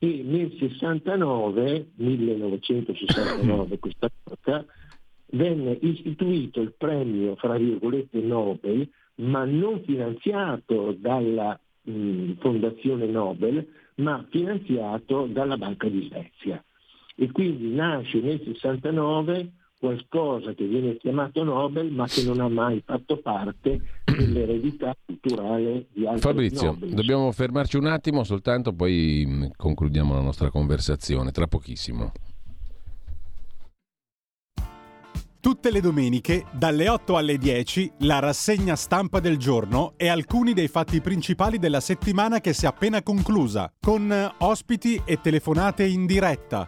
e 0.03 0.23
nel 0.23 0.51
69, 0.57 1.91
1969 1.93 3.77
questa 3.77 4.09
volta, 4.23 4.65
venne 5.33 5.77
istituito 5.79 6.59
il 6.59 6.73
premio, 6.75 7.35
fra 7.35 7.55
virgolette, 7.55 8.19
Nobel, 8.19 8.89
ma 9.17 9.45
non 9.45 9.83
finanziato 9.83 10.95
dalla 10.97 11.59
mh, 11.83 12.31
Fondazione 12.39 13.05
Nobel, 13.05 13.63
ma 13.97 14.25
finanziato 14.27 15.27
dalla 15.27 15.57
Banca 15.57 15.87
di 15.87 16.07
Svezia. 16.07 16.63
E 17.15 17.31
quindi 17.31 17.69
nasce 17.69 18.21
nel 18.21 18.41
69 18.43 19.51
qualcosa 19.81 20.53
che 20.53 20.63
viene 20.65 20.95
chiamato 20.97 21.43
Nobel, 21.43 21.91
ma 21.91 22.05
che 22.05 22.23
non 22.23 22.39
ha 22.39 22.47
mai 22.47 22.83
fatto 22.85 23.17
parte 23.17 23.81
dell'eredità 24.05 24.95
culturale 25.03 25.87
di 25.91 26.05
altri 26.05 26.21
Fabrizio, 26.21 26.67
Nobel. 26.67 26.93
dobbiamo 26.93 27.31
fermarci 27.31 27.77
un 27.77 27.87
attimo 27.87 28.23
soltanto, 28.23 28.73
poi 28.73 29.25
mh, 29.25 29.51
concludiamo 29.57 30.13
la 30.13 30.21
nostra 30.21 30.51
conversazione 30.51 31.31
tra 31.31 31.47
pochissimo. 31.47 32.11
Tutte 35.39 35.71
le 35.71 35.81
domeniche, 35.81 36.45
dalle 36.51 36.87
8 36.87 37.17
alle 37.17 37.39
10, 37.39 37.93
la 38.01 38.19
rassegna 38.19 38.75
stampa 38.75 39.19
del 39.19 39.37
giorno 39.37 39.93
e 39.97 40.07
alcuni 40.07 40.53
dei 40.53 40.67
fatti 40.67 41.01
principali 41.01 41.57
della 41.57 41.79
settimana 41.79 42.39
che 42.39 42.53
si 42.53 42.65
è 42.65 42.67
appena 42.67 43.01
conclusa, 43.01 43.73
con 43.79 44.35
ospiti 44.37 45.01
e 45.03 45.19
telefonate 45.19 45.83
in 45.83 46.05
diretta. 46.05 46.67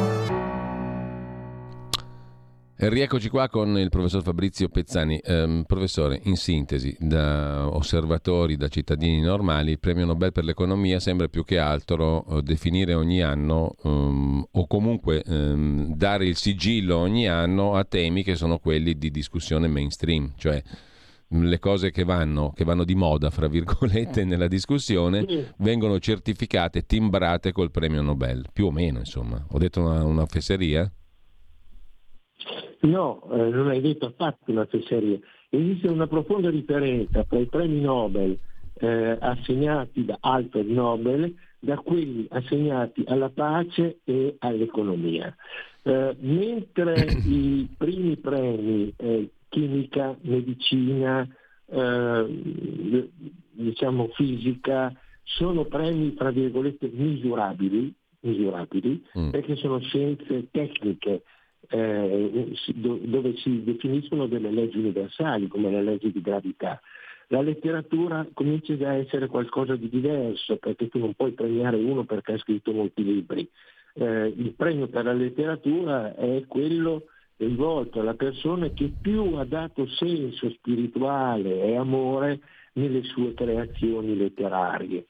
Rieccoci 2.83 3.29
qua 3.29 3.47
con 3.47 3.77
il 3.77 3.89
professor 3.89 4.23
Fabrizio 4.23 4.67
Pezzani. 4.67 5.19
Eh, 5.19 5.63
professore, 5.67 6.19
in 6.23 6.35
sintesi, 6.35 6.97
da 6.99 7.69
osservatori, 7.71 8.57
da 8.57 8.69
cittadini 8.69 9.21
normali, 9.21 9.69
il 9.69 9.79
premio 9.79 10.03
Nobel 10.03 10.31
per 10.31 10.43
l'economia 10.43 10.99
sembra 10.99 11.27
più 11.27 11.45
che 11.45 11.59
altro 11.59 12.25
eh, 12.25 12.41
definire 12.41 12.95
ogni 12.95 13.21
anno 13.21 13.75
um, 13.83 14.43
o 14.49 14.65
comunque 14.65 15.21
um, 15.27 15.93
dare 15.93 16.25
il 16.25 16.35
sigillo 16.37 16.97
ogni 16.97 17.29
anno 17.29 17.75
a 17.75 17.83
temi 17.83 18.23
che 18.23 18.33
sono 18.33 18.57
quelli 18.57 18.97
di 18.97 19.11
discussione 19.11 19.67
mainstream, 19.67 20.33
cioè 20.35 20.59
le 21.27 21.59
cose 21.59 21.91
che 21.91 22.03
vanno, 22.03 22.51
che 22.51 22.63
vanno 22.63 22.83
di 22.83 22.95
moda, 22.95 23.29
fra 23.29 23.47
virgolette, 23.47 24.23
nella 24.25 24.47
discussione, 24.47 25.53
vengono 25.57 25.99
certificate, 25.99 26.87
timbrate 26.87 27.51
col 27.51 27.69
premio 27.69 28.01
Nobel, 28.01 28.47
più 28.51 28.65
o 28.65 28.71
meno, 28.71 28.97
insomma. 28.97 29.45
Ho 29.49 29.59
detto 29.59 29.81
una, 29.81 30.03
una 30.03 30.25
fesseria? 30.25 30.91
No, 32.81 33.21
eh, 33.31 33.49
non 33.49 33.67
hai 33.67 33.81
detto 33.81 34.07
affatto 34.07 34.51
una 34.51 34.65
fesseria. 34.65 35.19
Esiste 35.49 35.87
una 35.87 36.07
profonda 36.07 36.49
differenza 36.49 37.23
tra 37.23 37.37
i 37.37 37.45
premi 37.45 37.81
Nobel 37.81 38.37
eh, 38.75 39.17
assegnati 39.19 40.05
da 40.05 40.17
Alfred 40.19 40.67
Nobel 40.67 41.35
da 41.59 41.77
quelli 41.77 42.25
assegnati 42.29 43.03
alla 43.05 43.29
pace 43.29 43.99
e 44.03 44.35
all'economia. 44.39 45.33
Eh, 45.83 46.15
mentre 46.19 47.05
i 47.25 47.67
primi 47.77 48.17
premi 48.17 48.91
eh, 48.97 49.29
chimica, 49.49 50.17
medicina, 50.21 51.27
eh, 51.67 53.09
diciamo 53.51 54.07
fisica, 54.15 54.91
sono 55.23 55.65
premi 55.65 56.13
tra 56.15 56.31
virgolette 56.31 56.89
misurabili, 56.91 57.93
misurabili 58.21 59.03
mm. 59.17 59.29
perché 59.29 59.55
sono 59.55 59.79
scienze 59.79 60.47
tecniche 60.49 61.23
eh, 61.71 62.53
dove 62.73 63.35
si 63.37 63.63
definiscono 63.63 64.27
delle 64.27 64.51
leggi 64.51 64.77
universali 64.77 65.47
come 65.47 65.71
la 65.71 65.81
legge 65.81 66.11
di 66.11 66.21
gravità. 66.21 66.81
La 67.27 67.41
letteratura 67.41 68.27
comincia 68.33 68.73
a 68.89 68.95
essere 68.95 69.27
qualcosa 69.27 69.77
di 69.77 69.87
diverso 69.87 70.57
perché 70.57 70.89
tu 70.89 70.99
non 70.99 71.13
puoi 71.13 71.31
premiare 71.31 71.77
uno 71.77 72.03
perché 72.03 72.33
ha 72.33 72.37
scritto 72.37 72.73
molti 72.73 73.05
libri. 73.05 73.49
Eh, 73.93 74.33
il 74.35 74.53
premio 74.55 74.87
per 74.87 75.05
la 75.05 75.13
letteratura 75.13 76.13
è 76.15 76.43
quello 76.45 77.05
rivolto 77.37 78.01
alla 78.01 78.15
persona 78.15 78.69
che 78.69 78.91
più 79.01 79.35
ha 79.35 79.45
dato 79.45 79.87
senso 79.87 80.49
spirituale 80.49 81.63
e 81.63 81.75
amore 81.77 82.41
nelle 82.73 83.03
sue 83.03 83.33
creazioni 83.33 84.17
letterarie. 84.17 85.05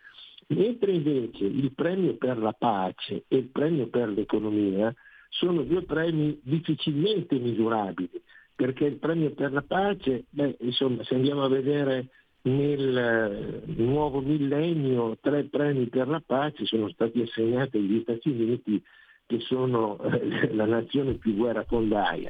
Mentre 0.48 0.92
invece 0.92 1.46
il 1.46 1.72
premio 1.74 2.16
per 2.16 2.38
la 2.38 2.54
pace 2.54 3.24
e 3.28 3.38
il 3.38 3.48
premio 3.48 3.88
per 3.88 4.10
l'economia 4.10 4.94
sono 5.32 5.64
due 5.64 5.84
premi 5.84 6.38
difficilmente 6.44 7.40
misurabili, 7.40 8.22
perché 8.54 8.86
il 8.86 8.98
premio 8.98 9.32
per 9.32 9.52
la 9.52 9.64
pace, 9.64 10.26
beh, 10.30 10.58
insomma, 10.60 11.04
se 11.04 11.16
andiamo 11.16 11.44
a 11.44 11.48
vedere 11.48 12.08
nel 12.44 12.98
eh, 12.98 13.62
nuovo 13.82 14.20
millennio 14.20 15.18
tre 15.22 15.44
premi 15.46 15.88
per 15.88 16.08
la 16.08 16.22
pace 16.26 16.66
sono 16.66 16.90
stati 16.90 17.22
assegnati 17.22 17.78
agli 17.78 18.02
Stati 18.02 18.30
Uniti 18.30 18.84
che 19.26 19.40
sono 19.40 20.00
eh, 20.02 20.54
la 20.54 20.66
nazione 20.66 21.14
più 21.14 21.36
guerrafondaia. 21.36 22.30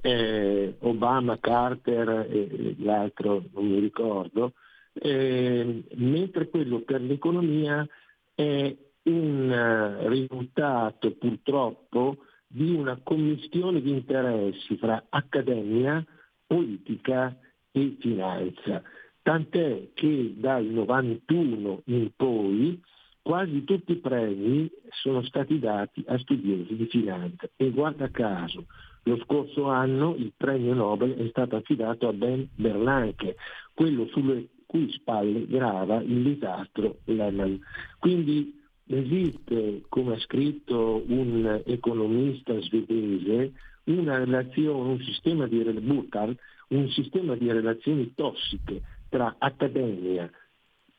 Eh, 0.00 0.76
Obama, 0.80 1.38
Carter 1.38 2.28
e 2.30 2.76
l'altro 2.78 3.42
non 3.52 3.66
mi 3.66 3.80
ricordo, 3.80 4.52
eh, 4.92 5.82
mentre 5.94 6.48
quello 6.48 6.80
per 6.80 7.00
l'economia 7.00 7.86
è 8.34 8.76
un 9.08 9.50
uh, 9.50 10.08
risultato 10.08 11.12
purtroppo 11.12 12.18
di 12.48 12.72
una 12.72 12.98
commistione 13.02 13.80
di 13.80 13.90
interessi 13.90 14.76
fra 14.76 15.04
accademia, 15.08 16.04
politica 16.46 17.36
e 17.70 17.96
finanza. 18.00 18.82
Tant'è 19.22 19.90
che 19.92 20.34
dal 20.36 20.64
91 20.64 21.82
in 21.86 22.10
poi 22.16 22.80
quasi 23.20 23.62
tutti 23.64 23.92
i 23.92 23.96
premi 23.96 24.70
sono 25.02 25.22
stati 25.22 25.58
dati 25.58 26.02
a 26.06 26.16
studiosi 26.18 26.74
di 26.74 26.86
finanza 26.86 27.46
e 27.56 27.70
guarda 27.70 28.08
caso 28.08 28.64
lo 29.02 29.18
scorso 29.24 29.64
anno 29.66 30.14
il 30.16 30.32
premio 30.36 30.74
Nobel 30.74 31.14
è 31.14 31.28
stato 31.28 31.56
affidato 31.56 32.08
a 32.08 32.12
Ben 32.12 32.48
Bernanke, 32.54 33.36
quello 33.74 34.06
sulle 34.08 34.48
cui 34.66 34.92
spalle 34.92 35.46
grava 35.46 36.02
il 36.02 36.22
disastro 36.22 36.98
Lehman. 37.04 37.58
Quindi 37.98 38.57
esiste, 38.88 39.82
come 39.88 40.14
ha 40.14 40.18
scritto 40.20 41.02
un 41.06 41.62
economista 41.64 42.58
svedese, 42.60 43.52
un 43.84 45.00
sistema 45.04 45.46
di, 45.46 45.62
Burkhardt, 45.62 46.38
un 46.68 46.88
sistema 46.90 47.34
di 47.34 47.50
relazioni 47.50 48.12
tossiche 48.14 48.82
tra 49.08 49.36
accademia, 49.38 50.30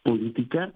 politica 0.01 0.73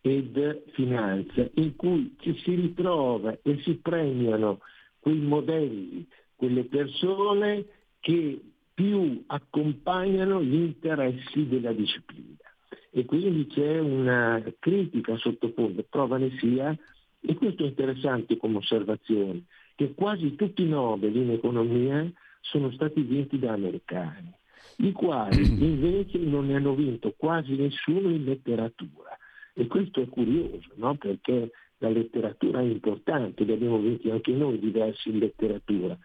ed 0.00 0.62
finanza, 0.72 1.48
in 1.54 1.74
cui 1.76 2.14
ci 2.20 2.38
si 2.42 2.54
ritrova 2.54 3.36
e 3.42 3.60
si 3.62 3.74
premiano 3.76 4.60
quei 5.00 5.18
modelli, 5.18 6.06
quelle 6.36 6.64
persone 6.64 7.64
che 8.00 8.40
più 8.74 9.24
accompagnano 9.26 10.40
gli 10.42 10.54
interessi 10.54 11.48
della 11.48 11.72
disciplina. 11.72 12.47
E 12.90 13.04
quindi 13.04 13.46
c'è 13.46 13.78
una 13.78 14.42
critica 14.58 15.16
sottofondo, 15.16 15.84
prova 15.88 16.16
ne 16.16 16.36
sia, 16.38 16.76
e 17.20 17.34
questo 17.34 17.64
è 17.64 17.66
interessante 17.66 18.36
come 18.36 18.58
osservazione, 18.58 19.44
che 19.74 19.92
quasi 19.94 20.34
tutti 20.34 20.62
i 20.62 20.68
Nobel 20.68 21.14
in 21.16 21.30
economia 21.30 22.10
sono 22.40 22.70
stati 22.72 23.02
vinti 23.02 23.38
da 23.38 23.52
americani, 23.52 24.32
i 24.78 24.92
quali 24.92 25.42
invece 25.62 26.18
non 26.18 26.46
ne 26.46 26.56
hanno 26.56 26.74
vinto 26.74 27.14
quasi 27.16 27.56
nessuno 27.56 28.08
in 28.10 28.24
letteratura. 28.24 29.16
E 29.54 29.66
questo 29.66 30.00
è 30.00 30.08
curioso, 30.08 30.68
no? 30.76 30.94
perché 30.94 31.50
la 31.78 31.88
letteratura 31.88 32.60
è 32.60 32.64
importante, 32.64 33.44
li 33.44 33.52
abbiamo 33.52 33.78
vinti 33.78 34.10
anche 34.10 34.32
noi 34.32 34.58
diversi 34.58 35.10
in 35.10 35.18
letteratura, 35.18 35.96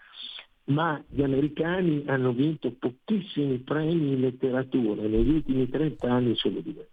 ma 0.65 1.03
gli 1.09 1.21
americani 1.21 2.03
hanno 2.07 2.31
vinto 2.31 2.71
pochissimi 2.71 3.59
premi 3.59 4.13
in 4.13 4.21
letteratura, 4.21 5.01
negli 5.03 5.29
ultimi 5.29 5.67
30 5.67 6.11
anni 6.11 6.35
solo 6.35 6.61
due. 6.61 6.89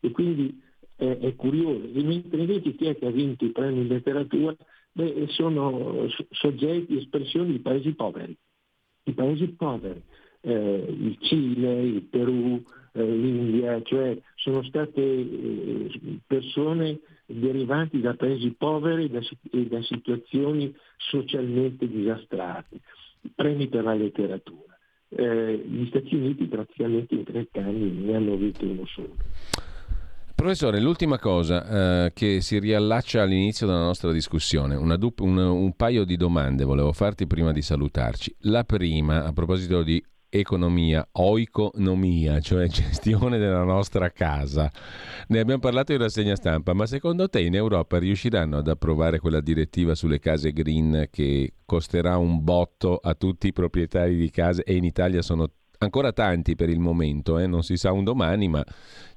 E 0.00 0.10
quindi 0.10 0.60
eh, 0.96 1.18
è 1.18 1.34
curioso. 1.34 1.88
E 1.92 2.02
mentre 2.02 2.40
invece 2.40 2.74
chi 2.74 2.86
è 2.86 2.96
che 2.96 3.06
ha 3.06 3.10
vinto 3.10 3.44
i 3.44 3.52
premi 3.52 3.80
in 3.80 3.88
letteratura? 3.88 4.54
Beh, 4.92 5.26
sono 5.28 6.06
soggetti, 6.30 6.96
espressioni 6.96 7.52
di 7.52 7.58
paesi 7.58 7.92
poveri. 7.94 8.36
I 9.04 9.12
paesi 9.12 9.48
poveri, 9.48 10.02
eh, 10.40 10.86
il 10.88 11.16
Cile, 11.20 11.82
il 11.82 12.02
Perù, 12.02 12.62
eh, 12.92 13.04
l'India, 13.04 13.82
cioè 13.82 14.18
sono 14.36 14.62
state 14.62 15.00
eh, 15.02 16.18
persone 16.26 16.98
derivanti 17.26 18.00
da 18.00 18.14
paesi 18.14 18.54
poveri 18.56 19.10
da, 19.10 19.20
e 19.50 19.66
da 19.66 19.82
situazioni 19.82 20.74
socialmente 20.96 21.88
disastrate, 21.88 22.80
premi 23.34 23.68
per 23.68 23.84
la 23.84 23.94
letteratura. 23.94 24.76
Eh, 25.08 25.64
gli 25.66 25.86
Stati 25.86 26.14
Uniti 26.14 26.46
praticamente 26.46 27.14
in 27.14 27.24
30 27.24 27.60
anni 27.60 27.90
ne 27.90 28.16
hanno 28.16 28.36
vinto 28.36 28.64
uno 28.64 28.86
solo. 28.86 29.14
Professore, 30.34 30.80
l'ultima 30.80 31.18
cosa 31.18 32.04
eh, 32.04 32.12
che 32.12 32.42
si 32.42 32.58
riallaccia 32.58 33.22
all'inizio 33.22 33.66
della 33.66 33.82
nostra 33.82 34.12
discussione, 34.12 34.76
du- 34.98 35.14
un, 35.20 35.38
un, 35.38 35.72
paio 35.74 36.04
di 36.04 36.16
domande 36.16 36.64
volevo 36.64 36.92
farti 36.92 37.26
prima 37.26 37.52
di 37.52 37.62
salutarci. 37.62 38.36
La 38.40 38.64
prima, 38.64 39.24
a 39.24 39.32
proposito 39.32 39.82
di 39.82 40.02
economia, 40.38 41.06
oikonomia, 41.12 42.40
cioè 42.40 42.66
gestione 42.68 43.38
della 43.38 43.64
nostra 43.64 44.10
casa. 44.10 44.70
Ne 45.28 45.38
abbiamo 45.38 45.60
parlato 45.60 45.92
in 45.92 45.98
rassegna 45.98 46.36
stampa, 46.36 46.72
ma 46.72 46.86
secondo 46.86 47.28
te 47.28 47.40
in 47.40 47.54
Europa 47.54 47.98
riusciranno 47.98 48.58
ad 48.58 48.68
approvare 48.68 49.18
quella 49.18 49.40
direttiva 49.40 49.94
sulle 49.94 50.18
case 50.18 50.52
green 50.52 51.08
che 51.10 51.54
costerà 51.64 52.16
un 52.16 52.42
botto 52.42 52.96
a 52.96 53.14
tutti 53.14 53.48
i 53.48 53.52
proprietari 53.52 54.16
di 54.16 54.30
case 54.30 54.62
e 54.62 54.76
in 54.76 54.84
Italia 54.84 55.22
sono 55.22 55.48
ancora 55.78 56.12
tanti 56.12 56.54
per 56.54 56.68
il 56.68 56.78
momento, 56.78 57.38
eh, 57.38 57.46
non 57.46 57.62
si 57.62 57.76
sa 57.76 57.92
un 57.92 58.04
domani, 58.04 58.48
ma 58.48 58.64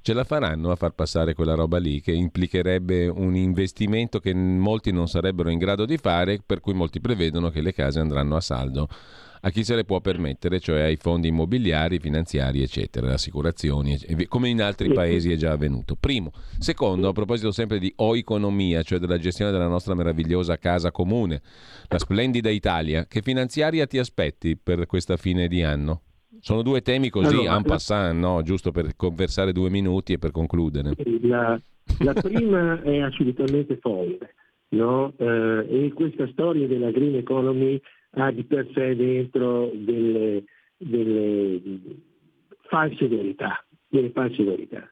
ce 0.00 0.12
la 0.12 0.24
faranno 0.24 0.70
a 0.70 0.76
far 0.76 0.92
passare 0.92 1.34
quella 1.34 1.54
roba 1.54 1.78
lì 1.78 2.00
che 2.00 2.12
implicherebbe 2.12 3.06
un 3.08 3.34
investimento 3.34 4.18
che 4.18 4.34
molti 4.34 4.92
non 4.92 5.08
sarebbero 5.08 5.50
in 5.50 5.58
grado 5.58 5.84
di 5.84 5.96
fare, 5.96 6.40
per 6.44 6.60
cui 6.60 6.74
molti 6.74 7.00
prevedono 7.00 7.50
che 7.50 7.60
le 7.60 7.72
case 7.72 8.00
andranno 8.00 8.36
a 8.36 8.40
saldo 8.40 8.88
a 9.42 9.50
chi 9.50 9.64
se 9.64 9.74
le 9.74 9.84
può 9.84 10.00
permettere, 10.00 10.60
cioè 10.60 10.82
ai 10.82 10.96
fondi 10.96 11.28
immobiliari, 11.28 11.98
finanziari, 11.98 12.62
eccetera, 12.62 13.12
assicurazioni, 13.12 13.96
come 14.28 14.48
in 14.48 14.60
altri 14.60 14.92
paesi 14.92 15.32
è 15.32 15.36
già 15.36 15.52
avvenuto. 15.52 15.96
Primo. 15.98 16.30
Secondo, 16.58 17.08
a 17.08 17.12
proposito 17.12 17.50
sempre 17.50 17.78
di 17.78 17.92
oeconomia, 17.96 18.82
cioè 18.82 18.98
della 18.98 19.18
gestione 19.18 19.50
della 19.50 19.68
nostra 19.68 19.94
meravigliosa 19.94 20.58
casa 20.58 20.90
comune, 20.90 21.40
la 21.88 21.98
splendida 21.98 22.50
Italia, 22.50 23.06
che 23.06 23.22
finanziaria 23.22 23.86
ti 23.86 23.98
aspetti 23.98 24.56
per 24.56 24.86
questa 24.86 25.16
fine 25.16 25.48
di 25.48 25.62
anno? 25.62 26.02
Sono 26.40 26.62
due 26.62 26.80
temi 26.80 27.10
così 27.10 27.34
allora, 27.34 27.56
en 27.56 27.62
passant, 27.62 28.18
no? 28.18 28.42
giusto 28.42 28.70
per 28.70 28.96
conversare 28.96 29.52
due 29.52 29.68
minuti 29.68 30.14
e 30.14 30.18
per 30.18 30.30
concludere. 30.30 30.94
La, 31.22 31.60
la 31.98 32.12
prima 32.14 32.80
è 32.82 33.00
assolutamente 33.00 33.76
folle, 33.76 34.34
no? 34.70 35.12
eh, 35.18 35.66
e 35.68 35.92
questa 35.92 36.26
storia 36.28 36.66
della 36.66 36.90
green 36.90 37.16
economy 37.16 37.80
ha 38.12 38.30
di 38.30 38.44
per 38.44 38.68
sé 38.74 38.96
dentro 38.96 39.70
delle, 39.74 40.44
delle 40.76 41.60
false 42.62 43.06
verità, 43.08 43.64
delle 43.88 44.10
false 44.10 44.42
verità. 44.42 44.88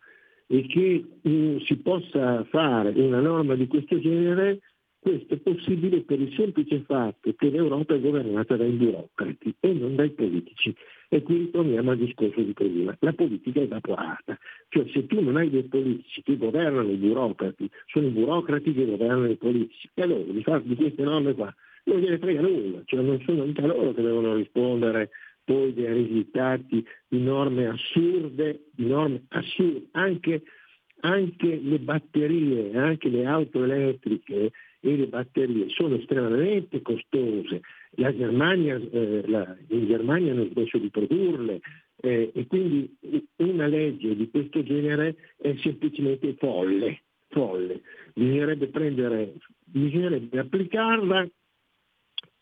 E 0.46 0.66
che 0.66 1.04
um, 1.22 1.60
si 1.60 1.76
possa 1.76 2.44
fare 2.44 2.90
una 2.90 3.20
norma 3.20 3.54
di 3.54 3.66
questo 3.66 3.98
genere, 4.00 4.60
questo 4.98 5.34
è 5.34 5.36
possibile 5.36 6.00
per 6.02 6.20
il 6.20 6.34
semplice 6.34 6.80
fatto 6.80 7.32
che 7.34 7.50
l'Europa 7.50 7.94
è 7.94 8.00
governata 8.00 8.56
dai 8.56 8.70
burocrati 8.70 9.54
e 9.60 9.72
non 9.72 9.94
dai 9.94 10.10
politici. 10.10 10.74
E 11.10 11.22
qui 11.22 11.38
ritorniamo 11.38 11.90
al 11.92 11.98
discorso 11.98 12.40
di 12.40 12.52
prima. 12.52 12.96
La 13.00 13.12
politica 13.12 13.60
è 13.60 13.64
evaporata. 13.64 14.38
Cioè 14.68 14.86
se 14.92 15.06
tu 15.06 15.20
non 15.20 15.36
hai 15.36 15.50
dei 15.50 15.62
politici 15.64 16.22
che 16.22 16.36
governano 16.36 16.90
i 16.90 16.96
burocrati, 16.96 17.70
sono 17.86 18.06
i 18.06 18.10
burocrati 18.10 18.74
che 18.74 18.84
governano 18.86 19.30
i 19.30 19.36
politici. 19.36 19.88
E 19.94 20.02
allora 20.02 20.22
di 20.24 20.42
fare 20.42 20.62
di 20.64 20.74
queste 20.74 21.02
norme 21.02 21.34
qua 21.34 21.54
non 21.88 22.00
gliene 22.00 22.18
frega 22.18 22.40
nulla, 22.40 22.82
cioè 22.84 23.00
non 23.00 23.20
sono 23.24 23.44
mica 23.44 23.66
loro 23.66 23.92
che 23.92 24.02
devono 24.02 24.34
rispondere 24.34 25.10
poi 25.44 25.72
dei 25.72 25.92
risultati 25.92 26.84
di 27.08 27.22
norme 27.22 27.68
assurde, 27.68 28.66
di 28.70 28.86
norme 28.86 29.24
assurde, 29.28 29.86
anche, 29.92 30.42
anche 31.00 31.60
le 31.62 31.78
batterie, 31.78 32.76
anche 32.76 33.08
le 33.08 33.24
auto 33.24 33.64
elettriche 33.64 34.52
e 34.80 34.96
le 34.96 35.06
batterie 35.06 35.70
sono 35.70 35.96
estremamente 35.96 36.82
costose. 36.82 37.62
La 37.92 38.14
Germania, 38.14 38.76
eh, 38.76 39.22
la, 39.26 39.56
in 39.68 39.86
Germania 39.86 40.32
hanno 40.32 40.48
smesso 40.52 40.76
di 40.76 40.90
produrle 40.90 41.60
eh, 42.00 42.30
e 42.34 42.46
quindi 42.46 42.94
una 43.36 43.66
legge 43.66 44.14
di 44.14 44.28
questo 44.28 44.62
genere 44.62 45.16
è 45.38 45.54
semplicemente 45.62 46.34
folle. 46.38 47.04
folle. 47.28 47.80
Bisognerebbe, 48.12 48.66
prendere, 48.66 49.32
bisognerebbe 49.64 50.38
applicarla 50.38 51.26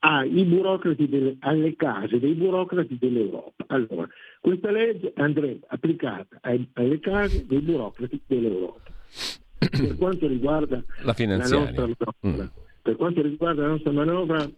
ai 0.01 0.45
burocrati 0.45 1.09
delle, 1.09 1.37
alle 1.41 1.75
case 1.75 2.19
dei 2.19 2.35
burocrati 2.35 2.97
dell'Europa. 2.99 3.65
Allora, 3.69 4.07
questa 4.41 4.71
legge 4.71 5.13
andrebbe 5.17 5.67
applicata 5.69 6.39
ai, 6.43 6.69
alle 6.75 7.01
case 7.01 7.47
dei 7.47 7.61
burocrati 7.61 8.21
dell'Europa. 8.27 8.83
Per 9.59 9.97
quanto 9.97 10.27
riguarda 10.27 10.83
la, 11.03 11.15
la 11.17 11.37
nostra 11.37 11.59
manovra, 11.59 12.09
mm. 12.27 12.41
per 12.83 12.97
quanto 12.97 13.23
riguarda 13.23 13.63
la 13.63 13.69
nostra 13.69 13.91
manovra 13.91 14.51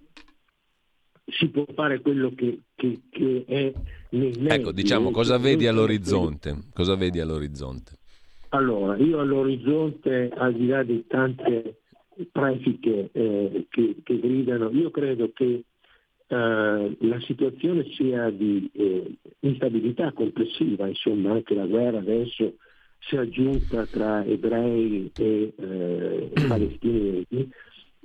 si 1.31 1.49
può 1.49 1.65
fare 1.75 2.01
quello 2.01 2.33
che, 2.35 2.61
che, 2.75 3.01
che 3.11 3.45
è 3.47 3.73
nei 4.11 4.47
Ecco, 4.47 4.73
diciamo, 4.73 5.11
cosa 5.11 5.39
vedi 5.39 5.67
all'orizzonte? 5.67 6.65
Cosa 6.73 6.97
vedi 6.97 7.21
all'orizzonte? 7.21 7.93
Allora, 8.51 8.97
io 8.97 9.21
all'orizzonte, 9.21 10.31
al 10.35 10.55
di 10.55 10.67
là 10.67 10.83
di 10.83 11.05
tante 11.07 11.78
pratiche 12.31 13.11
eh, 13.13 13.67
che, 13.69 13.97
che, 14.03 14.19
gridano. 14.19 14.71
Io 14.71 14.91
credo 14.91 15.31
che 15.33 15.65
eh, 16.27 16.97
la 16.99 17.21
situazione 17.21 17.85
sia 17.93 18.31
di 18.31 18.69
eh, 18.73 19.17
instabilità 19.41 20.13
complessiva, 20.13 20.87
insomma 20.87 21.33
anche 21.33 21.55
la 21.55 21.67
guerra 21.67 21.99
adesso 21.99 22.55
si 22.99 23.15
è 23.15 23.19
aggiunta 23.19 23.87
tra 23.87 24.25
ebrei 24.25 25.11
e 25.17 25.53
eh, 25.57 26.31
palestinesi, 26.49 27.49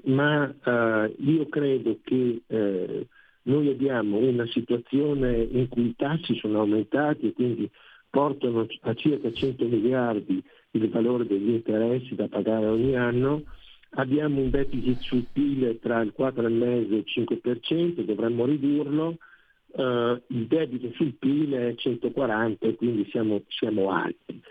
ma 0.06 0.54
eh, 0.64 1.16
io 1.18 1.48
credo 1.48 2.00
che 2.04 2.42
eh, 2.46 3.08
noi 3.44 3.70
abbiamo 3.70 4.18
una 4.18 4.46
situazione 4.48 5.42
in 5.42 5.68
cui 5.68 5.88
i 5.88 5.96
tassi 5.96 6.36
sono 6.36 6.60
aumentati 6.60 7.28
e 7.28 7.34
quindi 7.34 7.70
portano 8.10 8.68
a 8.82 8.94
circa 8.94 9.32
100 9.32 9.66
miliardi 9.66 10.42
il 10.72 10.90
valore 10.90 11.26
degli 11.26 11.50
interessi 11.50 12.16
da 12.16 12.28
pagare 12.28 12.68
ogni 12.68 12.96
anno 12.96 13.44
abbiamo 13.96 14.42
un 14.42 14.50
deficit 14.50 15.00
sul 15.02 15.26
PIL 15.32 15.80
tra 15.82 16.02
il 16.02 16.14
4,5 16.18 16.64
e 16.64 16.96
il 16.96 17.06
5%, 17.08 18.02
dovremmo 18.02 18.46
ridurlo, 18.46 19.18
uh, 19.68 20.22
il 20.28 20.48
debito 20.48 20.92
sul 20.94 21.14
PIL 21.14 21.52
è 21.52 21.76
140 21.76 22.74
quindi 22.74 23.08
siamo, 23.10 23.44
siamo 23.50 23.92
alti. 23.92 24.42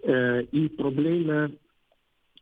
Uh, 0.00 0.46
il 0.50 0.70
problema, 0.76 1.50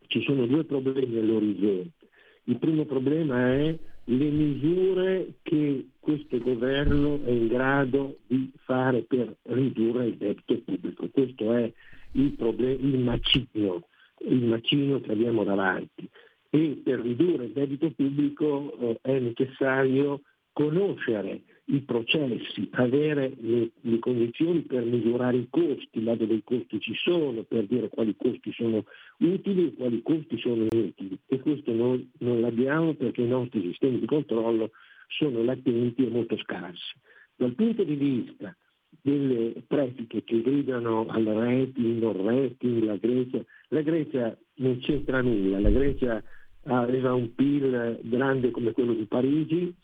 ci 0.09 0.23
sono 0.23 0.47
due 0.47 0.65
problemi 0.65 1.19
all'orizzonte. 1.19 2.09
Il 2.45 2.59
primo 2.59 2.85
problema 2.85 3.53
è 3.53 3.77
le 4.05 4.31
misure 4.31 5.35
che 5.43 5.87
questo 6.01 6.39
governo 6.39 7.21
è 7.25 7.31
in 7.31 7.47
grado 7.47 8.19
di 8.27 8.51
fare 8.65 9.03
per 9.03 9.37
ridurre 9.45 10.07
il 10.07 10.17
debito 10.17 10.59
pubblico. 10.65 11.09
Questo 11.09 11.55
è 11.55 11.73
il, 12.13 12.33
problem- 12.33 12.79
il 12.81 12.99
macino, 12.99 13.87
il 14.27 14.43
macino 14.43 15.01
che 15.01 15.13
abbiamo 15.13 15.45
davanti 15.45 16.11
e 16.55 16.83
per 16.85 17.01
ridurre 17.01 17.47
il 17.47 17.53
debito 17.53 17.91
pubblico 17.93 18.77
eh, 18.79 18.99
è 19.01 19.19
necessario 19.19 20.21
conoscere 20.53 21.45
i 21.67 21.81
processi, 21.81 22.69
avere 22.73 23.33
le, 23.41 23.71
le, 23.81 23.99
condizioni 23.99 24.61
per 24.61 24.85
misurare 24.85 25.39
i 25.39 25.47
costi, 25.49 26.03
là 26.03 26.15
dove 26.15 26.35
i 26.35 26.43
costi 26.45 26.79
ci 26.79 26.95
sono, 26.95 27.43
per 27.45 27.65
dire 27.65 27.89
quali 27.89 28.15
costi 28.15 28.53
sono 28.53 28.85
utili 29.21 29.69
e 29.69 29.75
quali 29.75 30.03
costi 30.03 30.39
sono 30.39 30.67
inutili. 30.71 31.19
E 31.27 31.41
questo 31.41 31.73
noi 31.73 32.07
non 32.19 32.43
l'abbiamo 32.43 32.93
perché 32.93 33.23
i 33.23 33.29
nostri 33.29 33.63
sistemi 33.63 34.01
di 34.01 34.07
controllo 34.07 34.73
sono 35.07 35.43
latenti 35.43 36.05
e 36.05 36.11
molto 36.11 36.37
scarsi. 36.37 36.99
Dal 37.35 37.55
punto 37.55 37.83
di 37.83 37.95
vista 37.95 38.55
delle 39.01 39.63
pratiche 39.67 40.23
che 40.23 40.43
gridano 40.43 41.07
al 41.09 41.25
rating, 41.25 42.03
non 42.03 42.27
rating, 42.27 42.83
la 42.83 42.97
Grecia, 42.97 43.43
la 43.69 43.81
Grecia 43.81 44.37
non 44.57 44.79
c'entra 44.81 45.23
nulla, 45.23 45.59
la 45.59 45.71
Grecia 45.71 46.23
aveva 46.65 47.13
un 47.15 47.35
PIL 47.35 47.99
grande 48.03 48.51
come 48.51 48.73
quello 48.73 48.95
di 48.95 49.05
Parigi 49.05 49.75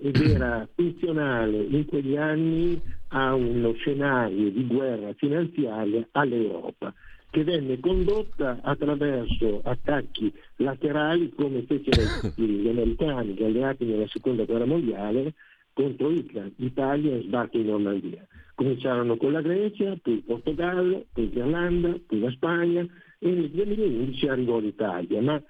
ed 0.00 0.16
era 0.16 0.66
funzionale 0.74 1.58
in 1.58 1.84
quegli 1.86 2.16
anni 2.16 2.80
a 3.08 3.34
uno 3.34 3.72
scenario 3.74 4.50
di 4.50 4.66
guerra 4.66 5.12
finanziaria 5.14 6.06
all'Europa 6.12 6.94
che 7.32 7.44
venne 7.44 7.80
condotta 7.80 8.60
attraverso 8.62 9.62
attacchi 9.64 10.30
laterali 10.56 11.32
come 11.34 11.62
fecero 11.62 12.02
gli 12.34 12.68
americani, 12.68 13.32
gli 13.32 13.42
alleati 13.42 13.86
nella 13.86 14.06
seconda 14.08 14.44
guerra 14.44 14.66
mondiale 14.66 15.32
contro 15.72 16.10
Hitler, 16.10 16.52
Italia 16.56 17.16
e 17.16 17.22
sbarco 17.22 17.56
in 17.56 17.66
Normandia. 17.66 18.26
Cominciarono 18.54 19.16
con 19.16 19.32
la 19.32 19.40
Grecia, 19.40 19.96
poi 20.02 20.14
il 20.14 20.22
Portogallo, 20.24 21.06
poi 21.10 21.30
l'Irlanda, 21.30 21.98
poi 22.06 22.20
la 22.20 22.30
Spagna 22.32 22.86
e 23.18 23.30
nel 23.30 23.48
2011 23.48 24.28
arrivò 24.28 24.58
l'Italia. 24.58 25.22
Ma 25.22 25.42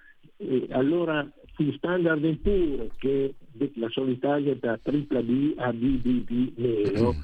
e 0.48 0.66
allora 0.70 1.28
fu 1.54 1.70
Standard 1.72 2.36
Poor 2.38 2.88
che 2.98 3.34
la 3.74 3.88
solitaria 3.90 4.56
da 4.58 4.78
tripla 4.82 5.22
B 5.22 5.54
a 5.56 5.72
BBB 5.72 6.52
meno, 6.56 7.14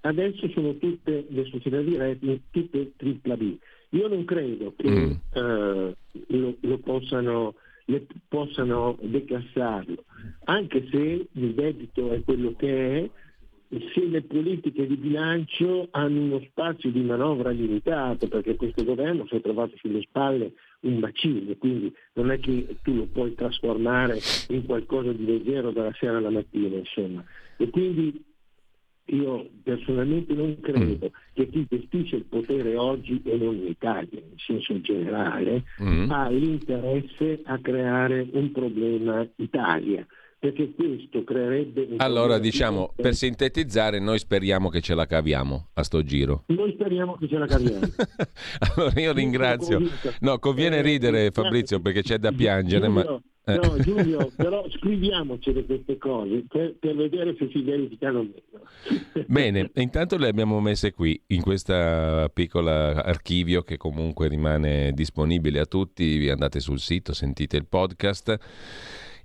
adesso 0.00 0.48
sono 0.50 0.76
tutte 0.76 1.26
le 1.28 1.44
società 1.46 1.80
di 1.80 1.96
rating 1.96 2.40
tutte 2.50 2.92
tripla 2.96 3.36
B. 3.36 3.56
Io 3.90 4.08
non 4.08 4.24
credo 4.24 4.72
che 4.76 4.88
mm. 4.88 5.10
uh, 5.34 5.94
lo, 6.28 6.56
lo 6.60 6.78
possano, 6.78 7.54
le, 7.86 8.06
possano 8.28 8.96
decassarlo, 9.00 10.04
anche 10.44 10.86
se 10.90 11.26
il 11.32 11.54
debito 11.54 12.12
è 12.12 12.22
quello 12.22 12.54
che 12.56 12.98
è, 12.98 13.10
se 13.92 14.04
le 14.06 14.22
politiche 14.22 14.86
di 14.86 14.96
bilancio 14.96 15.88
hanno 15.90 16.20
uno 16.20 16.40
spazio 16.50 16.90
di 16.90 17.00
manovra 17.02 17.50
limitato, 17.50 18.28
perché 18.28 18.54
questo 18.56 18.84
governo 18.84 19.26
si 19.26 19.36
è 19.36 19.40
trovato 19.40 19.76
sulle 19.76 20.02
spalle 20.02 20.52
un 20.80 21.00
bacino, 21.00 21.54
quindi 21.58 21.92
non 22.14 22.30
è 22.30 22.38
che 22.38 22.76
tu 22.82 22.94
lo 22.94 23.06
puoi 23.06 23.34
trasformare 23.34 24.18
in 24.48 24.64
qualcosa 24.64 25.12
di 25.12 25.24
leggero 25.24 25.70
dalla 25.70 25.92
sera 25.98 26.16
alla 26.16 26.30
mattina, 26.30 26.76
insomma. 26.76 27.24
E 27.56 27.68
quindi 27.68 28.24
io 29.06 29.48
personalmente 29.62 30.32
non 30.34 30.58
credo 30.60 31.06
mm. 31.06 31.32
che 31.32 31.48
chi 31.48 31.66
gestisce 31.68 32.16
il 32.16 32.24
potere 32.24 32.76
oggi 32.76 33.20
e 33.24 33.36
non 33.36 33.56
in 33.56 33.66
Italia, 33.66 34.20
in 34.20 34.36
senso 34.36 34.80
generale, 34.80 35.64
mm. 35.82 36.10
ha 36.10 36.28
l'interesse 36.28 37.40
a 37.44 37.58
creare 37.58 38.26
un 38.32 38.52
problema 38.52 39.26
Italia 39.36 40.06
perché 40.40 40.72
questo 40.74 41.22
creerebbe... 41.22 41.96
Allora 41.98 42.38
diciamo, 42.38 42.94
per 42.96 43.14
sintetizzare, 43.14 43.98
noi 44.00 44.18
speriamo 44.18 44.70
che 44.70 44.80
ce 44.80 44.94
la 44.94 45.04
caviamo 45.04 45.68
a 45.74 45.82
sto 45.82 46.02
giro. 46.02 46.44
Noi 46.46 46.72
speriamo 46.72 47.14
che 47.16 47.28
ce 47.28 47.36
la 47.36 47.46
caviamo. 47.46 47.80
allora 48.74 49.00
io 49.00 49.12
ringrazio. 49.12 49.82
No, 50.20 50.38
conviene 50.38 50.78
Eh, 50.78 50.82
ridere 50.82 51.30
Fabrizio 51.30 51.80
perché 51.80 52.00
c'è 52.00 52.16
da 52.16 52.32
piangere, 52.32 52.88
ma... 52.88 53.02
Giulio, 53.02 53.22
eh. 53.44 53.56
No, 53.56 53.76
Giulio, 53.80 54.32
però 54.34 54.64
scriviamocele 54.70 55.66
queste 55.66 55.98
cose 55.98 56.44
per, 56.48 56.74
per 56.78 56.96
vedere 56.96 57.36
se 57.38 57.50
si 57.52 57.60
verificano 57.60 58.20
o 58.20 58.22
meno. 58.22 59.26
Bene, 59.26 59.70
intanto 59.74 60.16
le 60.16 60.28
abbiamo 60.28 60.58
messe 60.60 60.92
qui, 60.92 61.20
in 61.28 61.42
questo 61.42 62.30
piccolo 62.32 62.70
archivio 62.70 63.60
che 63.60 63.76
comunque 63.76 64.28
rimane 64.28 64.92
disponibile 64.92 65.60
a 65.60 65.66
tutti. 65.66 66.16
Vi 66.16 66.30
andate 66.30 66.60
sul 66.60 66.78
sito, 66.78 67.12
sentite 67.12 67.58
il 67.58 67.66
podcast. 67.66 68.38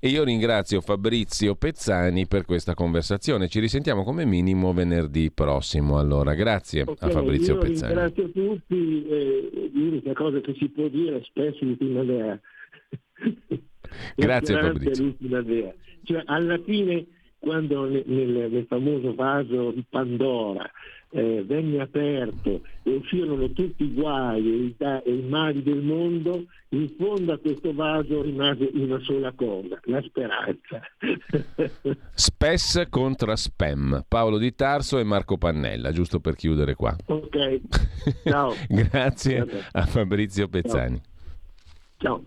E 0.06 0.10
io 0.10 0.24
ringrazio 0.24 0.82
Fabrizio 0.82 1.56
Pezzani 1.56 2.28
per 2.28 2.46
questa 2.46 2.76
conversazione. 2.76 3.48
Ci 3.48 3.60
risentiamo 3.60 4.04
come 4.04 4.24
minimo 4.24 4.72
venerdì 4.72 5.32
prossimo. 5.32 5.98
Allora, 5.98 6.36
grazie 6.36 6.82
a 6.82 6.86
Ok, 6.88 7.10
Fabrizio 7.10 7.56
io 7.56 7.60
Pezzani. 7.60 7.94
ringrazio 7.96 8.30
tutti, 8.30 9.08
eh, 9.08 9.72
l'unica 9.74 10.14
cosa 10.14 10.40
che 10.42 10.54
si 10.60 10.70
può 10.70 10.88
dire 10.90 11.24
spesso 11.24 11.66
l'ultima 11.66 12.04
idea. 12.04 12.40
Grazie, 14.16 14.60
Fabrizio. 14.60 15.16
Cioè, 16.04 16.22
alla 16.26 16.60
fine, 16.60 17.08
quando 17.40 17.86
ne- 17.86 18.04
nel, 18.06 18.52
nel 18.52 18.66
famoso 18.68 19.16
vaso 19.16 19.72
di 19.72 19.84
Pandora 19.90 20.70
eh, 21.16 21.44
venne 21.46 21.80
aperto 21.80 22.62
e 22.84 22.96
uscirono 22.96 23.50
tutti 23.54 23.86
i 23.86 23.94
guai 23.94 24.76
e 24.78 25.10
i, 25.10 25.22
mali 25.22 25.64
del 25.64 25.82
mondo, 25.82 26.44
in 26.70 26.90
fondo 26.98 27.32
a 27.32 27.38
questo 27.38 27.74
vaso 27.74 28.22
rimase 28.22 28.70
una 28.74 29.00
sola 29.00 29.32
cosa, 29.32 29.80
la 29.86 30.02
speranza. 30.02 30.82
Spes 32.14 32.88
contra 32.90 33.38
spam. 33.38 34.04
Paolo 34.06 34.38
Di 34.38 34.54
Tarso 34.56 35.00
e 35.00 35.04
Marco 35.04 35.38
Pannella, 35.38 35.92
giusto 35.92 36.20
per 36.20 36.36
chiudere 36.36 36.76
qua. 36.76 36.94
ok, 37.06 37.62
ciao. 38.28 38.54
Grazie 38.68 39.46
a 39.72 39.86
Fabrizio 39.86 40.50
Pezzani. 40.50 41.02
Ciao. 41.98 42.24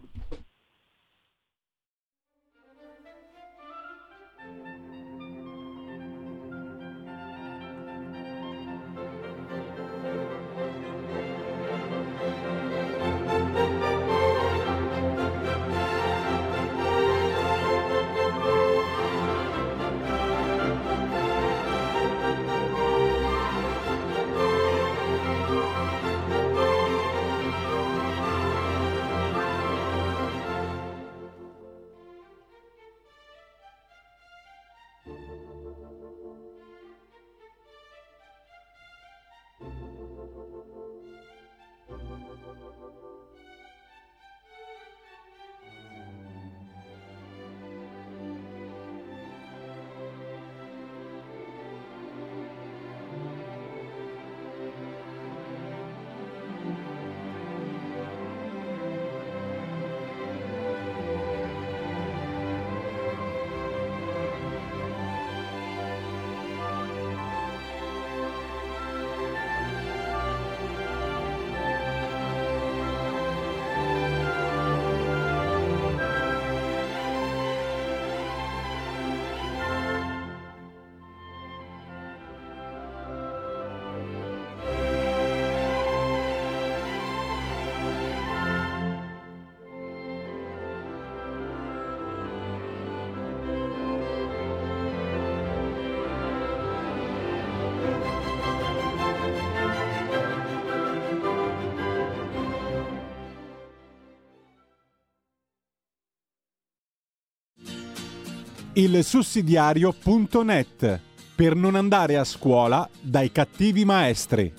Il 108.79 109.03
sussidiario.net 109.03 111.01
per 111.35 111.57
non 111.57 111.75
andare 111.75 112.17
a 112.17 112.23
scuola 112.23 112.89
dai 113.01 113.33
cattivi 113.33 113.85
maestri. 113.85 114.55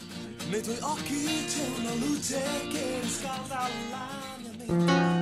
Nei 0.50 0.62
tuoi 0.62 0.76
occhi 0.82 1.46
c'è 1.48 1.66
una 1.80 1.94
luce 2.06 2.42
che 2.70 3.00
riscalda 3.02 3.70
l'anima. 3.90 5.20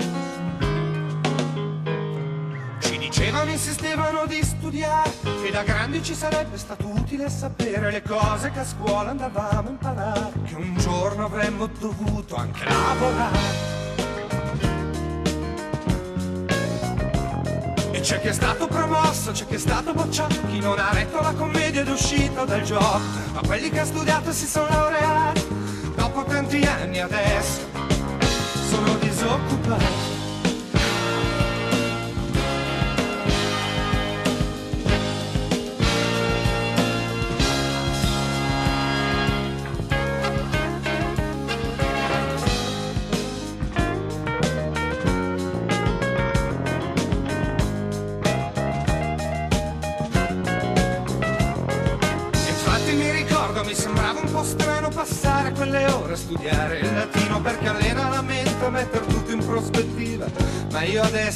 Ci 2.79 2.97
dicevano, 2.97 3.51
insistevano 3.51 4.25
di 4.25 4.41
studiare, 4.41 5.11
che 5.43 5.51
da 5.51 5.61
grandi 5.61 6.01
ci 6.01 6.15
sarebbe 6.15 6.57
stato 6.57 6.87
utile 6.87 7.29
sapere 7.29 7.91
le 7.91 8.01
cose 8.01 8.49
che 8.49 8.59
a 8.61 8.65
scuola 8.65 9.11
andavamo 9.11 9.67
a 9.67 9.71
imparare, 9.71 10.31
che 10.43 10.55
un 10.55 10.75
giorno 10.75 11.25
avremmo 11.25 11.67
dovuto 11.67 12.33
anche 12.33 12.65
lavorare. 12.65 13.76
C'è 18.07 18.21
chi 18.21 18.27
è 18.29 18.33
stato 18.33 18.67
promosso, 18.67 19.31
c'è 19.31 19.45
chi 19.45 19.55
è 19.55 19.57
stato 19.57 19.91
bocciato, 19.91 20.33
chi 20.47 20.61
non 20.61 20.79
ha 20.79 20.93
letto 20.93 21.19
la 21.19 21.33
commedia 21.33 21.81
ed 21.81 21.89
è 21.89 21.91
uscito 21.91 22.45
dal 22.45 22.61
gioco, 22.61 23.01
ma 23.33 23.41
quelli 23.45 23.69
che 23.69 23.79
hanno 23.79 23.87
studiato 23.89 24.29
e 24.29 24.33
si 24.33 24.47
sono 24.47 24.65
laureati, 24.69 25.45
dopo 25.93 26.23
tanti 26.23 26.63
anni 26.63 27.01
adesso, 27.01 27.67
sono 28.69 28.95
disoccupati. 28.99 30.16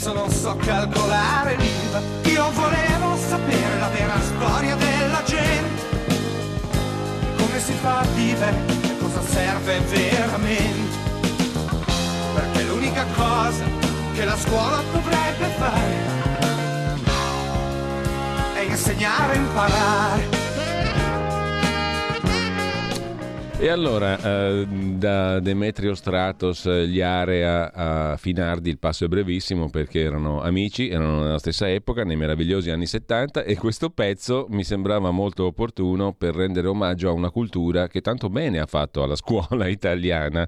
Adesso 0.01 0.13
non 0.13 0.31
so 0.31 0.55
calcolare 0.55 1.55
l'IVA. 1.57 2.01
Io 2.23 2.49
volevo 2.51 3.15
sapere 3.17 3.77
la 3.77 3.87
vera 3.89 4.19
storia 4.19 4.75
della 4.75 5.21
gente. 5.23 5.83
Come 7.37 7.59
si 7.59 7.73
fa 7.73 7.99
a 7.99 8.05
vivere 8.15 8.55
e 8.81 8.97
cosa 8.97 9.21
serve 9.21 9.79
veramente. 9.81 10.97
Perché 12.33 12.63
l'unica 12.63 13.05
cosa 13.15 13.63
che 14.13 14.25
la 14.25 14.37
scuola 14.37 14.81
dovrebbe 14.91 15.45
fare 15.57 16.19
è 18.55 18.59
insegnare 18.61 19.33
a 19.33 19.35
imparare. 19.35 20.39
E 23.59 23.69
allora, 23.69 24.17
eh, 24.17 24.65
da 25.01 25.39
Demetrio 25.39 25.95
Stratos, 25.95 26.69
gli 26.69 27.01
Area 27.01 27.73
a 27.73 28.17
Finardi, 28.17 28.69
il 28.69 28.77
passo 28.77 29.05
è 29.05 29.07
brevissimo 29.07 29.67
perché 29.71 29.99
erano 29.99 30.43
amici, 30.43 30.89
erano 30.89 31.23
nella 31.23 31.39
stessa 31.39 31.67
epoca, 31.67 32.03
nei 32.03 32.15
meravigliosi 32.15 32.69
anni 32.69 32.85
70 32.85 33.41
e 33.41 33.57
questo 33.57 33.89
pezzo 33.89 34.45
mi 34.51 34.63
sembrava 34.63 35.09
molto 35.09 35.45
opportuno 35.45 36.13
per 36.13 36.35
rendere 36.35 36.67
omaggio 36.67 37.09
a 37.09 37.13
una 37.13 37.31
cultura 37.31 37.87
che 37.87 38.01
tanto 38.01 38.29
bene 38.29 38.59
ha 38.59 38.67
fatto 38.67 39.01
alla 39.01 39.15
scuola 39.15 39.65
italiana. 39.69 40.47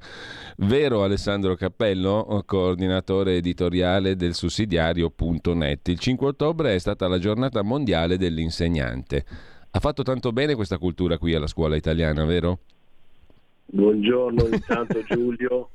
Vero 0.58 1.04
Alessandro 1.04 1.56
Cappello, 1.56 2.44
coordinatore 2.46 3.38
editoriale 3.38 4.16
del 4.16 4.36
sussidiario.net. 4.36 5.88
Il 5.88 5.98
5 5.98 6.28
ottobre 6.28 6.76
è 6.76 6.78
stata 6.78 7.08
la 7.08 7.18
giornata 7.18 7.64
mondiale 7.64 8.18
dell'insegnante. 8.18 9.26
Ha 9.72 9.80
fatto 9.80 10.04
tanto 10.04 10.32
bene 10.32 10.54
questa 10.54 10.78
cultura 10.78 11.18
qui 11.18 11.34
alla 11.34 11.48
scuola 11.48 11.76
italiana, 11.76 12.24
vero? 12.24 12.60
Buongiorno 13.66 14.48
intanto 14.48 15.04
Giulio, 15.04 15.70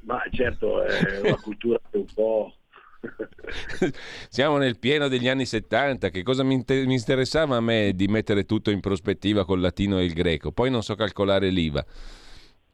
ma 0.00 0.20
certo 0.30 0.82
è 0.82 1.20
una 1.20 1.36
cultura 1.36 1.78
che 1.90 1.98
un 1.98 2.06
po'... 2.12 2.54
Siamo 4.28 4.56
nel 4.56 4.78
pieno 4.78 5.08
degli 5.08 5.28
anni 5.28 5.46
70, 5.46 6.08
che 6.08 6.22
cosa 6.22 6.42
mi, 6.42 6.54
inter- 6.54 6.86
mi, 6.86 6.94
interessava 6.94 7.56
a 7.56 7.60
me 7.60 7.92
di 7.94 8.08
mettere 8.08 8.44
tutto 8.44 8.70
in 8.70 8.80
prospettiva 8.80 9.44
col 9.44 9.60
latino 9.60 9.98
e 9.98 10.04
il 10.04 10.12
greco, 10.12 10.50
poi 10.50 10.70
non 10.70 10.82
so 10.82 10.94
calcolare 10.94 11.50
l'IVA. 11.50 11.84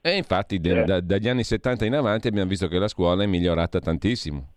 E 0.01 0.17
infatti 0.17 0.59
de- 0.59 0.81
eh. 0.81 0.85
da- 0.85 1.01
dagli 1.01 1.29
anni 1.29 1.45
70 1.45 1.85
in 1.85 1.95
avanti 1.95 2.29
abbiamo 2.29 2.49
visto 2.49 2.69
che 2.69 2.79
la 2.79 2.89
scuola 2.89 3.23
è 3.23 3.27
migliorata 3.27 3.79
tantissimo. 3.79 4.53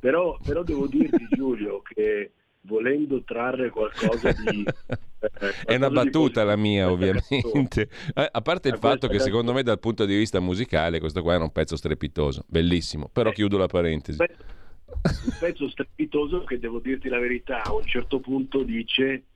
Però, 0.00 0.36
però 0.44 0.64
devo 0.64 0.88
dirti 0.88 1.28
Giulio 1.30 1.80
che 1.80 2.32
volendo 2.62 3.22
trarre 3.22 3.70
qualcosa 3.70 4.32
di... 4.32 4.64
Eh, 5.22 5.52
è 5.66 5.76
una 5.76 5.88
battuta 5.88 6.42
la 6.42 6.56
mia 6.56 6.90
ovviamente, 6.90 7.88
eh, 8.12 8.28
a 8.28 8.40
parte 8.40 8.70
il 8.70 8.78
fatto 8.78 9.06
che 9.06 9.20
secondo 9.20 9.52
me 9.52 9.62
dal 9.62 9.78
punto 9.78 10.04
di 10.04 10.16
vista 10.16 10.40
musicale 10.40 10.98
questo 10.98 11.22
qua 11.22 11.34
era 11.34 11.44
un 11.44 11.52
pezzo 11.52 11.76
strepitoso, 11.76 12.44
bellissimo, 12.48 13.08
però 13.08 13.30
eh, 13.30 13.32
chiudo 13.32 13.56
la 13.56 13.68
parentesi. 13.68 14.20
Un 14.20 14.26
pezzo, 14.26 15.24
un 15.24 15.36
pezzo 15.38 15.70
strepitoso 15.70 16.42
che 16.42 16.58
devo 16.58 16.80
dirti 16.80 17.08
la 17.08 17.20
verità, 17.20 17.62
a 17.62 17.72
un 17.72 17.84
certo 17.84 18.18
punto 18.18 18.64
dice 18.64 19.26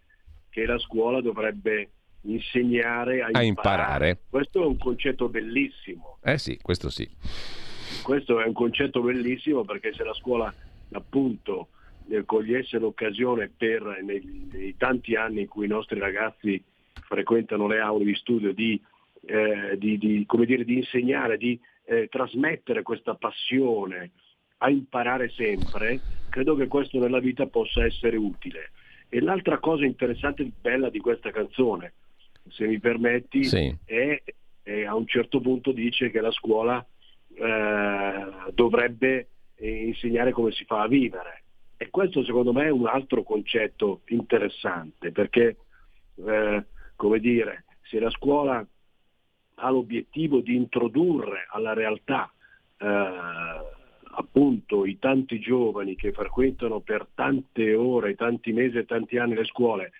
che 0.50 0.66
la 0.66 0.76
scuola 0.80 1.20
dovrebbe 1.20 1.90
insegnare 2.22 3.22
a, 3.22 3.28
a 3.30 3.42
imparare. 3.42 3.46
imparare. 3.46 4.18
Questo 4.28 4.64
è 4.64 4.66
un 4.66 4.78
concetto 4.78 5.28
bellissimo. 5.28 6.18
Eh 6.20 6.38
sì, 6.38 6.58
questo 6.60 6.90
sì. 6.90 7.08
Questo 8.02 8.40
è 8.40 8.44
un 8.44 8.52
concetto 8.52 9.00
bellissimo 9.02 9.64
perché 9.64 9.92
se 9.94 10.02
la 10.02 10.14
scuola 10.14 10.52
appunto 10.92 11.68
eh, 12.08 12.24
cogliesse 12.24 12.78
l'occasione 12.78 13.50
per, 13.54 14.00
nei, 14.02 14.48
nei, 14.50 14.76
tanti 14.76 15.14
anni 15.14 15.42
in 15.42 15.48
cui 15.48 15.66
i 15.66 15.68
nostri 15.68 15.98
ragazzi 15.98 16.62
frequentano 17.06 17.66
le 17.66 17.80
aule 17.80 18.04
di 18.04 18.14
studio, 18.14 18.52
di, 18.52 18.80
eh, 19.24 19.76
di, 19.78 19.98
di, 19.98 20.26
dire, 20.44 20.64
di 20.64 20.76
insegnare, 20.76 21.36
di 21.36 21.58
eh, 21.84 22.08
trasmettere 22.08 22.82
questa 22.82 23.14
passione 23.14 24.10
a 24.58 24.70
imparare 24.70 25.28
sempre, 25.30 26.00
credo 26.30 26.56
che 26.56 26.66
questo 26.66 26.98
nella 26.98 27.20
vita 27.20 27.46
possa 27.46 27.84
essere 27.84 28.16
utile. 28.16 28.70
E 29.08 29.20
l'altra 29.20 29.58
cosa 29.58 29.84
interessante 29.84 30.42
e 30.42 30.50
bella 30.60 30.90
di 30.90 30.98
questa 30.98 31.30
canzone, 31.30 31.92
se 32.48 32.66
mi 32.66 32.78
permetti, 32.78 33.44
sì. 33.44 33.74
è, 33.84 34.22
è, 34.62 34.84
a 34.84 34.94
un 34.94 35.06
certo 35.06 35.40
punto 35.40 35.72
dice 35.72 36.10
che 36.10 36.20
la 36.20 36.32
scuola 36.32 36.84
eh, 37.34 38.26
dovrebbe 38.52 39.28
eh, 39.56 39.86
insegnare 39.86 40.32
come 40.32 40.52
si 40.52 40.64
fa 40.64 40.82
a 40.82 40.88
vivere. 40.88 41.42
E 41.76 41.90
questo 41.90 42.24
secondo 42.24 42.52
me 42.52 42.64
è 42.64 42.70
un 42.70 42.86
altro 42.86 43.22
concetto 43.22 44.00
interessante, 44.06 45.12
perché 45.12 45.56
eh, 46.24 46.64
come 46.96 47.18
dire, 47.18 47.64
se 47.82 48.00
la 48.00 48.10
scuola 48.10 48.66
ha 49.58 49.70
l'obiettivo 49.70 50.40
di 50.40 50.54
introdurre 50.54 51.46
alla 51.50 51.72
realtà 51.72 52.32
eh, 52.78 52.86
appunto 54.18 54.86
i 54.86 54.98
tanti 54.98 55.38
giovani 55.38 55.94
che 55.94 56.12
frequentano 56.12 56.80
per 56.80 57.06
tante 57.14 57.74
ore, 57.74 58.14
tanti 58.14 58.52
mesi 58.52 58.78
e 58.78 58.86
tanti 58.86 59.18
anni 59.18 59.34
le 59.34 59.44
scuole 59.44 59.92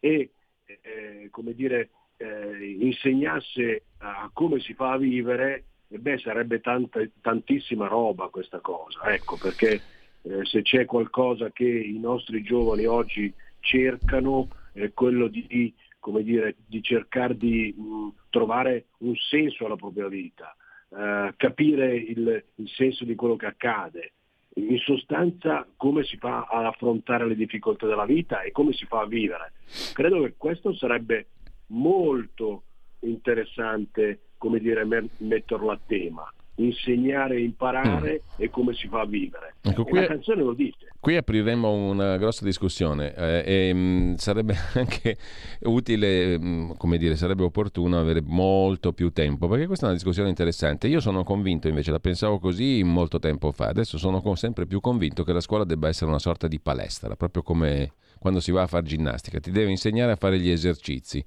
e 0.00 0.30
eh, 0.66 1.28
come 1.30 1.54
dire, 1.54 1.90
eh, 2.16 2.76
insegnasse 2.80 3.84
a 3.98 4.30
come 4.32 4.60
si 4.60 4.74
fa 4.74 4.92
a 4.92 4.98
vivere, 4.98 5.64
beh, 5.88 6.18
sarebbe 6.18 6.60
tanta, 6.60 7.00
tantissima 7.20 7.86
roba 7.86 8.28
questa 8.28 8.60
cosa, 8.60 9.12
ecco, 9.12 9.38
perché 9.40 9.80
eh, 10.24 10.44
se 10.44 10.62
c'è 10.62 10.84
qualcosa 10.86 11.50
che 11.50 11.68
i 11.68 11.98
nostri 11.98 12.42
giovani 12.42 12.86
oggi 12.86 13.32
cercano 13.60 14.48
è 14.72 14.90
quello 14.92 15.28
di, 15.28 15.74
dire, 16.22 16.56
di 16.66 16.82
cercare 16.82 17.36
di 17.36 17.74
mh, 17.76 18.08
trovare 18.30 18.86
un 18.98 19.14
senso 19.16 19.66
alla 19.66 19.76
propria 19.76 20.08
vita, 20.08 20.56
eh, 20.90 21.34
capire 21.36 21.94
il, 21.94 22.44
il 22.54 22.68
senso 22.70 23.04
di 23.04 23.14
quello 23.14 23.36
che 23.36 23.46
accade, 23.46 24.12
in 24.56 24.78
sostanza 24.78 25.66
come 25.76 26.04
si 26.04 26.16
fa 26.16 26.46
ad 26.48 26.64
affrontare 26.64 27.26
le 27.26 27.34
difficoltà 27.34 27.86
della 27.86 28.06
vita 28.06 28.42
e 28.42 28.52
come 28.52 28.72
si 28.72 28.86
fa 28.86 29.00
a 29.00 29.06
vivere. 29.06 29.52
Credo 29.92 30.22
che 30.22 30.34
questo 30.36 30.72
sarebbe 30.74 31.26
molto 31.68 32.62
interessante 33.00 34.20
come 34.38 34.58
dire, 34.58 34.84
metterlo 35.18 35.70
a 35.70 35.80
tema 35.86 36.33
insegnare 36.56 37.36
e 37.36 37.42
imparare 37.42 38.22
mm. 38.24 38.42
e 38.42 38.50
come 38.50 38.74
si 38.74 38.86
fa 38.88 39.00
a 39.00 39.06
vivere. 39.06 39.54
Ecco, 39.60 39.84
qui, 39.84 39.98
la 39.98 40.06
canzone 40.06 40.42
lo 40.42 40.52
dice. 40.52 40.92
Qui 41.00 41.16
apriremo 41.16 41.70
una 41.72 42.16
grossa 42.16 42.44
discussione 42.44 43.14
eh, 43.14 43.42
e 43.44 43.74
mh, 43.74 43.78
mm, 43.78 44.14
sarebbe 44.14 44.54
anche 44.74 45.16
utile, 45.62 46.38
mh, 46.38 46.46
mm, 46.46 46.70
come 46.76 46.98
dire, 46.98 47.16
sarebbe 47.16 47.42
opportuno 47.42 47.98
avere 47.98 48.22
molto 48.22 48.92
più 48.92 49.10
tempo, 49.10 49.48
perché 49.48 49.66
questa 49.66 49.86
è 49.86 49.88
una 49.88 49.98
discussione 49.98 50.28
interessante. 50.28 50.86
Io 50.86 51.00
sono 51.00 51.24
convinto, 51.24 51.68
invece 51.68 51.90
la 51.90 52.00
pensavo 52.00 52.38
così 52.38 52.82
molto 52.84 53.18
tempo 53.18 53.50
fa, 53.50 53.66
adesso 53.66 53.98
sono 53.98 54.22
sempre 54.34 54.66
più 54.66 54.80
convinto 54.80 55.24
che 55.24 55.32
la 55.32 55.40
scuola 55.40 55.64
debba 55.64 55.88
essere 55.88 56.10
una 56.10 56.18
sorta 56.18 56.48
di 56.48 56.60
palestra, 56.60 57.16
proprio 57.16 57.42
come 57.42 57.92
quando 58.18 58.40
si 58.40 58.52
va 58.52 58.62
a 58.62 58.66
fare 58.66 58.84
ginnastica, 58.84 59.38
ti 59.38 59.50
deve 59.50 59.70
insegnare 59.70 60.12
a 60.12 60.16
fare 60.16 60.38
gli 60.38 60.48
esercizi, 60.48 61.22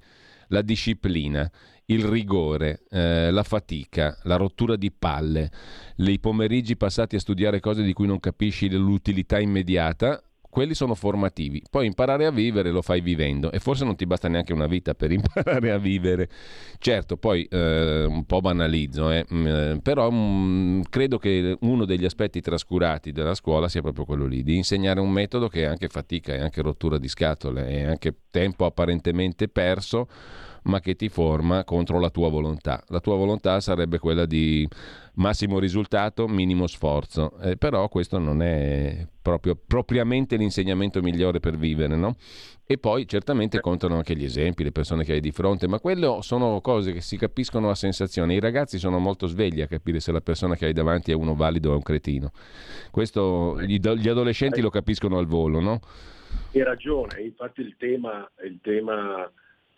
la 0.48 0.62
disciplina 0.62 1.50
il 1.90 2.04
rigore, 2.04 2.82
eh, 2.90 3.30
la 3.30 3.42
fatica, 3.42 4.18
la 4.24 4.36
rottura 4.36 4.76
di 4.76 4.90
palle, 4.90 5.50
i 5.96 6.18
pomeriggi 6.18 6.76
passati 6.76 7.16
a 7.16 7.20
studiare 7.20 7.60
cose 7.60 7.82
di 7.82 7.92
cui 7.92 8.06
non 8.06 8.20
capisci 8.20 8.70
l'utilità 8.70 9.38
immediata, 9.38 10.22
quelli 10.50 10.74
sono 10.74 10.94
formativi. 10.94 11.62
Poi 11.70 11.86
imparare 11.86 12.26
a 12.26 12.30
vivere 12.30 12.70
lo 12.70 12.82
fai 12.82 13.00
vivendo 13.00 13.50
e 13.50 13.58
forse 13.58 13.84
non 13.84 13.96
ti 13.96 14.06
basta 14.06 14.28
neanche 14.28 14.52
una 14.52 14.66
vita 14.66 14.94
per 14.94 15.12
imparare 15.12 15.70
a 15.70 15.78
vivere. 15.78 16.28
Certo, 16.78 17.16
poi 17.16 17.44
eh, 17.44 18.04
un 18.08 18.24
po' 18.24 18.40
banalizzo, 18.40 19.10
eh, 19.10 19.24
mm, 19.32 19.46
eh, 19.46 19.80
però 19.82 20.10
mh, 20.10 20.16
mm, 20.16 20.80
credo 20.88 21.18
che 21.18 21.56
uno 21.60 21.84
degli 21.84 22.04
aspetti 22.04 22.40
trascurati 22.40 23.12
della 23.12 23.34
scuola 23.34 23.68
sia 23.68 23.82
proprio 23.82 24.04
quello 24.04 24.26
lì, 24.26 24.42
di 24.42 24.56
insegnare 24.56 25.00
un 25.00 25.10
metodo 25.10 25.48
che 25.48 25.62
è 25.62 25.66
anche 25.66 25.88
fatica, 25.88 26.34
è 26.34 26.40
anche 26.40 26.62
rottura 26.62 26.98
di 26.98 27.08
scatole, 27.08 27.66
è 27.66 27.82
anche 27.82 28.14
tempo 28.30 28.64
apparentemente 28.64 29.48
perso 29.48 30.08
ma 30.64 30.80
che 30.80 30.94
ti 30.94 31.08
forma 31.08 31.64
contro 31.64 31.98
la 31.98 32.10
tua 32.10 32.28
volontà. 32.28 32.82
La 32.88 33.00
tua 33.00 33.16
volontà 33.16 33.60
sarebbe 33.60 33.98
quella 33.98 34.26
di 34.26 34.68
massimo 35.14 35.58
risultato, 35.58 36.28
minimo 36.28 36.66
sforzo, 36.66 37.38
eh, 37.40 37.56
però 37.56 37.88
questo 37.88 38.18
non 38.18 38.42
è 38.42 39.06
proprio, 39.20 39.56
propriamente 39.56 40.36
l'insegnamento 40.36 41.00
migliore 41.02 41.40
per 41.40 41.56
vivere, 41.56 41.96
no? 41.96 42.16
E 42.70 42.76
poi 42.76 43.06
certamente 43.06 43.60
contano 43.60 43.96
anche 43.96 44.14
gli 44.14 44.24
esempi, 44.24 44.62
le 44.62 44.72
persone 44.72 45.02
che 45.04 45.12
hai 45.12 45.20
di 45.20 45.30
fronte, 45.30 45.66
ma 45.66 45.80
quello 45.80 46.20
sono 46.20 46.60
cose 46.60 46.92
che 46.92 47.00
si 47.00 47.16
capiscono 47.16 47.70
a 47.70 47.74
sensazione. 47.74 48.34
I 48.34 48.40
ragazzi 48.40 48.78
sono 48.78 48.98
molto 48.98 49.26
svegli 49.26 49.62
a 49.62 49.66
capire 49.66 50.00
se 50.00 50.12
la 50.12 50.20
persona 50.20 50.54
che 50.54 50.66
hai 50.66 50.74
davanti 50.74 51.10
è 51.10 51.14
uno 51.14 51.34
valido 51.34 51.72
o 51.72 51.76
un 51.76 51.82
cretino. 51.82 52.30
Questo 52.90 53.58
gli, 53.62 53.78
gli 53.78 54.08
adolescenti 54.08 54.60
lo 54.60 54.68
capiscono 54.68 55.16
al 55.16 55.26
volo, 55.26 55.60
no? 55.60 55.80
Hai 56.52 56.62
ragione, 56.62 57.22
infatti 57.22 57.62
il 57.62 57.74
tema, 57.78 58.30
il 58.44 58.58
tema 58.60 59.30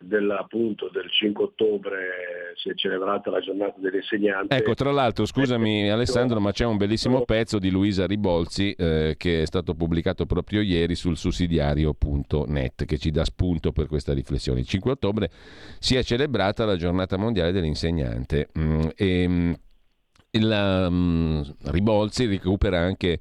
del, 0.02 0.30
appunto, 0.30 0.88
del 0.90 1.10
5 1.10 1.44
ottobre 1.44 2.54
si 2.56 2.70
è 2.70 2.74
celebrata 2.74 3.30
la 3.30 3.40
giornata 3.40 3.74
dell'insegnante. 3.78 4.56
Ecco, 4.56 4.74
tra 4.74 4.90
l'altro, 4.90 5.26
scusami 5.26 5.90
Alessandro, 5.90 6.40
ma 6.40 6.52
c'è 6.52 6.64
un 6.64 6.78
bellissimo 6.78 7.24
pezzo 7.24 7.58
di 7.58 7.70
Luisa 7.70 8.06
Ribolzi 8.06 8.72
eh, 8.72 9.14
che 9.16 9.42
è 9.42 9.46
stato 9.46 9.74
pubblicato 9.74 10.26
proprio 10.26 10.62
ieri 10.62 10.94
sul 10.94 11.16
sussidiario.net 11.16 12.86
che 12.86 12.98
ci 12.98 13.10
dà 13.10 13.24
spunto 13.24 13.72
per 13.72 13.86
questa 13.86 14.14
riflessione. 14.14 14.60
Il 14.60 14.66
5 14.66 14.90
ottobre 14.90 15.30
si 15.78 15.96
è 15.96 16.02
celebrata 16.02 16.64
la 16.64 16.76
giornata 16.76 17.16
mondiale 17.16 17.52
dell'insegnante 17.52 18.48
mm, 18.58 18.80
e 18.96 19.28
mm, 19.28 19.52
la 20.38 20.86
um, 20.86 21.44
Ribolzi 21.64 22.26
recupera 22.26 22.78
anche 22.78 23.18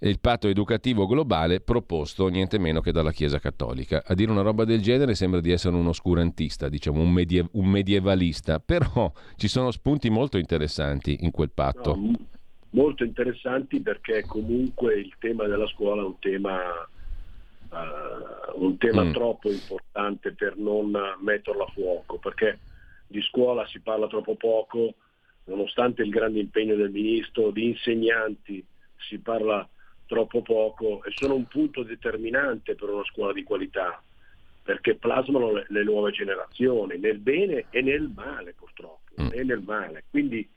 il 0.00 0.18
patto 0.20 0.48
educativo 0.48 1.06
globale 1.06 1.60
proposto 1.60 2.28
niente 2.28 2.58
meno 2.58 2.80
che 2.80 2.92
dalla 2.92 3.12
Chiesa 3.12 3.38
Cattolica. 3.38 4.02
A 4.06 4.14
dire 4.14 4.30
una 4.30 4.42
roba 4.42 4.64
del 4.64 4.80
genere 4.80 5.14
sembra 5.14 5.40
di 5.40 5.50
essere 5.50 5.76
un 5.76 5.86
oscurantista, 5.86 6.68
diciamo 6.68 7.02
un, 7.02 7.12
medie- 7.12 7.48
un 7.52 7.66
medievalista, 7.66 8.60
però 8.64 9.12
ci 9.36 9.48
sono 9.48 9.70
spunti 9.70 10.08
molto 10.08 10.38
interessanti 10.38 11.18
in 11.20 11.30
quel 11.30 11.50
patto. 11.50 11.94
No, 11.94 12.12
molto 12.70 13.04
interessanti 13.04 13.80
perché 13.80 14.24
comunque 14.26 14.98
il 14.98 15.14
tema 15.18 15.46
della 15.46 15.66
scuola 15.66 16.02
è 16.02 16.06
un 16.06 16.18
tema, 16.18 16.56
uh, 17.70 18.64
un 18.64 18.78
tema 18.78 19.04
mm. 19.04 19.12
troppo 19.12 19.50
importante 19.50 20.32
per 20.32 20.56
non 20.56 20.96
metterlo 21.20 21.64
a 21.64 21.70
fuoco, 21.72 22.16
perché 22.18 22.58
di 23.06 23.20
scuola 23.22 23.66
si 23.66 23.80
parla 23.80 24.06
troppo 24.06 24.36
poco, 24.36 24.94
nonostante 25.48 26.02
il 26.02 26.10
grande 26.10 26.40
impegno 26.40 26.76
del 26.76 26.90
ministro, 26.90 27.50
di 27.50 27.66
insegnanti 27.66 28.64
si 28.96 29.18
parla 29.18 29.68
troppo 30.06 30.42
poco 30.42 31.02
e 31.04 31.12
sono 31.14 31.34
un 31.34 31.46
punto 31.46 31.82
determinante 31.82 32.74
per 32.74 32.88
una 32.88 33.04
scuola 33.04 33.32
di 33.32 33.42
qualità, 33.42 34.02
perché 34.62 34.94
plasmano 34.94 35.52
le, 35.52 35.66
le 35.68 35.84
nuove 35.84 36.12
generazioni, 36.12 36.98
nel 36.98 37.18
bene 37.18 37.66
e 37.70 37.82
nel 37.82 38.10
male 38.14 38.54
purtroppo, 38.56 39.22
mm. 39.22 39.28
e 39.32 39.44
nel 39.44 39.62
male. 39.62 40.04
Quindi 40.10 40.48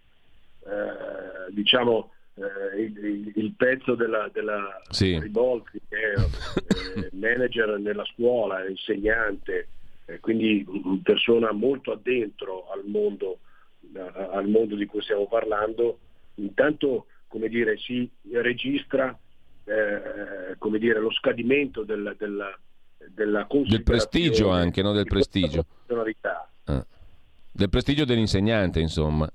eh, 0.64 1.52
diciamo 1.52 2.12
eh, 2.36 2.82
il, 2.82 3.32
il, 3.36 3.54
pezzo 3.58 3.96
della, 3.96 4.30
della 4.32 4.82
sì. 4.90 5.20
Ribolfi, 5.20 5.82
che 5.88 5.98
è 5.98 6.20
eh, 6.20 7.10
manager 7.14 7.78
nella 7.80 8.06
scuola, 8.06 8.68
insegnante, 8.68 9.68
quindi 10.20 10.66
persona 11.04 11.54
molto 11.54 11.94
addentro 11.94 12.70
al 12.70 12.84
mondo, 12.86 13.40
al 13.94 14.48
mondo 14.48 14.76
di 14.76 14.86
cui 14.86 15.02
stiamo 15.02 15.28
parlando, 15.28 16.00
intanto 16.36 17.08
come 17.28 17.48
dire, 17.48 17.78
si 17.78 18.10
registra 18.32 19.18
eh, 19.64 20.56
come 20.58 20.80
dire, 20.80 21.00
lo 21.00 21.12
scadimento 21.12 21.84
del, 21.84 22.16
del, 22.18 22.58
della 23.10 23.48
del 23.50 23.84
prestigio 23.84 24.50
anche, 24.50 24.82
no? 24.82 24.92
del 24.92 25.06
prestigio. 25.06 25.66
Ah. 26.66 26.86
Del 27.54 27.70
prestigio 27.70 28.06
dell'insegnante, 28.06 28.80
insomma. 28.80 29.32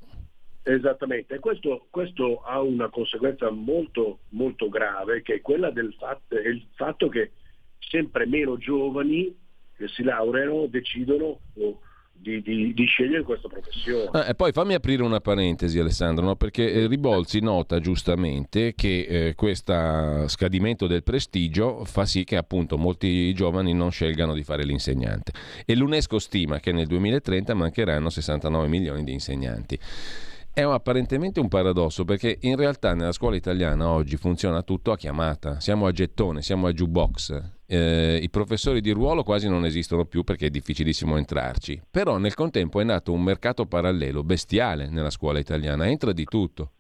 Esattamente, 0.63 1.37
e 1.37 1.39
questo, 1.39 1.87
questo, 1.91 2.43
ha 2.43 2.61
una 2.61 2.89
conseguenza 2.89 3.51
molto, 3.51 4.21
molto 4.31 4.69
grave, 4.69 5.23
che 5.23 5.35
è 5.35 5.41
quella 5.41 5.71
del 5.71 5.95
fatto, 5.97 6.35
il 6.37 6.67
fatto 6.75 7.09
che 7.09 7.33
sempre 7.79 8.27
meno 8.27 8.57
giovani 8.57 9.35
che 9.77 9.89
si 9.89 10.03
laureano 10.03 10.67
decidono 10.67 11.39
oh, 11.55 11.81
di, 12.19 12.43
di, 12.43 12.75
di, 12.75 12.85
scegliere 12.87 13.23
questa 13.23 13.49
professione. 13.49 14.09
Ah, 14.13 14.29
e 14.29 14.35
poi 14.35 14.53
fammi 14.53 14.75
aprire 14.75 15.03
una 15.03 15.21
parentesi 15.21 15.79
Alessandro, 15.79 16.25
no? 16.25 16.37
perché 16.37 16.73
eh, 16.73 16.87
Ribolzi 16.87 17.41
nota 17.41 17.79
giustamente 17.81 18.75
che 18.75 19.07
eh, 19.09 19.35
questo 19.35 20.27
scadimento 20.29 20.87
del 20.87 21.03
prestigio 21.03 21.85
fa 21.85 22.05
sì 22.05 22.25
che 22.25 22.37
appunto 22.37 22.77
molti 22.79 23.33
giovani 23.35 23.73
non 23.73 23.91
scelgano 23.91 24.35
di 24.35 24.43
fare 24.43 24.65
l'insegnante 24.65 25.33
e 25.65 25.75
l'UNESCO 25.75 26.19
stima 26.19 26.59
che 26.59 26.73
nel 26.73 26.87
2030 26.87 27.55
mancheranno 27.55 28.11
69 28.11 28.69
milioni 28.69 29.05
di 29.05 29.13
insegnanti. 29.13 29.79
È 30.53 30.63
apparentemente 30.63 31.39
un 31.39 31.49
paradosso 31.49 32.05
perché 32.05 32.39
in 32.41 32.57
realtà 32.57 32.95
nella 32.95 33.13
scuola 33.13 33.37
italiana 33.37 33.91
oggi 33.91 34.17
funziona 34.17 34.63
tutto 34.63 34.91
a 34.91 34.97
chiamata, 34.97 35.61
siamo 35.61 35.87
a 35.87 35.93
gettone, 35.93 36.41
siamo 36.41 36.67
a 36.67 36.73
jukebox. 36.73 37.56
Eh, 37.69 38.21
I 38.23 38.31
professori 38.31 38.81
di 38.81 38.93
ruolo 38.93 39.23
quasi 39.23 39.49
non 39.49 39.65
esistono 39.65 40.05
più 40.05 40.23
perché 40.23 40.47
è 40.47 40.51
difficilissimo 40.51 41.17
entrarci, 41.17 41.83
però 41.91 42.19
nel 42.19 42.35
contempo 42.35 42.81
è 42.81 42.85
nato 42.85 43.13
un 43.13 43.23
mercato 43.23 43.67
parallelo 43.67 44.23
bestiale 44.23 44.89
nella 44.89 45.11
scuola 45.11 45.39
italiana, 45.39 45.89
entra 45.89 46.13
di 46.13 46.25
tutto. 46.25 46.71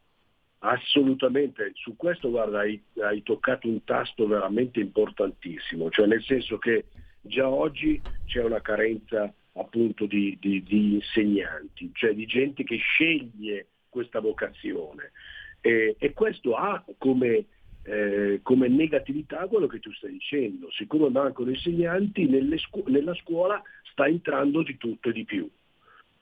Assolutamente, 0.60 1.72
su 1.74 1.96
questo 1.96 2.30
guarda 2.30 2.60
hai, 2.60 2.82
hai 3.02 3.22
toccato 3.22 3.68
un 3.68 3.84
tasto 3.84 4.26
veramente 4.26 4.80
importantissimo, 4.80 5.90
cioè 5.90 6.06
nel 6.06 6.22
senso 6.22 6.58
che 6.58 6.86
già 7.20 7.48
oggi 7.48 8.00
c'è 8.24 8.42
una 8.42 8.60
carenza 8.60 9.32
appunto 9.54 10.06
di, 10.06 10.36
di, 10.40 10.62
di 10.62 10.94
insegnanti, 10.94 11.90
cioè 11.92 12.14
di 12.14 12.26
gente 12.26 12.62
che 12.64 12.76
sceglie 12.76 13.66
questa 13.88 14.20
vocazione. 14.20 15.12
E, 15.60 15.96
e 15.98 16.12
questo 16.12 16.54
ha 16.54 16.84
come, 16.98 17.46
eh, 17.86 18.40
come, 18.42 18.68
negatività 18.68 19.46
quello 19.46 19.66
che 19.66 19.78
tu 19.78 19.92
stai 19.92 20.12
dicendo. 20.12 20.70
Siccome 20.72 21.08
mancano 21.08 21.50
insegnanti, 21.50 22.28
scu- 22.58 22.88
nella 22.88 23.14
scuola 23.14 23.62
sta 23.90 24.06
entrando 24.06 24.62
di 24.62 24.76
tutto 24.76 25.08
e 25.08 25.12
di 25.12 25.24
più. 25.24 25.48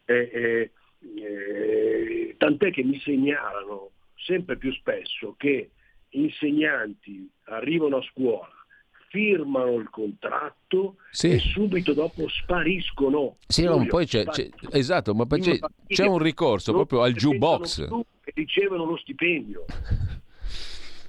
E, 0.05 0.71
e, 1.01 2.35
tant'è 2.37 2.71
che 2.71 2.83
mi 2.83 2.99
segnalano 3.01 3.91
sempre 4.17 4.57
più 4.57 4.73
spesso 4.73 5.35
che 5.37 5.71
insegnanti 6.11 7.29
arrivano 7.45 7.97
a 7.97 8.03
scuola 8.03 8.49
firmano 9.09 9.75
il 9.75 9.89
contratto 9.91 10.97
sì. 11.13 11.31
e 11.31 11.39
subito 11.39 11.93
dopo 11.93 12.29
spariscono. 12.29 13.37
Sì, 13.47 13.63
no, 13.63 13.85
poi 13.87 14.07
c'è, 14.07 14.25
c'è, 14.25 14.49
esatto, 14.71 15.15
ma 15.15 15.25
c'è, 15.27 15.57
c'è 15.87 16.05
un 16.05 16.19
ricorso 16.19 16.73
proprio 16.73 17.03
al 17.03 17.13
jukebox. 17.13 17.89
Ricevono 18.35 18.85
lo 18.85 18.97
stipendio. 18.97 19.67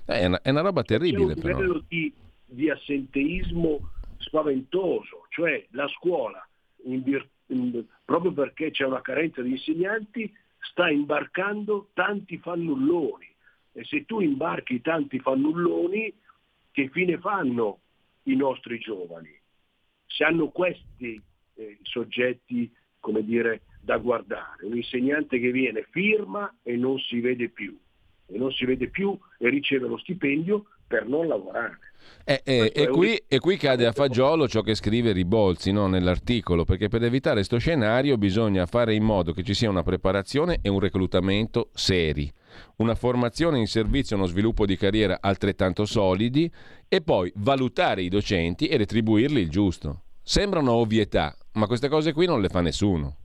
Eh, 0.05 0.19
è, 0.19 0.25
una, 0.25 0.41
è 0.41 0.49
una 0.49 0.61
roba 0.61 0.83
terribile. 0.83 1.33
C'è 1.35 1.41
un 1.41 1.49
livello 1.49 1.83
di, 1.87 2.13
di, 2.45 2.69
assenteismo 2.69 3.91
spaventoso, 4.17 5.25
cioè 5.29 5.65
la 5.71 5.87
scuola, 5.87 6.47
in 6.83 7.01
vir, 7.03 7.27
in, 7.47 7.83
proprio 8.03 8.31
perché 8.31 8.71
c'è 8.71 8.85
una 8.85 9.01
carenza 9.01 9.41
di 9.41 9.51
insegnanti, 9.51 10.31
sta 10.59 10.89
imbarcando 10.89 11.89
tanti 11.93 12.37
fannulloni. 12.37 13.33
E 13.73 13.83
se 13.83 14.05
tu 14.05 14.21
imbarchi 14.21 14.81
tanti 14.81 15.19
fannulloni, 15.19 16.13
che 16.71 16.89
fine 16.89 17.17
fanno 17.17 17.79
i 18.23 18.35
nostri 18.35 18.79
giovani. 18.79 19.33
Se 20.05 20.23
hanno 20.23 20.49
questi 20.49 21.21
eh, 21.55 21.79
soggetti, 21.81 22.71
come 22.99 23.23
dire, 23.23 23.61
da 23.81 23.97
guardare, 23.97 24.65
un 24.65 24.75
insegnante 24.75 25.39
che 25.39 25.51
viene, 25.51 25.87
firma 25.89 26.53
e 26.63 26.75
non 26.75 26.97
si 26.99 27.19
vede 27.19 27.49
più, 27.49 27.77
e 28.27 28.37
non 28.37 28.51
si 28.51 28.65
vede 28.65 28.89
più 28.89 29.17
e 29.37 29.49
riceve 29.49 29.87
lo 29.87 29.97
stipendio 29.97 30.65
per 30.87 31.07
non 31.07 31.27
lavorare. 31.27 31.79
Eh, 32.23 32.41
eh, 32.43 32.71
e, 32.73 32.87
qui, 32.87 33.19
e, 33.27 33.39
qui, 33.39 33.57
cade 33.57 33.85
a 33.85 33.91
fagiolo 33.91 34.47
ciò 34.47 34.61
che 34.61 34.75
scrive 34.75 35.11
Ribolzi 35.11 35.71
no, 35.71 35.87
nell'articolo, 35.87 36.63
perché 36.63 36.87
per 36.87 37.03
evitare 37.03 37.35
questo 37.35 37.57
scenario 37.57 38.17
bisogna 38.17 38.65
fare 38.65 38.93
in 38.93 39.03
modo 39.03 39.31
che 39.31 39.43
ci 39.43 39.53
sia 39.53 39.69
una 39.69 39.83
preparazione 39.83 40.59
e 40.61 40.69
un 40.69 40.79
reclutamento 40.79 41.69
seri 41.73 42.31
una 42.77 42.95
formazione 42.95 43.59
in 43.59 43.67
servizio 43.67 44.15
e 44.15 44.19
uno 44.19 44.27
sviluppo 44.27 44.65
di 44.65 44.77
carriera 44.77 45.17
altrettanto 45.21 45.85
solidi 45.85 46.51
e 46.87 47.01
poi 47.01 47.31
valutare 47.35 48.01
i 48.01 48.09
docenti 48.09 48.67
e 48.67 48.77
retribuirli 48.77 49.41
il 49.41 49.49
giusto. 49.49 50.03
Sembrano 50.21 50.73
ovvietà, 50.73 51.35
ma 51.53 51.67
queste 51.67 51.87
cose 51.87 52.13
qui 52.13 52.25
non 52.25 52.41
le 52.41 52.49
fa 52.49 52.61
nessuno. 52.61 53.17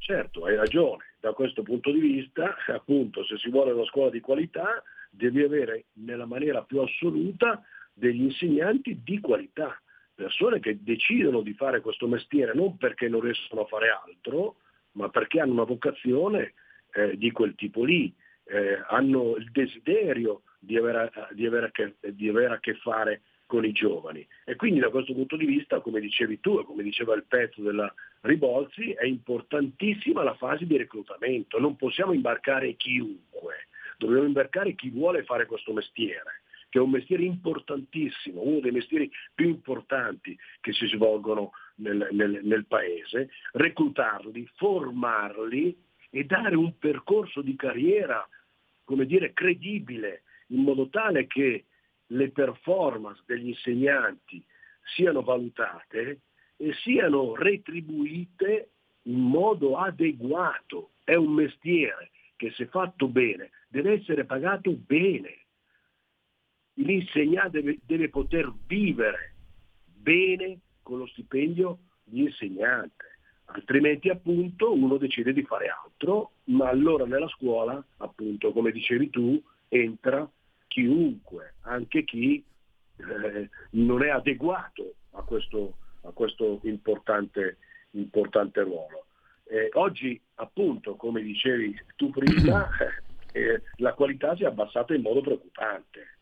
Certo, 0.00 0.44
hai 0.46 0.56
ragione. 0.56 1.04
Da 1.20 1.32
questo 1.32 1.62
punto 1.62 1.92
di 1.92 2.00
vista, 2.00 2.56
appunto, 2.68 3.22
se 3.24 3.36
si 3.36 3.50
vuole 3.50 3.72
una 3.72 3.84
scuola 3.84 4.10
di 4.10 4.20
qualità, 4.20 4.82
devi 5.10 5.42
avere 5.42 5.84
nella 5.94 6.24
maniera 6.24 6.62
più 6.62 6.80
assoluta 6.80 7.62
degli 7.92 8.22
insegnanti 8.22 9.02
di 9.04 9.20
qualità, 9.20 9.80
persone 10.14 10.58
che 10.58 10.82
decidono 10.82 11.42
di 11.42 11.52
fare 11.52 11.82
questo 11.82 12.08
mestiere 12.08 12.54
non 12.54 12.78
perché 12.78 13.08
non 13.08 13.20
riescono 13.20 13.62
a 13.62 13.66
fare 13.66 13.90
altro, 13.90 14.56
ma 14.92 15.10
perché 15.10 15.40
hanno 15.40 15.52
una 15.52 15.64
vocazione 15.64 16.54
eh, 16.92 17.16
di 17.16 17.30
quel 17.30 17.54
tipo 17.54 17.84
lì 17.84 18.12
eh, 18.44 18.82
hanno 18.88 19.36
il 19.36 19.50
desiderio 19.50 20.42
di 20.58 20.76
avere, 20.76 21.10
di, 21.32 21.46
avere 21.46 21.70
che, 21.72 21.94
di 22.12 22.28
avere, 22.28 22.54
a 22.54 22.60
che, 22.60 22.74
fare 22.74 23.22
con 23.50 23.64
i 23.64 23.72
giovani. 23.72 24.24
E 24.44 24.54
quindi 24.54 24.78
da 24.78 24.90
questo 24.90 25.12
punto 25.12 25.36
di 25.36 25.44
vista, 25.44 25.80
come 25.80 25.98
dicevi 25.98 26.38
tu 26.38 26.60
e 26.60 26.64
come 26.64 26.84
diceva 26.84 27.16
il 27.16 27.24
pezzo 27.26 27.60
della 27.62 27.92
Ribolzi, 28.20 28.92
è 28.92 29.04
importantissima 29.04 30.22
la 30.22 30.34
fase 30.34 30.66
di 30.66 30.76
reclutamento. 30.76 31.58
Non 31.58 31.74
possiamo 31.74 32.12
imbarcare 32.12 32.76
chiunque, 32.76 33.66
dobbiamo 33.98 34.26
imbarcare 34.26 34.76
chi 34.76 34.90
vuole 34.90 35.24
fare 35.24 35.46
questo 35.46 35.72
mestiere 35.72 36.42
che 36.70 36.78
è 36.78 36.82
un 36.82 36.90
mestiere 36.90 37.24
importantissimo, 37.24 38.42
uno 38.42 38.60
dei 38.60 38.70
mestieri 38.70 39.10
più 39.34 39.48
importanti 39.48 40.38
che 40.60 40.72
si 40.72 40.86
svolgono 40.86 41.50
nel, 41.78 42.06
nel, 42.12 42.42
nel 42.44 42.64
paese, 42.66 43.30
reclutarli, 43.54 44.48
formarli 44.54 45.76
e 46.10 46.22
dare 46.22 46.54
un 46.54 46.78
percorso 46.78 47.42
di 47.42 47.56
carriera 47.56 48.24
come 48.84 49.04
dire, 49.04 49.32
credibile, 49.32 50.22
in 50.48 50.62
modo 50.62 50.88
tale 50.88 51.26
che 51.26 51.64
le 52.12 52.30
performance 52.30 53.22
degli 53.26 53.48
insegnanti 53.48 54.42
siano 54.94 55.22
valutate 55.22 56.20
e 56.56 56.72
siano 56.82 57.34
retribuite 57.34 58.70
in 59.02 59.20
modo 59.20 59.76
adeguato. 59.76 60.92
È 61.04 61.14
un 61.14 61.32
mestiere 61.32 62.10
che 62.36 62.50
se 62.52 62.66
fatto 62.66 63.08
bene 63.08 63.50
deve 63.68 63.94
essere 63.94 64.24
pagato 64.24 64.72
bene. 64.72 65.38
L'insegnante 66.74 67.60
deve, 67.60 67.78
deve 67.84 68.08
poter 68.08 68.52
vivere 68.66 69.34
bene 69.84 70.60
con 70.82 70.98
lo 70.98 71.06
stipendio 71.06 71.78
di 72.04 72.22
insegnante 72.22 73.10
altrimenti 73.52 74.08
appunto 74.08 74.72
uno 74.72 74.96
decide 74.96 75.32
di 75.32 75.42
fare 75.42 75.68
altro, 75.68 76.32
ma 76.44 76.68
allora 76.68 77.04
nella 77.04 77.28
scuola, 77.28 77.82
appunto 77.98 78.52
come 78.52 78.70
dicevi 78.70 79.10
tu, 79.10 79.42
entra 79.68 80.28
chiunque, 80.70 81.54
anche 81.62 82.04
chi 82.04 82.42
eh, 82.96 83.48
non 83.70 84.04
è 84.04 84.10
adeguato 84.10 84.94
a 85.12 85.22
questo, 85.22 85.78
a 86.02 86.10
questo 86.12 86.60
importante, 86.62 87.58
importante, 87.90 88.62
ruolo. 88.62 89.06
Eh, 89.48 89.68
oggi 89.72 90.20
appunto, 90.36 90.94
come 90.94 91.22
dicevi 91.22 91.76
tu 91.96 92.10
prima, 92.10 92.68
eh, 93.32 93.62
la 93.78 93.94
qualità 93.94 94.36
si 94.36 94.44
è 94.44 94.46
abbassata 94.46 94.94
in 94.94 95.02
modo 95.02 95.20
preoccupante 95.20 96.18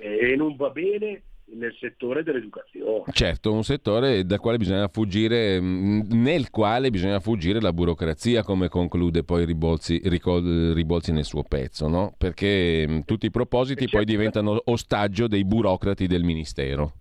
e 0.00 0.34
non 0.34 0.56
va 0.56 0.70
bene 0.70 1.22
nel 1.54 1.74
settore 1.78 2.22
dell'educazione. 2.22 3.04
Certo, 3.12 3.52
un 3.52 3.64
settore 3.64 4.24
dal 4.24 4.38
quale 4.38 4.58
bisogna 4.58 4.88
fuggire, 4.88 5.60
nel 5.60 6.50
quale 6.50 6.90
bisogna 6.90 7.20
fuggire 7.20 7.60
la 7.60 7.72
burocrazia, 7.72 8.42
come 8.42 8.68
conclude 8.68 9.24
poi 9.24 9.44
Ribolzi, 9.44 10.00
Ribolzi 10.04 11.12
nel 11.12 11.24
suo 11.24 11.42
pezzo, 11.42 11.88
no? 11.88 12.14
perché 12.16 13.02
tutti 13.06 13.26
i 13.26 13.30
propositi 13.30 13.82
certo. 13.82 13.96
poi 13.96 14.04
diventano 14.04 14.60
ostaggio 14.64 15.26
dei 15.26 15.44
burocrati 15.44 16.06
del 16.06 16.22
Ministero. 16.22 16.92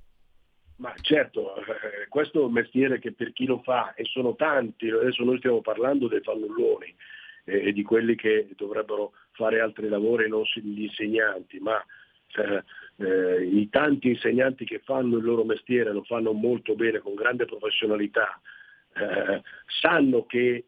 Ma 0.77 0.93
certo, 1.01 1.55
eh, 1.57 2.07
questo 2.07 2.41
è 2.41 2.45
un 2.45 2.51
mestiere 2.51 2.99
che 2.99 3.11
per 3.11 3.33
chi 3.33 3.45
lo 3.45 3.61
fa, 3.63 3.93
e 3.95 4.03
sono 4.05 4.35
tanti, 4.35 4.89
adesso 4.89 5.23
noi 5.23 5.37
stiamo 5.37 5.61
parlando 5.61 6.07
dei 6.07 6.21
fannulloni 6.21 6.95
eh, 7.45 7.67
e 7.69 7.73
di 7.73 7.81
quelli 7.81 8.15
che 8.15 8.47
dovrebbero 8.55 9.13
fare 9.31 9.59
altri 9.59 9.89
lavori, 9.89 10.29
non 10.29 10.43
gli 10.61 10.83
insegnanti, 10.83 11.57
ma 11.59 11.83
eh, 12.97 13.05
eh, 13.05 13.43
i 13.43 13.69
tanti 13.69 14.09
insegnanti 14.09 14.65
che 14.65 14.79
fanno 14.79 15.17
il 15.17 15.23
loro 15.23 15.43
mestiere 15.43 15.91
lo 15.91 16.03
fanno 16.03 16.33
molto 16.33 16.75
bene, 16.75 16.99
con 16.99 17.15
grande 17.15 17.45
professionalità, 17.45 18.39
eh, 18.95 19.41
sanno 19.81 20.25
che, 20.25 20.65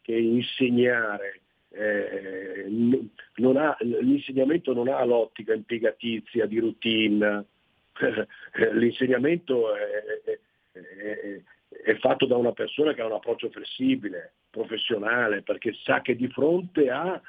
che 0.00 0.16
insegnare 0.16 1.40
eh, 1.70 2.66
ha, 3.56 3.76
l'insegnamento 3.80 4.72
non 4.72 4.88
ha 4.88 5.04
l'ottica 5.04 5.54
impiegatizia 5.54 6.46
di 6.46 6.58
routine, 6.58 7.44
l'insegnamento 8.72 9.74
è, 9.74 9.80
è, 10.24 10.38
è, 10.72 11.40
è, 11.84 11.96
fatto 11.98 12.26
da 12.26 12.36
una 12.36 12.52
persona 12.52 12.92
che 12.92 13.00
ha 13.00 13.06
un 13.06 13.12
approccio 13.12 13.50
flessibile, 13.50 14.34
professionale, 14.50 15.42
perché 15.42 15.72
sa 15.84 16.00
che 16.00 16.16
di 16.16 16.28
fronte 16.28 16.90
a 16.90 17.20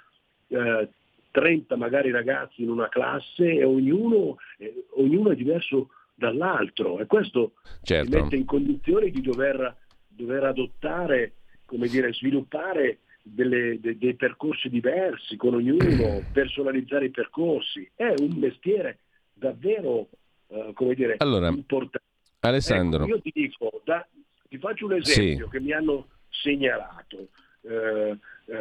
eh, 0.48 0.90
30 1.36 1.76
magari 1.76 2.12
ragazzi 2.12 2.64
in 2.64 2.70
una 2.70 2.88
classe 2.88 3.44
e 3.44 3.66
ognuno, 3.66 4.38
eh, 4.58 4.86
ognuno 4.92 5.32
è 5.32 5.36
diverso 5.36 5.90
dall'altro 6.14 7.00
e 7.00 7.08
questo 7.08 7.56
certo. 7.84 8.18
mette 8.18 8.38
in 8.38 8.46
condizione 8.46 9.10
di 9.10 9.20
dover, 9.20 9.76
dover 10.08 10.46
adottare, 10.46 11.34
come 11.66 11.90
dire, 11.90 12.14
sviluppare 12.14 13.00
delle, 13.22 13.82
de, 13.82 13.98
dei 13.98 14.16
percorsi 14.16 14.70
diversi 14.70 15.36
con 15.36 15.56
ognuno, 15.56 16.24
personalizzare 16.32 17.08
i 17.08 17.12
percorsi. 17.12 17.86
È 17.94 18.14
un 18.18 18.38
mestiere 18.38 19.00
davvero 19.34 20.08
uh, 20.48 20.72
come 20.72 20.96
dire, 20.96 21.16
allora, 21.18 21.50
importante. 21.50 22.00
Alessandro. 22.40 23.04
Ecco, 23.04 23.16
io 23.16 23.22
ti 23.22 23.32
dico, 23.34 23.82
da, 23.84 24.08
ti 24.48 24.58
faccio 24.58 24.86
un 24.86 24.94
esempio 24.94 25.46
sì. 25.48 25.52
che 25.52 25.60
mi 25.60 25.74
hanno 25.74 26.08
segnalato. 26.30 27.28
Eh, 27.62 28.18
eh, 28.46 28.56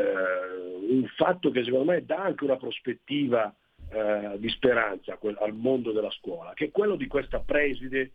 un 0.88 1.06
fatto 1.16 1.50
che 1.50 1.64
secondo 1.64 1.92
me 1.92 2.04
dà 2.04 2.22
anche 2.22 2.44
una 2.44 2.56
prospettiva 2.56 3.54
eh, 3.90 4.36
di 4.38 4.48
speranza 4.48 5.18
al 5.38 5.54
mondo 5.54 5.92
della 5.92 6.10
scuola, 6.10 6.52
che 6.54 6.66
è 6.66 6.70
quello 6.70 6.96
di 6.96 7.06
questa 7.06 7.40
preside 7.40 8.12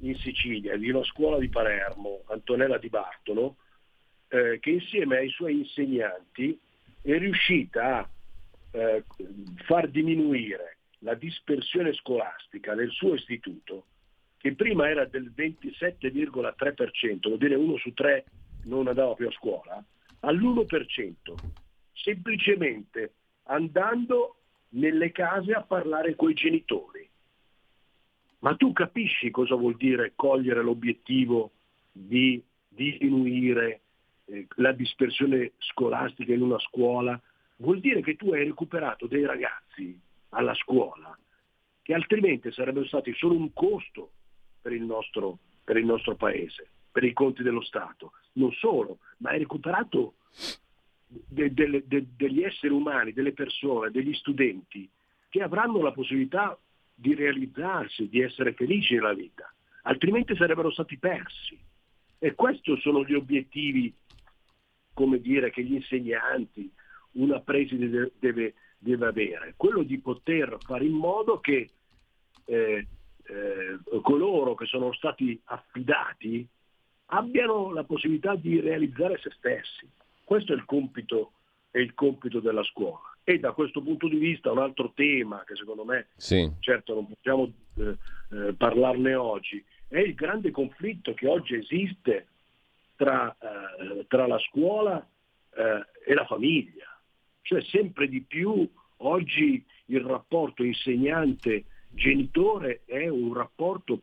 in 0.00 0.16
Sicilia, 0.16 0.76
di 0.76 0.90
una 0.90 1.04
scuola 1.04 1.38
di 1.38 1.48
Palermo, 1.48 2.22
Antonella 2.26 2.78
Di 2.78 2.88
Bartolo, 2.88 3.56
eh, 4.28 4.58
che 4.60 4.70
insieme 4.70 5.18
ai 5.18 5.28
suoi 5.28 5.58
insegnanti 5.58 6.58
è 7.02 7.18
riuscita 7.18 7.98
a 7.98 8.08
eh, 8.72 9.04
far 9.64 9.88
diminuire 9.88 10.78
la 11.00 11.14
dispersione 11.14 11.92
scolastica 11.94 12.74
nel 12.74 12.90
suo 12.90 13.14
istituto, 13.14 13.86
che 14.36 14.54
prima 14.54 14.88
era 14.88 15.04
del 15.04 15.32
27,3%, 15.34 17.18
vuol 17.22 17.38
dire 17.38 17.54
uno 17.54 17.76
su 17.76 17.92
tre 17.92 18.24
non 18.64 18.88
andava 18.88 19.14
più 19.14 19.26
a 19.26 19.32
scuola, 19.32 19.82
all'1%, 20.20 21.34
semplicemente 21.92 23.14
andando 23.44 24.36
nelle 24.70 25.12
case 25.12 25.52
a 25.52 25.62
parlare 25.62 26.14
coi 26.14 26.34
genitori. 26.34 27.08
Ma 28.40 28.54
tu 28.56 28.72
capisci 28.72 29.30
cosa 29.30 29.54
vuol 29.54 29.76
dire 29.76 30.12
cogliere 30.14 30.62
l'obiettivo 30.62 31.52
di 31.92 32.42
diminuire 32.68 33.80
eh, 34.26 34.46
la 34.56 34.72
dispersione 34.72 35.52
scolastica 35.58 36.32
in 36.32 36.42
una 36.42 36.58
scuola? 36.58 37.20
Vuol 37.56 37.80
dire 37.80 38.00
che 38.00 38.16
tu 38.16 38.32
hai 38.32 38.44
recuperato 38.44 39.06
dei 39.06 39.26
ragazzi 39.26 39.98
alla 40.30 40.54
scuola 40.54 41.14
che 41.82 41.92
altrimenti 41.92 42.50
sarebbero 42.52 42.86
stati 42.86 43.12
solo 43.14 43.34
un 43.34 43.52
costo 43.52 44.12
per 44.62 44.72
il 44.72 44.82
nostro, 44.82 45.38
per 45.64 45.76
il 45.76 45.84
nostro 45.84 46.14
paese 46.14 46.68
per 46.90 47.04
i 47.04 47.12
conti 47.12 47.42
dello 47.42 47.62
Stato. 47.62 48.12
Non 48.32 48.52
solo, 48.52 48.98
ma 49.18 49.30
hai 49.30 49.38
recuperato 49.38 50.14
de, 51.06 51.52
de, 51.52 51.84
de, 51.86 52.06
degli 52.16 52.42
esseri 52.42 52.72
umani, 52.72 53.12
delle 53.12 53.32
persone, 53.32 53.90
degli 53.90 54.14
studenti 54.14 54.88
che 55.28 55.42
avranno 55.42 55.80
la 55.80 55.92
possibilità 55.92 56.58
di 56.94 57.14
realizzarsi, 57.14 58.08
di 58.08 58.20
essere 58.20 58.52
felici 58.52 58.94
nella 58.94 59.14
vita, 59.14 59.52
altrimenti 59.82 60.36
sarebbero 60.36 60.70
stati 60.70 60.98
persi. 60.98 61.58
E 62.18 62.34
questi 62.34 62.78
sono 62.80 63.04
gli 63.04 63.14
obiettivi, 63.14 63.92
come 64.92 65.20
dire, 65.20 65.50
che 65.50 65.62
gli 65.62 65.74
insegnanti, 65.74 66.70
una 67.12 67.40
preside 67.40 68.12
deve, 68.18 68.54
deve 68.76 69.06
avere, 69.06 69.54
quello 69.56 69.82
di 69.82 69.98
poter 69.98 70.58
fare 70.60 70.84
in 70.84 70.92
modo 70.92 71.40
che 71.40 71.70
eh, 72.44 72.86
eh, 73.24 73.78
coloro 74.02 74.54
che 74.54 74.66
sono 74.66 74.92
stati 74.92 75.40
affidati 75.44 76.46
abbiano 77.10 77.72
la 77.72 77.84
possibilità 77.84 78.34
di 78.34 78.58
realizzare 78.60 79.18
se 79.18 79.30
stessi. 79.36 79.88
Questo 80.24 80.52
è 80.52 80.56
il 80.56 80.64
compito, 80.64 81.32
è 81.70 81.78
il 81.78 81.94
compito 81.94 82.40
della 82.40 82.64
scuola. 82.64 82.98
E 83.24 83.38
da 83.38 83.52
questo 83.52 83.82
punto 83.82 84.08
di 84.08 84.16
vista 84.16 84.50
un 84.50 84.58
altro 84.58 84.92
tema 84.94 85.44
che 85.46 85.54
secondo 85.54 85.84
me, 85.84 86.08
sì. 86.16 86.50
certo 86.60 86.94
non 86.94 87.06
possiamo 87.06 87.52
eh, 87.76 87.96
eh, 88.32 88.54
parlarne 88.54 89.14
oggi, 89.14 89.62
è 89.88 89.98
il 89.98 90.14
grande 90.14 90.50
conflitto 90.50 91.12
che 91.14 91.28
oggi 91.28 91.54
esiste 91.54 92.28
tra, 92.96 93.36
eh, 93.38 94.06
tra 94.08 94.26
la 94.26 94.38
scuola 94.38 95.06
eh, 95.54 95.86
e 96.06 96.14
la 96.14 96.24
famiglia. 96.26 96.86
Cioè 97.42 97.62
sempre 97.62 98.08
di 98.08 98.20
più 98.20 98.68
oggi 98.98 99.64
il 99.86 100.00
rapporto 100.00 100.62
insegnante-genitore 100.62 102.82
è 102.84 103.08
un 103.08 103.32
rapporto, 103.34 104.02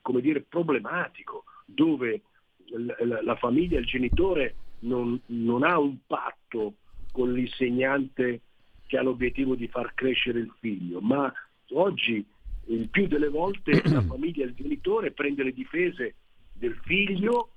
come 0.00 0.22
dire, 0.22 0.40
problematico, 0.40 1.44
dove 1.66 2.22
la, 2.70 3.36
famiglia, 3.36 3.78
il 3.78 3.86
genitore 3.86 4.54
non, 4.80 5.20
non 5.26 5.62
ha 5.62 5.78
un 5.78 5.96
patto 6.06 6.74
con 7.12 7.32
l'insegnante 7.32 8.40
che 8.86 8.98
ha 8.98 9.02
l'obiettivo 9.02 9.54
di 9.54 9.68
far 9.68 9.94
crescere 9.94 10.40
il 10.40 10.52
figlio, 10.60 11.00
ma 11.00 11.32
oggi 11.70 12.24
il 12.66 12.88
più 12.88 13.06
delle 13.06 13.28
volte 13.28 13.82
la 13.88 14.02
famiglia 14.02 14.44
e 14.44 14.48
il 14.48 14.54
genitore 14.54 15.12
prende 15.12 15.42
le 15.42 15.52
difese 15.52 16.14
del 16.52 16.78
figlio 16.84 17.52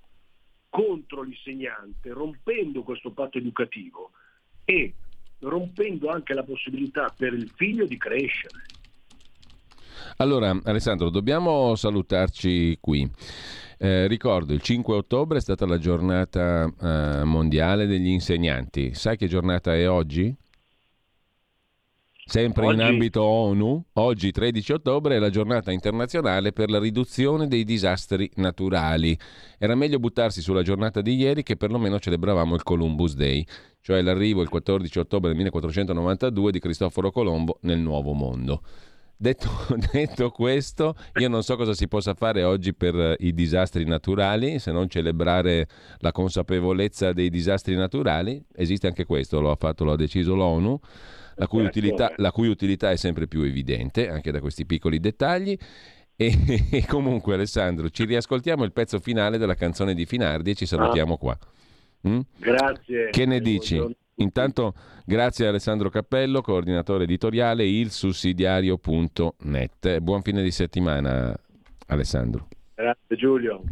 contro 0.69 1.21
l'insegnante, 1.21 2.11
rompendo 2.11 2.83
questo 2.83 3.11
patto 3.11 3.37
educativo 3.37 4.11
e 4.63 4.93
rompendo 5.39 6.09
anche 6.09 6.33
la 6.33 6.43
possibilità 6.43 7.13
per 7.15 7.33
il 7.33 7.51
figlio 7.55 7.85
di 7.85 7.97
crescere. 7.97 8.63
Allora, 10.17 10.57
Alessandro, 10.63 11.09
dobbiamo 11.09 11.75
salutarci 11.75 12.77
qui. 12.79 13.09
Eh, 13.83 14.05
ricordo, 14.05 14.53
il 14.53 14.61
5 14.61 14.95
ottobre 14.95 15.39
è 15.39 15.41
stata 15.41 15.65
la 15.65 15.79
giornata 15.79 16.71
eh, 16.79 17.23
mondiale 17.23 17.87
degli 17.87 18.09
insegnanti. 18.09 18.93
Sai 18.93 19.17
che 19.17 19.27
giornata 19.27 19.73
è 19.75 19.89
oggi? 19.89 20.37
Sempre 22.23 22.67
oggi. 22.67 22.75
in 22.75 22.81
ambito 22.81 23.23
ONU, 23.23 23.83
oggi 23.93 24.29
13 24.29 24.73
ottobre 24.73 25.15
è 25.15 25.19
la 25.19 25.31
giornata 25.31 25.71
internazionale 25.71 26.53
per 26.53 26.69
la 26.69 26.77
riduzione 26.77 27.47
dei 27.47 27.63
disastri 27.63 28.29
naturali. 28.35 29.17
Era 29.57 29.73
meglio 29.73 29.97
buttarsi 29.97 30.41
sulla 30.41 30.61
giornata 30.61 31.01
di 31.01 31.15
ieri 31.15 31.41
che 31.41 31.57
perlomeno 31.57 31.99
celebravamo 31.99 32.53
il 32.53 32.61
Columbus 32.61 33.15
Day, 33.15 33.43
cioè 33.81 34.03
l'arrivo 34.03 34.43
il 34.43 34.49
14 34.49 34.99
ottobre 34.99 35.29
del 35.29 35.37
1492 35.37 36.51
di 36.51 36.59
Cristoforo 36.59 37.09
Colombo 37.09 37.57
nel 37.61 37.79
Nuovo 37.79 38.13
Mondo. 38.13 38.61
Detto, 39.21 39.49
detto, 39.93 40.31
questo, 40.31 40.95
io 41.19 41.29
non 41.29 41.43
so 41.43 41.55
cosa 41.55 41.75
si 41.75 41.87
possa 41.87 42.15
fare 42.15 42.41
oggi 42.41 42.73
per 42.73 42.95
eh, 42.95 43.15
i 43.19 43.35
disastri 43.35 43.85
naturali, 43.85 44.57
se 44.57 44.71
non 44.71 44.89
celebrare 44.89 45.67
la 45.99 46.11
consapevolezza 46.11 47.13
dei 47.13 47.29
disastri 47.29 47.75
naturali. 47.75 48.43
Esiste 48.51 48.87
anche 48.87 49.05
questo, 49.05 49.39
lo 49.39 49.51
ha 49.51 49.55
fatto, 49.55 49.83
lo 49.83 49.91
ha 49.91 49.95
deciso 49.95 50.33
l'ONU, 50.33 50.79
la 51.35 51.45
cui, 51.45 51.63
utilità, 51.63 52.11
la 52.15 52.31
cui 52.31 52.47
utilità 52.47 52.89
è 52.89 52.95
sempre 52.95 53.27
più 53.27 53.43
evidente, 53.43 54.09
anche 54.09 54.31
da 54.31 54.39
questi 54.39 54.65
piccoli 54.65 54.99
dettagli. 54.99 55.55
E, 56.15 56.33
e, 56.71 56.87
comunque 56.87 57.35
Alessandro, 57.35 57.91
ci 57.91 58.05
riascoltiamo 58.05 58.63
il 58.63 58.71
pezzo 58.71 58.99
finale 58.99 59.37
della 59.37 59.53
canzone 59.53 59.93
di 59.93 60.07
Finardi 60.07 60.49
e 60.49 60.55
ci 60.55 60.65
salutiamo 60.65 61.17
qua. 61.17 61.37
Mm? 62.07 62.19
Grazie. 62.39 63.09
Che 63.11 63.25
ne 63.27 63.39
dici? 63.39 63.75
Buongiorno. 63.75 63.99
Intanto 64.15 64.73
grazie 65.05 65.45
a 65.45 65.49
Alessandro 65.49 65.89
Cappello, 65.89 66.41
coordinatore 66.41 67.05
editoriale 67.05 67.65
ilsussidiario.net. 67.65 69.99
Buon 69.99 70.21
fine 70.21 70.43
di 70.43 70.51
settimana 70.51 71.33
Alessandro. 71.87 72.47
Grazie 72.75 73.15
Giulio. 73.15 73.63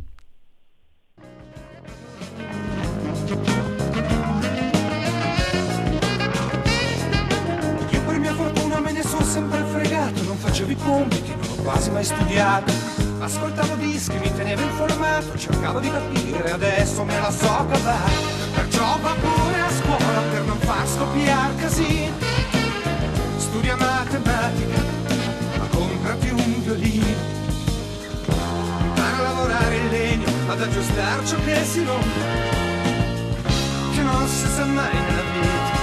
Io 7.91 8.01
per 8.05 8.19
mia 8.19 8.33
fortuna 8.33 8.79
me 8.79 8.91
ne 8.91 9.01
sono 9.01 9.23
sempre 9.23 9.63
fregato, 9.63 10.21
non 10.23 10.37
facevo 10.37 10.71
i 10.71 10.75
compiti, 10.75 11.29
non 11.29 11.49
ho 11.49 11.55
quasi 11.63 11.91
mai 11.91 12.03
studiato. 12.03 13.08
Ascoltavo 13.21 13.75
dischi, 13.75 14.17
mi 14.17 14.33
tenevo 14.33 14.61
informato, 14.61 15.37
cercavo 15.37 15.81
di 15.81 15.91
capire, 15.91 16.51
adesso 16.51 17.03
me 17.03 17.19
la 17.19 17.29
so 17.29 17.65
cavare. 17.69 18.11
Perciò 18.55 18.97
va 19.01 19.13
pure 19.13 19.59
a 19.59 19.69
scuola 19.69 20.21
per 20.31 20.43
non 20.45 20.57
far 20.59 20.87
scoppiare 20.87 21.55
casini. 21.57 22.13
Studia 23.37 23.75
matematica, 23.75 24.81
ma 25.57 25.65
comprati 25.65 26.29
un 26.29 26.63
violino. 26.63 27.37
Impara 28.83 29.17
a 29.17 29.21
lavorare 29.21 29.75
il 29.75 29.89
legno, 29.89 30.29
ad 30.47 30.61
aggiustare 30.61 31.25
ciò 31.25 31.35
che 31.43 31.65
si 31.65 31.83
rompe. 31.83 32.21
Che 33.95 34.01
non 34.01 34.27
si 34.29 34.47
sa 34.47 34.63
mai 34.63 34.93
nella 34.93 35.23
vita. 35.33 35.77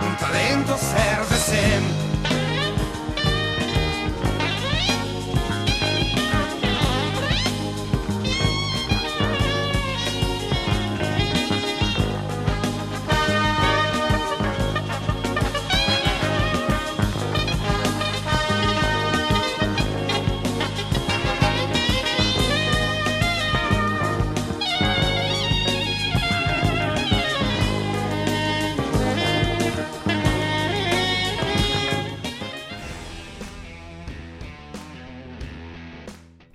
Un 0.00 0.16
talento 0.18 0.76
serve 0.76 1.36
sempre. 1.36 2.07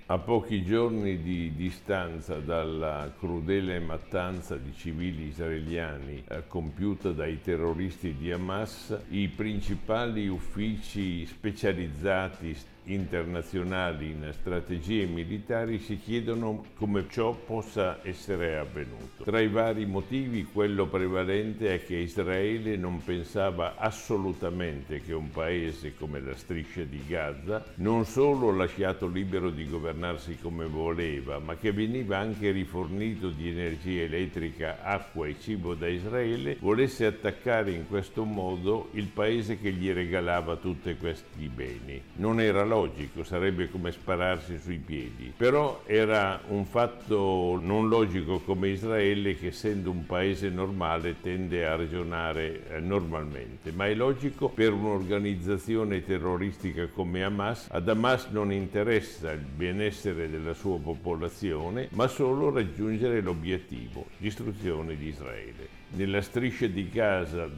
A 0.06 0.18
pochi 0.18 0.62
giorni 0.62 1.22
di 1.22 1.54
distanza 1.56 2.38
dalla 2.38 3.10
crudele 3.18 3.78
mattanza 3.78 4.54
di 4.58 4.70
civili 4.76 5.28
israeliani 5.28 6.22
eh, 6.28 6.46
compiuta 6.46 7.12
dai 7.12 7.40
terroristi 7.40 8.14
di 8.14 8.30
Hamas, 8.30 8.94
i 9.08 9.28
principali 9.28 10.28
uffici 10.28 11.24
specializzati 11.24 12.54
internazionali 12.84 14.10
in 14.10 14.32
strategie 14.38 15.06
militari 15.06 15.78
si 15.78 15.98
chiedono 15.98 16.64
come 16.76 17.06
ciò 17.08 17.32
possa 17.32 18.00
essere 18.02 18.58
avvenuto. 18.58 19.24
Tra 19.24 19.40
i 19.40 19.48
vari 19.48 19.86
motivi 19.86 20.44
quello 20.44 20.86
prevalente 20.86 21.74
è 21.74 21.84
che 21.84 21.96
Israele 21.96 22.76
non 22.76 23.02
pensava 23.02 23.76
assolutamente 23.76 25.00
che 25.00 25.12
un 25.12 25.30
paese 25.30 25.94
come 25.96 26.20
la 26.20 26.36
striscia 26.36 26.82
di 26.82 27.02
Gaza, 27.06 27.64
non 27.76 28.04
solo 28.04 28.54
lasciato 28.54 29.06
libero 29.06 29.50
di 29.50 29.68
governarsi 29.68 30.38
come 30.40 30.66
voleva, 30.66 31.38
ma 31.38 31.56
che 31.56 31.72
veniva 31.72 32.18
anche 32.18 32.50
rifornito 32.50 33.30
di 33.30 33.48
energia 33.48 34.02
elettrica, 34.02 34.78
acqua 34.82 35.26
e 35.26 35.36
cibo 35.40 35.74
da 35.74 35.88
Israele, 35.88 36.56
volesse 36.60 37.06
attaccare 37.06 37.70
in 37.70 37.86
questo 37.88 38.24
modo 38.24 38.88
il 38.92 39.06
paese 39.06 39.58
che 39.58 39.72
gli 39.72 39.90
regalava 39.90 40.56
tutti 40.56 40.94
questi 40.96 41.48
beni. 41.48 42.00
Non 42.16 42.40
era 42.40 42.64
logico, 42.74 43.22
sarebbe 43.22 43.70
come 43.70 43.92
spararsi 43.92 44.58
sui 44.58 44.78
piedi. 44.78 45.32
Però 45.36 45.82
era 45.86 46.40
un 46.48 46.64
fatto 46.64 47.58
non 47.62 47.88
logico 47.88 48.40
come 48.40 48.68
Israele 48.68 49.36
che 49.36 49.48
essendo 49.48 49.90
un 49.90 50.04
paese 50.06 50.48
normale 50.48 51.20
tende 51.20 51.66
a 51.66 51.76
ragionare 51.76 52.68
eh, 52.68 52.80
normalmente, 52.80 53.70
ma 53.70 53.86
è 53.86 53.94
logico 53.94 54.48
per 54.48 54.72
un'organizzazione 54.72 56.04
terroristica 56.04 56.88
come 56.88 57.22
Hamas. 57.22 57.68
Ad 57.70 57.88
Hamas 57.88 58.26
non 58.30 58.50
interessa 58.52 59.30
il 59.30 59.44
benessere 59.44 60.28
della 60.28 60.54
sua 60.54 60.78
popolazione, 60.78 61.88
ma 61.92 62.08
solo 62.08 62.50
raggiungere 62.50 63.20
l'obiettivo, 63.20 64.06
distruzione 64.18 64.96
di 64.96 65.06
Israele. 65.06 65.82
Nella 65.96 66.22
striscia 66.22 66.66
di 66.66 66.88
Gaza, 66.88 67.48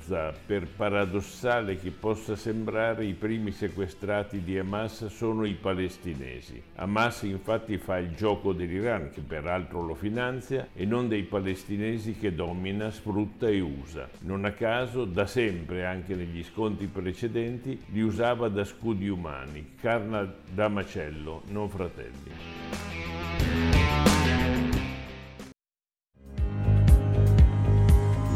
per 0.44 0.66
paradossale 0.66 1.78
che 1.78 1.90
possa 1.90 2.36
sembrare, 2.36 3.06
i 3.06 3.14
primi 3.14 3.50
sequestrati 3.50 4.42
di 4.42 4.58
Hamas 4.58 5.06
sono 5.06 5.46
i 5.46 5.54
palestinesi. 5.54 6.62
Hamas 6.74 7.22
infatti 7.22 7.78
fa 7.78 7.96
il 7.96 8.14
gioco 8.14 8.52
dell'Iran, 8.52 9.08
che 9.08 9.22
peraltro 9.22 9.80
lo 9.80 9.94
finanzia, 9.94 10.68
e 10.74 10.84
non 10.84 11.08
dei 11.08 11.22
palestinesi 11.22 12.12
che 12.12 12.34
domina, 12.34 12.90
sfrutta 12.90 13.48
e 13.48 13.60
usa. 13.60 14.06
Non 14.20 14.44
a 14.44 14.52
caso, 14.52 15.06
da 15.06 15.24
sempre, 15.24 15.86
anche 15.86 16.14
negli 16.14 16.44
scontri 16.44 16.88
precedenti, 16.88 17.80
li 17.86 18.02
usava 18.02 18.48
da 18.48 18.64
scudi 18.64 19.08
umani, 19.08 19.76
carna 19.80 20.30
da 20.52 20.68
macello, 20.68 21.42
non 21.48 21.70
fratelli. 21.70 23.55